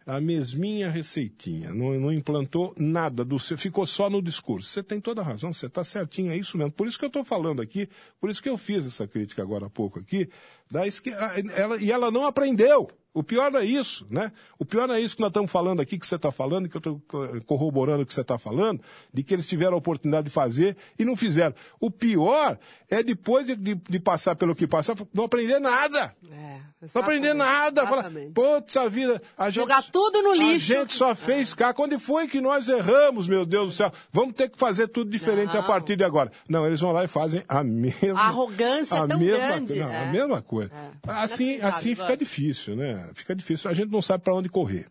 A 0.07 0.21
mesminha 0.21 0.91
receitinha, 0.91 1.73
não, 1.73 1.93
não, 1.99 2.13
implantou 2.13 2.75
nada 2.77 3.25
do 3.25 3.39
seu, 3.39 3.57
ficou 3.57 3.87
só 3.87 4.11
no 4.11 4.21
discurso. 4.21 4.69
Você 4.69 4.83
tem 4.83 5.01
toda 5.01 5.21
a 5.21 5.25
razão, 5.25 5.53
você 5.53 5.67
está 5.67 5.85
certinho, 5.85 6.33
é 6.33 6.37
isso 6.37 6.57
mesmo. 6.59 6.73
Por 6.73 6.87
isso 6.87 6.99
que 6.99 7.05
eu 7.05 7.09
estou 7.09 7.25
falando 7.25 7.63
aqui, 7.63 7.89
por 8.21 8.31
isso 8.31 8.43
que 8.43 8.49
eu 8.49 8.59
fiz 8.59 8.87
essa 8.87 9.07
crítica 9.07 9.43
agora 9.43 9.67
há 9.67 9.71
pouco 9.71 9.99
aqui, 9.99 10.29
da 10.71 10.87
esquerda, 10.87 11.35
ela, 11.55 11.77
e 11.77 11.91
ela 11.91 12.11
não 12.11 12.25
aprendeu. 12.25 12.89
O 13.15 13.23
pior 13.23 13.55
é 13.55 13.65
isso, 13.65 14.07
né? 14.11 14.33
O 14.59 14.65
pior 14.65 14.89
é 14.89 14.99
isso 14.99 15.17
que 15.17 15.21
nós 15.21 15.29
estamos 15.29 15.51
falando 15.51 15.81
aqui, 15.81 15.99
que 15.99 16.07
você 16.07 16.17
está 16.17 16.33
falando, 16.33 16.67
que 16.67 16.77
eu 16.77 16.79
estou 16.79 17.03
corroborando 17.45 18.03
o 18.03 18.07
que 18.07 18.15
você 18.15 18.23
está 18.23 18.39
falando, 18.39 18.81
de 19.13 19.23
que 19.23 19.35
eles 19.35 19.47
tiveram 19.47 19.75
a 19.75 19.77
oportunidade 19.77 20.25
de 20.25 20.31
fazer 20.31 20.79
e 20.99 21.05
não 21.05 21.15
fizeram. 21.15 21.55
O 21.79 21.91
pior 21.91 22.59
é 22.89 23.03
depois 23.03 23.47
de, 23.47 23.55
de, 23.55 23.75
de 23.75 24.01
passar 24.01 24.35
pelo 24.35 24.55
que 24.55 24.67
passar, 24.67 24.97
não 25.13 25.25
aprender 25.25 25.59
nada. 25.59 26.15
É, 26.31 26.61
não 26.95 27.03
aprender 27.03 27.35
nada. 27.35 27.87
Falar, 27.87 28.11
putz, 28.35 28.77
a 28.79 28.89
vida. 28.89 29.21
A 29.37 29.51
gente, 29.51 29.63
Jogar 29.63 29.83
tudo 29.83 30.23
no 30.23 30.35
lixo. 30.35 30.73
A 30.73 30.81
gente 30.81 30.95
só 30.95 31.15
fez 31.15 31.53
é. 31.53 31.57
cá. 31.57 31.75
Quando 31.75 31.99
foi 32.01 32.27
que 32.27 32.41
nós 32.41 32.67
erramos, 32.69 33.29
meu 33.29 33.45
Deus 33.45 33.73
do 33.73 33.77
céu? 33.77 33.93
Vamos 34.11 34.35
ter 34.35 34.49
que 34.49 34.57
fazer 34.59 34.89
tudo 34.89 35.11
diferente 35.11 35.53
não. 35.53 35.61
a 35.61 35.65
partir 35.65 35.97
de 35.97 36.05
agora. 36.05 36.33
Não, 36.49 36.67
eles 36.67 36.81
vão 36.81 36.93
lá 36.93 37.05
e 37.05 37.09
fazem 37.09 37.45
a 37.47 37.63
mesma. 37.63 38.19
A 38.19 38.27
arrogância 38.27 39.03
a 39.03 39.05
é 39.05 39.07
tão 39.07 39.19
mesma, 39.19 39.39
grande. 39.39 39.79
Não, 39.79 39.89
é. 39.89 40.09
A 40.09 40.13
mesma 40.13 40.43
coisa. 40.43 40.73
É. 40.75 41.11
Assim, 41.11 41.61
assim 41.61 41.95
fica 41.95 42.17
difícil, 42.17 42.75
né? 42.75 43.02
Fica 43.15 43.35
difícil. 43.35 43.71
A 43.71 43.75
gente 43.75 43.91
não 43.91 44.03
sabe 44.03 44.25
para 44.25 44.35
onde 44.35 44.49
correr. 44.49 44.87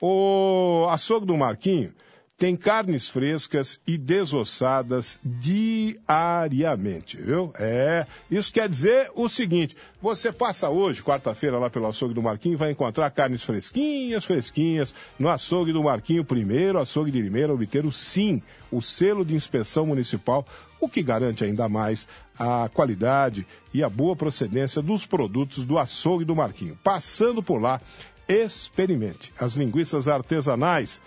O 0.00 0.86
açougue 0.90 1.26
do 1.26 1.36
Marquinho 1.36 1.94
tem 2.42 2.56
carnes 2.56 3.08
frescas 3.08 3.80
e 3.86 3.96
desossadas 3.96 5.20
diariamente, 5.24 7.16
viu? 7.16 7.52
É, 7.56 8.04
isso 8.28 8.52
quer 8.52 8.68
dizer 8.68 9.12
o 9.14 9.28
seguinte, 9.28 9.76
você 10.00 10.32
passa 10.32 10.68
hoje, 10.68 11.04
quarta-feira, 11.04 11.56
lá 11.56 11.70
pelo 11.70 11.86
açougue 11.86 12.12
do 12.12 12.20
Marquinho, 12.20 12.58
vai 12.58 12.72
encontrar 12.72 13.08
carnes 13.12 13.44
fresquinhas, 13.44 14.24
fresquinhas, 14.24 14.92
no 15.20 15.28
açougue 15.28 15.72
do 15.72 15.84
Marquinho, 15.84 16.24
primeiro 16.24 16.80
açougue 16.80 17.12
de 17.12 17.22
Limeira, 17.22 17.54
obter 17.54 17.86
o 17.86 17.92
SIM, 17.92 18.42
o 18.72 18.82
selo 18.82 19.24
de 19.24 19.36
inspeção 19.36 19.86
municipal, 19.86 20.44
o 20.80 20.88
que 20.88 21.00
garante 21.00 21.44
ainda 21.44 21.68
mais 21.68 22.08
a 22.36 22.68
qualidade 22.74 23.46
e 23.72 23.84
a 23.84 23.88
boa 23.88 24.16
procedência 24.16 24.82
dos 24.82 25.06
produtos 25.06 25.62
do 25.62 25.78
açougue 25.78 26.24
do 26.24 26.34
Marquinho. 26.34 26.76
Passando 26.82 27.40
por 27.40 27.62
lá, 27.62 27.80
experimente 28.28 29.32
as 29.38 29.52
linguiças 29.54 30.08
artesanais 30.08 31.00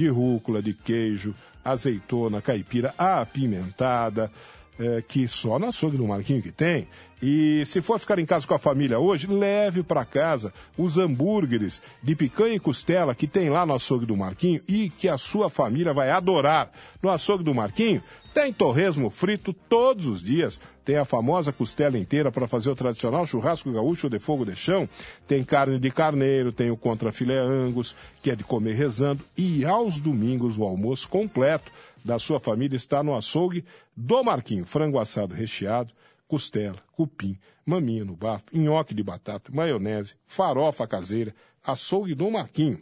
de 0.00 0.08
rúcula, 0.08 0.62
de 0.62 0.72
queijo, 0.72 1.34
azeitona, 1.62 2.40
caipira 2.40 2.94
apimentada, 2.96 4.30
é, 4.80 5.02
que 5.06 5.28
só 5.28 5.58
no 5.58 5.66
açougue 5.66 5.98
do 5.98 6.06
Marquinho 6.06 6.42
que 6.42 6.50
tem. 6.50 6.88
E 7.22 7.62
se 7.66 7.82
for 7.82 7.98
ficar 8.00 8.18
em 8.18 8.24
casa 8.24 8.46
com 8.46 8.54
a 8.54 8.58
família 8.58 8.98
hoje, 8.98 9.26
leve 9.26 9.82
para 9.82 10.06
casa 10.06 10.54
os 10.78 10.96
hambúrgueres 10.96 11.82
de 12.02 12.16
picanha 12.16 12.54
e 12.54 12.58
costela 12.58 13.14
que 13.14 13.26
tem 13.26 13.50
lá 13.50 13.66
no 13.66 13.74
açougue 13.74 14.06
do 14.06 14.16
Marquinho 14.16 14.62
e 14.66 14.88
que 14.88 15.06
a 15.06 15.18
sua 15.18 15.50
família 15.50 15.92
vai 15.92 16.10
adorar. 16.10 16.72
No 17.02 17.10
açougue 17.10 17.44
do 17.44 17.54
Marquinho 17.54 18.02
tem 18.32 18.52
torresmo 18.52 19.10
frito 19.10 19.52
todos 19.52 20.06
os 20.06 20.22
dias, 20.22 20.58
tem 20.82 20.96
a 20.96 21.04
famosa 21.04 21.52
costela 21.52 21.98
inteira 21.98 22.30
para 22.32 22.48
fazer 22.48 22.70
o 22.70 22.76
tradicional 22.76 23.26
churrasco 23.26 23.70
gaúcho 23.72 24.08
de 24.08 24.18
fogo 24.18 24.46
de 24.46 24.56
chão, 24.56 24.88
tem 25.26 25.44
carne 25.44 25.78
de 25.78 25.90
carneiro, 25.90 26.52
tem 26.52 26.70
o 26.70 26.76
contrafilé 26.76 27.38
angus, 27.38 27.94
que 28.22 28.30
é 28.30 28.36
de 28.36 28.44
comer 28.44 28.74
rezando, 28.74 29.22
e 29.36 29.66
aos 29.66 30.00
domingos 30.00 30.56
o 30.56 30.62
almoço 30.62 31.08
completo 31.08 31.70
da 32.04 32.18
sua 32.18 32.40
família 32.40 32.76
está 32.76 33.02
no 33.02 33.16
açougue 33.16 33.64
do 33.96 34.22
Marquinho, 34.22 34.64
frango 34.64 34.98
assado 34.98 35.34
recheado, 35.34 35.92
costela, 36.26 36.76
cupim, 36.92 37.38
maminha 37.64 38.04
no 38.04 38.16
bafo, 38.16 38.44
nhoque 38.52 38.94
de 38.94 39.02
batata, 39.02 39.50
maionese, 39.52 40.14
farofa 40.24 40.86
caseira, 40.86 41.34
açougue 41.64 42.14
do 42.14 42.30
Marquinho. 42.30 42.80